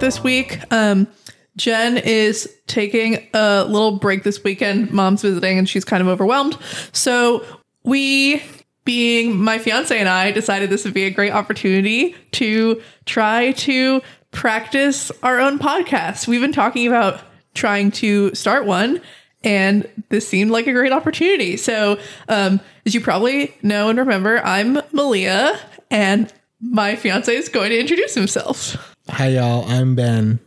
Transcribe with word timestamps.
this 0.00 0.22
week. 0.22 0.60
Um, 0.72 1.06
Jen 1.56 1.98
is 1.98 2.52
taking 2.66 3.28
a 3.34 3.64
little 3.64 3.98
break 3.98 4.22
this 4.22 4.42
weekend. 4.42 4.92
Mom's 4.92 5.22
visiting 5.22 5.58
and 5.58 5.68
she's 5.68 5.84
kind 5.84 6.00
of 6.00 6.08
overwhelmed. 6.08 6.56
So 6.92 7.44
we, 7.84 8.42
being 8.84 9.36
my 9.36 9.58
fiance 9.58 9.96
and 9.96 10.08
I, 10.08 10.30
decided 10.32 10.70
this 10.70 10.84
would 10.84 10.94
be 10.94 11.04
a 11.04 11.10
great 11.10 11.32
opportunity 11.32 12.14
to 12.32 12.82
try 13.04 13.52
to 13.52 14.00
practice 14.30 15.10
our 15.22 15.38
own 15.38 15.58
podcast. 15.58 16.26
We've 16.26 16.40
been 16.40 16.52
talking 16.52 16.86
about 16.86 17.20
trying 17.54 17.90
to 17.90 18.34
start 18.34 18.64
one 18.64 19.00
and 19.42 19.88
this 20.10 20.28
seemed 20.28 20.50
like 20.50 20.66
a 20.66 20.72
great 20.72 20.92
opportunity. 20.92 21.56
So, 21.56 21.98
um, 22.28 22.60
as 22.84 22.94
you 22.94 23.00
probably 23.00 23.56
know 23.62 23.88
and 23.88 23.98
remember, 23.98 24.38
I'm 24.44 24.80
Malia, 24.92 25.58
and 25.90 26.32
my 26.60 26.96
fiance 26.96 27.34
is 27.34 27.48
going 27.48 27.70
to 27.70 27.78
introduce 27.78 28.14
himself. 28.14 28.89
Hi, 29.12 29.28
y'all. 29.28 29.64
I'm 29.68 29.94
Ben. 29.96 30.38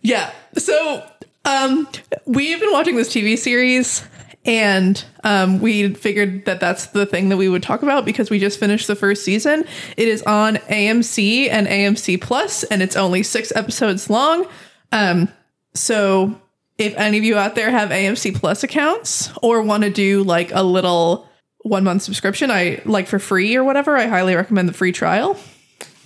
Yeah. 0.00 0.32
So, 0.56 1.06
um, 1.44 1.86
we've 2.24 2.58
been 2.58 2.72
watching 2.72 2.96
this 2.96 3.12
TV 3.14 3.36
series, 3.36 4.02
and 4.44 5.04
um, 5.24 5.60
we 5.60 5.92
figured 5.94 6.46
that 6.46 6.58
that's 6.58 6.86
the 6.86 7.04
thing 7.06 7.28
that 7.28 7.36
we 7.36 7.48
would 7.48 7.62
talk 7.62 7.82
about 7.82 8.06
because 8.06 8.30
we 8.30 8.38
just 8.38 8.58
finished 8.58 8.86
the 8.86 8.96
first 8.96 9.24
season. 9.24 9.64
It 9.96 10.08
is 10.08 10.22
on 10.22 10.56
AMC 10.56 11.50
and 11.50 11.66
AMC 11.66 12.20
Plus, 12.20 12.64
and 12.64 12.82
it's 12.82 12.96
only 12.96 13.22
six 13.22 13.52
episodes 13.54 14.08
long. 14.08 14.46
Um, 14.90 15.28
so 15.74 16.40
if 16.78 16.96
any 16.96 17.18
of 17.18 17.24
you 17.24 17.36
out 17.36 17.54
there 17.54 17.70
have 17.70 17.90
AMC 17.90 18.36
Plus 18.36 18.64
accounts 18.64 19.30
or 19.42 19.62
want 19.62 19.84
to 19.84 19.90
do 19.90 20.24
like 20.24 20.50
a 20.52 20.62
little 20.62 21.28
one 21.58 21.84
month 21.84 22.02
subscription, 22.02 22.50
I 22.50 22.80
like 22.84 23.06
for 23.06 23.18
free 23.18 23.54
or 23.54 23.62
whatever, 23.62 23.96
I 23.96 24.06
highly 24.06 24.34
recommend 24.34 24.68
the 24.68 24.74
free 24.74 24.92
trial. 24.92 25.38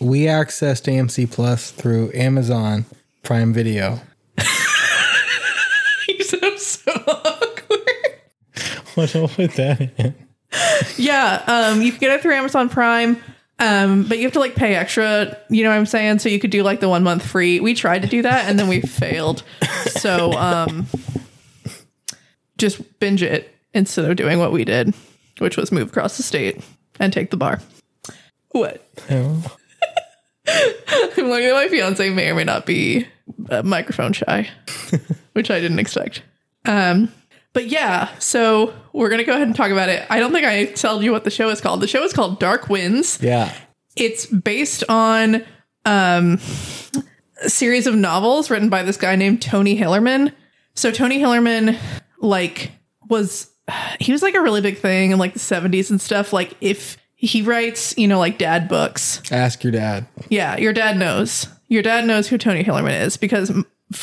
We 0.01 0.23
accessed 0.23 0.85
AMC 0.93 1.31
Plus 1.31 1.71
through 1.71 2.13
Amazon 2.15 2.87
Prime 3.23 3.53
Video. 3.53 4.01
you 6.09 6.23
sound 6.23 6.59
so 6.59 6.93
awkward. 7.07 7.81
What 8.95 9.17
I'll 9.17 9.29
put 9.29 9.53
that 9.55 9.81
in. 9.81 10.15
Yeah, 10.97 11.43
um, 11.47 11.83
you 11.83 11.91
can 11.91 12.01
get 12.01 12.11
it 12.13 12.23
through 12.23 12.35
Amazon 12.35 12.69
Prime. 12.69 13.21
Um, 13.59 14.05
but 14.05 14.19
you 14.19 14.25
have 14.25 14.35
to 14.35 14.41
like 14.41 14.55
pay 14.55 14.77
extra, 14.77 15.37
you 15.51 15.65
know 15.65 15.71
what 15.71 15.77
I'm 15.77 15.87
saying? 15.87 16.21
So 16.21 16.29
you 16.29 16.39
could 16.39 16.51
do 16.51 16.63
like 16.63 16.79
the 16.79 16.89
one 16.89 17.03
month 17.03 17.27
free. 17.27 17.59
We 17.59 17.75
tried 17.75 18.03
to 18.03 18.09
do 18.09 18.23
that 18.23 18.49
and 18.49 18.59
then 18.59 18.69
we 18.69 18.81
failed. 18.81 19.43
So 19.87 20.33
um 20.35 20.87
just 22.57 23.01
binge 23.01 23.23
it 23.23 23.53
instead 23.75 24.05
of 24.05 24.17
doing 24.17 24.39
what 24.39 24.53
we 24.53 24.65
did, 24.65 24.95
which 25.39 25.57
was 25.57 25.73
move 25.73 25.89
across 25.89 26.17
the 26.17 26.23
state 26.23 26.63
and 27.01 27.13
take 27.13 27.31
the 27.31 27.37
bar. 27.37 27.61
What? 28.51 28.87
Oh. 29.11 29.57
I'm 31.17 31.29
looking 31.29 31.49
at 31.49 31.55
my 31.55 31.69
fiance 31.69 32.11
may 32.11 32.31
or 32.31 32.35
may 32.35 32.45
not 32.45 32.67
be 32.67 33.07
uh, 33.51 33.63
microphone 33.63 34.13
shy, 34.13 34.49
which 35.33 35.51
I 35.51 35.61
didn't 35.61 35.79
expect. 35.79 36.23
Um, 36.65 37.13
but 37.53 37.67
yeah, 37.67 38.17
so 38.19 38.75
we're 38.93 39.09
gonna 39.09 39.25
go 39.25 39.33
ahead 39.33 39.47
and 39.47 39.57
talk 39.57 39.71
about 39.71 39.89
it. 39.89 40.07
I 40.11 40.19
don't 40.21 40.33
think 40.33 40.47
I 40.47 40.67
told 40.67 41.03
you 41.03 41.13
what 41.13 41.25
the 41.25 41.31
show 41.31 41.49
is 41.51 41.61
called. 41.61 41.81
The 41.81 41.89
show 41.89 42.03
is 42.03 42.13
called 42.13 42.39
Dark 42.41 42.69
Winds. 42.69 43.19
Yeah. 43.21 43.53
It's 43.97 44.27
based 44.27 44.85
on 44.89 45.45
um, 45.85 46.39
a 47.43 47.49
series 47.49 47.87
of 47.87 47.95
novels 47.95 48.51
written 48.51 48.69
by 48.69 48.83
this 48.83 48.97
guy 48.97 49.17
named 49.17 49.43
Tony 49.43 49.79
Hillerman. 49.79 50.33
So 50.75 50.91
Tony 50.93 51.19
Hillerman, 51.19 51.77
like, 52.21 52.71
was 53.09 53.51
he 53.99 54.13
was 54.13 54.23
like 54.23 54.35
a 54.35 54.41
really 54.41 54.61
big 54.61 54.79
thing 54.79 55.11
in 55.11 55.19
like 55.19 55.33
the 55.33 55.41
70s 55.41 55.91
and 55.91 56.01
stuff. 56.01 56.33
Like, 56.33 56.57
if 56.61 56.97
he 57.21 57.43
writes, 57.43 57.97
you 57.99 58.07
know, 58.07 58.19
like 58.21 58.39
dad 58.39 58.69
books, 58.69 59.21
Ask 59.33 59.65
your 59.65 59.73
dad. 59.73 60.07
yeah, 60.29 60.57
your 60.57 60.73
dad 60.73 60.97
knows. 60.97 61.49
Your 61.67 61.83
dad 61.83 62.05
knows 62.07 62.29
who 62.29 62.39
Tony 62.39 62.63
Hillerman 62.65 62.99
is 63.03 63.17
because 63.17 63.53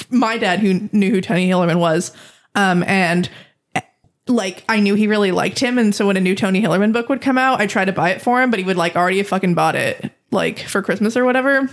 my 0.10 0.38
dad 0.38 0.60
who 0.60 0.90
knew 0.92 1.12
who 1.12 1.22
Tony 1.22 1.48
Hillerman 1.50 1.80
was, 1.80 2.12
um, 2.56 2.84
and 2.84 3.30
eh, 3.74 3.82
like 4.28 4.64
I 4.68 4.82
knew 4.82 4.96
he 4.96 5.08
really 5.08 5.32
liked 5.32 5.60
him, 5.60 5.78
and 5.80 5.96
so 5.96 6.08
when 6.08 6.18
a 6.18 6.22
new 6.22 6.36
Tony 6.36 6.62
Hillerman 6.62 6.92
book 6.92 7.08
would 7.08 7.22
come 7.22 7.38
out, 7.38 7.62
I 7.62 7.68
tried 7.68 7.86
to 7.86 7.94
buy 7.94 8.10
it 8.10 8.22
for 8.22 8.42
him, 8.42 8.50
but 8.52 8.60
he 8.60 8.66
would 8.66 8.78
like 8.78 8.96
already 8.98 9.20
have 9.20 9.28
fucking 9.28 9.54
bought 9.56 9.76
it 9.76 10.12
like 10.32 10.60
for 10.60 10.82
Christmas 10.82 11.16
or 11.16 11.24
whatever. 11.24 11.70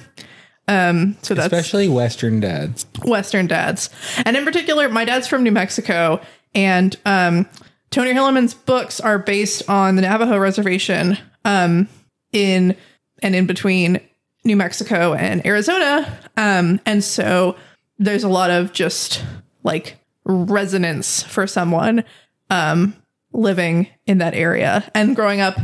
Um, 0.69 1.16
so 1.22 1.34
that's 1.34 1.47
Especially 1.53 1.88
Western 1.88 2.38
dads. 2.38 2.86
Western 3.04 3.48
dads. 3.48 3.91
And 4.24 4.36
in 4.36 4.44
particular, 4.44 4.88
my 4.88 5.04
dad's 5.04 5.26
from 5.26 5.42
New 5.42 5.50
Mexico, 5.50 6.20
and 6.54 6.97
um, 7.04 7.48
Tony 7.91 8.12
Hillerman's 8.12 8.54
books 8.54 9.00
are 9.00 9.19
based 9.19 9.69
on 9.69 9.97
the 9.97 10.03
Navajo 10.03 10.38
reservation 10.38 11.19
um, 11.44 11.88
in 12.32 12.76
and 13.22 13.34
in 13.34 13.47
between 13.47 14.00
New 14.44 14.56
Mexico 14.56 15.14
and 15.14 15.44
Arizona. 15.47 16.19
Um, 16.36 16.80
and 16.84 17.03
so 17.04 17.56
there's 17.98 18.25
a 18.25 18.28
lot 18.28 18.50
of 18.50 18.72
just 18.72 19.25
like 19.62 19.98
resonance 20.25 21.22
for 21.22 21.47
someone 21.47 22.04
um, 22.50 22.97
living 23.32 23.88
in 24.06 24.19
that 24.19 24.34
area 24.34 24.91
and 24.94 25.16
growing 25.16 25.41
up 25.41 25.56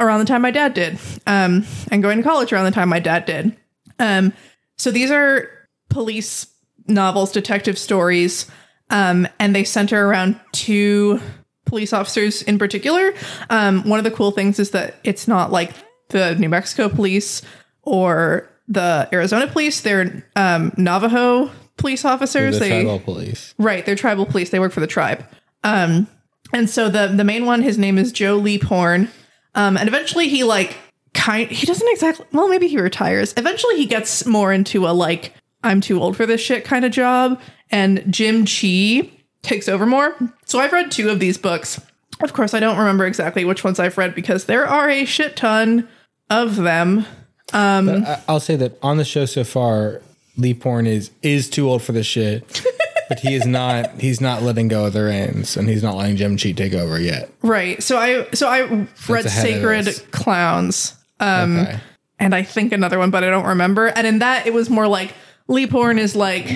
around 0.00 0.20
the 0.20 0.26
time 0.26 0.42
my 0.42 0.50
dad 0.50 0.74
did, 0.74 0.98
um, 1.26 1.66
and 1.90 2.02
going 2.02 2.18
to 2.18 2.22
college 2.22 2.52
around 2.52 2.66
the 2.66 2.70
time 2.70 2.88
my 2.88 3.00
dad 3.00 3.24
did. 3.24 3.56
Um, 3.98 4.32
so 4.76 4.90
these 4.90 5.10
are 5.10 5.50
police 5.88 6.46
novels, 6.86 7.32
detective 7.32 7.76
stories, 7.76 8.48
um, 8.90 9.26
and 9.38 9.54
they 9.54 9.64
center 9.64 10.06
around 10.06 10.38
two 10.52 11.20
police 11.68 11.92
officers 11.92 12.42
in 12.42 12.58
particular. 12.58 13.14
Um, 13.50 13.88
one 13.88 13.98
of 13.98 14.04
the 14.04 14.10
cool 14.10 14.30
things 14.30 14.58
is 14.58 14.70
that 14.72 14.96
it's 15.04 15.28
not 15.28 15.52
like 15.52 15.72
the 16.08 16.34
New 16.36 16.48
Mexico 16.48 16.88
police 16.88 17.42
or 17.82 18.48
the 18.66 19.08
Arizona 19.12 19.46
police. 19.46 19.80
They're 19.80 20.24
um, 20.36 20.72
Navajo 20.76 21.50
police 21.76 22.04
officers. 22.04 22.58
The 22.58 22.60
they 22.60 22.82
tribal 22.82 23.00
police. 23.00 23.54
Right, 23.58 23.84
they're 23.84 23.96
tribal 23.96 24.26
police. 24.26 24.50
They 24.50 24.58
work 24.58 24.72
for 24.72 24.80
the 24.80 24.86
tribe. 24.86 25.24
Um, 25.64 26.06
and 26.52 26.68
so 26.68 26.88
the 26.88 27.08
the 27.08 27.24
main 27.24 27.46
one, 27.46 27.62
his 27.62 27.78
name 27.78 27.98
is 27.98 28.12
Joe 28.12 28.40
Leaphorn. 28.40 29.08
Um, 29.54 29.76
and 29.76 29.88
eventually 29.88 30.28
he 30.28 30.44
like 30.44 30.76
kind 31.14 31.50
he 31.50 31.66
doesn't 31.66 31.88
exactly 31.90 32.26
well, 32.32 32.48
maybe 32.48 32.68
he 32.68 32.78
retires. 32.78 33.34
Eventually 33.36 33.76
he 33.76 33.86
gets 33.86 34.26
more 34.26 34.52
into 34.52 34.86
a 34.86 34.92
like, 34.92 35.32
I'm 35.62 35.80
too 35.80 36.00
old 36.00 36.16
for 36.16 36.26
this 36.26 36.40
shit 36.40 36.64
kind 36.64 36.84
of 36.84 36.92
job. 36.92 37.40
And 37.70 38.04
Jim 38.12 38.44
Chee 38.44 39.17
takes 39.42 39.68
over 39.68 39.86
more. 39.86 40.14
So 40.46 40.58
I've 40.58 40.72
read 40.72 40.90
two 40.90 41.08
of 41.10 41.20
these 41.20 41.38
books. 41.38 41.80
Of 42.20 42.32
course, 42.32 42.54
I 42.54 42.60
don't 42.60 42.78
remember 42.78 43.06
exactly 43.06 43.44
which 43.44 43.62
ones 43.64 43.78
I've 43.78 43.96
read 43.96 44.14
because 44.14 44.46
there 44.46 44.66
are 44.66 44.88
a 44.90 45.04
shit 45.04 45.36
ton 45.36 45.88
of 46.30 46.56
them. 46.56 47.06
Um, 47.52 47.88
I- 47.88 48.20
I'll 48.28 48.40
say 48.40 48.56
that 48.56 48.78
on 48.82 48.96
the 48.98 49.04
show 49.04 49.24
so 49.24 49.44
far, 49.44 50.02
Leaphorn 50.36 50.86
is 50.86 51.10
is 51.22 51.48
too 51.48 51.68
old 51.68 51.82
for 51.82 51.92
this 51.92 52.06
shit. 52.06 52.62
but 53.08 53.20
he 53.20 53.34
is 53.34 53.46
not 53.46 54.00
he's 54.00 54.20
not 54.20 54.42
letting 54.42 54.68
go 54.68 54.84
of 54.84 54.92
the 54.92 55.02
reins 55.04 55.56
and 55.56 55.68
he's 55.68 55.82
not 55.82 55.96
letting 55.96 56.16
Jim 56.16 56.36
Chee 56.36 56.52
take 56.52 56.74
over 56.74 57.00
yet. 57.00 57.30
right. 57.42 57.82
So 57.82 57.96
I 57.96 58.26
so 58.32 58.48
I 58.48 58.86
read 59.08 59.28
Sacred. 59.30 59.86
Clowns. 60.10 60.94
Um, 61.20 61.58
okay. 61.60 61.80
and 62.20 62.34
I 62.34 62.42
think 62.42 62.72
another 62.72 62.98
one, 62.98 63.10
but 63.10 63.24
I 63.24 63.30
don't 63.30 63.46
remember. 63.46 63.86
And 63.86 64.06
in 64.06 64.18
that, 64.20 64.46
it 64.46 64.52
was 64.54 64.68
more 64.70 64.86
like 64.86 65.14
Leaphorn 65.48 65.98
is 65.98 66.14
like 66.14 66.46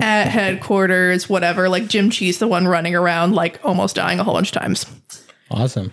at 0.00 0.28
headquarters, 0.28 1.28
whatever. 1.28 1.68
Like 1.68 1.88
Jim 1.88 2.10
Chee's 2.10 2.38
the 2.38 2.48
one 2.48 2.66
running 2.66 2.94
around, 2.94 3.34
like 3.34 3.60
almost 3.64 3.96
dying 3.96 4.18
a 4.18 4.24
whole 4.24 4.34
bunch 4.34 4.54
of 4.54 4.60
times. 4.60 4.86
Awesome. 5.50 5.92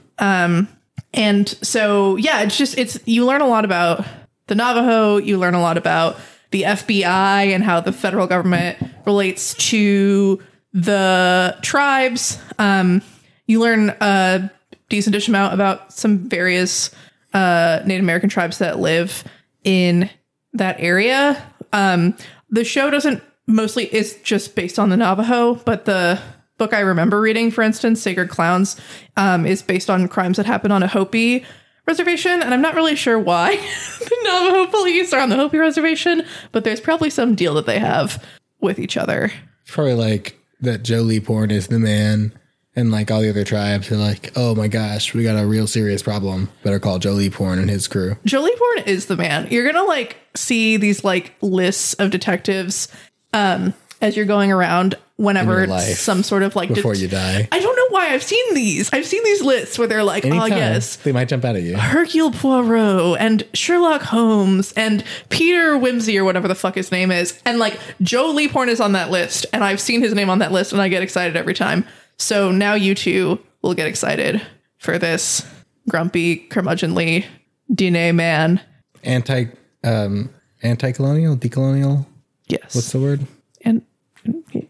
And 1.13 1.49
so, 1.49 2.15
yeah, 2.15 2.41
it's 2.41 2.57
just, 2.57 2.77
it's, 2.77 2.99
you 3.05 3.25
learn 3.25 3.41
a 3.41 3.47
lot 3.47 3.65
about 3.65 4.05
the 4.47 4.55
Navajo, 4.55 5.17
you 5.17 5.37
learn 5.37 5.53
a 5.53 5.61
lot 5.61 5.77
about 5.77 6.17
the 6.51 6.63
FBI 6.63 7.47
and 7.53 7.63
how 7.63 7.79
the 7.79 7.91
federal 7.91 8.27
government 8.27 8.77
relates 9.05 9.53
to 9.69 10.41
the 10.73 11.57
tribes. 11.61 12.39
Um, 12.57 13.01
you 13.47 13.59
learn 13.59 13.89
a 14.01 14.49
decent 14.89 15.27
amount 15.27 15.53
about 15.53 15.93
some 15.93 16.29
various 16.29 16.91
uh, 17.33 17.81
Native 17.85 18.03
American 18.03 18.29
tribes 18.29 18.57
that 18.57 18.79
live 18.79 19.23
in 19.63 20.09
that 20.53 20.77
area. 20.79 21.48
Um, 21.73 22.15
the 22.49 22.63
show 22.63 22.89
doesn't 22.89 23.23
mostly 23.47 23.93
is 23.93 24.19
just 24.23 24.55
based 24.55 24.79
on 24.79 24.89
the 24.89 24.97
Navajo, 24.97 25.55
but 25.55 25.85
the 25.85 26.19
book 26.57 26.73
I 26.73 26.81
remember 26.81 27.19
reading, 27.19 27.51
for 27.51 27.63
instance, 27.63 28.01
Sacred 28.01 28.29
Clowns, 28.29 28.79
um, 29.17 29.45
is 29.45 29.61
based 29.61 29.89
on 29.89 30.07
crimes 30.07 30.37
that 30.37 30.45
happened 30.45 30.73
on 30.73 30.83
a 30.83 30.87
Hopi 30.87 31.43
reservation, 31.87 32.43
and 32.43 32.53
I'm 32.53 32.61
not 32.61 32.75
really 32.75 32.95
sure 32.95 33.17
why 33.17 33.55
the 33.99 34.17
Navajo 34.23 34.69
police 34.69 35.11
are 35.11 35.21
on 35.21 35.29
the 35.29 35.35
Hopi 35.35 35.57
reservation, 35.57 36.23
but 36.51 36.63
there's 36.63 36.79
probably 36.79 37.09
some 37.09 37.33
deal 37.35 37.55
that 37.55 37.65
they 37.65 37.79
have 37.79 38.23
with 38.61 38.77
each 38.77 38.97
other. 38.97 39.31
Probably 39.67 39.95
like 39.95 40.37
that 40.61 40.83
Joe 40.83 41.03
Leaphorn 41.03 41.51
is 41.51 41.67
the 41.67 41.79
man 41.79 42.33
and 42.79 42.91
like 42.91 43.11
all 43.11 43.21
the 43.21 43.29
other 43.29 43.43
tribes 43.43 43.91
are 43.91 43.97
like, 43.97 44.31
oh 44.35 44.55
my 44.55 44.67
gosh, 44.67 45.13
we 45.13 45.23
got 45.23 45.41
a 45.41 45.45
real 45.45 45.67
serious 45.67 46.01
problem. 46.01 46.49
Better 46.63 46.79
call 46.79 46.99
Joe 46.99 47.13
Leaphorn 47.13 47.59
and 47.59 47.69
his 47.69 47.87
crew. 47.87 48.15
Joe 48.25 48.41
Leaphorn 48.41 48.87
is 48.87 49.05
the 49.05 49.17
man. 49.17 49.47
You're 49.51 49.71
gonna 49.71 49.87
like 49.87 50.17
see 50.35 50.77
these 50.77 51.03
like 51.03 51.35
lists 51.41 51.93
of 51.95 52.09
detectives. 52.11 52.87
Um, 53.33 53.73
as 54.01 54.15
you're 54.15 54.25
going 54.25 54.51
around 54.51 54.95
whenever 55.17 55.67
life 55.67 55.97
some 55.97 56.23
sort 56.23 56.43
of 56.43 56.55
like 56.55 56.69
before 56.69 56.93
det- 56.93 57.01
you 57.01 57.07
die. 57.07 57.47
I 57.51 57.59
don't 57.59 57.75
know 57.75 57.87
why 57.89 58.13
I've 58.13 58.23
seen 58.23 58.53
these. 58.53 58.91
I've 58.93 59.05
seen 59.05 59.23
these 59.23 59.41
lists 59.41 59.77
where 59.77 59.87
they're 59.87 60.03
like, 60.03 60.25
oh 60.25 60.45
yes, 60.45 60.95
they 60.97 61.11
might 61.11 61.27
jump 61.27 61.43
out 61.43 61.55
at 61.57 61.63
you. 61.63 61.77
Hercule 61.77 62.31
Poirot 62.31 63.19
and 63.19 63.45
Sherlock 63.53 64.01
Holmes 64.03 64.71
and 64.73 65.03
Peter 65.29 65.77
Wimsey 65.77 66.17
or 66.17 66.23
whatever 66.23 66.47
the 66.47 66.55
fuck 66.55 66.75
his 66.75 66.91
name 66.91 67.11
is. 67.11 67.39
And 67.45 67.59
like 67.59 67.77
Joe 68.01 68.33
Leaphorn 68.33 68.69
is 68.69 68.79
on 68.79 68.93
that 68.93 69.11
list, 69.11 69.45
and 69.51 69.63
I've 69.63 69.81
seen 69.81 70.01
his 70.01 70.13
name 70.13 70.29
on 70.29 70.39
that 70.39 70.51
list, 70.51 70.71
and 70.71 70.81
I 70.81 70.87
get 70.87 71.03
excited 71.03 71.35
every 71.35 71.53
time. 71.53 71.85
So 72.19 72.51
now 72.51 72.73
you 72.75 72.93
two 72.93 73.39
will 73.61 73.73
get 73.73 73.87
excited 73.87 74.41
for 74.77 74.99
this 74.99 75.45
grumpy, 75.89 76.47
curmudgeonly 76.49 77.25
Dine 77.73 78.15
man. 78.15 78.61
Anti, 79.03 79.45
um, 79.83 80.29
anti-colonial, 80.61 81.37
decolonial. 81.37 82.05
Yes. 82.47 82.75
What's 82.75 82.91
the 82.91 82.99
word? 82.99 83.25
and 83.61 83.83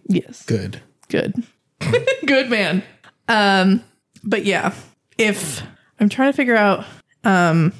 yes. 0.07 0.45
Good. 0.45 0.81
Good. 1.07 1.33
Good 2.25 2.49
man. 2.49 2.83
Um, 3.27 3.83
but 4.23 4.45
yeah, 4.45 4.73
if 5.17 5.61
I'm 5.99 6.09
trying 6.09 6.31
to 6.31 6.35
figure 6.35 6.55
out 6.55 6.85
um 7.23 7.73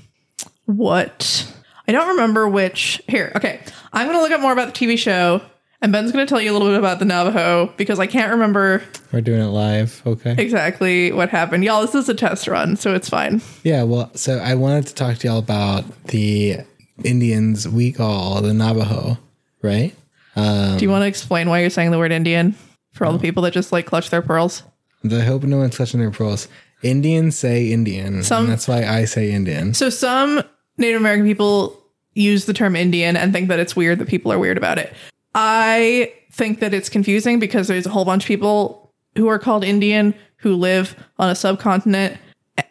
what 0.66 1.52
I 1.88 1.92
don't 1.92 2.10
remember 2.10 2.48
which 2.48 3.02
here, 3.08 3.32
okay. 3.36 3.62
I'm 3.94 4.08
gonna 4.08 4.22
look 4.22 4.32
up 4.32 4.42
more 4.42 4.54
about 4.54 4.74
the 4.74 4.86
TV 4.86 4.98
show 4.98 5.42
and 5.82 5.92
Ben's 5.92 6.12
gonna 6.12 6.26
tell 6.26 6.42
you 6.42 6.52
a 6.52 6.54
little 6.54 6.68
bit 6.68 6.78
about 6.78 7.00
the 7.00 7.06
Navajo 7.06 7.74
because 7.78 8.00
I 8.00 8.08
can't 8.08 8.32
remember 8.32 8.84
We're 9.12 9.22
doing 9.22 9.42
it 9.42 9.48
live. 9.48 10.02
Okay. 10.06 10.36
exactly 10.38 11.12
what 11.12 11.30
happened. 11.30 11.64
Y'all, 11.64 11.82
this 11.82 11.96
is 11.96 12.10
a 12.10 12.14
test 12.14 12.48
run, 12.48 12.76
so 12.76 12.94
it's 12.94 13.10
fine. 13.10 13.42
Yeah. 13.64 13.84
Well, 13.84 14.12
so 14.16 14.38
I 14.40 14.56
wanted 14.56 14.88
to 14.88 14.96
talk 14.96 15.18
to 15.20 15.28
y'all 15.28 15.40
about 15.40 15.86
the 16.06 16.58
Indians 17.04 17.68
we 17.68 17.92
call 17.92 18.42
the 18.42 18.54
Navajo, 18.54 19.18
right? 19.62 19.96
Um, 20.36 20.78
Do 20.78 20.86
you 20.86 20.90
want 20.90 21.04
to 21.04 21.08
explain 21.08 21.50
why 21.50 21.60
you're 21.60 21.70
saying 21.70 21.92
the 21.92 21.98
word 21.98 22.12
Indian 22.12 22.56
for 22.94 23.06
all 23.06 23.12
the 23.14 23.20
oh. 23.20 23.22
people 23.22 23.44
that 23.44 23.54
just 23.54 23.72
like 23.72 23.86
clutch 23.86 24.10
their 24.10 24.22
pearls? 24.22 24.64
I 25.10 25.20
hope 25.20 25.44
no 25.44 25.58
one's 25.58 25.78
clutching 25.78 26.00
their 26.00 26.12
pearls. 26.12 26.48
Indians 26.82 27.38
say 27.38 27.72
Indian. 27.72 28.24
Some- 28.24 28.46
and 28.46 28.52
that's 28.52 28.68
why 28.68 28.86
I 28.86 29.06
say 29.06 29.32
Indian. 29.32 29.74
So 29.74 29.90
some 29.90 30.42
Native 30.78 31.00
American 31.00 31.26
people 31.26 31.82
use 32.14 32.46
the 32.46 32.54
term 32.54 32.76
Indian 32.76 33.16
and 33.16 33.32
think 33.32 33.48
that 33.50 33.60
it's 33.60 33.76
weird 33.76 34.00
that 34.00 34.08
people 34.08 34.32
are 34.32 34.40
weird 34.40 34.58
about 34.58 34.78
it. 34.78 34.94
I 35.42 36.12
think 36.34 36.60
that 36.60 36.74
it's 36.74 36.90
confusing 36.90 37.40
because 37.40 37.70
there's 37.70 37.86
a 37.86 37.90
whole 37.90 38.04
bunch 38.04 38.26
of 38.26 38.28
people 38.28 38.94
who 39.16 39.30
are 39.30 39.40
called 39.40 39.64
Indian 39.64 40.14
who 40.38 40.54
live 40.58 40.98
on 41.18 41.30
a 41.30 41.36
subcontinent 41.36 42.18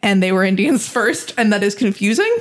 and 0.03 0.21
they 0.21 0.31
were 0.31 0.43
Indians 0.43 0.87
first 0.97 1.33
and 1.35 1.51
that 1.51 1.63
is 1.63 1.73
confusing. 1.73 2.31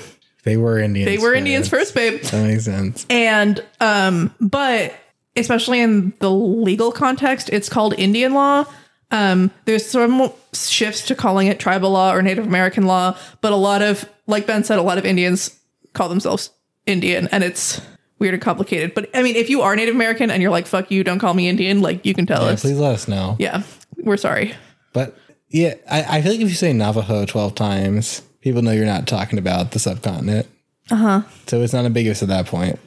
They 0.45 0.59
were 0.59 0.79
Indians. 0.79 1.07
They 1.11 1.17
were 1.17 1.33
Indians 1.33 1.71
first, 1.71 1.95
babe. 1.95 2.21
That 2.21 2.47
makes 2.47 2.67
sense. 2.67 3.07
And 3.09 3.65
um 3.81 4.35
but 4.39 4.95
especially 5.35 5.81
in 5.81 6.13
the 6.19 6.31
legal 6.31 6.93
context, 6.93 7.49
it's 7.51 7.71
called 7.71 7.95
Indian 7.97 8.35
law. 8.35 8.67
Um, 9.11 9.51
there's 9.65 9.87
some 9.87 10.31
shifts 10.53 11.07
to 11.07 11.15
calling 11.15 11.47
it 11.47 11.59
tribal 11.59 11.91
law 11.91 12.13
or 12.13 12.21
Native 12.21 12.47
American 12.47 12.85
law, 12.85 13.17
but 13.41 13.53
a 13.53 13.57
lot 13.57 13.81
of, 13.81 14.07
like 14.27 14.47
Ben 14.47 14.63
said, 14.65 14.79
a 14.79 14.83
lot 14.83 14.99
of 14.99 15.07
Indians 15.07 15.59
call 15.95 16.11
themselves 16.11 16.51
Indian, 16.85 17.27
and 17.29 17.43
it's 17.43 17.81
weird 18.19 18.35
and 18.35 18.43
complicated. 18.43 18.94
But 18.94 19.11
I 19.15 19.23
mean, 19.23 19.37
if 19.37 19.49
you 19.50 19.62
are 19.62 19.75
Native 19.76 19.94
American 19.94 20.31
and 20.31 20.43
you're 20.43 20.50
like, 20.50 20.67
"Fuck 20.67 20.91
you, 20.91 21.05
don't 21.05 21.19
call 21.19 21.35
me 21.35 21.49
Indian," 21.49 21.81
like 21.81 22.05
you 22.06 22.15
can 22.15 22.26
tell 22.26 22.43
Yeah, 22.44 22.53
us. 22.53 22.62
please 22.62 22.79
let 22.79 22.94
us 22.94 23.09
know. 23.09 23.37
Yeah, 23.38 23.62
we're 23.99 24.17
sorry. 24.17 24.55
But 24.93 25.17
yeah, 25.49 25.75
I, 25.91 26.19
I 26.19 26.23
feel 26.23 26.32
like 26.32 26.41
if 26.41 26.49
you 26.49 26.55
say 26.55 26.73
Navajo 26.73 27.25
12 27.25 27.55
times, 27.55 28.23
people 28.41 28.62
know 28.62 28.70
you're 28.73 28.85
not 28.87 29.06
talking 29.06 29.38
about 29.38 29.70
the 29.73 29.79
subcontinent. 29.79 30.47
Uh 30.91 30.97
huh. 30.97 31.23
So 31.47 31.61
it's 31.62 31.73
not 31.73 31.85
ambiguous 31.85 32.23
at 32.23 32.29
that 32.29 32.47
point. 32.47 32.79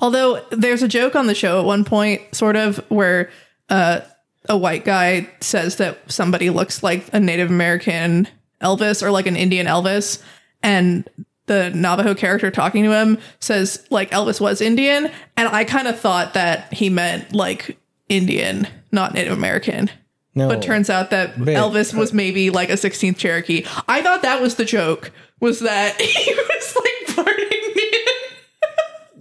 Although 0.00 0.44
there's 0.50 0.82
a 0.82 0.88
joke 0.88 1.14
on 1.14 1.26
the 1.28 1.34
show 1.34 1.60
at 1.60 1.64
one 1.64 1.84
point, 1.84 2.34
sort 2.34 2.56
of, 2.56 2.78
where 2.90 3.30
uh, 3.68 4.00
a 4.48 4.56
white 4.58 4.84
guy 4.84 5.28
says 5.40 5.76
that 5.76 5.98
somebody 6.10 6.50
looks 6.50 6.82
like 6.82 7.08
a 7.12 7.20
Native 7.20 7.48
American 7.50 8.26
Elvis 8.60 9.02
or 9.02 9.10
like 9.10 9.26
an 9.26 9.36
Indian 9.36 9.66
Elvis, 9.66 10.20
and 10.62 11.08
the 11.48 11.70
Navajo 11.74 12.14
character 12.14 12.50
talking 12.50 12.84
to 12.84 12.92
him 12.92 13.18
says 13.40 13.84
like 13.90 14.10
Elvis 14.12 14.40
was 14.40 14.60
Indian, 14.60 15.10
and 15.36 15.48
I 15.48 15.64
kind 15.64 15.88
of 15.88 15.98
thought 15.98 16.34
that 16.34 16.72
he 16.72 16.88
meant 16.90 17.32
like 17.34 17.76
Indian, 18.08 18.68
not 18.92 19.12
Native 19.14 19.32
American. 19.32 19.90
No. 20.34 20.46
But 20.48 20.62
turns 20.62 20.88
out 20.88 21.10
that 21.10 21.34
Elvis 21.34 21.92
was 21.92 22.12
maybe 22.12 22.50
like 22.50 22.68
a 22.70 22.74
16th 22.74 23.16
Cherokee. 23.16 23.64
I 23.88 24.02
thought 24.02 24.22
that 24.22 24.40
was 24.40 24.54
the 24.54 24.64
joke, 24.64 25.10
was 25.40 25.58
that 25.60 26.00
he 26.00 26.32
was 26.34 26.76
like 26.76 27.16
part 27.16 27.38
Indian. 27.40 28.02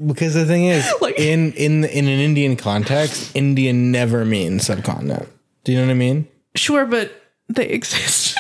because 0.06 0.36
the 0.36 0.46
thing 0.46 0.66
is, 0.66 0.88
Like- 1.02 1.18
in 1.20 1.54
in 1.54 1.86
in 1.86 2.08
an 2.08 2.20
Indian 2.20 2.56
context, 2.56 3.36
Indian 3.36 3.92
never 3.92 4.26
means 4.26 4.68
subcontinent. 4.68 5.28
Do 5.64 5.72
you 5.72 5.80
know 5.80 5.86
what 5.86 5.92
I 5.92 5.96
mean? 5.96 6.28
Sure, 6.56 6.86
but 6.86 7.12
they 7.50 7.66
exist. 7.70 8.38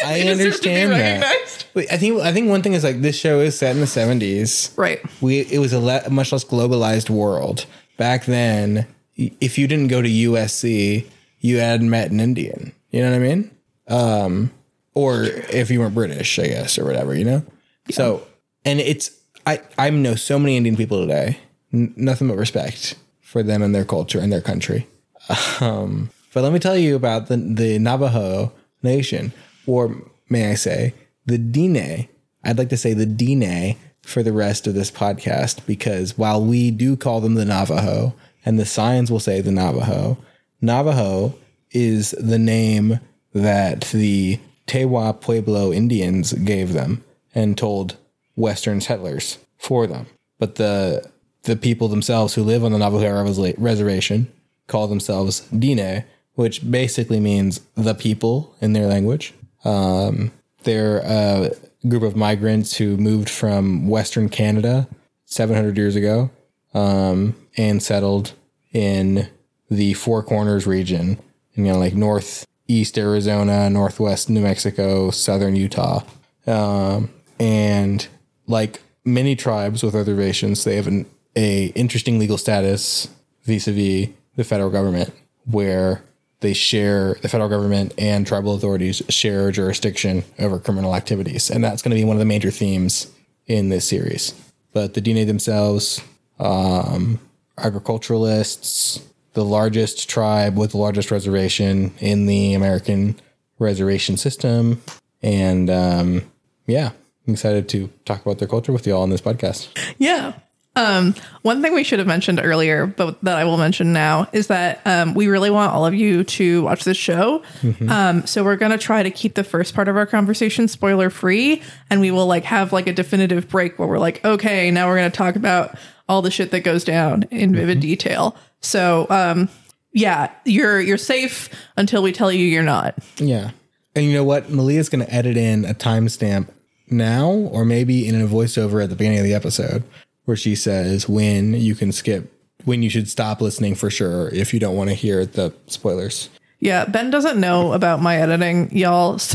I 0.06 0.18
They 0.18 0.22
deserve 0.24 0.60
to 0.60 0.68
be 0.68 0.82
understand 0.82 0.92
that. 0.92 1.66
Wait, 1.74 1.92
I 1.92 1.96
think 1.96 2.20
I 2.20 2.32
think 2.32 2.48
one 2.48 2.62
thing 2.62 2.72
is 2.74 2.84
like 2.84 3.00
this 3.00 3.18
show 3.18 3.40
is 3.40 3.58
set 3.58 3.74
in 3.74 3.80
the 3.80 3.86
70s. 3.86 4.76
Right. 4.76 5.00
we 5.20 5.40
it 5.40 5.58
was 5.58 5.72
a 5.72 5.80
le- 5.80 6.08
much 6.10 6.32
less 6.32 6.44
globalized 6.44 7.10
world 7.10 7.66
back 7.96 8.24
then. 8.26 8.86
If 9.16 9.58
you 9.58 9.66
didn't 9.68 9.88
go 9.88 10.00
to 10.02 10.08
USC, 10.08 11.06
you 11.40 11.58
hadn't 11.58 11.90
met 11.90 12.10
an 12.10 12.20
Indian. 12.20 12.72
You 12.90 13.02
know 13.02 13.10
what 13.10 13.16
I 13.16 13.18
mean? 13.18 13.50
Um, 13.88 14.50
or 14.94 15.24
if 15.24 15.70
you 15.70 15.80
weren't 15.80 15.94
British, 15.94 16.38
I 16.38 16.46
guess, 16.48 16.78
or 16.78 16.84
whatever. 16.84 17.14
You 17.14 17.24
know. 17.24 17.42
So, 17.90 18.26
and 18.64 18.80
it's 18.80 19.10
I 19.46 19.60
I 19.78 19.90
know 19.90 20.14
so 20.14 20.38
many 20.38 20.56
Indian 20.56 20.76
people 20.76 21.00
today. 21.00 21.38
N- 21.72 21.92
nothing 21.96 22.28
but 22.28 22.36
respect 22.36 22.96
for 23.20 23.42
them 23.42 23.62
and 23.62 23.74
their 23.74 23.84
culture 23.84 24.18
and 24.18 24.32
their 24.32 24.40
country. 24.42 24.86
Um, 25.60 26.10
but 26.32 26.42
let 26.42 26.52
me 26.52 26.58
tell 26.58 26.76
you 26.76 26.96
about 26.96 27.28
the 27.28 27.36
the 27.36 27.78
Navajo 27.78 28.52
Nation, 28.82 29.32
or 29.70 29.96
may 30.28 30.50
I 30.50 30.54
say, 30.54 30.94
the 31.26 31.38
Dine. 31.38 32.08
I'd 32.42 32.58
like 32.58 32.70
to 32.70 32.76
say 32.76 32.92
the 32.92 33.06
Dine 33.06 33.76
for 34.02 34.22
the 34.22 34.32
rest 34.32 34.66
of 34.66 34.74
this 34.74 34.90
podcast 34.90 35.64
because 35.66 36.18
while 36.18 36.44
we 36.44 36.70
do 36.70 36.96
call 36.96 37.20
them 37.20 37.34
the 37.34 37.44
Navajo, 37.44 38.14
and 38.44 38.58
the 38.58 38.66
signs 38.66 39.10
will 39.10 39.20
say 39.20 39.40
the 39.40 39.52
Navajo, 39.52 40.16
Navajo 40.60 41.34
is 41.70 42.12
the 42.12 42.38
name 42.38 42.98
that 43.32 43.82
the 43.92 44.40
Tewa 44.66 45.20
Pueblo 45.20 45.72
Indians 45.72 46.32
gave 46.32 46.72
them 46.72 47.04
and 47.34 47.56
told 47.56 47.96
Western 48.34 48.80
settlers 48.80 49.38
for 49.58 49.86
them. 49.86 50.06
But 50.38 50.56
the 50.56 51.08
the 51.44 51.56
people 51.56 51.88
themselves 51.88 52.34
who 52.34 52.42
live 52.42 52.64
on 52.64 52.72
the 52.72 52.78
Navajo 52.78 53.22
res- 53.22 53.58
reservation 53.58 54.30
call 54.66 54.88
themselves 54.88 55.40
Dine, 55.56 56.04
which 56.34 56.68
basically 56.70 57.20
means 57.20 57.60
the 57.76 57.94
people 57.94 58.54
in 58.60 58.72
their 58.72 58.86
language. 58.86 59.32
Um, 59.64 60.32
they're 60.62 60.98
a 60.98 61.50
group 61.88 62.02
of 62.02 62.16
migrants 62.16 62.76
who 62.76 62.96
moved 62.96 63.30
from 63.30 63.88
Western 63.88 64.28
Canada 64.28 64.88
700 65.24 65.76
years 65.76 65.96
ago 65.96 66.30
um, 66.74 67.34
and 67.56 67.82
settled 67.82 68.32
in 68.72 69.28
the 69.70 69.94
Four 69.94 70.22
Corners 70.22 70.66
region, 70.66 71.18
you 71.54 71.64
know, 71.64 71.78
like 71.78 71.94
northeast 71.94 72.98
Arizona, 72.98 73.70
northwest 73.70 74.28
New 74.28 74.40
Mexico, 74.40 75.10
southern 75.10 75.56
Utah. 75.56 76.02
Um, 76.46 77.10
and 77.38 78.06
like 78.46 78.82
many 79.04 79.36
tribes 79.36 79.82
with 79.82 79.94
reservations, 79.94 80.64
they 80.64 80.76
have 80.76 80.86
an 80.86 81.06
a 81.36 81.66
interesting 81.76 82.18
legal 82.18 82.36
status 82.36 83.08
vis-a-vis 83.44 84.08
the 84.36 84.44
federal 84.44 84.70
government, 84.70 85.12
where 85.44 86.02
they 86.40 86.52
share 86.52 87.14
the 87.22 87.28
federal 87.28 87.48
government 87.48 87.94
and 87.98 88.26
tribal 88.26 88.54
authorities 88.54 89.02
share 89.08 89.50
jurisdiction 89.50 90.24
over 90.38 90.58
criminal 90.58 90.94
activities, 90.94 91.50
and 91.50 91.62
that's 91.62 91.82
going 91.82 91.90
to 91.90 92.00
be 92.00 92.04
one 92.04 92.16
of 92.16 92.20
the 92.20 92.26
major 92.26 92.50
themes 92.50 93.10
in 93.46 93.68
this 93.68 93.88
series. 93.88 94.34
But 94.72 94.94
the 94.94 95.00
Dine 95.00 95.26
themselves, 95.26 96.00
um, 96.38 97.18
agriculturalists, 97.58 99.00
the 99.34 99.44
largest 99.44 100.08
tribe 100.08 100.56
with 100.56 100.72
the 100.72 100.78
largest 100.78 101.10
reservation 101.10 101.92
in 101.98 102.26
the 102.26 102.54
American 102.54 103.20
reservation 103.58 104.16
system, 104.16 104.82
and 105.22 105.68
um, 105.68 106.30
yeah, 106.66 106.90
I'm 107.26 107.34
excited 107.34 107.68
to 107.70 107.88
talk 108.04 108.22
about 108.22 108.38
their 108.38 108.48
culture 108.48 108.72
with 108.72 108.86
you 108.86 108.94
all 108.94 109.02
on 109.02 109.10
this 109.10 109.20
podcast. 109.20 109.68
Yeah. 109.98 110.34
Um, 110.76 111.14
one 111.42 111.62
thing 111.62 111.74
we 111.74 111.82
should 111.82 111.98
have 111.98 112.08
mentioned 112.08 112.40
earlier, 112.42 112.86
but 112.86 113.22
that 113.24 113.36
I 113.36 113.44
will 113.44 113.56
mention 113.56 113.92
now, 113.92 114.28
is 114.32 114.46
that 114.46 114.80
um, 114.86 115.14
we 115.14 115.26
really 115.26 115.50
want 115.50 115.72
all 115.72 115.84
of 115.84 115.94
you 115.94 116.22
to 116.24 116.62
watch 116.62 116.84
this 116.84 116.96
show. 116.96 117.42
Um, 117.88 118.26
so 118.26 118.44
we're 118.44 118.56
gonna 118.56 118.78
try 118.78 119.02
to 119.02 119.10
keep 119.10 119.34
the 119.34 119.44
first 119.44 119.74
part 119.74 119.88
of 119.88 119.96
our 119.96 120.06
conversation 120.06 120.68
spoiler 120.68 121.10
free, 121.10 121.62
and 121.90 122.00
we 122.00 122.10
will 122.10 122.26
like 122.26 122.44
have 122.44 122.72
like 122.72 122.86
a 122.86 122.92
definitive 122.92 123.48
break 123.48 123.78
where 123.78 123.88
we're 123.88 123.98
like, 123.98 124.24
okay, 124.24 124.70
now 124.70 124.86
we're 124.86 124.96
gonna 124.96 125.10
talk 125.10 125.36
about 125.36 125.76
all 126.08 126.22
the 126.22 126.30
shit 126.30 126.50
that 126.52 126.60
goes 126.60 126.84
down 126.84 127.24
in 127.30 127.54
vivid 127.54 127.80
detail. 127.80 128.36
So 128.60 129.06
um, 129.10 129.48
yeah, 129.92 130.30
you're 130.44 130.80
you're 130.80 130.98
safe 130.98 131.48
until 131.76 132.02
we 132.02 132.12
tell 132.12 132.30
you 132.30 132.44
you're 132.46 132.62
not. 132.62 132.96
Yeah. 133.16 133.50
And 133.94 134.04
you 134.04 134.12
know 134.12 134.24
what? 134.24 134.50
Malia's 134.50 134.88
going 134.88 135.04
to 135.04 135.12
edit 135.12 135.36
in 135.36 135.64
a 135.64 135.74
timestamp 135.74 136.48
now, 136.88 137.30
or 137.30 137.64
maybe 137.64 138.06
in 138.06 138.20
a 138.20 138.26
voiceover 138.26 138.82
at 138.82 138.90
the 138.90 138.96
beginning 138.96 139.18
of 139.18 139.24
the 139.24 139.34
episode, 139.34 139.82
where 140.30 140.36
she 140.36 140.54
says 140.54 141.08
when 141.08 141.54
you 141.54 141.74
can 141.74 141.90
skip 141.90 142.32
when 142.64 142.84
you 142.84 142.88
should 142.88 143.10
stop 143.10 143.40
listening 143.40 143.74
for 143.74 143.90
sure 143.90 144.28
if 144.28 144.54
you 144.54 144.60
don't 144.60 144.76
want 144.76 144.88
to 144.88 144.94
hear 144.94 145.26
the 145.26 145.52
spoilers. 145.66 146.30
Yeah, 146.60 146.84
Ben 146.84 147.10
doesn't 147.10 147.40
know 147.40 147.72
about 147.72 148.00
my 148.00 148.16
editing, 148.16 148.70
y'all. 148.76 149.18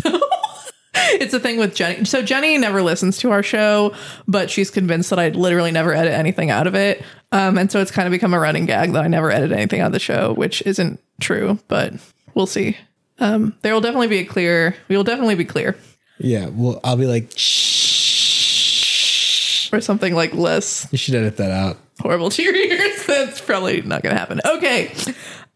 So 0.98 1.22
it's 1.22 1.34
a 1.34 1.40
thing 1.42 1.60
with 1.60 1.76
Jenny. 1.76 2.06
So 2.06 2.22
Jenny 2.22 2.58
never 2.58 2.82
listens 2.82 3.18
to 3.18 3.32
our 3.32 3.44
show, 3.44 3.94
but 4.30 4.50
she's 4.50 4.72
convinced 4.72 5.10
that 5.10 5.20
I 5.20 5.28
literally 5.30 5.72
never 5.72 5.94
edit 5.94 6.14
anything 6.14 6.50
out 6.50 6.68
of 6.68 6.76
it. 6.76 7.04
Um, 7.34 7.58
and 7.58 7.70
so 7.70 7.82
it's 7.82 7.92
kind 7.92 8.08
of 8.08 8.12
become 8.12 8.34
a 8.34 8.40
running 8.40 8.66
gag 8.66 8.94
that 8.94 9.04
I 9.04 9.08
never 9.10 9.30
edit 9.30 9.52
anything 9.52 9.82
out 9.82 9.88
of 9.88 9.92
the 9.92 10.00
show, 10.00 10.34
which 10.34 10.62
isn't 10.66 11.02
true, 11.20 11.60
but 11.68 11.94
we'll 12.34 12.48
see. 12.48 12.78
Um, 13.20 13.54
there 13.62 13.74
will 13.74 13.82
definitely 13.82 14.08
be 14.08 14.20
a 14.20 14.26
clear. 14.26 14.78
We 14.88 14.96
will 14.96 15.04
definitely 15.04 15.36
be 15.36 15.46
clear, 15.46 15.76
Yeah, 16.18 16.48
well, 16.48 16.80
I'll 16.86 16.96
be 16.96 17.08
like, 17.08 17.34
shh. 17.36 17.75
Or 19.76 19.82
something 19.82 20.16
like 20.16 20.34
less 20.34 20.88
You 20.92 20.98
should 20.98 21.16
edit 21.16 21.38
that 21.38 21.52
out. 21.52 21.78
horrible 22.00 22.30
to 22.32 22.42
your 22.42 22.56
ears. 22.56 23.06
That's 23.08 23.42
probably 23.42 23.82
not 23.82 24.02
going 24.02 24.16
to 24.16 24.20
happen. 24.20 24.42
Okay. 24.46 24.94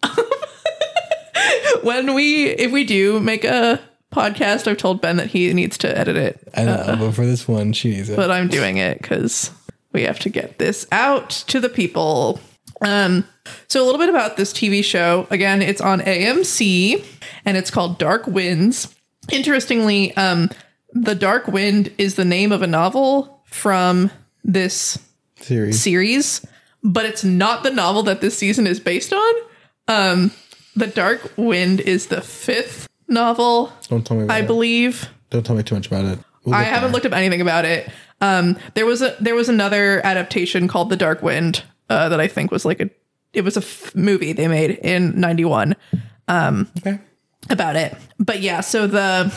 when 1.84 2.14
we, 2.14 2.48
if 2.48 2.72
we 2.72 2.84
do 2.84 3.20
make 3.20 3.44
a 3.44 3.80
podcast, 4.14 4.68
I've 4.68 4.78
told 4.78 5.02
Ben 5.02 5.18
that 5.18 5.28
he 5.28 5.52
needs 5.54 5.78
to 5.80 5.98
edit 5.98 6.16
it, 6.16 6.48
I 6.56 6.66
know, 6.66 6.96
but 7.00 7.12
for 7.12 7.26
this 7.26 7.48
one, 7.48 7.74
she 7.74 7.90
needs 7.92 8.10
it. 8.10 8.16
but 8.16 8.32
I'm 8.32 8.48
doing 8.48 8.78
it 8.78 9.02
because 9.02 9.52
we 9.94 10.04
have 10.04 10.20
to 10.20 10.30
get 10.30 10.60
this 10.60 10.88
out 10.92 11.30
to 11.48 11.60
the 11.60 11.70
people. 11.70 12.40
Um, 12.82 13.26
so 13.68 13.84
a 13.84 13.86
little 13.86 14.00
bit 14.00 14.10
about 14.10 14.38
this 14.38 14.54
TV 14.54 14.84
show. 14.84 15.28
Again, 15.30 15.62
it's 15.62 15.82
on 15.82 16.00
AMC 16.02 17.06
and 17.46 17.58
it's 17.58 17.72
called 17.72 17.98
Dark 17.98 18.28
Winds. 18.28 18.96
Interestingly, 19.32 20.16
um, 20.16 20.50
the 20.94 21.16
Dark 21.16 21.48
Wind 21.48 21.92
is 21.98 22.16
the 22.16 22.26
name 22.26 22.52
of 22.52 22.62
a 22.62 22.68
novel 22.68 23.39
from 23.52 24.12
this 24.44 25.00
Series. 25.38 25.82
series, 25.82 26.46
but 26.84 27.06
it's 27.06 27.24
not 27.24 27.64
the 27.64 27.72
novel 27.72 28.04
that 28.04 28.22
this 28.22 28.38
season 28.38 28.68
is 28.68 28.80
based 28.80 29.14
on. 29.14 29.34
Um, 29.88 30.32
the 30.76 30.88
Dark 30.88 31.32
Wind 31.38 31.80
is 31.82 32.08
the 32.08 32.22
fifth 32.22 32.88
novel, 33.08 33.74
Don't 33.88 34.06
tell 34.06 34.18
me. 34.18 34.28
I 34.30 34.40
it. 34.40 34.48
believe. 34.48 35.10
Don't 35.30 35.46
tell 35.46 35.56
me 35.56 35.64
too 35.64 35.76
much 35.76 35.88
about 35.88 36.06
it. 36.06 36.20
We'll 36.44 36.56
I 36.56 36.64
haven't 36.64 36.84
there. 36.90 36.92
looked 36.94 37.06
up 37.06 37.14
anything 37.14 37.42
about 37.42 37.66
it. 37.66 37.90
Um, 38.22 38.58
there 38.76 38.86
was 38.86 39.02
a 39.02 39.16
there 39.20 39.36
was 39.36 39.50
another 39.50 40.06
adaptation 40.06 40.68
called 40.68 40.90
The 40.90 40.96
Dark 40.98 41.22
Wind 41.22 41.64
uh, 41.90 42.10
that 42.10 42.20
I 42.20 42.28
think 42.28 42.52
was 42.52 42.66
like 42.66 42.80
a 42.82 42.90
it 43.34 43.42
was 43.44 43.56
a 43.58 43.62
f- 43.62 43.94
movie 43.96 44.34
they 44.34 44.48
made 44.48 44.72
in 44.72 45.20
'91 45.20 45.76
Okay. 46.30 47.00
about 47.50 47.76
it. 47.76 47.96
But 48.20 48.42
yeah, 48.42 48.62
so 48.62 48.88
the 48.88 49.34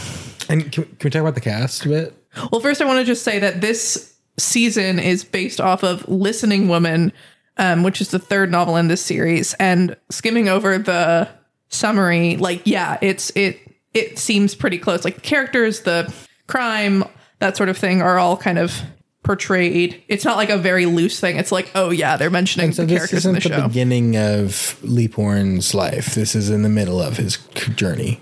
And 0.48 0.70
can, 0.72 0.84
can 0.84 0.96
we 1.04 1.10
talk 1.10 1.20
about 1.22 1.34
the 1.34 1.40
cast 1.40 1.84
a 1.86 1.88
bit? 1.88 2.21
Well, 2.50 2.60
first, 2.60 2.80
I 2.80 2.84
want 2.84 2.98
to 2.98 3.04
just 3.04 3.22
say 3.22 3.38
that 3.40 3.60
this 3.60 4.14
season 4.38 4.98
is 4.98 5.24
based 5.24 5.60
off 5.60 5.82
of 5.82 6.08
Listening 6.08 6.68
Woman, 6.68 7.12
um, 7.58 7.82
which 7.82 8.00
is 8.00 8.08
the 8.10 8.18
third 8.18 8.50
novel 8.50 8.76
in 8.76 8.88
this 8.88 9.02
series. 9.04 9.54
And 9.54 9.96
skimming 10.10 10.48
over 10.48 10.78
the 10.78 11.28
summary, 11.68 12.36
like, 12.36 12.62
yeah, 12.64 12.98
it's 13.02 13.30
it 13.36 13.58
it 13.94 14.18
seems 14.18 14.54
pretty 14.54 14.78
close. 14.78 15.04
Like 15.04 15.16
the 15.16 15.20
characters, 15.20 15.80
the 15.80 16.12
crime, 16.46 17.04
that 17.40 17.56
sort 17.56 17.68
of 17.68 17.76
thing, 17.76 18.00
are 18.00 18.18
all 18.18 18.36
kind 18.36 18.58
of 18.58 18.80
portrayed. 19.22 20.02
It's 20.08 20.24
not 20.24 20.36
like 20.36 20.48
a 20.48 20.56
very 20.58 20.86
loose 20.86 21.20
thing. 21.20 21.36
It's 21.36 21.52
like, 21.52 21.70
oh 21.74 21.90
yeah, 21.90 22.16
they're 22.16 22.30
mentioning 22.30 22.72
So 22.72 22.84
the 22.86 22.96
characters 22.96 23.24
in 23.26 23.34
the 23.34 23.40
the, 23.40 23.48
show. 23.48 23.68
beginning 23.68 24.16
of 24.16 24.76
Leaphorn's 24.82 25.74
life. 25.74 26.14
This 26.14 26.34
is 26.34 26.50
in 26.50 26.62
the 26.62 26.68
middle 26.68 27.00
of 27.00 27.18
his 27.18 27.36
journey. 27.76 28.20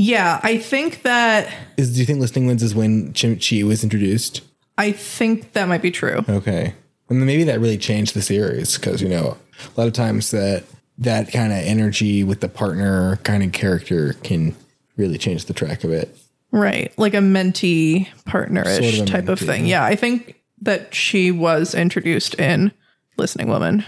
Yeah, 0.00 0.38
I 0.44 0.58
think 0.58 1.02
that 1.02 1.52
Is 1.76 1.92
do 1.92 1.98
you 2.00 2.06
think 2.06 2.20
Listening 2.20 2.46
Winds 2.46 2.62
is 2.62 2.72
when 2.72 3.12
Jim 3.12 3.36
Chee 3.36 3.64
was 3.64 3.82
introduced? 3.82 4.42
I 4.78 4.92
think 4.92 5.54
that 5.54 5.66
might 5.66 5.82
be 5.82 5.90
true. 5.90 6.24
Okay, 6.28 6.72
and 7.08 7.20
then 7.20 7.26
maybe 7.26 7.42
that 7.44 7.58
really 7.58 7.78
changed 7.78 8.14
the 8.14 8.22
series 8.22 8.78
because 8.78 9.02
you 9.02 9.08
know 9.08 9.36
a 9.76 9.80
lot 9.80 9.88
of 9.88 9.92
times 9.94 10.30
that 10.30 10.62
that 10.98 11.32
kind 11.32 11.52
of 11.52 11.58
energy 11.58 12.22
with 12.22 12.40
the 12.40 12.48
partner 12.48 13.16
kind 13.24 13.42
of 13.42 13.50
character 13.50 14.12
can 14.22 14.54
really 14.96 15.18
change 15.18 15.46
the 15.46 15.52
track 15.52 15.82
of 15.82 15.90
it. 15.90 16.16
Right. 16.50 16.92
Like 16.96 17.14
a 17.14 17.18
mentee 17.18 18.08
partnerish 18.26 18.96
Sort 18.96 19.00
of 19.00 19.06
type 19.06 19.28
of 19.28 19.38
thing. 19.38 19.66
Yeah. 19.66 19.84
I 19.84 19.96
think 19.96 20.40
that 20.62 20.94
she 20.94 21.30
was 21.30 21.74
introduced 21.74 22.34
in 22.34 22.72
Listening 23.16 23.48
Woman. 23.48 23.84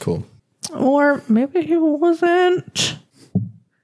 Cool. 0.00 0.26
Or 0.74 1.22
maybe 1.28 1.62
he 1.62 1.76
wasn't. 1.76 2.98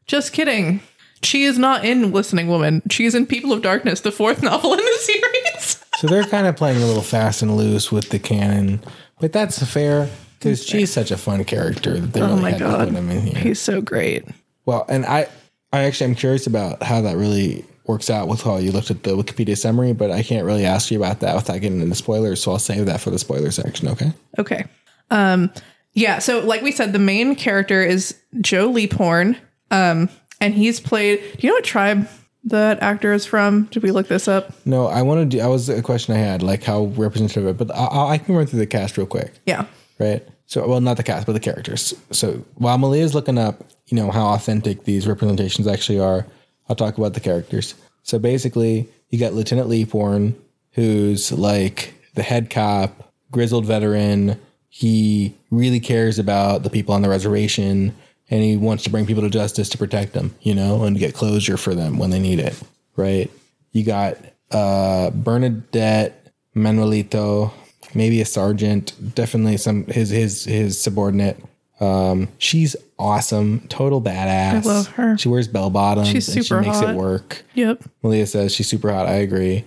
Just 0.07 0.33
kidding. 0.33 0.81
She 1.27 1.45
is 1.45 1.59
not 1.59 1.85
in 1.85 2.13
Listening 2.13 2.47
Woman. 2.49 2.83
She 2.89 3.05
is 3.05 3.15
in 3.15 3.27
People 3.27 3.53
of 3.53 3.61
Darkness, 3.61 4.01
the 4.01 4.13
fourth 4.13 4.43
novel 4.45 4.73
in 4.73 4.79
the 4.79 4.99
series. 5.01 5.85
So 5.99 6.07
they're 6.07 6.25
kind 6.25 6.47
of 6.47 6.57
playing 6.57 6.83
a 6.83 6.87
little 6.87 7.03
fast 7.03 7.43
and 7.43 7.57
loose 7.57 7.91
with 7.91 8.11
the 8.11 8.19
canon, 8.19 8.81
but 9.21 9.33
that's 9.33 9.63
fair 9.67 10.09
because 10.39 10.65
she's 10.65 10.93
such 10.93 11.11
a 11.11 11.17
fun 11.17 11.45
character 11.45 11.99
that 11.99 12.13
they 12.13 12.21
oh 12.21 12.29
really 12.29 12.43
my 12.43 12.51
had 12.51 12.59
to 12.59 12.65
god. 12.65 12.89
put 12.89 12.95
him 12.97 13.11
in 13.11 13.27
here. 13.27 13.41
He's 13.41 13.61
so 13.61 13.81
great. 13.81 14.25
Well, 14.67 14.85
and 14.89 15.05
I, 15.07 15.27
I 15.73 15.85
actually 15.85 16.11
am 16.11 16.17
curious 16.17 16.47
about 16.47 16.83
how 16.83 17.01
that 17.01 17.17
really 17.17 17.65
works 17.87 18.11
out 18.11 18.29
with 18.29 18.43
how 18.43 18.59
you 18.59 18.73
looked 18.73 18.91
at 18.91 19.03
the 19.03 19.17
Wikipedia 19.17 19.57
summary, 19.57 19.93
but 19.93 20.11
I 20.11 20.23
can't 20.23 20.45
really 20.45 20.67
ask 20.67 20.91
you 20.91 20.99
about 20.99 21.21
that 21.21 21.35
without 21.35 21.61
getting 21.61 21.81
into 21.81 21.95
spoilers. 21.95 22.43
So 22.43 22.53
I'll 22.53 22.59
save 22.59 22.87
that 22.87 23.01
for 23.01 23.11
the 23.11 23.19
spoiler 23.19 23.51
section. 23.51 23.89
Okay. 23.89 24.13
Okay. 24.39 24.65
Um 25.11 25.51
yeah, 25.97 26.19
so 26.19 26.41
like 26.41 26.61
we 26.61 26.73
said, 26.73 26.93
the 26.93 26.99
main 26.99 27.35
character 27.35 27.83
is 27.83 28.21
Joe 28.43 28.71
Leaphorn. 28.71 29.39
Um, 29.71 30.11
and 30.41 30.55
he's 30.55 30.81
played 30.81 31.19
do 31.19 31.47
you 31.47 31.51
know 31.51 31.57
what 31.57 31.65
tribe 31.65 32.09
that 32.47 32.81
actor 32.81 33.13
is 33.13 33.27
from? 33.27 33.65
Did 33.65 33.83
we 33.83 33.91
look 33.91 34.09
this 34.09 34.29
up? 34.29 34.53
No, 34.65 34.87
I 34.87 35.03
want 35.03 35.31
to 35.31 35.37
do. 35.37 35.43
I 35.43 35.49
was 35.49 35.69
a 35.69 35.83
question 35.83 36.15
I 36.15 36.19
had, 36.19 36.43
like 36.43 36.63
how 36.63 36.85
representative, 36.85 37.45
of 37.45 37.61
it, 37.61 37.67
but 37.67 37.77
I, 37.77 38.13
I 38.13 38.19
can 38.19 38.37
run 38.37 38.47
through 38.47 38.61
the 38.61 38.67
cast 38.67 38.97
real 38.97 39.07
quick. 39.07 39.33
Yeah. 39.47 39.67
right? 39.99 40.27
So, 40.47 40.67
well, 40.67 40.81
not 40.81 40.97
the 40.97 41.03
cast, 41.03 41.27
but 41.27 41.33
the 41.33 41.41
characters. 41.41 41.93
So, 42.13 42.45
while 42.55 42.79
Malia's 42.79 43.15
looking 43.15 43.37
up, 43.37 43.65
you 43.89 43.97
know, 43.97 44.13
how 44.13 44.29
authentic 44.29 44.85
these 44.85 45.09
representations 45.09 45.67
actually 45.67 45.99
are, 45.99 46.25
I'll 46.69 46.77
talk 46.77 46.97
about 46.99 47.15
the 47.15 47.21
characters. 47.21 47.75
So, 48.05 48.19
basically, 48.21 48.89
you 49.11 49.19
got 49.19 49.35
Lieutenant 49.35 49.69
Leaphorn, 49.69 50.35
who's 50.73 51.33
like 51.33 51.95
the 52.15 52.23
head 52.23 52.49
cop, 52.49 53.13
grizzled 53.33 53.67
veteran. 53.67 54.41
He 54.69 55.35
really 55.51 55.81
cares 55.81 56.21
about 56.21 56.63
the 56.63 56.71
people 56.71 56.95
on 56.95 57.03
the 57.03 57.09
reservation 57.09 57.97
and 58.31 58.43
he 58.43 58.57
wants 58.57 58.85
to 58.85 58.91
bring 58.91 59.07
people 59.07 59.23
to 59.23 59.31
justice 59.31 59.69
to 59.71 59.79
protect 59.79 60.13
them, 60.13 60.35
you 60.41 60.55
know, 60.55 60.85
and 60.85 60.99
get 60.99 61.15
closure 61.15 61.57
for 61.57 61.75
them 61.75 61.99
when 61.99 62.11
they 62.11 62.19
need 62.19 62.39
it, 62.39 62.61
right? 62.97 63.31
You 63.73 63.85
got 63.85 64.17
uh, 64.51 65.11
Bernadette 65.11 66.33
Manuelito, 66.55 67.53
maybe 67.95 68.21
a 68.21 68.25
sergeant, 68.25 68.95
definitely 69.15 69.57
some 69.59 69.85
his 69.87 70.11
his 70.11 70.45
his 70.45 70.81
subordinate. 70.81 71.39
Um, 71.79 72.29
she's 72.39 72.75
awesome, 72.99 73.67
total 73.69 74.01
badass. 74.01 74.55
I 74.55 74.61
love 74.61 74.87
her. 74.89 75.19
She 75.19 75.29
wears 75.29 75.47
bell 75.47 75.69
bottoms. 75.69 76.09
She's 76.09 76.27
and 76.35 76.45
super 76.45 76.63
she 76.63 76.69
makes 76.69 76.81
hot. 76.81 76.95
it 76.95 76.97
work. 76.97 77.43
Yep. 77.55 77.83
Malia 78.03 78.27
says 78.27 78.55
she's 78.55 78.67
super 78.67 78.91
hot. 78.91 79.07
I 79.07 79.17
agree. 79.17 79.65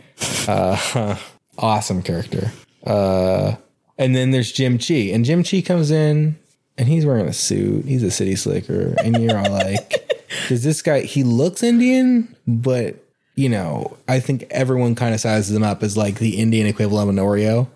Uh, 0.48 1.18
awesome 1.58 2.01
character. 2.01 2.51
Uh, 2.84 3.56
and 3.98 4.16
then 4.16 4.32
there's 4.32 4.51
Jim 4.51 4.78
Chee, 4.80 5.12
and 5.12 5.24
Jim 5.24 5.44
Chee 5.44 5.62
comes 5.62 5.92
in, 5.92 6.39
and 6.79 6.88
he's 6.88 7.05
wearing 7.05 7.27
a 7.27 7.33
suit. 7.33 7.86
He's 7.86 8.03
a 8.03 8.09
city 8.09 8.36
slicker, 8.38 8.95
and 9.03 9.21
you're 9.21 9.38
all 9.38 9.51
like, 9.51 10.25
"Does 10.48 10.63
this 10.63 10.81
guy? 10.81 11.01
He 11.01 11.24
looks 11.24 11.62
Indian, 11.62 12.33
but 12.48 12.95
you 13.36 13.50
know, 13.50 13.98
I 14.07 14.21
think 14.21 14.45
everyone 14.50 14.95
kind 14.95 15.13
of 15.13 15.19
sizes 15.19 15.55
him 15.55 15.63
up 15.63 15.83
as 15.83 15.98
like 15.98 16.15
the 16.15 16.38
Indian 16.38 16.65
equivalent 16.67 17.09
of 17.09 17.17
an 17.17 17.24
Oreo. 17.24 17.67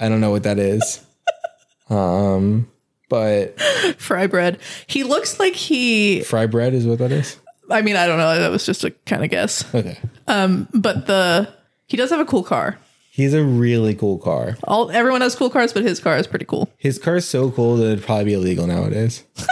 I 0.00 0.08
don't 0.08 0.20
know 0.20 0.30
what 0.30 0.42
that 0.44 0.58
is. 0.58 1.00
Um, 1.88 2.68
but 3.08 3.60
Fry 3.98 4.26
bread. 4.26 4.58
He 4.86 5.04
looks 5.04 5.38
like 5.38 5.54
he 5.54 6.22
fry 6.22 6.46
bread 6.46 6.74
is 6.74 6.86
what 6.86 6.98
that 6.98 7.12
is. 7.12 7.38
I 7.70 7.82
mean, 7.82 7.96
I 7.96 8.06
don't 8.06 8.18
know, 8.18 8.38
that 8.38 8.50
was 8.50 8.66
just 8.66 8.82
a 8.82 8.90
kind 8.90 9.22
of 9.22 9.30
guess. 9.30 9.64
Okay. 9.74 9.98
Um, 10.26 10.68
but 10.74 11.06
the 11.06 11.52
he 11.86 11.96
does 11.96 12.10
have 12.10 12.20
a 12.20 12.24
cool 12.24 12.42
car. 12.42 12.78
He's 13.12 13.34
a 13.34 13.42
really 13.42 13.94
cool 13.94 14.18
car. 14.18 14.56
All 14.64 14.90
everyone 14.90 15.20
has 15.20 15.34
cool 15.34 15.50
cars, 15.50 15.72
but 15.72 15.82
his 15.82 15.98
car 16.00 16.16
is 16.16 16.26
pretty 16.26 16.44
cool. 16.44 16.70
His 16.76 16.98
car's 16.98 17.26
so 17.26 17.50
cool 17.50 17.76
that 17.76 17.92
it'd 17.92 18.04
probably 18.04 18.24
be 18.26 18.34
illegal 18.34 18.66
nowadays. 18.66 19.24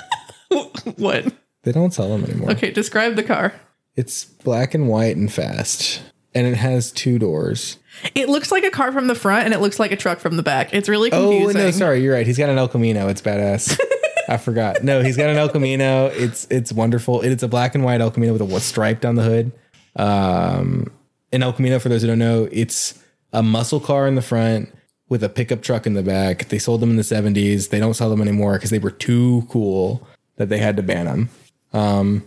What? 0.96 1.32
They 1.64 1.72
don't 1.72 1.92
sell 1.92 2.08
them 2.08 2.24
anymore. 2.24 2.52
Okay, 2.52 2.70
describe 2.70 3.16
the 3.16 3.22
car. 3.22 3.52
It's 3.94 4.24
black 4.24 4.74
and 4.74 4.88
white 4.88 5.16
and 5.16 5.30
fast, 5.30 6.00
and 6.34 6.46
it 6.46 6.56
has 6.56 6.92
two 6.92 7.18
doors. 7.18 7.78
It 8.14 8.28
looks 8.28 8.50
like 8.52 8.64
a 8.64 8.70
car 8.70 8.92
from 8.92 9.08
the 9.08 9.14
front 9.14 9.44
and 9.44 9.52
it 9.52 9.58
looks 9.58 9.80
like 9.80 9.90
a 9.90 9.96
truck 9.96 10.20
from 10.20 10.36
the 10.36 10.42
back. 10.42 10.72
It's 10.72 10.88
really 10.88 11.10
confusing. 11.10 11.60
Oh 11.60 11.64
no, 11.64 11.70
sorry, 11.72 12.02
you're 12.02 12.14
right. 12.14 12.26
He's 12.26 12.38
got 12.38 12.48
an 12.48 12.56
El 12.58 12.68
Camino. 12.68 13.08
It's 13.08 13.20
badass. 13.20 13.78
I 14.28 14.36
forgot. 14.36 14.84
No, 14.84 15.02
he's 15.02 15.16
got 15.16 15.30
an 15.30 15.36
El 15.36 15.48
Camino. 15.48 16.06
It's 16.06 16.46
it's 16.50 16.72
wonderful. 16.72 17.22
It's 17.22 17.42
a 17.42 17.48
black 17.48 17.74
and 17.74 17.82
white 17.84 18.00
El 18.00 18.10
Camino 18.10 18.32
with 18.34 18.42
a 18.42 18.60
stripe 18.60 19.00
down 19.00 19.16
the 19.16 19.22
hood. 19.22 19.52
Um, 19.96 20.92
an 21.32 21.42
El 21.42 21.52
Camino, 21.52 21.78
for 21.78 21.88
those 21.88 22.02
who 22.02 22.08
don't 22.08 22.18
know, 22.18 22.48
it's 22.52 23.02
a 23.32 23.42
muscle 23.42 23.80
car 23.80 24.06
in 24.06 24.14
the 24.14 24.22
front 24.22 24.72
with 25.08 25.22
a 25.22 25.28
pickup 25.28 25.62
truck 25.62 25.86
in 25.86 25.94
the 25.94 26.02
back. 26.02 26.48
They 26.48 26.58
sold 26.58 26.80
them 26.80 26.90
in 26.90 26.96
the 26.96 27.02
70s. 27.02 27.70
They 27.70 27.78
don't 27.78 27.94
sell 27.94 28.10
them 28.10 28.20
anymore 28.20 28.54
because 28.54 28.70
they 28.70 28.78
were 28.78 28.90
too 28.90 29.46
cool 29.50 30.06
that 30.36 30.48
they 30.48 30.58
had 30.58 30.76
to 30.76 30.82
ban 30.82 31.06
them. 31.06 31.28
Um, 31.72 32.26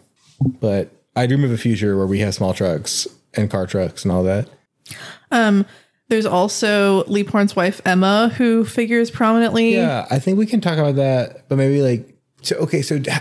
but 0.60 0.90
I 1.16 1.28
dream 1.28 1.44
of 1.44 1.52
a 1.52 1.58
future 1.58 1.98
where 1.98 2.08
we 2.08 2.20
have 2.20 2.34
small 2.34 2.54
trucks 2.54 3.08
and 3.34 3.50
car 3.50 3.68
trucks 3.68 4.04
and 4.04 4.12
all 4.12 4.24
that. 4.24 4.50
There's 6.12 6.26
also 6.26 7.06
Leaphorn's 7.06 7.56
wife 7.56 7.80
Emma, 7.86 8.34
who 8.36 8.66
figures 8.66 9.10
prominently. 9.10 9.76
Yeah, 9.76 10.06
I 10.12 10.20
think 10.20 10.38
we 10.38 10.46
can 10.46 10.60
talk 10.60 10.78
about 10.78 10.96
that, 10.96 11.48
but 11.48 11.56
maybe 11.56 11.82
like 11.82 12.06
so. 12.42 12.58
Okay, 12.58 12.82
so 12.82 13.00
do 13.00 13.14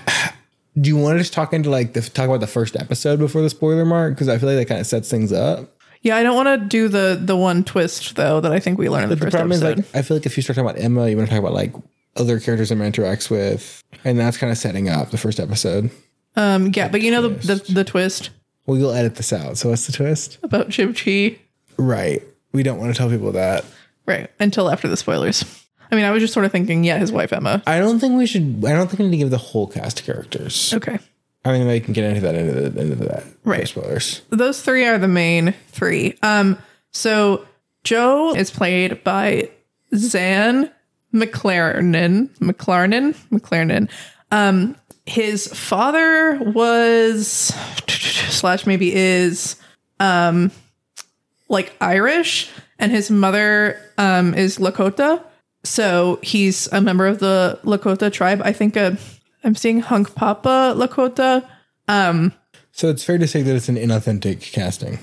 you 0.75 0.97
want 0.97 1.15
to 1.15 1.19
just 1.19 1.33
talk 1.33 1.53
into 1.53 1.71
like 1.71 1.93
the 1.93 2.01
talk 2.01 2.27
about 2.27 2.41
the 2.41 2.49
first 2.49 2.75
episode 2.75 3.21
before 3.21 3.43
the 3.43 3.51
spoiler 3.51 3.85
mark? 3.85 4.15
Because 4.15 4.29
I 4.29 4.39
feel 4.39 4.49
like 4.49 4.59
that 4.59 4.67
kind 4.67 4.81
of 4.81 4.89
sets 4.89 5.09
things 5.09 5.33
up. 5.33 5.80
Yeah, 6.03 6.17
I 6.17 6.23
don't 6.23 6.35
want 6.37 6.49
to 6.61 6.67
do 6.67 6.89
the 6.89 7.19
the 7.21 7.37
one 7.37 7.63
twist 7.65 8.17
though 8.17 8.41
that 8.41 8.53
I 8.53 8.59
think 8.61 8.79
we 8.79 8.89
learned 8.89 9.05
in 9.05 9.09
the 9.11 9.17
the 9.17 9.23
first 9.27 9.35
problem 9.35 9.53
episode. 9.53 9.81
is 9.81 9.87
like 9.95 9.97
I 9.97 10.03
feel 10.03 10.17
like 10.17 10.27
if 10.27 10.37
you 10.37 10.43
start 10.43 10.57
talking 10.57 10.71
about 10.71 10.83
Emma, 10.83 11.09
you 11.09 11.17
want 11.17 11.29
to 11.29 11.35
talk 11.35 11.41
about 11.41 11.53
like 11.53 11.73
other 12.17 12.41
characters 12.41 12.73
Emma 12.73 12.85
interacts 12.85 13.31
with, 13.31 13.83
and 14.05 14.19
that's 14.19 14.37
kind 14.37 14.51
of 14.51 14.59
setting 14.59 14.89
up 14.89 15.11
the 15.11 15.19
first 15.19 15.39
episode. 15.39 15.91
um, 16.37 16.73
yeah, 16.75 16.89
but 16.89 17.03
you 17.03 17.11
know 17.11 17.29
the, 17.29 17.55
the 17.55 17.73
the 17.73 17.85
twist 17.85 18.31
Well, 18.67 18.79
you'll 18.79 18.93
edit 18.93 19.17
this 19.17 19.33
out. 19.33 19.59
So 19.59 19.69
what's 19.69 19.87
the 19.87 19.93
twist? 19.93 20.39
about 20.43 20.69
Jim 20.71 20.95
Chee, 20.95 21.39
Right. 21.77 22.23
We 22.53 22.63
don't 22.63 22.79
want 22.79 22.93
to 22.93 22.99
tell 22.99 23.09
people 23.11 23.33
that. 23.33 23.65
right? 24.07 24.29
Until 24.41 24.71
after 24.71 24.89
the 24.89 24.97
spoilers. 24.97 25.45
I 25.93 25.97
mean, 25.97 26.05
I 26.05 26.11
was 26.13 26.21
just 26.21 26.33
sort 26.33 26.47
of 26.47 26.53
thinking, 26.53 26.83
yeah, 26.85 26.99
his 26.99 27.11
wife 27.13 27.33
Emma. 27.33 27.63
I 27.67 27.79
don't 27.79 27.99
think 28.01 28.17
we 28.17 28.27
should. 28.27 28.63
I 28.67 28.73
don't 28.73 28.87
think 28.89 29.01
we 29.01 29.05
need 29.07 29.11
to 29.13 29.17
give 29.19 29.31
the 29.31 29.39
whole 29.39 29.67
cast 29.67 30.05
characters. 30.05 30.73
Okay, 30.75 30.99
I 31.45 31.53
mean, 31.53 31.67
they 31.67 31.81
can 31.81 31.95
get 31.95 32.05
into 32.05 32.21
that 32.21 32.35
into, 32.35 32.53
the, 32.53 32.81
into 32.81 32.97
that. 33.07 33.25
Right. 33.45 33.67
Spoilers. 33.67 34.23
those 34.31 34.61
three 34.63 34.85
are 34.87 34.99
the 34.99 35.09
main 35.09 35.55
three. 35.69 36.19
Um, 36.23 36.59
so 36.93 37.47
Joe 37.83 38.35
is 38.35 38.51
played 38.51 39.03
by 39.05 39.51
Zahn 39.95 40.71
McLaren, 41.15 42.29
McLaren, 42.39 43.15
McLaren. 43.31 43.91
Um, 44.31 44.77
his 45.07 45.47
father 45.49 46.39
was 46.41 47.29
slash 47.89 48.67
maybe 48.67 48.95
is 48.95 49.57
um 49.99 50.51
like 51.49 51.75
Irish, 51.81 52.51
and 52.79 52.93
his 52.93 53.11
mother 53.11 53.81
um 53.99 54.35
is 54.35 54.59
Lakota. 54.59 55.25
So 55.65 56.19
he's 56.23 56.69
a 56.69 56.81
member 56.81 57.07
of 57.07 57.19
the 57.19 57.59
Lakota 57.65 58.13
tribe. 58.13 58.41
I 58.45 58.53
think 58.53 58.77
uh, 58.77 58.93
I'm 59.45 59.55
seeing 59.55 59.83
Hunkpapa 59.83 60.75
Lakota. 60.77 61.45
So 62.73 62.89
it's 62.89 63.05
fair 63.05 63.19
to 63.19 63.27
say 63.27 63.43
that 63.43 63.55
it's 63.55 63.69
an 63.69 63.77
inauthentic 63.77 64.53
casting. 64.53 64.99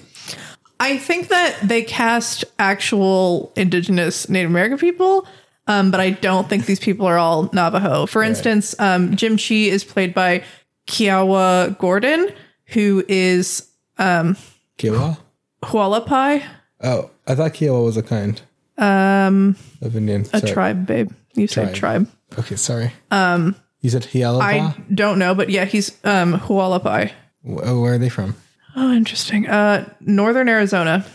I 0.80 0.98
think 0.98 1.28
that 1.30 1.58
they 1.64 1.82
cast 1.82 2.46
actual 2.60 3.52
indigenous 3.56 4.30
Native 4.30 4.52
American 4.52 4.78
people, 4.78 5.28
um, 5.68 5.90
but 5.92 6.00
I 6.00 6.12
don't 6.12 6.48
think 6.48 6.66
these 6.66 6.80
people 6.80 7.06
are 7.08 7.18
all 7.18 7.50
Navajo. 7.52 8.06
For 8.06 8.22
instance, 8.24 8.76
um, 8.80 9.16
Jim 9.16 9.38
Chi 9.38 9.56
is 9.56 9.84
played 9.84 10.14
by 10.14 10.44
Kiowa 10.86 11.76
Gordon, 11.80 12.30
who 12.68 13.04
is 13.08 13.68
Kiowa? 13.98 15.18
Hualapai, 15.64 16.44
Oh, 16.84 17.10
I 17.26 17.34
thought 17.34 17.54
Kiowa 17.56 17.82
was 17.84 17.98
a 17.98 18.04
kind 18.04 18.40
um, 18.78 19.56
of 19.82 19.96
Indian. 19.96 20.26
a 20.32 20.42
tribe, 20.42 20.86
babe. 20.86 21.12
You 21.34 21.48
said 21.48 21.74
Tribe. 21.74 22.08
tribe. 22.08 22.40
Okay, 22.40 22.56
sorry. 22.56 22.94
Um, 23.12 23.56
you 23.88 23.92
said 23.92 24.04
Hialapa? 24.04 24.42
I 24.42 24.76
don't 24.94 25.18
know, 25.18 25.34
but 25.34 25.50
yeah, 25.50 25.64
he's 25.64 25.98
um, 26.04 26.34
Hualapai. 26.34 27.10
Wh- 27.44 27.60
oh, 27.64 27.80
where 27.80 27.94
are 27.94 27.98
they 27.98 28.10
from? 28.10 28.36
Oh, 28.76 28.92
interesting. 28.92 29.48
Uh, 29.48 29.90
Northern 30.02 30.50
Arizona. 30.50 31.06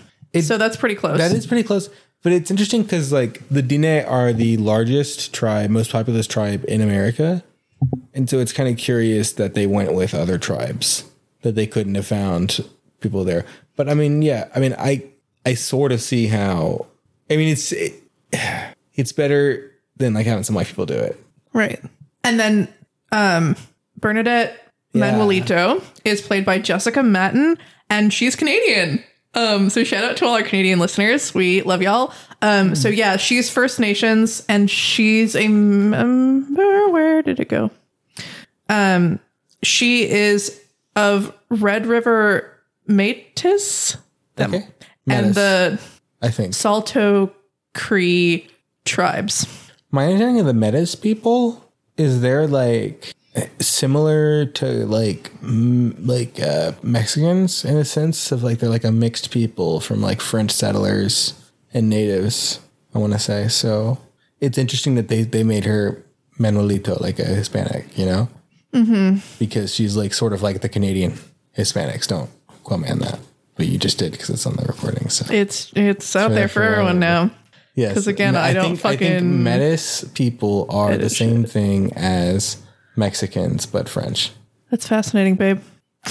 so 0.40 0.56
that's 0.56 0.78
pretty 0.78 0.94
close. 0.94 1.18
That 1.18 1.32
is 1.32 1.46
pretty 1.46 1.64
close. 1.64 1.90
But 2.22 2.32
it's 2.32 2.50
interesting 2.50 2.82
because 2.82 3.12
like 3.12 3.46
the 3.50 3.60
Dine 3.60 4.06
are 4.06 4.32
the 4.32 4.56
largest 4.56 5.34
tribe, 5.34 5.68
most 5.68 5.92
populous 5.92 6.26
tribe 6.26 6.64
in 6.66 6.80
America. 6.80 7.44
And 8.14 8.30
so 8.30 8.38
it's 8.38 8.54
kind 8.54 8.70
of 8.70 8.78
curious 8.78 9.32
that 9.34 9.52
they 9.52 9.66
went 9.66 9.92
with 9.92 10.14
other 10.14 10.38
tribes 10.38 11.04
that 11.42 11.54
they 11.54 11.66
couldn't 11.66 11.96
have 11.96 12.06
found 12.06 12.64
people 13.00 13.22
there. 13.24 13.44
But 13.76 13.90
I 13.90 13.94
mean, 13.94 14.22
yeah, 14.22 14.48
I 14.54 14.60
mean, 14.60 14.74
I 14.78 15.04
I 15.44 15.54
sort 15.54 15.92
of 15.92 16.00
see 16.00 16.28
how. 16.28 16.86
I 17.30 17.36
mean, 17.36 17.48
it's 17.48 17.70
it, 17.72 18.02
it's 18.94 19.12
better 19.12 19.72
than 19.98 20.14
like 20.14 20.24
having 20.24 20.44
some 20.44 20.54
white 20.54 20.68
people 20.68 20.86
do 20.86 20.94
it. 20.94 21.22
Right. 21.52 21.82
And 22.24 22.38
then 22.38 22.68
um 23.10 23.56
Bernadette 23.98 24.58
Yeah. 24.92 25.12
Manuelito 25.12 25.82
is 26.04 26.20
played 26.20 26.44
by 26.44 26.58
Jessica 26.58 27.02
Matten 27.02 27.58
and 27.90 28.12
she's 28.12 28.36
Canadian. 28.36 29.02
Um 29.34 29.70
so 29.70 29.84
shout 29.84 30.04
out 30.04 30.16
to 30.18 30.26
all 30.26 30.34
our 30.34 30.42
Canadian 30.42 30.78
listeners. 30.78 31.34
We 31.34 31.62
love 31.62 31.82
y'all. 31.82 32.12
Um 32.42 32.74
so 32.74 32.88
yeah, 32.88 33.16
she's 33.16 33.50
First 33.50 33.80
Nations 33.80 34.44
and 34.48 34.70
she's 34.70 35.34
a 35.36 35.48
member 35.48 36.88
where 36.88 37.22
did 37.22 37.40
it 37.40 37.48
go? 37.48 37.70
Um 38.68 39.20
she 39.62 40.08
is 40.08 40.60
of 40.96 41.32
Red 41.48 41.86
River 41.86 42.48
Métis 42.88 43.96
Okay, 44.38 44.66
and 45.06 45.34
the 45.34 45.78
I 46.20 46.30
think 46.30 46.54
Saulteaux 46.54 47.32
Cree 47.74 48.48
tribes. 48.84 49.46
My 49.90 50.04
understanding 50.06 50.40
of 50.40 50.46
the 50.46 50.54
Metis 50.54 50.94
people 50.94 51.71
is 51.96 52.20
they're 52.20 52.46
like 52.46 53.14
similar 53.60 54.44
to 54.46 54.66
like 54.86 55.30
m- 55.42 55.96
like 56.04 56.40
uh, 56.40 56.72
Mexicans 56.82 57.64
in 57.64 57.76
a 57.76 57.84
sense 57.84 58.32
of 58.32 58.42
like 58.42 58.58
they're 58.58 58.68
like 58.70 58.84
a 58.84 58.92
mixed 58.92 59.30
people 59.30 59.80
from 59.80 60.00
like 60.00 60.20
French 60.20 60.50
settlers 60.50 61.34
and 61.72 61.88
natives. 61.88 62.60
I 62.94 62.98
want 62.98 63.12
to 63.14 63.18
say 63.18 63.48
so. 63.48 63.98
It's 64.40 64.58
interesting 64.58 64.96
that 64.96 65.08
they 65.08 65.22
they 65.22 65.44
made 65.44 65.64
her 65.64 66.02
Manuelito 66.38 67.00
like 67.00 67.18
a 67.18 67.24
Hispanic, 67.24 67.96
you 67.96 68.06
know, 68.06 68.28
mm-hmm. 68.74 69.18
because 69.38 69.74
she's 69.74 69.96
like 69.96 70.12
sort 70.12 70.32
of 70.32 70.42
like 70.42 70.60
the 70.60 70.68
Canadian 70.68 71.18
Hispanics. 71.56 72.06
Don't 72.06 72.30
quote 72.64 72.80
me 72.80 72.88
on 72.90 72.98
that, 73.00 73.18
but 73.56 73.66
you 73.66 73.78
just 73.78 73.98
did 73.98 74.12
because 74.12 74.30
it's 74.30 74.46
on 74.46 74.56
the 74.56 74.64
recording. 74.64 75.08
So 75.08 75.32
It's 75.32 75.72
it's 75.74 76.14
out 76.16 76.28
there 76.28 76.36
there 76.40 76.48
for 76.48 76.62
everyone. 76.62 76.98
now. 76.98 77.30
Yes, 77.74 77.94
'Cause 77.94 78.06
again, 78.06 78.36
I 78.36 78.52
don't 78.52 78.76
think, 78.76 78.84
I 78.84 78.96
think 78.96 79.14
fucking 79.22 79.42
Metis 79.42 80.04
people 80.14 80.66
are 80.68 80.96
the 80.98 81.08
same 81.08 81.44
thing 81.44 81.92
as 81.94 82.58
Mexicans, 82.96 83.64
but 83.66 83.88
French. 83.88 84.30
That's 84.70 84.86
fascinating, 84.86 85.36
babe. 85.36 85.60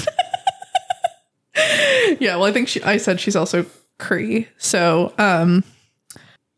yeah, 2.19 2.35
well, 2.35 2.45
I 2.45 2.51
think 2.51 2.67
she, 2.67 2.81
I 2.83 2.97
said 2.97 3.19
she's 3.19 3.35
also 3.35 3.65
Cree. 3.99 4.47
So, 4.57 5.13
um, 5.17 5.63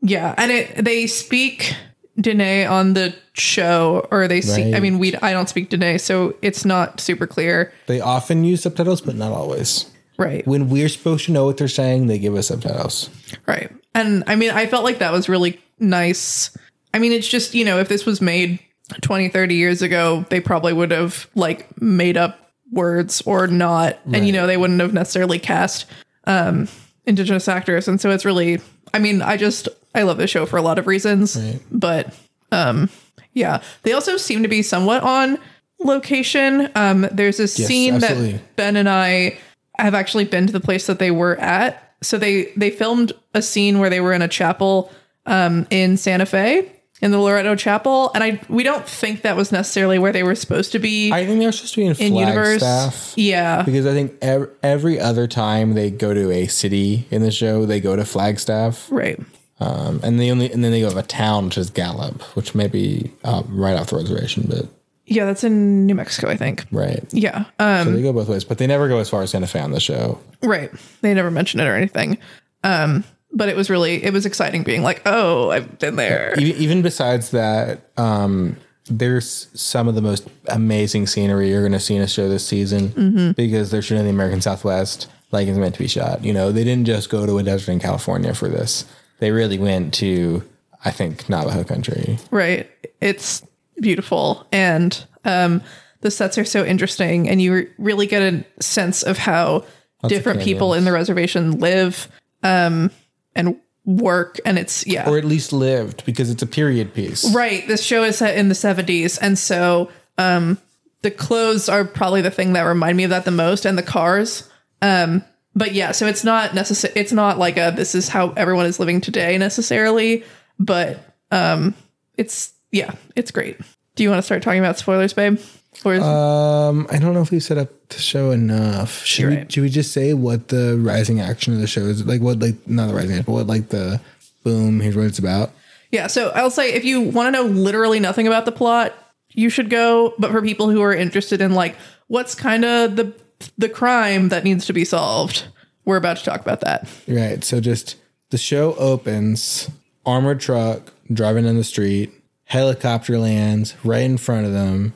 yeah, 0.02 0.34
and 0.38 0.52
it 0.52 0.84
they 0.84 1.08
speak 1.08 1.76
Dene 2.20 2.68
on 2.68 2.94
the 2.94 3.14
show, 3.34 4.08
or 4.12 4.28
they 4.28 4.42
see. 4.42 4.74
I 4.76 4.80
mean, 4.80 5.00
we 5.00 5.16
I 5.18 5.32
don't 5.34 5.50
speak 5.50 5.70
Dene, 5.70 6.00
so 6.00 6.36
it's 6.42 6.64
not 6.66 7.00
super 7.02 7.28
clear, 7.28 7.74
They 7.88 8.00
often 8.00 8.44
use 8.44 8.62
subtitles, 8.62 9.02
but 9.02 9.16
not 9.16 9.32
always. 9.32 9.86
right? 10.18 10.46
When 10.48 10.70
we're 10.70 10.90
supposed 10.90 11.26
to 11.26 11.32
know 11.32 11.46
what 11.46 11.58
they're 11.58 11.68
saying, 11.68 12.08
they 12.08 12.20
give 12.20 12.36
us 12.36 12.48
subtitles. 12.48 13.10
Right. 13.48 13.72
And 13.96 14.24
I 14.28 14.36
mean, 14.36 14.52
I 14.52 14.66
felt 14.66 14.84
like 14.84 15.00
that 15.00 15.12
was 15.12 15.30
really 15.30 15.60
nice. 15.80 16.56
I 16.94 17.00
mean, 17.00 17.12
it's 17.12 17.28
just, 17.28 17.54
you 17.54 17.66
know, 17.66 17.80
if 17.80 17.90
this 17.90 18.06
was 18.06 18.22
made 18.22 18.60
20, 19.02 19.30
30 19.30 19.56
years 19.56 19.82
ago, 19.82 20.26
they 20.30 20.40
probably 20.40 20.74
would 20.74 20.92
have 20.92 21.28
like 21.36 21.82
made 21.82 22.18
up 22.18 22.52
words 22.72 23.22
or 23.26 23.48
not. 23.48 24.00
And, 24.14 24.26
you 24.26 24.34
know, 24.34 24.48
they 24.48 24.58
wouldn't 24.58 24.80
have 24.80 24.94
necessarily 24.94 25.40
cast 25.40 25.86
um, 26.26 26.68
indigenous 27.06 27.48
actors. 27.48 27.88
And 27.88 28.02
so 28.02 28.10
it's 28.10 28.26
really, 28.26 28.62
I 28.94 29.00
mean, 29.00 29.22
I 29.22 29.38
just, 29.38 29.68
I 29.94 30.04
love 30.04 30.18
the 30.18 30.28
show 30.28 30.46
for 30.46 30.58
a 30.58 30.62
lot 30.62 30.80
of 30.80 30.88
reasons. 30.88 31.36
But 31.72 32.14
um, 32.52 32.90
yeah, 33.34 33.62
they 33.84 33.94
also 33.94 34.18
seem 34.18 34.44
to 34.44 34.50
be 34.50 34.62
somewhat 34.62 35.04
on 35.04 35.38
location. 35.80 36.70
Um, 36.76 37.08
there's 37.12 37.40
a 37.40 37.48
scene 37.48 37.96
absolutely. 37.96 38.34
that 38.34 38.56
Ben 38.56 38.76
and 38.76 38.90
I 38.90 39.38
have 39.78 39.96
actually 39.96 40.26
been 40.26 40.48
to 40.48 40.54
the 40.54 40.60
place 40.60 40.88
that 40.88 41.00
they 41.00 41.12
were 41.12 41.40
at. 41.40 41.83
So 42.04 42.18
they 42.18 42.46
they 42.56 42.70
filmed 42.70 43.14
a 43.34 43.42
scene 43.42 43.80
where 43.80 43.90
they 43.90 44.00
were 44.02 44.14
in 44.14 44.22
a 44.22 44.28
chapel 44.28 44.92
um, 45.26 45.66
in 45.70 45.98
Santa 45.98 46.26
Fe 46.26 46.70
in 47.02 47.12
the 47.12 47.20
Loretto 47.20 47.56
Chapel, 47.56 48.12
and 48.16 48.24
I 48.24 48.40
we 48.48 48.64
don't 48.64 48.88
think 48.88 49.24
that 49.24 49.36
was 49.36 49.52
necessarily 49.52 50.00
where 50.00 50.14
they 50.14 50.24
were 50.24 50.36
supposed 50.36 50.72
to 50.72 50.80
be 50.80 51.12
I 51.12 51.26
think 51.26 51.40
they 51.40 51.46
were 51.46 51.52
supposed 51.52 51.74
to 51.74 51.82
be 51.82 51.86
in, 51.88 52.14
in 52.14 52.16
universe. 52.16 52.60
Flagstaff. 52.60 53.14
Yeah, 53.18 53.64
Because 53.64 53.86
I 53.86 53.92
think 53.92 54.14
ev- 54.22 54.50
every 54.64 55.00
other 55.00 55.28
time 55.28 55.74
they 55.74 55.92
go 55.92 56.14
to 56.14 56.32
a 56.32 56.48
city 56.48 57.06
in 57.12 57.22
the 57.22 57.32
show, 57.32 57.66
they 57.66 57.82
go 57.82 57.98
to 57.98 58.06
Flagstaff, 58.06 58.88
right. 58.90 59.20
um, 59.60 60.00
and 60.02 60.18
they 60.18 60.32
only 60.32 60.50
and 60.52 60.64
then 60.64 60.72
they 60.72 60.80
go 60.80 60.92
to 60.92 60.98
a 60.98 61.04
town 61.04 61.46
which 61.46 61.58
is 61.58 61.70
Gallup, 61.70 62.22
which 62.38 62.56
may 62.56 62.68
be 62.68 63.12
uh, 63.26 63.44
right 63.50 63.76
off 63.76 63.90
the 63.90 63.98
reservation, 63.98 64.46
but 64.48 64.68
Yeah, 65.06 65.26
that's 65.26 65.44
in 65.44 65.86
New 65.86 65.96
Mexico, 65.96 66.30
I 66.30 66.38
think. 66.38 66.66
right. 66.72 67.04
Yeah, 67.12 67.46
um, 67.60 67.88
So 67.88 67.92
they 67.92 68.02
go 68.02 68.14
both 68.14 68.30
ways, 68.30 68.44
but 68.44 68.58
they 68.58 68.68
never 68.68 68.88
go 68.88 69.00
as 69.00 69.10
far 69.10 69.22
as 69.22 69.32
Santa 69.32 69.48
Fe 69.48 69.60
on 69.60 69.72
the 69.72 69.80
show. 69.80 70.20
right. 70.42 70.72
They 71.02 71.14
never 71.14 71.30
mentioned 71.32 71.62
it 71.62 71.68
or 71.68 71.76
anything. 71.76 72.18
Um, 72.64 73.04
but 73.32 73.50
it 73.50 73.56
was 73.56 73.70
really 73.70 74.04
it 74.04 74.14
was 74.14 74.26
exciting 74.26 74.64
being 74.64 74.84
like, 74.84 75.02
oh, 75.06 75.50
I've 75.52 75.80
been 75.80 75.96
there. 75.96 76.34
even, 76.40 76.62
even 76.62 76.82
besides 76.82 77.32
that, 77.32 77.90
um, 77.98 78.56
there's 78.90 79.48
some 79.60 79.88
of 79.88 79.96
the 79.96 80.02
most 80.02 80.28
amazing 80.48 81.08
scenery 81.08 81.50
you're 81.50 81.62
going 81.62 81.72
to 81.72 81.80
see 81.80 81.96
in 81.96 82.02
a 82.02 82.08
show 82.08 82.30
this 82.30 82.46
season 82.46 83.34
because 83.36 83.72
they're 83.72 83.82
shooting 83.82 84.00
in 84.02 84.06
the 84.06 84.12
American 84.12 84.42
Southwest 84.42 85.10
like 85.32 85.48
it's 85.48 85.58
meant 85.58 85.74
to 85.74 85.80
be 85.80 85.88
shot. 85.88 86.24
You 86.24 86.32
know, 86.34 86.52
they 86.52 86.64
didn't 86.64 86.86
just 86.86 87.10
go 87.10 87.26
to 87.26 87.38
a 87.40 87.44
desert 87.44 87.72
in 87.72 87.80
California 87.80 88.34
for 88.36 88.48
this. 88.50 88.86
They 89.20 89.32
really 89.32 89.58
went 89.58 89.94
to, 89.96 90.44
I 90.86 90.92
think, 90.92 91.28
Navajo 91.28 91.64
country. 91.64 92.20
Right. 92.30 92.70
It's 93.02 93.42
beautiful. 93.80 94.48
And 94.52 95.06
um, 95.26 95.62
the 96.02 96.12
sets 96.12 96.38
are 96.38 96.46
so 96.46 96.66
interesting. 96.66 97.30
And 97.30 97.42
you 97.42 97.70
really 97.78 98.08
get 98.08 98.22
a 98.22 98.46
sense 98.62 99.04
of 99.04 99.18
how 99.18 99.66
different 100.08 100.42
people 100.42 100.74
in 100.74 100.84
the 100.84 100.92
reservation 100.92 101.60
live 101.60 102.10
um, 102.44 102.92
and 103.36 103.58
work 103.86 104.40
and 104.46 104.58
it's 104.58 104.88
yeah 104.88 105.10
or 105.10 105.18
at 105.18 105.26
least 105.26 105.52
lived 105.52 106.06
because 106.06 106.30
it's 106.30 106.42
a 106.42 106.48
period 106.48 106.94
piece. 106.94 107.34
Right. 107.34 107.68
This 107.68 107.84
show 107.84 108.04
is 108.04 108.18
set 108.18 108.38
in 108.38 108.48
the 108.48 108.56
70s. 108.56 109.18
And 109.22 109.38
so 109.38 109.90
um, 110.18 110.58
the 111.02 111.12
clothes 111.12 111.68
are 111.70 111.84
probably 111.84 112.22
the 112.22 112.32
thing 112.32 112.54
that 112.54 112.62
remind 112.62 112.98
me 112.98 113.04
of 113.04 113.10
that 113.10 113.26
the 113.26 113.32
most 113.32 113.66
and 113.66 113.78
the 113.78 113.84
cars. 113.84 114.50
Um, 114.82 115.24
but 115.56 115.74
yeah, 115.74 115.92
so 115.92 116.08
it's 116.08 116.24
not 116.24 116.56
necessary. 116.56 116.94
It's 116.96 117.12
not 117.12 117.38
like 117.38 117.58
a 117.58 117.72
this 117.76 117.94
is 117.94 118.10
how 118.10 118.32
everyone 118.32 118.66
is 118.66 118.80
living 118.80 119.02
today 119.02 119.38
necessarily. 119.38 120.24
But 120.60 121.00
um, 121.32 121.76
it's, 122.18 122.53
yeah, 122.74 122.96
it's 123.16 123.32
great. 123.32 123.58
Do 123.96 124.04
you 124.04 124.10
want 124.10 124.18
to 124.20 124.24
start 124.24 124.42
talking 124.44 124.60
about 124.60 124.78
spoilers, 124.78 125.14
babe? 125.14 125.40
Or 125.86 125.94
is, 125.96 126.04
Um, 126.04 126.88
I 126.92 126.98
don't 126.98 127.14
know 127.14 127.22
if 127.22 127.32
we 127.32 127.40
set 127.40 127.58
up 127.58 127.70
the 127.90 128.00
show 128.00 128.32
enough. 128.32 129.04
Should 129.06 129.22
You're 129.22 129.30
we, 129.32 129.38
right. 129.38 129.52
should 129.52 129.64
we 129.64 129.70
just 129.70 129.92
say 129.94 130.14
what 130.14 130.50
the 130.50 130.78
rising 130.82 131.20
action 131.22 131.54
of 131.54 131.60
the 131.60 131.68
show 131.68 131.82
is? 131.82 132.06
Like 132.06 132.22
what, 132.22 132.40
like 132.40 132.56
not 132.68 132.88
the 132.88 132.94
rising 132.94 133.12
action, 133.12 133.26
but 133.26 133.32
what 133.34 133.48
like 133.48 133.70
the 133.70 134.02
boom? 134.44 134.80
Here's 134.82 134.96
what 134.96 135.06
it's 135.06 135.20
about. 135.20 135.52
yeah, 135.92 136.08
so 136.08 136.30
I'll 136.36 136.50
say 136.52 136.74
if 136.74 136.84
you 136.84 137.02
want 137.02 137.28
to 137.36 137.44
know 137.44 137.48
literally 137.50 138.00
nothing 138.00 138.28
about 138.28 138.46
the 138.46 138.52
plot, 138.52 138.94
you 139.30 139.50
should 139.50 139.70
go. 139.70 140.14
But 140.20 140.32
for 140.32 140.42
people 140.42 140.70
who 140.70 140.82
are 140.82 140.94
interested 140.94 141.40
in 141.42 141.54
like 141.54 141.76
what's 142.08 142.36
kind 142.36 142.66
of 142.66 142.96
the 142.96 143.14
the 143.58 143.70
crime 143.70 144.30
that 144.30 144.44
needs 144.44 144.66
to 144.68 144.74
be 144.74 144.86
solved, 144.86 145.46
we're 145.86 145.98
about 145.98 146.18
to 146.18 146.24
talk 146.24 146.40
about 146.42 146.62
that. 146.62 146.88
Right. 147.08 147.44
So 147.44 147.60
just 147.60 147.98
the 148.30 148.38
show 148.38 148.74
opens, 148.76 149.70
armored 150.06 150.40
truck 150.40 150.94
driving 151.12 151.44
down 151.46 151.58
the 151.58 151.64
street, 151.64 152.12
helicopter 152.46 153.18
lands 153.18 153.76
right 153.84 154.04
in 154.04 154.18
front 154.18 154.46
of 154.46 154.54
them, 154.54 154.94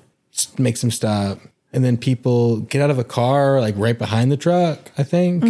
makes 0.57 0.81
them 0.81 0.91
stop, 0.91 1.39
and 1.73 1.83
then 1.83 1.97
people 1.97 2.61
get 2.61 2.81
out 2.81 2.89
of 2.89 2.99
a 2.99 3.03
car 3.03 3.59
like 3.61 3.75
right 3.77 3.97
behind 3.97 4.31
the 4.31 4.37
truck. 4.37 4.91
I 4.97 5.03
think 5.03 5.43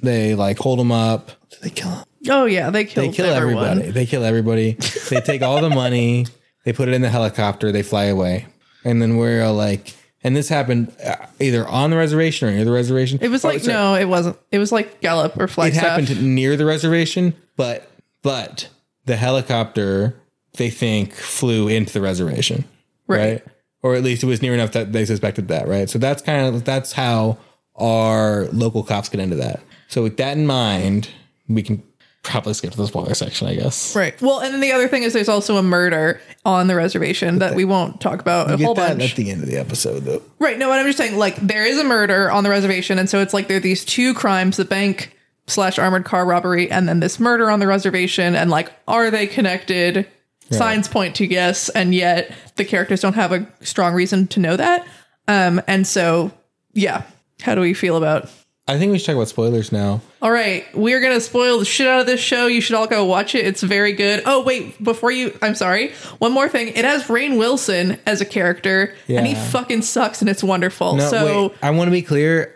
they 0.00 0.34
like 0.34 0.58
hold 0.58 0.78
them 0.78 0.92
up. 0.92 1.28
Do 1.50 1.56
they 1.62 1.70
kill 1.70 1.90
them? 1.90 2.04
Oh 2.30 2.44
yeah, 2.44 2.70
they 2.70 2.84
killed 2.84 3.08
They 3.10 3.12
kill 3.16 3.26
everyone. 3.26 3.64
everybody. 3.68 3.90
They 3.92 4.06
kill 4.06 4.24
everybody. 4.24 4.72
they 5.10 5.20
take 5.20 5.42
all 5.42 5.60
the 5.60 5.70
money. 5.70 6.26
They 6.64 6.72
put 6.72 6.86
it 6.86 6.94
in 6.94 7.02
the 7.02 7.08
helicopter. 7.08 7.72
They 7.72 7.82
fly 7.82 8.04
away, 8.04 8.46
and 8.84 9.02
then 9.02 9.16
we're 9.16 9.42
all 9.42 9.54
like. 9.54 9.96
And 10.22 10.36
this 10.36 10.48
happened 10.48 10.94
uh, 11.04 11.16
either 11.40 11.66
on 11.66 11.90
the 11.90 11.96
reservation 11.96 12.46
or 12.46 12.52
near 12.52 12.64
the 12.64 12.70
reservation. 12.70 13.18
It 13.20 13.30
was 13.32 13.44
Oh, 13.44 13.48
like 13.48 13.62
sorry. 13.62 13.74
no, 13.74 13.94
it 13.96 14.04
wasn't. 14.04 14.38
It 14.52 14.60
was 14.60 14.70
like 14.70 15.00
Gallup 15.00 15.36
or 15.40 15.48
flight. 15.48 15.74
it 15.74 15.80
happened 15.80 16.22
near 16.22 16.56
the 16.56 16.64
reservation, 16.64 17.34
but 17.56 17.90
but 18.22 18.68
the 19.06 19.16
helicopter 19.16 20.14
they 20.54 20.70
think 20.70 21.12
flew 21.14 21.68
into 21.68 21.92
the 21.92 22.00
reservation, 22.00 22.64
Right. 23.06 23.18
right? 23.18 23.44
Or 23.82 23.94
at 23.94 24.02
least 24.02 24.22
it 24.22 24.26
was 24.26 24.42
near 24.42 24.54
enough 24.54 24.72
that 24.72 24.92
they 24.92 25.04
suspected 25.04 25.48
that, 25.48 25.66
right? 25.66 25.88
So 25.90 25.98
that's 25.98 26.22
kind 26.22 26.46
of 26.54 26.64
that's 26.64 26.92
how 26.92 27.38
our 27.76 28.46
local 28.52 28.82
cops 28.82 29.08
get 29.08 29.20
into 29.20 29.36
that. 29.36 29.60
So 29.88 30.02
with 30.02 30.16
that 30.18 30.36
in 30.36 30.46
mind, 30.46 31.08
we 31.48 31.62
can 31.62 31.82
probably 32.22 32.54
skip 32.54 32.70
to 32.70 32.76
the 32.76 32.86
spoiler 32.86 33.14
section, 33.14 33.48
I 33.48 33.54
guess. 33.56 33.96
Right. 33.96 34.20
Well, 34.22 34.38
and 34.40 34.54
then 34.54 34.60
the 34.60 34.70
other 34.72 34.86
thing 34.86 35.02
is 35.02 35.12
there's 35.12 35.28
also 35.28 35.56
a 35.56 35.62
murder 35.62 36.20
on 36.44 36.68
the 36.68 36.76
reservation 36.76 37.40
that 37.40 37.56
we 37.56 37.64
won't 37.64 38.00
talk 38.00 38.20
about 38.20 38.48
a 38.52 38.56
Get 38.56 38.64
whole 38.64 38.74
that 38.74 38.98
bunch. 38.98 39.10
at 39.10 39.16
the 39.16 39.30
end 39.30 39.42
of 39.42 39.48
the 39.48 39.56
episode, 39.56 40.00
though. 40.04 40.22
right. 40.38 40.56
No, 40.58 40.68
what 40.68 40.78
I'm 40.78 40.86
just 40.86 40.98
saying, 40.98 41.18
like 41.18 41.36
there 41.36 41.66
is 41.66 41.78
a 41.78 41.84
murder 41.84 42.30
on 42.30 42.44
the 42.44 42.50
reservation, 42.50 42.98
and 42.98 43.08
so 43.10 43.20
it's 43.20 43.34
like 43.34 43.48
there 43.48 43.56
are 43.56 43.60
these 43.60 43.84
two 43.84 44.14
crimes: 44.14 44.56
the 44.58 44.64
bank 44.64 45.16
slash 45.48 45.78
armored 45.80 46.04
car 46.04 46.24
robbery, 46.24 46.70
and 46.70 46.88
then 46.88 47.00
this 47.00 47.18
murder 47.18 47.50
on 47.50 47.58
the 47.58 47.66
reservation. 47.66 48.36
And 48.36 48.48
like, 48.50 48.70
are 48.86 49.10
they 49.10 49.26
connected? 49.26 50.06
Signs 50.52 50.88
point 50.88 51.16
to 51.16 51.26
yes, 51.26 51.68
and 51.70 51.94
yet 51.94 52.32
the 52.56 52.64
characters 52.64 53.00
don't 53.00 53.14
have 53.14 53.32
a 53.32 53.46
strong 53.60 53.94
reason 53.94 54.26
to 54.28 54.40
know 54.40 54.56
that. 54.56 54.86
Um, 55.28 55.60
and 55.66 55.86
so 55.86 56.32
yeah, 56.72 57.02
how 57.40 57.54
do 57.54 57.60
we 57.60 57.74
feel 57.74 57.96
about? 57.96 58.30
I 58.68 58.78
think 58.78 58.92
we 58.92 58.98
should 58.98 59.06
talk 59.06 59.16
about 59.16 59.28
spoilers 59.28 59.72
now. 59.72 60.00
All 60.22 60.30
right, 60.30 60.64
we're 60.72 61.00
gonna 61.00 61.20
spoil 61.20 61.58
the 61.58 61.64
shit 61.64 61.88
out 61.88 62.00
of 62.00 62.06
this 62.06 62.20
show. 62.20 62.46
You 62.46 62.60
should 62.60 62.76
all 62.76 62.86
go 62.86 63.04
watch 63.04 63.34
it. 63.34 63.44
It's 63.44 63.62
very 63.62 63.92
good. 63.92 64.22
Oh 64.24 64.42
wait, 64.42 64.82
before 64.82 65.10
you, 65.10 65.36
I'm 65.42 65.56
sorry. 65.56 65.92
One 66.18 66.32
more 66.32 66.48
thing. 66.48 66.68
It 66.68 66.84
has 66.84 67.04
Rainn 67.04 67.38
Wilson 67.38 67.98
as 68.06 68.20
a 68.20 68.24
character, 68.24 68.94
and 69.08 69.26
he 69.26 69.34
fucking 69.34 69.82
sucks, 69.82 70.20
and 70.20 70.30
it's 70.30 70.44
wonderful. 70.44 70.94
No, 70.94 71.10
so 71.10 71.48
wait. 71.48 71.58
I 71.62 71.70
want 71.70 71.88
to 71.88 71.92
be 71.92 72.02
clear. 72.02 72.54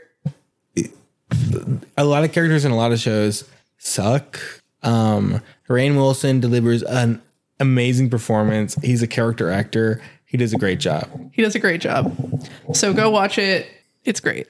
A 1.96 2.04
lot 2.04 2.22
of 2.22 2.32
characters 2.32 2.64
in 2.64 2.70
a 2.70 2.76
lot 2.76 2.92
of 2.92 3.00
shows 3.00 3.44
suck. 3.78 4.38
Um, 4.82 5.42
Rainn 5.68 5.96
Wilson 5.96 6.38
delivers 6.38 6.84
an 6.84 7.20
amazing 7.60 8.10
performance. 8.10 8.74
He's 8.82 9.02
a 9.02 9.06
character 9.06 9.50
actor. 9.50 10.00
He 10.24 10.36
does 10.36 10.52
a 10.52 10.58
great 10.58 10.80
job. 10.80 11.08
he 11.32 11.42
does 11.42 11.54
a 11.54 11.58
great 11.58 11.80
job. 11.80 12.14
So 12.72 12.92
go 12.92 13.10
watch 13.10 13.38
it. 13.38 13.66
It's 14.04 14.20
great. 14.20 14.48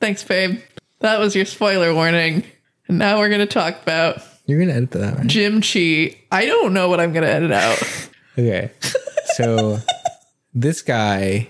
Thanks, 0.00 0.24
babe. 0.24 0.60
That 1.00 1.18
was 1.18 1.34
your 1.36 1.44
spoiler 1.44 1.94
warning. 1.94 2.44
And 2.88 2.98
now 2.98 3.18
we're 3.18 3.28
gonna 3.28 3.46
talk 3.46 3.80
about 3.82 4.22
You're 4.46 4.58
gonna 4.60 4.72
edit 4.72 4.90
that, 4.92 5.18
right? 5.18 5.26
Jim 5.26 5.60
Chee. 5.60 6.16
I 6.30 6.46
don't 6.46 6.72
know 6.72 6.88
what 6.88 7.00
I'm 7.00 7.12
gonna 7.12 7.26
edit 7.26 7.52
out. 7.52 8.08
Okay. 8.38 8.70
So 9.34 9.78
this 10.54 10.82
guy, 10.82 11.48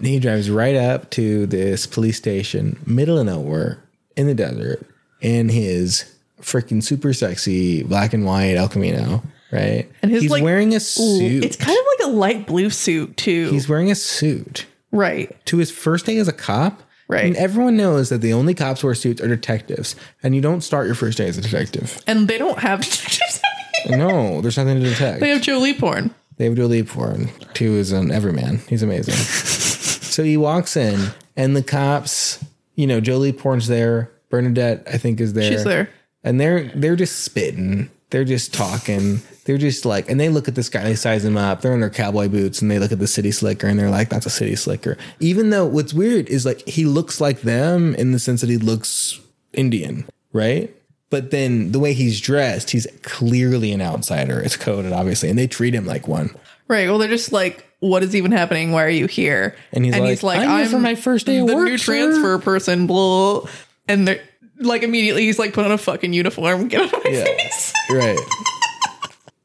he 0.00 0.18
drives 0.18 0.50
right 0.50 0.76
up 0.76 1.10
to 1.10 1.46
this 1.46 1.86
police 1.86 2.16
station, 2.16 2.78
middle 2.86 3.18
of 3.18 3.26
nowhere, 3.26 3.82
in 4.16 4.26
the 4.26 4.34
desert, 4.34 4.86
in 5.20 5.48
his 5.48 6.12
freaking 6.40 6.82
super 6.82 7.12
sexy 7.12 7.82
black 7.82 8.12
and 8.12 8.24
white 8.24 8.54
El 8.54 8.68
Camino, 8.68 9.22
right? 9.52 9.90
And 10.02 10.10
his, 10.10 10.22
he's 10.22 10.30
like, 10.30 10.42
wearing 10.42 10.74
a 10.74 10.80
suit. 10.80 11.44
It's 11.44 11.56
kind 11.56 11.78
of 11.78 11.84
like 11.98 12.08
a 12.08 12.12
light 12.12 12.46
blue 12.46 12.70
suit 12.70 13.16
too. 13.16 13.50
he's 13.50 13.68
wearing 13.68 13.90
a 13.90 13.94
suit 13.94 14.66
right. 14.90 15.34
to 15.46 15.58
his 15.58 15.70
first 15.70 16.06
day 16.06 16.18
as 16.18 16.28
a 16.28 16.32
cop. 16.32 16.82
Right. 17.08 17.24
And 17.24 17.36
everyone 17.36 17.76
knows 17.76 18.08
that 18.10 18.18
the 18.18 18.32
only 18.32 18.54
cops 18.54 18.82
who 18.82 18.86
wear 18.86 18.94
suits 18.94 19.20
are 19.20 19.26
detectives, 19.26 19.96
and 20.22 20.32
you 20.32 20.40
don't 20.40 20.60
start 20.60 20.86
your 20.86 20.94
first 20.94 21.18
day 21.18 21.26
as 21.26 21.36
a 21.36 21.40
detective. 21.40 22.00
And 22.06 22.28
they 22.28 22.38
don't 22.38 22.60
have 22.60 22.82
detectives. 22.82 23.40
no, 23.90 24.40
there's 24.40 24.56
nothing 24.56 24.80
to 24.80 24.88
detect. 24.88 25.18
they 25.18 25.30
have 25.30 25.42
Joe 25.42 25.58
Leaphorn. 25.60 26.12
They 26.40 26.46
have 26.46 26.54
Joe 26.54 26.68
Leaphorn, 26.68 27.28
who 27.58 27.76
is 27.76 27.92
an 27.92 28.10
everyman. 28.10 28.62
He's 28.66 28.82
amazing. 28.82 29.12
so 29.14 30.24
he 30.24 30.38
walks 30.38 30.74
in, 30.74 31.10
and 31.36 31.54
the 31.54 31.62
cops, 31.62 32.42
you 32.76 32.86
know, 32.86 32.98
Joe 32.98 33.20
Leaphorn's 33.20 33.68
there. 33.68 34.10
Bernadette, 34.30 34.84
I 34.90 34.96
think, 34.96 35.20
is 35.20 35.34
there. 35.34 35.52
She's 35.52 35.64
there. 35.64 35.90
and 36.24 36.40
they're 36.40 36.68
they're 36.74 36.96
just 36.96 37.24
spitting. 37.24 37.90
They're 38.08 38.24
just 38.24 38.54
talking. 38.54 39.20
They're 39.44 39.58
just 39.58 39.84
like, 39.84 40.08
and 40.08 40.18
they 40.18 40.30
look 40.30 40.48
at 40.48 40.54
this 40.54 40.70
guy. 40.70 40.82
They 40.82 40.94
size 40.94 41.26
him 41.26 41.36
up. 41.36 41.60
They're 41.60 41.74
in 41.74 41.80
their 41.80 41.90
cowboy 41.90 42.28
boots, 42.28 42.62
and 42.62 42.70
they 42.70 42.78
look 42.78 42.90
at 42.90 43.00
the 43.00 43.06
city 43.06 43.32
slicker, 43.32 43.66
and 43.66 43.78
they're 43.78 43.90
like, 43.90 44.08
"That's 44.08 44.24
a 44.24 44.30
city 44.30 44.56
slicker." 44.56 44.96
Even 45.18 45.50
though 45.50 45.66
what's 45.66 45.92
weird 45.92 46.26
is 46.30 46.46
like 46.46 46.66
he 46.66 46.86
looks 46.86 47.20
like 47.20 47.42
them 47.42 47.94
in 47.96 48.12
the 48.12 48.18
sense 48.18 48.40
that 48.40 48.48
he 48.48 48.56
looks 48.56 49.20
Indian, 49.52 50.06
right? 50.32 50.74
But 51.10 51.30
then 51.32 51.72
the 51.72 51.78
way 51.80 51.92
he's 51.92 52.20
dressed, 52.20 52.70
he's 52.70 52.86
clearly 53.02 53.72
an 53.72 53.82
outsider. 53.82 54.40
It's 54.40 54.56
coded, 54.56 54.92
obviously, 54.92 55.28
and 55.28 55.38
they 55.38 55.46
treat 55.48 55.74
him 55.74 55.84
like 55.84 56.06
one. 56.06 56.30
Right. 56.68 56.88
Well, 56.88 56.98
they're 56.98 57.08
just 57.08 57.32
like, 57.32 57.66
what 57.80 58.02
is 58.04 58.14
even 58.14 58.30
happening? 58.30 58.70
Why 58.70 58.84
are 58.84 58.88
you 58.90 59.06
here? 59.06 59.56
And 59.72 59.84
he's 59.84 60.22
like, 60.22 60.38
"I'm 60.38 60.58
here 60.60 60.68
for 60.68 60.78
my 60.78 60.94
first 60.94 61.26
day 61.26 61.38
of 61.38 61.48
the 61.48 61.56
work, 61.56 61.64
new 61.68 61.78
sir." 61.78 61.92
transfer 61.92 62.38
person. 62.38 62.86
Blah. 62.86 63.46
And 63.88 64.06
they're 64.06 64.20
like 64.58 64.82
immediately 64.82 65.24
he's 65.24 65.38
like, 65.38 65.52
put 65.52 65.64
on 65.64 65.72
a 65.72 65.78
fucking 65.78 66.12
uniform. 66.12 66.68
Get 66.68 66.82
out 66.82 66.94
of 66.94 67.04
my 67.04 67.10
Yeah. 67.10 67.24
face. 67.24 67.72
right. 67.90 68.18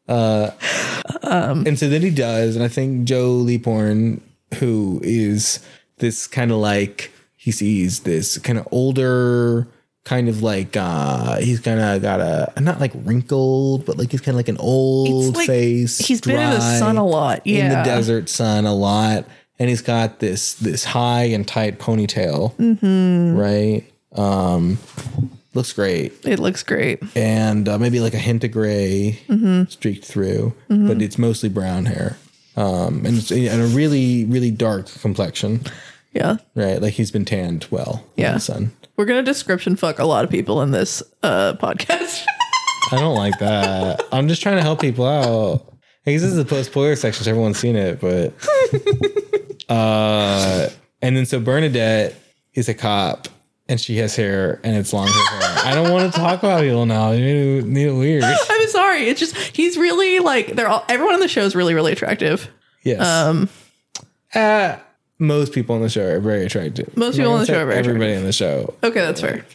Uh, 0.07 0.51
and 1.23 1.79
so 1.79 1.89
then 1.89 2.01
he 2.03 2.11
does, 2.11 2.55
and 2.55 2.63
I 2.63 2.67
think 2.67 3.05
Joe 3.07 3.31
Leaphorn, 3.43 4.21
who 4.59 5.01
is 5.03 5.65
this 5.97 6.27
kind 6.27 6.51
of 6.51 6.57
like 6.57 7.11
he 7.37 7.51
sees 7.51 8.01
this 8.01 8.37
kind 8.37 8.59
of 8.59 8.67
older, 8.71 9.67
kind 10.05 10.29
of 10.29 10.41
like 10.41 10.77
uh 10.77 11.37
he's 11.37 11.59
kind 11.59 11.79
of 11.81 12.01
got 12.01 12.21
a 12.21 12.53
not 12.61 12.79
like 12.79 12.91
wrinkled, 12.95 13.85
but 13.85 13.97
like 13.97 14.11
he's 14.11 14.21
kind 14.21 14.35
of 14.35 14.37
like 14.37 14.47
an 14.49 14.57
old 14.57 15.35
like 15.35 15.47
face. 15.47 15.97
He's 15.97 16.21
been 16.21 16.39
in 16.39 16.49
the 16.51 16.57
dry, 16.57 16.79
sun 16.79 16.97
a 16.97 17.05
lot. 17.05 17.45
Yeah. 17.45 17.63
in 17.65 17.69
the 17.69 17.83
desert 17.83 18.29
sun 18.29 18.65
a 18.65 18.73
lot, 18.73 19.25
and 19.59 19.67
he's 19.69 19.81
got 19.81 20.19
this 20.19 20.53
this 20.53 20.83
high 20.85 21.23
and 21.25 21.45
tight 21.47 21.79
ponytail, 21.79 22.53
Mm-hmm. 22.55 23.35
right? 23.37 23.83
Um, 24.17 24.77
looks 25.53 25.73
great 25.73 26.13
It 26.25 26.39
looks 26.39 26.63
great. 26.63 27.01
and 27.17 27.67
uh, 27.67 27.77
maybe 27.77 27.99
like 27.99 28.13
a 28.13 28.17
hint 28.19 28.43
of 28.45 28.51
gray 28.51 29.19
Mm-hmm. 29.27 29.63
streaked 29.69 30.05
through, 30.05 30.53
but 30.69 31.01
it's 31.01 31.17
mostly 31.17 31.49
brown 31.49 31.85
hair. 31.85 32.15
Um, 32.57 33.05
and, 33.05 33.17
it's, 33.17 33.31
and 33.31 33.61
a 33.61 33.65
really, 33.67 34.23
really 34.23 34.51
dark 34.51 34.85
complexion, 35.01 35.61
Yeah. 36.13 36.37
right? 36.55 36.81
Like 36.81 36.93
he's 36.93 37.11
been 37.11 37.25
tanned 37.25 37.67
well 37.69 38.05
in 38.15 38.23
Yeah. 38.23 38.33
the 38.35 38.39
sun. 38.39 38.71
We're 38.97 39.05
gonna 39.05 39.23
description 39.23 39.75
fuck 39.75 39.99
a 39.99 40.05
lot 40.05 40.23
of 40.23 40.29
people 40.31 40.61
in 40.61 40.71
this 40.71 41.03
uh 41.23 41.53
podcast. 41.53 42.25
I 42.91 42.97
don't 42.99 43.15
like 43.15 43.37
that. 43.39 44.01
I'm 44.11 44.27
just 44.27 44.41
trying 44.41 44.57
to 44.57 44.61
help 44.61 44.79
people 44.81 45.05
out. 45.05 45.73
I 46.07 46.11
guess 46.11 46.21
this 46.21 46.31
is 46.31 46.37
the 46.37 46.45
post 46.45 46.69
spoiler 46.69 46.95
section, 46.95 47.23
so 47.23 47.31
everyone's 47.31 47.57
seen 47.57 47.75
it, 47.75 47.99
but 47.99 48.33
uh, 49.69 50.69
and 51.01 51.17
then 51.17 51.25
so 51.25 51.39
Bernadette 51.39 52.13
is 52.53 52.69
a 52.69 52.75
cop, 52.75 53.27
and 53.67 53.81
she 53.81 53.97
has 53.97 54.15
hair, 54.15 54.61
and 54.63 54.75
it's 54.75 54.93
long 54.93 55.07
hair. 55.07 55.13
I 55.65 55.71
don't 55.73 55.91
want 55.91 56.13
to 56.13 56.19
talk 56.19 56.43
about 56.43 56.61
people 56.61 56.85
now. 56.85 57.11
You 57.11 57.63
made 57.65 57.87
it 57.87 57.93
weird. 57.93 58.23
I'm 58.23 58.67
sorry. 58.67 59.07
It's 59.07 59.19
just 59.19 59.35
he's 59.35 59.77
really 59.77 60.19
like 60.19 60.55
they're 60.55 60.67
all 60.67 60.85
everyone 60.87 61.15
on 61.15 61.19
the 61.21 61.27
show 61.27 61.41
is 61.41 61.55
really, 61.55 61.73
really 61.73 61.91
attractive. 61.91 62.49
Yes. 62.83 63.01
Um 63.01 63.49
Uh, 64.33 64.77
most 65.19 65.53
people 65.53 65.75
on 65.75 65.81
the 65.81 65.89
show 65.89 66.05
are 66.05 66.19
very 66.19 66.45
attractive. 66.45 66.95
Most 66.97 67.17
people 67.17 67.33
on 67.33 67.39
the 67.41 67.45
show 67.45 67.61
are 67.61 67.65
very 67.65 67.77
everybody 67.77 68.15
on 68.15 68.23
the 68.23 68.33
show. 68.33 68.73
Okay, 68.83 68.99
that's 68.99 69.21
fair. 69.21 69.45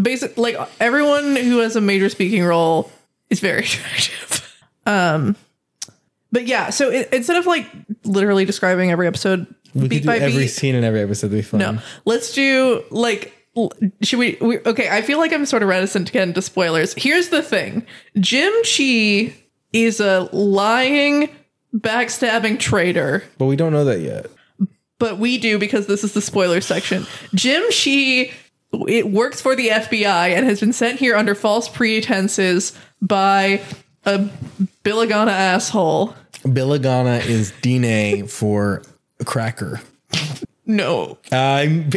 Basic, 0.00 0.36
like 0.38 0.56
everyone 0.80 1.36
who 1.36 1.58
has 1.58 1.76
a 1.76 1.80
major 1.80 2.08
speaking 2.08 2.42
role 2.44 2.90
is 3.30 3.40
very 3.40 3.60
attractive. 3.64 4.56
Um, 4.86 5.36
but 6.32 6.46
yeah, 6.46 6.70
so 6.70 6.90
it, 6.90 7.08
instead 7.12 7.36
of 7.36 7.46
like 7.46 7.66
literally 8.04 8.44
describing 8.44 8.90
every 8.90 9.06
episode 9.06 9.46
We 9.74 9.88
beat 9.88 9.96
could 9.98 10.02
do 10.02 10.06
by 10.08 10.16
every 10.18 10.42
beat, 10.44 10.48
scene 10.48 10.74
in 10.74 10.82
every 10.82 11.00
episode. 11.00 11.30
Would 11.30 11.36
be 11.36 11.42
fun. 11.42 11.60
no, 11.60 11.78
let's 12.04 12.32
do 12.32 12.82
like. 12.90 13.34
l- 13.56 13.70
Should 14.00 14.18
we, 14.18 14.38
we? 14.40 14.58
Okay, 14.60 14.88
I 14.88 15.02
feel 15.02 15.18
like 15.18 15.32
I'm 15.32 15.44
sort 15.46 15.62
of 15.62 15.68
reticent 15.68 16.06
to 16.06 16.12
get 16.12 16.26
into 16.26 16.40
spoilers. 16.42 16.94
Here's 16.94 17.28
the 17.28 17.42
thing: 17.42 17.86
Jim 18.18 18.50
Chee 18.64 19.34
is 19.74 20.00
a 20.00 20.28
lying, 20.32 21.28
backstabbing 21.76 22.58
traitor 22.58 23.24
but 23.38 23.44
we 23.46 23.56
don't 23.56 23.72
know 23.72 23.84
that 23.84 24.00
yet. 24.00 24.26
But 25.02 25.18
we 25.18 25.36
do 25.36 25.58
because 25.58 25.88
this 25.88 26.04
is 26.04 26.12
the 26.14 26.20
spoiler 26.22 26.60
section. 26.60 27.08
Jim 27.34 27.60
Chee 27.70 28.30
it 28.88 29.10
works 29.10 29.40
for 29.40 29.56
the 29.56 29.66
FBI 29.68 30.28
and 30.36 30.46
has 30.46 30.60
been 30.60 30.72
sent 30.72 31.00
here 31.00 31.16
under 31.16 31.34
false 31.34 31.68
pretenses 31.68 32.72
by 33.02 33.60
a 34.06 34.30
Bilagáana 34.84 35.32
asshole. 35.32 36.14
Bilagáana 36.44 37.26
is 37.26 37.52
Dine 37.62 38.28
for 38.28 38.82
cracker. 39.24 39.80
No, 40.66 41.18
Uh, 41.32 41.62
in, 41.66 41.90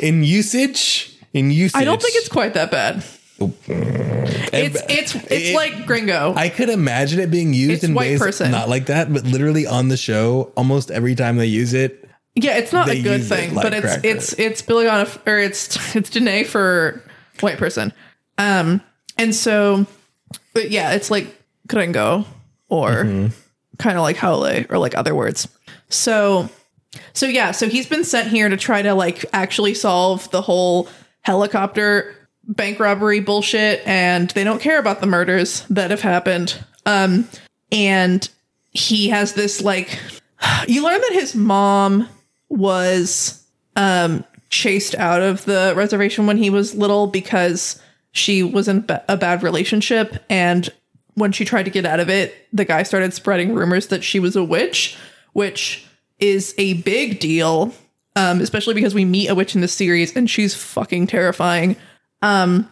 in 0.00 0.24
usage, 0.24 1.16
in 1.32 1.52
usage, 1.52 1.80
I 1.80 1.84
don't 1.84 2.02
think 2.02 2.16
it's 2.16 2.28
quite 2.28 2.54
that 2.54 2.72
bad. 2.72 3.04
It's 3.38 4.80
it's 4.88 5.14
it's 5.14 5.30
It- 5.30 5.54
like 5.54 5.86
Gringo. 5.86 6.34
I 6.36 6.48
could 6.48 6.68
imagine 6.68 7.20
it 7.20 7.30
being 7.30 7.54
used 7.54 7.72
It's 7.74 7.84
in 7.84 7.94
white 7.94 8.10
ways 8.10 8.18
person. 8.20 8.50
not 8.50 8.68
like 8.68 8.86
that, 8.86 9.12
but 9.12 9.24
literally 9.24 9.66
on 9.66 9.88
the 9.88 9.96
show, 9.96 10.52
almost 10.56 10.90
every 10.90 11.14
time 11.14 11.36
they 11.36 11.46
use 11.46 11.72
it, 11.74 12.01
yeah, 12.34 12.56
it's 12.58 12.72
not 12.72 12.86
they 12.86 13.00
a 13.00 13.02
good 13.02 13.20
use 13.20 13.30
it 13.30 13.34
thing, 13.36 13.54
like 13.54 13.62
but 13.64 13.74
it's 13.74 13.86
cracker. 13.86 14.00
it's 14.06 14.32
it's 14.38 14.62
Bilagáana 14.62 15.02
f- 15.02 15.26
or 15.26 15.38
it's 15.38 15.94
it's 15.96 16.10
Dine 16.10 16.44
for 16.44 17.02
white 17.40 17.58
person. 17.58 17.92
Um, 18.38 18.80
and 19.18 19.34
so, 19.34 19.86
but 20.54 20.70
yeah, 20.70 20.92
it's 20.92 21.10
like 21.10 21.26
Gringo 21.68 22.24
or 22.68 23.04
Mm-hmm. 23.04 23.26
kind 23.78 23.96
of 23.98 24.02
like 24.02 24.16
Haole 24.16 24.64
or 24.70 24.78
like 24.78 24.96
other 24.96 25.14
words. 25.14 25.46
So, 25.90 26.48
so 27.12 27.26
yeah, 27.26 27.50
so 27.50 27.68
he's 27.68 27.86
been 27.86 28.04
sent 28.04 28.28
here 28.28 28.48
to 28.48 28.56
try 28.56 28.80
to 28.82 28.94
like 28.94 29.24
actually 29.34 29.74
solve 29.74 30.30
the 30.30 30.40
whole 30.42 30.88
helicopter 31.20 32.14
bank 32.44 32.80
robbery 32.80 33.20
bullshit, 33.20 33.86
and 33.86 34.30
they 34.30 34.42
don't 34.44 34.60
care 34.60 34.78
about 34.78 35.00
the 35.00 35.06
murders 35.06 35.64
that 35.70 35.90
have 35.90 36.00
happened. 36.00 36.58
Um, 36.86 37.28
and 37.70 38.28
he 38.70 39.10
has 39.10 39.34
this 39.34 39.60
like, 39.60 39.98
you 40.66 40.82
learn 40.82 41.00
that 41.00 41.12
his 41.12 41.34
mom 41.34 42.08
was 42.52 43.44
um 43.76 44.24
chased 44.50 44.94
out 44.96 45.22
of 45.22 45.44
the 45.46 45.72
reservation 45.74 46.26
when 46.26 46.36
he 46.36 46.50
was 46.50 46.74
little 46.74 47.06
because 47.06 47.80
she 48.12 48.42
was 48.42 48.68
in 48.68 48.84
a 49.08 49.16
bad 49.16 49.42
relationship. 49.42 50.22
And 50.28 50.68
when 51.14 51.32
she 51.32 51.44
tried 51.44 51.64
to 51.64 51.70
get 51.70 51.84
out 51.84 52.00
of 52.00 52.08
it 52.08 52.34
the 52.52 52.64
guy 52.64 52.82
started 52.82 53.12
spreading 53.12 53.54
rumors 53.54 53.88
that 53.88 54.02
she 54.02 54.18
was 54.18 54.36
a 54.36 54.44
witch 54.44 54.96
which 55.32 55.86
is 56.18 56.54
a 56.58 56.74
big 56.74 57.20
deal 57.20 57.72
um 58.16 58.40
especially 58.40 58.74
because 58.74 58.94
we 58.94 59.04
meet 59.04 59.28
a 59.28 59.34
witch 59.34 59.54
in 59.54 59.60
the 59.60 59.68
series 59.68 60.14
and 60.16 60.30
she's 60.30 60.54
fucking 60.54 61.06
terrifying. 61.06 61.76
Um 62.22 62.70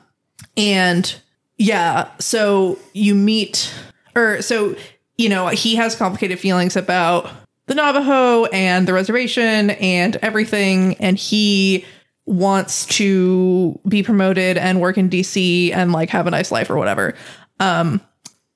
and 0.56 1.14
yeah 1.58 2.08
so 2.18 2.78
you 2.92 3.14
meet 3.14 3.72
or 4.16 4.40
so 4.42 4.74
you 5.18 5.28
know 5.28 5.48
he 5.48 5.76
has 5.76 5.94
complicated 5.94 6.38
feelings 6.38 6.76
about 6.76 7.30
the 7.70 7.76
navajo 7.76 8.46
and 8.46 8.88
the 8.88 8.92
reservation 8.92 9.70
and 9.70 10.16
everything 10.16 10.96
and 10.96 11.16
he 11.16 11.84
wants 12.26 12.84
to 12.86 13.78
be 13.86 14.02
promoted 14.02 14.58
and 14.58 14.80
work 14.80 14.98
in 14.98 15.08
dc 15.08 15.72
and 15.72 15.92
like 15.92 16.10
have 16.10 16.26
a 16.26 16.30
nice 16.32 16.50
life 16.50 16.68
or 16.68 16.76
whatever 16.76 17.14
um 17.60 18.00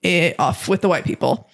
it, 0.03 0.35
off 0.41 0.69
with 0.69 0.81
the 0.81 0.89
white 0.89 1.05
people 1.05 1.49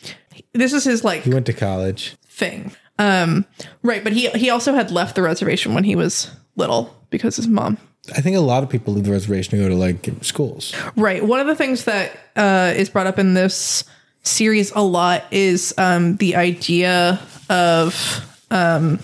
this 0.54 0.72
is 0.72 0.84
his 0.84 1.04
like 1.04 1.22
he 1.22 1.34
went 1.34 1.44
to 1.44 1.52
college. 1.52 2.16
thing 2.24 2.72
um 2.98 3.44
right 3.82 4.02
but 4.02 4.14
he 4.14 4.30
he 4.30 4.48
also 4.48 4.72
had 4.72 4.90
left 4.90 5.14
the 5.14 5.22
reservation 5.22 5.74
when 5.74 5.84
he 5.84 5.94
was 5.94 6.30
little 6.56 6.96
because 7.10 7.36
his 7.36 7.46
mom 7.46 7.76
I 8.16 8.22
think 8.22 8.34
a 8.34 8.40
lot 8.40 8.62
of 8.62 8.70
people 8.70 8.94
leave 8.94 9.04
the 9.04 9.12
reservation 9.12 9.58
to 9.58 9.62
go 9.62 9.68
to 9.68 9.74
like 9.74 10.08
schools. 10.22 10.74
Right. 10.96 11.22
One 11.22 11.38
of 11.38 11.46
the 11.46 11.54
things 11.54 11.84
that 11.84 12.18
uh, 12.34 12.72
is 12.74 12.88
brought 12.88 13.06
up 13.06 13.18
in 13.18 13.34
this 13.34 13.84
series 14.22 14.72
a 14.72 14.80
lot 14.80 15.24
is 15.30 15.74
um, 15.78 16.16
the 16.16 16.36
idea 16.36 17.20
of 17.50 18.46
um, 18.50 18.98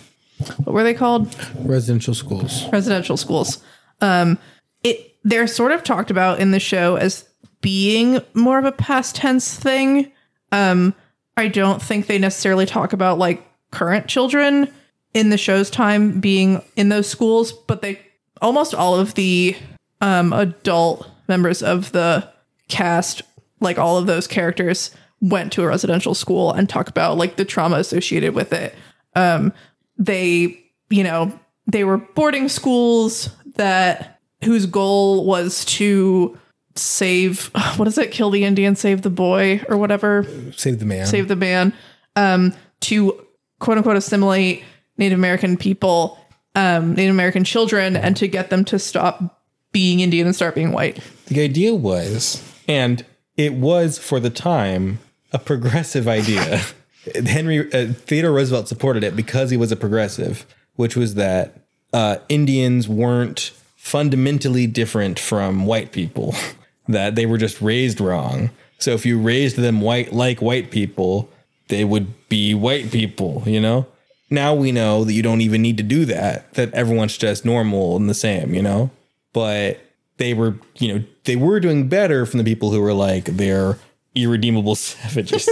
what 0.64 0.72
were 0.72 0.82
they 0.82 0.94
called? 0.94 1.34
Residential 1.58 2.14
schools. 2.14 2.66
Residential 2.72 3.16
schools. 3.16 3.62
Um, 4.00 4.38
it 4.82 5.16
they're 5.24 5.46
sort 5.46 5.72
of 5.72 5.82
talked 5.82 6.10
about 6.10 6.40
in 6.40 6.52
the 6.52 6.60
show 6.60 6.96
as 6.96 7.28
being 7.60 8.20
more 8.34 8.58
of 8.58 8.64
a 8.64 8.72
past 8.72 9.16
tense 9.16 9.54
thing. 9.54 10.12
Um, 10.52 10.94
I 11.36 11.48
don't 11.48 11.82
think 11.82 12.06
they 12.06 12.18
necessarily 12.18 12.64
talk 12.64 12.92
about 12.92 13.18
like 13.18 13.42
current 13.70 14.06
children 14.06 14.72
in 15.12 15.30
the 15.30 15.38
show's 15.38 15.70
time 15.70 16.20
being 16.20 16.62
in 16.76 16.88
those 16.88 17.08
schools, 17.08 17.52
but 17.52 17.82
they 17.82 18.00
almost 18.40 18.74
all 18.74 18.94
of 18.94 19.14
the 19.14 19.56
um, 20.00 20.32
adult 20.32 21.08
members 21.28 21.62
of 21.62 21.92
the 21.92 22.30
cast, 22.68 23.22
like 23.60 23.78
all 23.78 23.96
of 23.96 24.06
those 24.06 24.26
characters, 24.26 24.90
went 25.20 25.52
to 25.52 25.62
a 25.62 25.66
residential 25.66 26.14
school 26.14 26.52
and 26.52 26.68
talk 26.68 26.88
about 26.88 27.16
like 27.16 27.36
the 27.36 27.44
trauma 27.44 27.76
associated 27.76 28.34
with 28.34 28.52
it. 28.52 28.74
Um, 29.14 29.52
they, 29.98 30.62
you 30.90 31.04
know, 31.04 31.38
they 31.66 31.84
were 31.84 31.98
boarding 31.98 32.48
schools 32.48 33.30
that 33.56 34.20
whose 34.44 34.66
goal 34.66 35.24
was 35.24 35.64
to 35.64 36.38
save 36.74 37.46
what 37.76 37.88
is 37.88 37.96
it 37.96 38.10
kill 38.10 38.28
the 38.28 38.44
indian 38.44 38.76
save 38.76 39.00
the 39.00 39.08
boy 39.08 39.64
or 39.66 39.78
whatever 39.78 40.26
Save 40.54 40.78
the 40.78 40.84
man. 40.84 41.06
save 41.06 41.26
the 41.26 41.34
man 41.34 41.72
um, 42.16 42.52
to 42.80 43.26
quote 43.58 43.78
unquote 43.78 43.96
assimilate 43.96 44.62
Native 44.98 45.18
American 45.18 45.56
people, 45.56 46.18
um, 46.54 46.94
Native 46.94 47.14
American 47.14 47.44
children, 47.44 47.96
and 47.96 48.16
to 48.16 48.28
get 48.28 48.50
them 48.50 48.64
to 48.66 48.78
stop 48.78 49.42
being 49.72 50.00
Indian 50.00 50.26
and 50.26 50.34
start 50.34 50.54
being 50.54 50.72
white. 50.72 51.00
The 51.26 51.42
idea 51.42 51.74
was, 51.74 52.42
and 52.66 53.04
it 53.36 53.54
was 53.54 53.98
for 53.98 54.20
the 54.20 54.30
time, 54.30 54.98
a 55.32 55.38
progressive 55.38 56.08
idea. 56.08 56.60
Henry 57.26 57.72
uh, 57.72 57.92
Theodore 57.92 58.32
Roosevelt 58.32 58.68
supported 58.68 59.04
it 59.04 59.14
because 59.14 59.50
he 59.50 59.56
was 59.56 59.70
a 59.70 59.76
progressive, 59.76 60.46
which 60.74 60.96
was 60.96 61.14
that 61.14 61.60
uh, 61.92 62.16
Indians 62.28 62.88
weren't 62.88 63.52
fundamentally 63.76 64.66
different 64.66 65.18
from 65.18 65.66
white 65.66 65.92
people; 65.92 66.34
that 66.88 67.14
they 67.14 67.26
were 67.26 67.38
just 67.38 67.60
raised 67.60 68.00
wrong. 68.00 68.50
So 68.78 68.92
if 68.92 69.06
you 69.06 69.18
raised 69.18 69.56
them 69.56 69.80
white 69.80 70.12
like 70.12 70.42
white 70.42 70.70
people, 70.70 71.30
they 71.68 71.84
would 71.84 72.28
be 72.28 72.54
white 72.54 72.90
people. 72.90 73.42
You 73.46 73.60
know. 73.60 73.86
Now 74.28 74.54
we 74.54 74.72
know 74.72 75.04
that 75.04 75.12
you 75.12 75.22
don't 75.22 75.40
even 75.40 75.62
need 75.62 75.76
to 75.76 75.84
do 75.84 76.04
that. 76.06 76.52
That 76.54 76.74
everyone's 76.74 77.16
just 77.16 77.44
normal 77.44 77.96
and 77.96 78.10
the 78.10 78.14
same. 78.14 78.54
You 78.54 78.62
know 78.62 78.90
but 79.36 79.78
they 80.18 80.34
were, 80.34 80.54
you 80.78 80.92
know, 80.94 81.04
they 81.24 81.36
were 81.36 81.60
doing 81.60 81.88
better 81.88 82.24
from 82.26 82.38
the 82.38 82.44
people 82.44 82.70
who 82.70 82.80
were 82.80 82.94
like 82.94 83.24
they're 83.26 83.78
irredeemable 84.14 84.74
savages. 84.76 85.48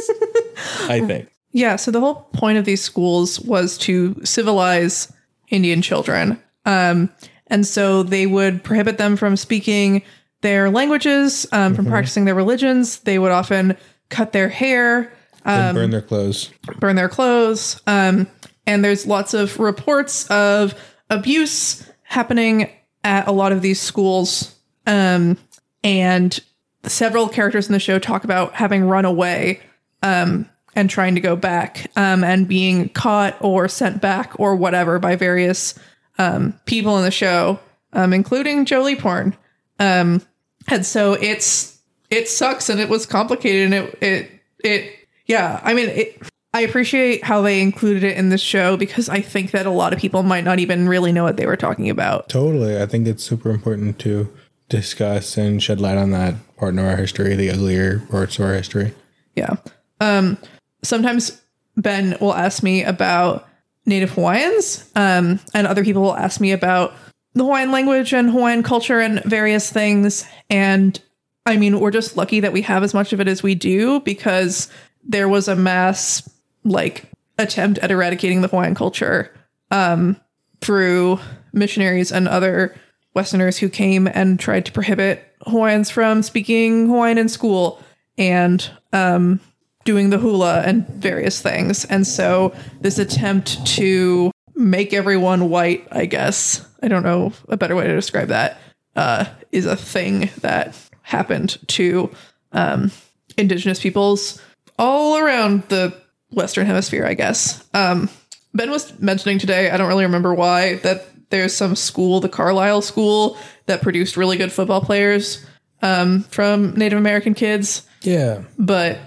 I 0.89 1.01
think. 1.07 1.29
Yeah, 1.53 1.77
so 1.77 1.91
the 1.91 2.01
whole 2.01 2.29
point 2.33 2.59
of 2.59 2.65
these 2.65 2.83
schools 2.83 3.39
was 3.41 3.79
to 3.79 4.21
civilize 4.25 5.13
Indian 5.51 5.83
children. 5.83 6.43
Um, 6.65 7.11
and 7.47 7.67
so 7.67 8.03
they 8.03 8.27
would 8.27 8.65
prohibit 8.65 8.99
them 8.99 9.17
from 9.17 9.37
speaking 9.37 10.03
their 10.41 10.69
languages, 10.71 11.47
um, 11.53 11.75
from 11.75 11.87
practicing 11.87 12.25
their 12.25 12.35
religions. 12.35 13.01
They 13.01 13.19
would 13.19 13.31
often 13.31 13.77
cut 14.09 14.33
their 14.33 14.49
hair, 14.49 15.13
And 15.45 15.75
burn 15.77 15.91
their 15.91 16.03
clothes. 16.03 16.51
burn 16.81 16.97
their 16.97 17.09
clothes. 17.09 17.81
Um, 17.87 18.27
and 18.67 18.85
there's 18.85 19.07
lots 19.07 19.33
of 19.35 19.59
reports 19.61 20.27
of 20.31 20.75
abuse 21.11 21.89
happening 22.03 22.71
at 23.05 23.29
a 23.29 23.33
lot 23.33 23.53
of 23.53 23.63
these 23.63 23.81
schools. 23.81 24.54
Um, 24.87 25.39
and 25.83 26.39
several 26.85 27.29
characters 27.29 27.67
in 27.67 27.73
the 27.73 27.79
show 27.79 27.99
talk 27.99 28.25
about 28.25 28.55
having 28.55 28.85
run 28.85 29.05
away 29.05 29.61
um, 30.03 30.49
and 30.75 30.91
trying 30.91 31.15
to 31.15 31.21
go 31.21 31.37
back 31.37 31.91
um, 31.97 32.25
and 32.25 32.49
being 32.49 32.89
caught 32.91 33.37
or 33.41 33.69
sent 33.69 34.01
back 34.01 34.39
or 34.39 34.57
whatever 34.57 34.99
by 34.99 35.17
various 35.17 35.79
um, 36.19 36.59
people 36.65 36.99
in 36.99 37.05
the 37.05 37.11
show, 37.11 37.59
um, 37.93 38.13
including 38.13 38.65
Joe 38.65 38.83
Leaphorn. 38.83 39.35
Um, 39.79 40.23
and 40.69 40.85
so 40.85 41.15
it's 41.15 41.79
it 42.11 42.29
sucks 42.29 42.69
and 42.69 42.81
it 42.81 42.89
was 42.89 43.07
complicated 43.07 43.73
and 43.73 43.75
it 43.75 43.99
it 44.03 44.31
it 44.63 45.09
yeah. 45.27 45.61
I 45.63 45.75
mean 45.75 45.89
it. 45.91 46.23
I 46.53 46.61
appreciate 46.61 47.25
how 47.25 47.43
they 47.43 47.61
included 47.61 48.05
it 48.05 48.17
in 48.17 48.29
the 48.29 48.39
show 48.39 48.77
because 48.77 49.09
I 49.09 49.21
think 49.21 49.51
that 49.51 49.67
a 49.67 49.71
lot 49.71 49.93
of 49.93 49.99
people 49.99 50.23
might 50.23 50.45
not 50.45 50.61
even 50.61 50.89
really 50.89 51.11
know 51.11 51.25
what 51.25 51.37
they 51.37 51.47
were 51.47 51.57
talking 51.57 51.91
about. 51.91 52.29
Totally. 52.29 52.81
I 52.81 52.87
think 52.87 53.09
it's 53.09 53.25
super 53.25 53.51
important 53.51 53.99
to 54.01 54.33
discuss 54.69 55.37
and 55.37 55.63
shed 55.63 55.81
light 55.81 55.99
on 55.99 56.11
that 56.11 56.35
part 56.57 56.75
of 56.75 56.85
our 56.85 56.97
history, 56.97 57.35
the 57.35 57.51
uglier 57.51 58.01
parts 58.11 58.39
of 58.39 58.45
our 58.45 58.55
history. 58.55 58.95
Yeah. 59.37 59.57
Um 60.01 60.39
sometimes 60.83 61.41
Ben 61.77 62.17
will 62.21 62.35
ask 62.35 62.63
me 62.63 62.85
about 62.85 63.49
Native 63.87 64.11
Hawaiians. 64.11 64.91
Um, 64.95 65.41
and 65.53 65.67
other 65.67 65.85
people 65.85 66.03
will 66.03 66.17
ask 66.17 66.41
me 66.41 66.53
about 66.53 66.95
the 67.35 67.45
Hawaiian 67.45 67.73
language 67.73 68.13
and 68.15 68.31
Hawaiian 68.31 68.63
culture 68.63 69.01
and 69.01 69.23
various 69.25 69.71
things. 69.71 70.27
And 70.49 71.01
I 71.47 71.57
mean, 71.57 71.81
we're 71.81 71.91
just 71.91 72.17
lucky 72.17 72.41
that 72.41 72.53
we 72.53 72.63
have 72.63 72.83
as 72.83 72.95
much 72.95 73.13
of 73.13 73.21
it 73.21 73.29
as 73.29 73.43
we 73.43 73.55
do 73.55 74.01
because 74.01 74.69
there 75.03 75.29
was 75.29 75.49
a 75.49 75.57
mass 75.57 76.29
like 76.65 77.11
attempt 77.39 77.79
at 77.81 77.91
eradicating 77.91 78.41
the 78.41 78.49
Hawaiian 78.49 78.75
culture 78.75 79.35
um, 79.71 80.19
through 80.61 81.19
missionaries 81.53 82.13
and 82.13 82.29
other 82.29 82.75
Westerners 83.15 83.59
who 83.59 83.69
came 83.69 84.07
and 84.07 84.39
tried 84.39 84.67
to 84.67 84.73
prohibit 84.73 85.25
Hawaiians 85.47 85.91
from 85.91 86.23
speaking 86.23 86.89
Hawaiian 86.89 87.19
in 87.19 87.29
school 87.29 87.81
and 88.19 88.69
um, 88.93 89.41
doing 89.85 90.11
the 90.11 90.19
hula 90.19 90.63
and 90.63 90.87
various 90.89 91.41
things. 91.41 91.85
And 91.85 92.07
so 92.07 92.55
this 92.81 92.99
attempt 92.99 93.65
to 93.67 94.31
make 94.55 94.93
everyone 94.93 95.51
white, 95.51 95.87
I 95.91 96.07
guess, 96.07 96.67
I 96.83 96.89
don't 96.89 97.03
know 97.03 97.33
a 97.49 97.57
better 97.57 97.77
way 97.77 97.87
to 97.87 97.95
describe 97.95 98.29
that, 98.29 98.59
uh, 98.97 99.27
is 99.53 99.67
a 99.67 99.77
thing 99.77 100.31
that 100.41 100.77
happened 101.03 101.59
to 101.69 102.11
um, 102.53 102.91
indigenous 103.37 103.81
peoples 103.81 104.41
all 104.79 105.19
around 105.19 105.63
the 105.69 105.95
Western 106.31 106.67
Hemisphere, 106.67 107.05
I 107.05 107.15
guess. 107.15 107.65
Um, 107.75 108.09
ben 108.55 108.71
was 108.71 108.99
mentioning 109.01 109.39
today, 109.39 109.71
I 109.71 109.77
don't 109.77 109.89
really 109.89 110.05
remember 110.05 110.35
why, 110.35 110.77
that 110.77 111.07
there's 111.31 111.55
some 111.55 111.77
school, 111.77 112.21
the 112.21 112.29
Carlisle 112.29 112.83
School, 112.83 113.37
that 113.67 113.83
produced 113.83 114.17
really 114.17 114.37
good 114.37 114.53
football 114.53 114.81
players 114.81 115.45
um, 115.83 116.23
from 116.25 116.75
Native 116.75 116.99
American 116.99 117.35
kids. 117.35 117.87
Yeah. 118.03 118.43
But 118.59 118.99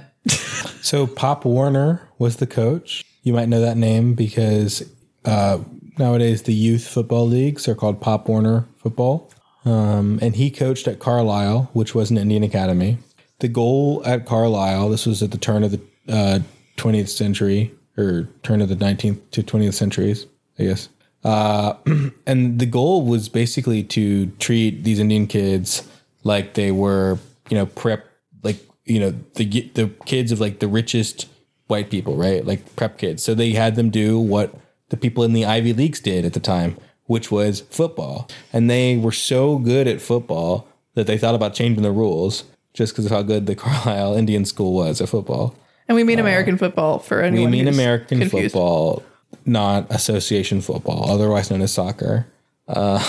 So 0.88 1.06
Pop 1.08 1.46
Warner 1.46 2.08
was 2.18 2.38
the 2.38 2.48
coach. 2.48 3.04
You 3.24 3.34
might 3.34 3.50
know 3.50 3.62
that 3.62 3.78
name 3.78 4.14
because 4.14 4.90
uh, 5.26 5.60
nowadays 5.98 6.44
the 6.44 6.54
youth 6.54 6.88
football 6.88 7.28
leagues 7.28 7.68
are 7.68 7.76
called 7.76 8.00
Pop 8.00 8.30
Warner 8.30 8.66
Football. 8.78 9.30
Um, 9.66 10.18
and 10.22 10.36
he 10.36 10.50
coached 10.50 10.88
at 10.88 11.00
Carlisle, 11.00 11.70
which 11.74 11.94
was 11.94 12.10
an 12.10 12.18
Indian 12.18 12.44
academy. 12.44 13.00
The 13.40 13.50
goal 13.50 14.02
at 14.06 14.26
Carlisle, 14.26 14.90
this 14.90 15.06
was 15.06 15.22
at 15.22 15.32
the 15.32 15.38
turn 15.38 15.64
of 15.64 15.72
the 15.72 15.82
uh, 16.08 16.40
20th 16.78 17.10
century, 17.10 17.74
or 17.98 18.30
turn 18.44 18.62
of 18.62 18.70
the 18.70 18.76
19th 18.76 19.20
to 19.32 19.44
20th 19.44 19.74
centuries, 19.74 20.26
I 20.58 20.64
guess. 20.64 20.88
Uh, 21.24 21.74
and 22.26 22.60
the 22.60 22.66
goal 22.66 23.06
was 23.06 23.30
basically 23.30 23.84
to 23.84 24.28
treat 24.40 24.84
these 24.84 25.00
Indian 25.00 25.28
kids 25.28 25.88
like 26.24 26.54
they 26.54 26.72
were, 26.72 27.20
you 27.50 27.58
know, 27.58 27.66
prep, 27.66 28.06
like 28.44 28.60
you 28.86 29.00
know, 29.00 29.14
the 29.36 29.70
the 29.74 29.88
kids 30.06 30.32
of 30.32 30.40
like 30.40 30.60
the 30.60 30.68
richest 30.68 31.28
white 31.68 31.90
people, 31.90 32.16
right? 32.16 32.46
Like 32.46 32.76
prep 32.76 32.98
kids. 32.98 33.24
So 33.24 33.34
they 33.34 33.52
had 33.52 33.76
them 33.76 33.90
do 33.90 34.20
what 34.20 34.56
the 34.90 34.98
people 34.98 35.24
in 35.24 35.34
the 35.34 35.46
Ivy 35.46 35.74
Leagues 35.74 36.00
did 36.00 36.26
at 36.26 36.34
the 36.34 36.40
time, 36.40 36.78
which 37.06 37.32
was 37.32 37.62
football. 37.62 38.30
And 38.54 38.70
they 38.70 38.98
were 38.98 39.12
so 39.12 39.58
good 39.58 39.88
at 39.88 40.02
football 40.02 40.68
that 40.94 41.08
they 41.08 41.18
thought 41.18 41.36
about 41.36 41.54
changing 41.54 41.84
the 41.84 41.92
rules 41.92 42.46
just 42.74 42.94
because 42.94 43.06
of 43.06 43.12
how 43.12 43.22
good 43.22 43.46
the 43.46 43.56
Carlisle 43.64 44.16
Indian 44.16 44.46
School 44.46 44.74
was 44.74 45.02
at 45.02 45.10
football. 45.10 45.56
and 45.88 45.96
we 45.96 46.04
mean 46.04 46.20
American 46.20 46.58
football 46.58 47.00
for 47.00 47.22
anyone. 47.22 47.52
We 47.52 47.58
mean 47.58 47.68
American 47.68 48.20
confused. 48.20 48.54
football, 48.54 49.04
not 49.46 49.90
association 49.92 50.62
football, 50.62 51.10
otherwise 51.10 51.50
known 51.50 51.62
as 51.62 51.74
soccer. 51.74 52.28
Uh, 52.68 53.04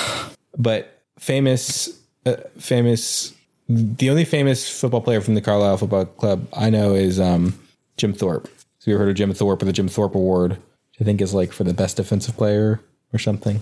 but 0.56 1.02
famous, 1.18 2.00
uh, 2.26 2.36
famous. 2.58 3.34
The 3.68 4.08
only 4.08 4.24
famous 4.24 4.68
football 4.80 5.02
player 5.02 5.20
from 5.20 5.34
the 5.34 5.42
Carlisle 5.42 5.76
Football 5.78 6.06
Club 6.06 6.48
I 6.54 6.70
know 6.70 6.94
is 6.94 7.20
um, 7.20 7.58
Jim 7.96 8.14
Thorpe. 8.14 8.48
So 8.78 8.90
you 8.90 8.94
ever 8.94 9.04
heard 9.04 9.10
of 9.10 9.16
Jim 9.16 9.32
Thorpe 9.34 9.62
or 9.62 9.66
the 9.66 9.72
Jim 9.72 9.88
Thorpe 9.88 10.14
Award? 10.14 10.52
Which 10.52 11.00
I 11.00 11.04
think 11.04 11.20
is 11.20 11.34
like 11.34 11.52
for 11.52 11.64
the 11.64 11.74
best 11.74 11.98
defensive 11.98 12.36
player 12.36 12.80
or 13.12 13.18
something. 13.18 13.60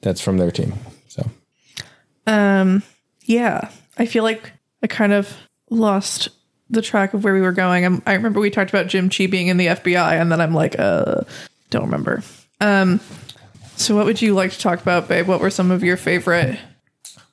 That's 0.00 0.20
from 0.20 0.38
their 0.38 0.50
team. 0.50 0.74
So 1.08 1.30
Um, 2.26 2.82
yeah, 3.24 3.70
I 3.98 4.06
feel 4.06 4.24
like 4.24 4.52
I 4.82 4.88
kind 4.88 5.12
of 5.12 5.36
lost 5.70 6.28
the 6.70 6.82
track 6.82 7.14
of 7.14 7.22
where 7.22 7.34
we 7.34 7.40
were 7.40 7.52
going. 7.52 7.84
I'm, 7.84 8.02
I 8.06 8.14
remember 8.14 8.40
we 8.40 8.50
talked 8.50 8.70
about 8.70 8.88
Jim 8.88 9.08
Chee 9.08 9.26
being 9.26 9.48
in 9.48 9.58
the 9.58 9.66
FBI, 9.66 10.20
and 10.20 10.32
then 10.32 10.40
I'm 10.40 10.54
like, 10.54 10.74
uh, 10.78 11.20
don't 11.72 11.84
remember. 11.84 12.22
Um, 12.60 13.00
so 13.76 13.96
what 13.96 14.04
would 14.04 14.22
you 14.22 14.34
like 14.34 14.52
to 14.52 14.58
talk 14.58 14.80
about, 14.80 15.08
babe? 15.08 15.26
What 15.26 15.40
were 15.40 15.50
some 15.50 15.70
of 15.70 15.82
your 15.82 15.96
favorite? 15.96 16.58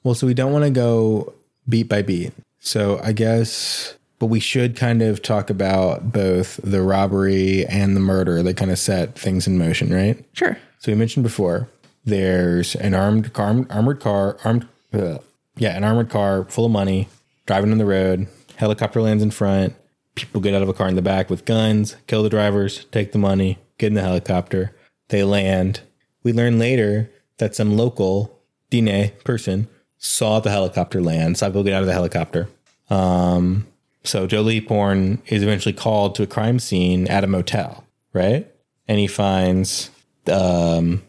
Well, 0.04 0.16
so 0.16 0.26
we 0.26 0.34
don't 0.34 0.52
want 0.52 0.66
to 0.66 0.72
go 0.72 1.34
beat 1.68 1.90
by 1.90 2.02
beat. 2.02 2.34
So 2.60 3.00
I 3.04 3.12
guess, 3.12 3.94
but 4.18 4.28
we 4.28 4.40
should 4.40 4.76
kind 4.76 5.02
of 5.02 5.22
talk 5.22 5.50
about 5.50 6.12
both 6.12 6.60
the 6.64 6.82
robbery 6.82 7.66
and 7.68 7.96
the 7.96 8.00
murder 8.00 8.42
that 8.42 8.58
kind 8.58 8.72
of 8.72 8.80
set 8.80 9.18
things 9.18 9.46
in 9.46 9.58
motion, 9.58 9.94
right? 9.94 10.24
Sure. 10.34 10.58
So 10.80 10.92
we 10.92 10.98
mentioned 10.98 11.24
before 11.24 11.70
there's 12.06 12.76
an 12.76 12.94
armed 12.94 13.32
car, 13.34 13.66
armored 13.70 14.00
car, 14.00 14.38
armed, 14.44 14.68
uh, 14.94 15.20
yeah, 15.58 15.76
an 15.76 15.84
armored 15.84 16.10
car 16.10 16.46
full 16.46 16.66
of 16.66 16.72
money 16.72 17.08
driving 17.46 17.72
on 17.72 17.78
the 17.78 17.86
road. 17.86 18.28
Helicopter 18.56 19.02
lands 19.02 19.22
in 19.22 19.32
front. 19.32 19.76
People 20.16 20.42
get 20.42 20.54
out 20.54 20.62
of 20.62 20.70
a 20.70 20.74
car 20.74 20.88
in 20.88 20.96
the 20.96 21.02
back 21.02 21.30
with 21.30 21.46
guns, 21.46 21.96
kill 22.08 22.24
the 22.24 22.30
drivers, 22.30 22.86
take 22.92 23.12
the 23.12 23.18
money, 23.18 23.58
get 23.80 23.88
in 23.88 23.96
the 23.96 24.02
helicopter. 24.02 24.76
They 25.08 25.24
land. 25.24 25.82
We 26.22 26.34
learn 26.34 26.60
later 26.60 27.10
that 27.38 27.56
some 27.56 27.76
local 27.76 28.40
Dine 28.70 29.12
person 29.24 29.68
saw 29.98 30.40
the 30.40 30.52
helicopter 30.52 31.02
land, 31.02 31.38
saw 31.38 31.48
people 31.48 31.64
get 31.64 31.74
out 31.74 31.82
of 31.82 31.88
the 31.88 31.94
helicopter. 31.94 32.48
Um, 32.92 33.66
so 34.04 34.28
Joe 34.28 34.44
Leaphorn 34.44 35.20
is 35.28 35.42
eventually 35.42 35.74
called 35.74 36.16
to 36.16 36.24
a 36.24 36.28
crime 36.28 36.60
scene 36.60 37.08
at 37.08 37.24
a 37.24 37.28
motel, 37.28 37.84
right? 38.14 38.48
And 38.88 39.00
he 39.00 39.08
finds 39.08 39.90
um, 40.32 41.02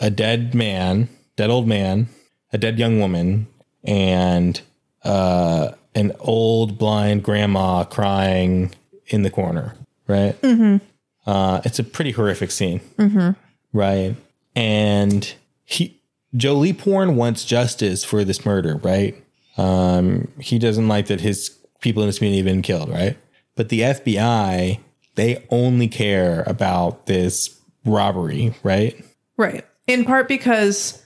a 0.00 0.10
dead 0.10 0.54
man, 0.54 1.08
dead 1.36 1.50
old 1.50 1.66
man, 1.66 2.08
a 2.52 2.58
dead 2.58 2.78
young 2.78 3.00
woman, 3.00 3.48
and 3.84 4.60
uh, 5.04 5.72
an 5.94 6.12
old 6.20 6.78
blind 6.78 7.22
grandma 7.22 7.84
crying 7.84 8.72
in 9.06 9.22
the 9.22 9.30
corner, 9.30 9.74
right? 10.06 10.40
Mm-hmm. 10.42 10.84
Uh, 11.26 11.60
it's 11.64 11.78
a 11.78 11.84
pretty 11.84 12.12
horrific 12.12 12.50
scene, 12.50 12.80
mm-hmm. 12.98 13.30
right? 13.76 14.16
And 14.54 15.34
he, 15.64 16.00
Joe 16.34 16.56
Leaphorn 16.56 17.14
wants 17.14 17.44
justice 17.44 18.04
for 18.04 18.24
this 18.24 18.44
murder, 18.44 18.76
right? 18.76 19.22
Um, 19.56 20.28
he 20.38 20.58
doesn't 20.58 20.86
like 20.86 21.06
that 21.06 21.20
his 21.20 21.56
people 21.80 22.02
in 22.02 22.06
his 22.08 22.18
community 22.18 22.38
have 22.38 22.46
been 22.46 22.62
killed, 22.62 22.90
right? 22.90 23.16
But 23.54 23.70
the 23.70 23.80
FBI, 23.80 24.78
they 25.14 25.46
only 25.50 25.88
care 25.88 26.44
about 26.46 27.06
this 27.06 27.58
robbery, 27.84 28.54
right? 28.62 29.02
Right. 29.36 29.64
In 29.86 30.04
part 30.04 30.28
because 30.28 31.02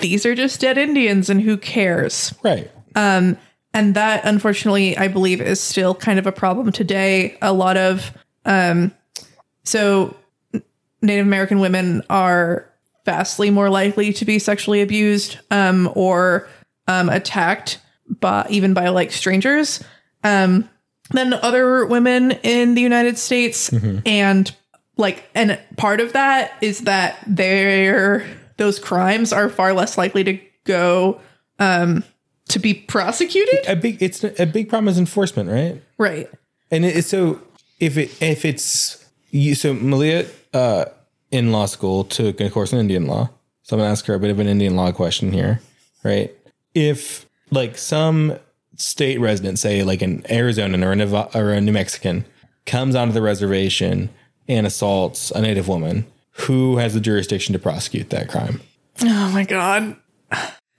these 0.00 0.26
are 0.26 0.34
just 0.34 0.60
dead 0.60 0.78
Indians, 0.78 1.30
and 1.30 1.40
who 1.40 1.56
cares? 1.56 2.34
Right. 2.42 2.70
Um, 2.94 3.36
and 3.74 3.94
that, 3.94 4.24
unfortunately, 4.24 4.96
I 4.96 5.08
believe 5.08 5.40
is 5.40 5.60
still 5.60 5.94
kind 5.94 6.18
of 6.18 6.26
a 6.26 6.32
problem 6.32 6.72
today. 6.72 7.36
A 7.42 7.52
lot 7.52 7.76
of, 7.76 8.12
um, 8.44 8.92
so 9.66 10.16
Native 11.02 11.26
American 11.26 11.60
women 11.60 12.02
are 12.08 12.72
vastly 13.04 13.50
more 13.50 13.68
likely 13.68 14.12
to 14.14 14.24
be 14.24 14.38
sexually 14.38 14.80
abused, 14.80 15.38
um, 15.50 15.90
or, 15.94 16.48
um, 16.88 17.08
attacked 17.08 17.78
by 18.08 18.46
even 18.48 18.72
by 18.72 18.88
like 18.88 19.12
strangers, 19.12 19.84
um, 20.24 20.68
than 21.10 21.32
other 21.34 21.84
women 21.86 22.32
in 22.42 22.74
the 22.74 22.80
United 22.80 23.18
States. 23.18 23.70
And 24.06 24.54
like, 24.96 25.24
and 25.34 25.60
part 25.76 26.00
of 26.00 26.14
that 26.14 26.54
is 26.60 26.80
that 26.80 27.18
their, 27.26 28.26
those 28.56 28.78
crimes 28.78 29.32
are 29.32 29.48
far 29.48 29.72
less 29.72 29.98
likely 29.98 30.24
to 30.24 30.40
go, 30.64 31.20
um, 31.58 32.02
to 32.48 32.58
be 32.58 32.74
prosecuted. 32.74 33.66
A 33.66 33.76
big 33.76 34.02
it's 34.02 34.22
a 34.24 34.46
big 34.46 34.68
problem 34.68 34.88
is 34.88 34.98
enforcement, 34.98 35.50
right? 35.50 35.82
Right. 35.98 36.30
And 36.70 36.84
it, 36.84 37.04
so 37.04 37.40
if 37.80 37.96
it 37.96 38.22
if 38.22 38.44
it's 38.44 39.04
you 39.30 39.54
so 39.54 39.74
Malia 39.74 40.26
uh 40.54 40.86
in 41.30 41.52
law 41.52 41.66
school 41.66 42.04
took 42.04 42.40
a 42.40 42.50
course 42.50 42.72
in 42.72 42.78
Indian 42.78 43.06
law. 43.06 43.28
So 43.62 43.76
I'm 43.76 43.80
gonna 43.80 43.90
ask 43.92 44.06
her 44.06 44.14
a 44.14 44.20
bit 44.20 44.30
of 44.30 44.38
an 44.38 44.46
Indian 44.46 44.76
law 44.76 44.92
question 44.92 45.32
here, 45.32 45.60
right? 46.04 46.32
If 46.74 47.26
like 47.50 47.76
some 47.78 48.38
state 48.76 49.18
resident, 49.20 49.58
say 49.58 49.82
like 49.82 50.02
an 50.02 50.22
Arizonan 50.24 50.84
or 50.84 50.92
a, 50.92 50.96
Neva- 50.96 51.30
or 51.34 51.50
a 51.52 51.60
New 51.60 51.72
Mexican, 51.72 52.24
comes 52.66 52.94
onto 52.94 53.12
the 53.14 53.22
reservation 53.22 54.10
and 54.48 54.66
assaults 54.66 55.30
a 55.32 55.40
Native 55.40 55.66
woman, 55.68 56.06
who 56.32 56.76
has 56.76 56.94
the 56.94 57.00
jurisdiction 57.00 57.52
to 57.54 57.58
prosecute 57.58 58.10
that 58.10 58.28
crime? 58.28 58.60
Oh 59.02 59.30
my 59.32 59.44
god. 59.44 59.96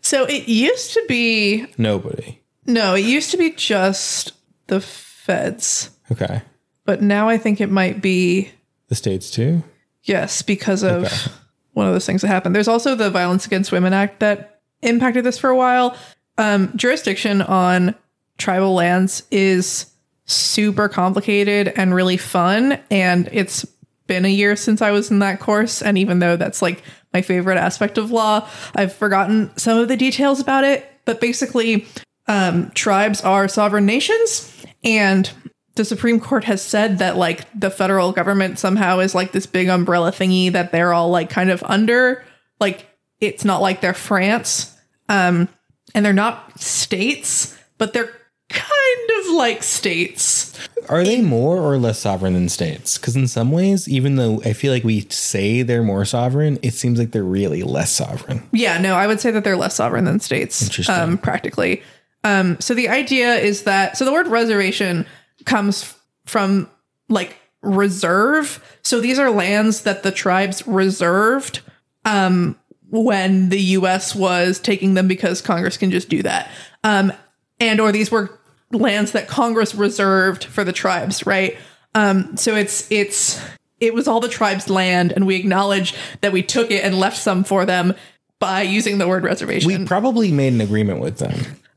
So 0.02 0.26
it 0.26 0.48
used 0.48 0.94
to 0.94 1.04
be 1.10 1.66
Nobody. 1.78 2.40
no, 2.66 2.96
it 2.96 3.04
used 3.04 3.32
to 3.32 3.38
be 3.38 3.52
just 3.52 4.32
the 4.68 4.80
feds, 4.80 5.90
Okay. 6.12 6.42
But 6.88 7.04
now 7.04 7.30
I 7.30 7.38
think 7.38 7.62
it 7.62 7.70
might 7.70 8.02
be 8.02 8.50
The 8.88 8.96
states 8.96 9.30
too. 9.30 9.64
yes 10.04 10.42
because 10.42 10.82
of 10.82 11.04
Okay. 11.04 11.32
one 11.74 11.86
of 11.86 11.94
those 11.94 12.08
things 12.08 12.24
that 12.24 12.30
happened. 12.30 12.56
There's 12.56 12.68
also 12.68 12.96
the 12.96 13.12
Violence 13.12 13.46
Against 13.46 13.72
Women 13.72 13.94
Act 13.94 14.20
that 14.22 14.62
impacted 14.82 15.24
this 15.24 15.38
for 15.38 15.52
a 15.52 15.56
while. 15.56 15.96
Um, 16.40 16.72
jurisdiction 16.76 17.42
on 17.44 17.94
tribal 18.40 18.74
lands 18.74 19.22
is 19.30 19.86
super 20.26 20.90
complicated 20.90 21.72
and 21.76 21.94
really 21.94 22.18
fun, 22.18 22.80
and 22.92 23.30
it's 23.32 23.66
been 24.08 24.24
a 24.26 24.30
year 24.30 24.56
since 24.56 24.82
I 24.82 24.92
was 24.92 25.12
in 25.12 25.20
that 25.20 25.40
course. 25.40 25.82
And 25.82 25.98
even 25.98 26.20
though 26.20 26.36
that's 26.38 26.62
like 26.62 26.82
my 27.14 27.22
favorite 27.22 27.58
aspect 27.58 27.98
of 27.98 28.10
law, 28.12 28.48
I've 28.76 28.94
forgotten 28.94 29.52
some 29.58 29.78
of 29.78 29.88
the 29.88 29.98
details 29.98 30.40
about 30.40 30.64
it. 30.64 30.86
But 31.06 31.20
basically, 31.22 31.86
um, 32.28 32.72
tribes 32.72 33.22
are 33.22 33.48
sovereign 33.48 33.86
nations. 33.86 34.66
And 34.84 35.30
the 35.78 35.86
Supreme 35.86 36.20
Court 36.20 36.44
has 36.44 36.62
said 36.62 37.00
that 37.00 37.16
like 37.16 37.46
the 37.58 37.70
federal 37.70 38.12
government 38.12 38.60
somehow 38.60 39.00
is 39.00 39.16
like 39.16 39.32
this 39.32 39.46
big 39.46 39.70
umbrella 39.70 40.12
thingy 40.12 40.52
that 40.52 40.72
they're 40.72 40.94
all 40.94 41.10
like 41.10 41.30
kind 41.30 41.50
of 41.50 41.64
under. 41.64 42.24
Like 42.60 42.88
it's 43.22 43.46
not 43.46 43.62
like 43.62 43.82
they're 43.82 43.94
France. 43.94 44.76
Um, 45.10 45.48
and 45.96 46.06
they're 46.06 46.14
not 46.14 46.60
states, 46.60 47.58
but 47.78 47.94
they're 47.94 48.12
kind 48.50 49.10
of 49.20 49.34
like 49.34 49.64
states. 49.64 50.58
Are 50.90 51.04
they 51.04 51.22
more 51.22 51.58
or 51.58 51.78
less 51.78 52.00
sovereign 52.00 52.34
than 52.34 52.50
states? 52.50 52.98
Because 52.98 53.16
in 53.16 53.28
some 53.28 53.52
ways, 53.52 53.88
even 53.88 54.16
though 54.16 54.42
I 54.46 54.54
feel 54.54 54.72
like 54.72 54.84
we 54.84 55.02
say 55.10 55.62
they're 55.62 55.84
more 55.84 56.06
sovereign, 56.06 56.60
it 56.62 56.74
seems 56.74 57.00
like 57.00 57.12
they're 57.12 57.24
really 57.24 57.64
less 57.64 57.92
sovereign. 57.92 58.48
Yeah, 58.52 58.80
no, 58.80 58.96
I 58.96 59.08
would 59.08 59.20
say 59.20 59.32
that 59.32 59.44
they're 59.44 59.58
less 59.58 59.76
sovereign 59.76 60.06
than 60.06 60.20
states. 60.20 60.62
Interesting. 60.64 60.96
Um, 60.96 61.18
practically. 61.18 61.84
Um, 62.24 62.58
so 62.60 62.74
the 62.74 62.90
idea 62.90 63.36
is 63.36 63.64
that 63.64 63.98
so 63.98 64.06
the 64.06 64.12
word 64.12 64.28
reservation 64.28 65.06
comes 65.48 65.96
from 66.26 66.70
like 67.10 67.38
reserve. 67.64 68.64
So 68.84 69.00
these 69.02 69.18
are 69.18 69.32
lands 69.32 69.82
that 69.82 70.04
the 70.04 70.12
tribes 70.12 70.66
reserved 70.68 71.62
um, 72.06 72.60
when 72.90 73.50
the 73.50 73.60
U.S. 73.60 74.14
was 74.16 74.60
taking 74.60 74.94
them 74.94 75.08
because 75.08 75.42
Congress 75.42 75.78
can 75.78 75.90
just 75.90 76.10
do 76.10 76.22
that. 76.24 76.52
Um, 76.84 77.12
and 77.60 77.80
or 77.80 77.92
these 77.92 78.12
were 78.12 78.40
lands 78.72 79.14
that 79.14 79.28
Congress 79.28 79.74
reserved 79.74 80.44
for 80.44 80.64
the 80.64 80.74
tribes, 80.74 81.26
right? 81.26 81.58
Um, 81.96 82.38
so 82.38 82.56
it's 82.56 82.90
it's 82.92 83.42
it 83.80 83.94
was 83.94 84.08
all 84.08 84.20
the 84.20 84.30
tribes' 84.30 84.70
land, 84.70 85.12
and 85.12 85.26
we 85.26 85.36
acknowledge 85.36 85.96
that 86.22 86.32
we 86.32 86.44
took 86.44 86.70
it 86.72 86.84
and 86.84 87.00
left 87.00 87.18
some 87.18 87.44
for 87.44 87.66
them 87.66 87.94
by 88.40 88.62
using 88.62 88.98
the 89.00 89.08
word 89.08 89.24
reservation. 89.24 89.68
We 89.68 89.86
probably 89.86 90.32
made 90.32 90.54
an 90.54 90.62
agreement 90.62 91.00
with 91.00 91.18
them. 91.18 91.34